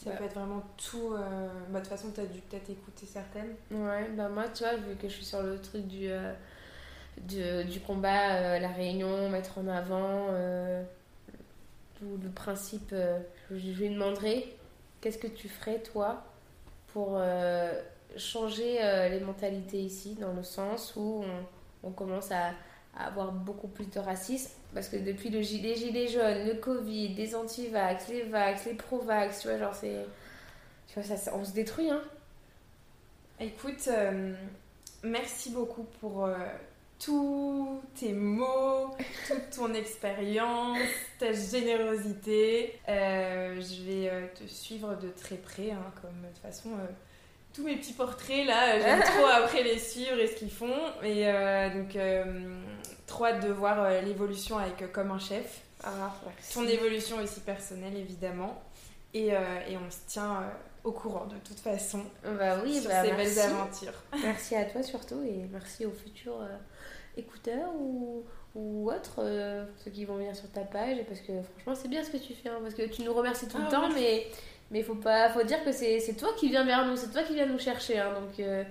Ça 0.03 0.11
Bah. 0.11 0.17
peut 0.17 0.25
être 0.25 0.35
vraiment 0.35 0.63
tout. 0.77 1.13
euh, 1.15 1.49
bah, 1.71 1.79
de 1.79 1.85
toute 1.85 1.89
façon, 1.89 2.11
tu 2.13 2.21
as 2.21 2.27
dû 2.27 2.41
peut-être 2.41 2.71
écouter 2.71 3.07
certaines. 3.07 3.55
ouais, 3.71 4.09
bah 4.17 4.29
moi, 4.29 4.45
tu 4.49 4.65
vois, 4.65 4.77
vu 4.77 4.97
que 4.97 5.09
je 5.09 5.15
suis 5.15 5.25
sur 5.25 5.43
le 5.43 5.61
truc 5.61 5.87
du, 5.87 6.09
euh, 6.11 6.33
du, 7.19 7.65
du 7.71 7.81
combat, 7.81 8.33
euh, 8.35 8.59
la 8.59 8.69
réunion, 8.69 9.29
mettre 9.29 9.59
en 9.59 9.69
avant, 9.69 10.27
euh, 10.31 10.83
tout 11.99 12.19
le 12.23 12.31
principe, 12.31 12.91
euh, 12.93 13.19
je, 13.51 13.57
je 13.59 13.81
lui 13.83 13.91
demanderai 13.91 14.57
qu'est-ce 15.01 15.19
que 15.19 15.29
tu 15.29 15.49
ferais, 15.49 15.81
toi, 15.81 16.25
pour 16.93 17.17
euh, 17.17 17.73
changer 18.17 18.83
euh, 18.83 19.09
les 19.09 19.21
mentalités 19.21 19.79
ici, 19.81 20.15
dans 20.21 20.33
le 20.33 20.43
sens 20.43 20.95
où 20.97 21.25
on, 21.83 21.89
on 21.89 21.93
commence 21.93 22.31
à, 22.33 22.51
à 22.97 23.07
avoir 23.07 23.33
beaucoup 23.33 23.69
plus 23.69 23.89
de 23.91 23.99
racisme. 24.01 24.51
Parce 24.75 24.89
que 24.89 24.97
depuis 24.97 25.29
le 25.29 25.43
gilet, 25.43 25.71
les 25.71 25.77
gilets 25.77 26.09
jaunes, 26.09 26.47
le 26.47 26.55
Covid, 26.55 27.09
les 27.15 27.35
anti-vax, 27.35 28.09
les 28.09 28.23
vax, 28.23 28.65
les 28.65 28.75
pro-vax, 28.75 29.41
tu 29.41 29.49
vois, 29.49 29.59
genre 29.59 29.75
c'est. 29.75 30.07
Tu 30.89 31.01
vois, 31.01 31.17
ça, 31.17 31.35
on 31.35 31.45
se 31.45 31.53
détruit, 31.53 31.91
hein. 31.91 32.03
Écoute, 33.41 33.89
euh, 33.89 34.33
merci 35.03 35.51
beaucoup 35.51 35.85
pour 36.01 36.27
euh, 36.27 36.37
tous 36.99 37.83
tes 37.99 38.13
mots, 38.13 38.91
toute 39.27 39.51
ton 39.57 39.75
expérience, 39.75 40.79
ta 41.19 41.33
générosité. 41.33 42.79
Euh, 42.89 43.61
je 43.61 43.83
vais 43.83 44.31
te 44.35 44.47
suivre 44.47 44.97
de 44.97 45.09
très 45.09 45.37
près, 45.37 45.73
hein, 45.73 45.93
comme 46.01 46.23
de 46.23 46.29
toute 46.29 46.43
façon, 46.43 46.71
tous 47.53 47.65
mes 47.65 47.77
petits 47.77 47.95
portraits 47.95 48.47
là, 48.47 48.79
j'aime 48.81 49.03
trop 49.17 49.27
après 49.27 49.65
les 49.65 49.79
suivre 49.79 50.19
et 50.19 50.29
ce 50.29 50.37
qu'ils 50.37 50.53
font. 50.53 50.79
Et 51.03 51.25
donc, 51.75 51.97
trop 53.13 53.27
hâte 53.27 53.45
de 53.47 53.53
voir 53.53 53.91
l'évolution 54.03 54.59
avec 54.59 54.91
Comme 54.93 55.11
un 55.11 55.19
chef. 55.19 55.61
Ah, 55.85 56.13
Ton 56.55 56.67
évolution 56.67 57.17
aussi 57.19 57.41
personnelle, 57.41 57.97
évidemment. 57.97 58.63
Et, 59.15 59.29
et 59.29 59.77
on 59.77 59.91
se 59.91 59.99
tient 60.07 60.43
au 60.85 60.91
courant 60.93 61.27
de 61.27 61.37
toute 61.47 61.61
façon 61.61 62.03
bah 62.25 62.57
oui, 62.65 62.81
sur 62.81 62.91
bah 62.91 63.03
ces 63.05 63.13
merci. 63.13 63.35
belles 63.37 63.45
aventures. 63.45 64.03
Merci 64.23 64.57
à 64.57 64.65
toi 64.65 64.83
surtout 64.83 65.23
et 65.23 65.47
merci 65.53 65.87
aux 65.87 65.93
futurs 65.93 66.41
euh, 66.43 66.57
écouteurs 67.17 67.73
ou, 67.77 68.25
ou 68.57 68.91
autres, 68.91 69.17
euh, 69.19 69.65
ceux 69.85 69.91
qui 69.93 70.05
vont 70.05 70.17
venir 70.17 70.35
sur 70.35 70.51
ta 70.51 70.63
page. 70.63 70.97
Parce 71.07 71.21
que 71.21 71.33
franchement, 71.43 71.75
c'est 71.81 71.89
bien 71.89 72.03
ce 72.03 72.11
que 72.11 72.17
tu 72.17 72.35
fais. 72.35 72.49
hein, 72.49 72.59
parce 72.63 72.75
que 72.75 72.83
tu 72.83 73.03
nous 73.03 73.13
remercies 73.15 73.47
tout 73.49 73.59
le 73.59 73.65
Ah, 73.69 73.71
temps, 73.71 73.89
merci. 73.89 73.95
mais 74.03 74.27
mais 74.71 74.83
faut 74.83 74.95
pas, 74.95 75.29
faut 75.31 75.43
dire 75.45 75.63
que 75.65 75.71
c'est 75.73 76.01
c'est 76.01 76.15
toi 76.15 76.31
qui 76.39 76.49
viens 76.49 76.65
vers 76.65 76.85
nous, 76.87 76.97
c'est 76.97 77.13
toi 77.13 77.23
qui 77.23 77.35
viens 77.35 77.47
nous 77.47 77.59
chercher. 77.59 77.99
hein, 78.01 78.13
donc 78.19 78.41
euh, 78.41 78.65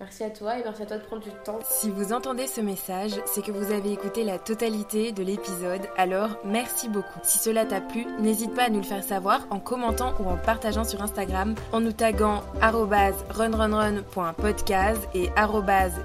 merci 0.00 0.22
à 0.22 0.30
toi 0.30 0.58
et 0.58 0.62
merci 0.62 0.82
à 0.82 0.86
toi 0.86 0.98
de 0.98 1.02
prendre 1.02 1.22
du 1.22 1.30
temps. 1.44 1.58
Si 1.68 1.90
vous 1.90 2.12
entendez 2.12 2.46
ce 2.46 2.60
message, 2.60 3.12
c'est 3.26 3.42
que 3.42 3.50
vous 3.50 3.72
avez 3.72 3.92
écouté 3.92 4.22
la 4.24 4.38
totalité 4.38 5.12
de 5.12 5.22
l'épisode, 5.22 5.80
alors 5.96 6.30
merci 6.44 6.88
beaucoup. 6.88 7.18
Si 7.22 7.38
cela 7.38 7.64
t'a 7.64 7.80
plu, 7.80 8.06
n'hésite 8.20 8.54
pas 8.54 8.64
à 8.64 8.68
nous 8.68 8.78
le 8.78 8.84
faire 8.84 9.02
savoir 9.02 9.46
en 9.50 9.58
commentant 9.58 10.12
ou 10.20 10.28
en 10.28 10.36
partageant 10.36 10.84
sur 10.84 11.02
Instagram, 11.02 11.54
en 11.72 11.80
nous 11.80 11.92
taguant 11.92 12.42
runrunrun.podcast 12.62 15.08
et 15.14 15.30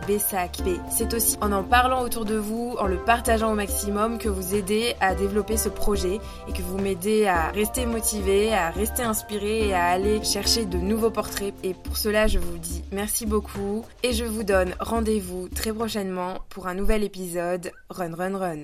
bsacp. 0.07 0.69
C'est 0.91 1.13
aussi 1.13 1.37
en 1.41 1.51
en 1.51 1.63
parlant 1.63 2.03
autour 2.03 2.25
de 2.25 2.35
vous, 2.35 2.75
en 2.79 2.87
le 2.87 2.97
partageant 2.97 3.51
au 3.51 3.55
maximum 3.55 4.17
que 4.17 4.29
vous 4.29 4.55
aidez 4.55 4.95
à 5.01 5.13
développer 5.13 5.57
ce 5.57 5.69
projet 5.69 6.19
et 6.47 6.53
que 6.53 6.61
vous 6.61 6.79
m'aidez 6.79 7.27
à 7.27 7.51
rester 7.51 7.85
motivé, 7.85 8.53
à 8.53 8.71
rester 8.71 9.03
inspiré 9.03 9.67
et 9.67 9.73
à 9.73 9.85
aller 9.85 10.23
chercher 10.23 10.65
de 10.65 10.77
nouveaux 10.77 11.11
portraits. 11.11 11.53
Et 11.63 11.73
pour 11.73 11.97
cela, 11.97 12.27
je 12.27 12.39
vous 12.39 12.57
dis 12.57 12.83
merci 12.91 13.25
beaucoup 13.25 13.82
et 14.03 14.13
je 14.13 14.25
vous 14.25 14.43
donne 14.43 14.75
rendez-vous 14.79 15.49
très 15.49 15.73
prochainement 15.73 16.39
pour 16.49 16.67
un 16.67 16.73
nouvel 16.73 17.03
épisode 17.03 17.71
Run 17.89 18.15
Run 18.15 18.37
Run. 18.37 18.61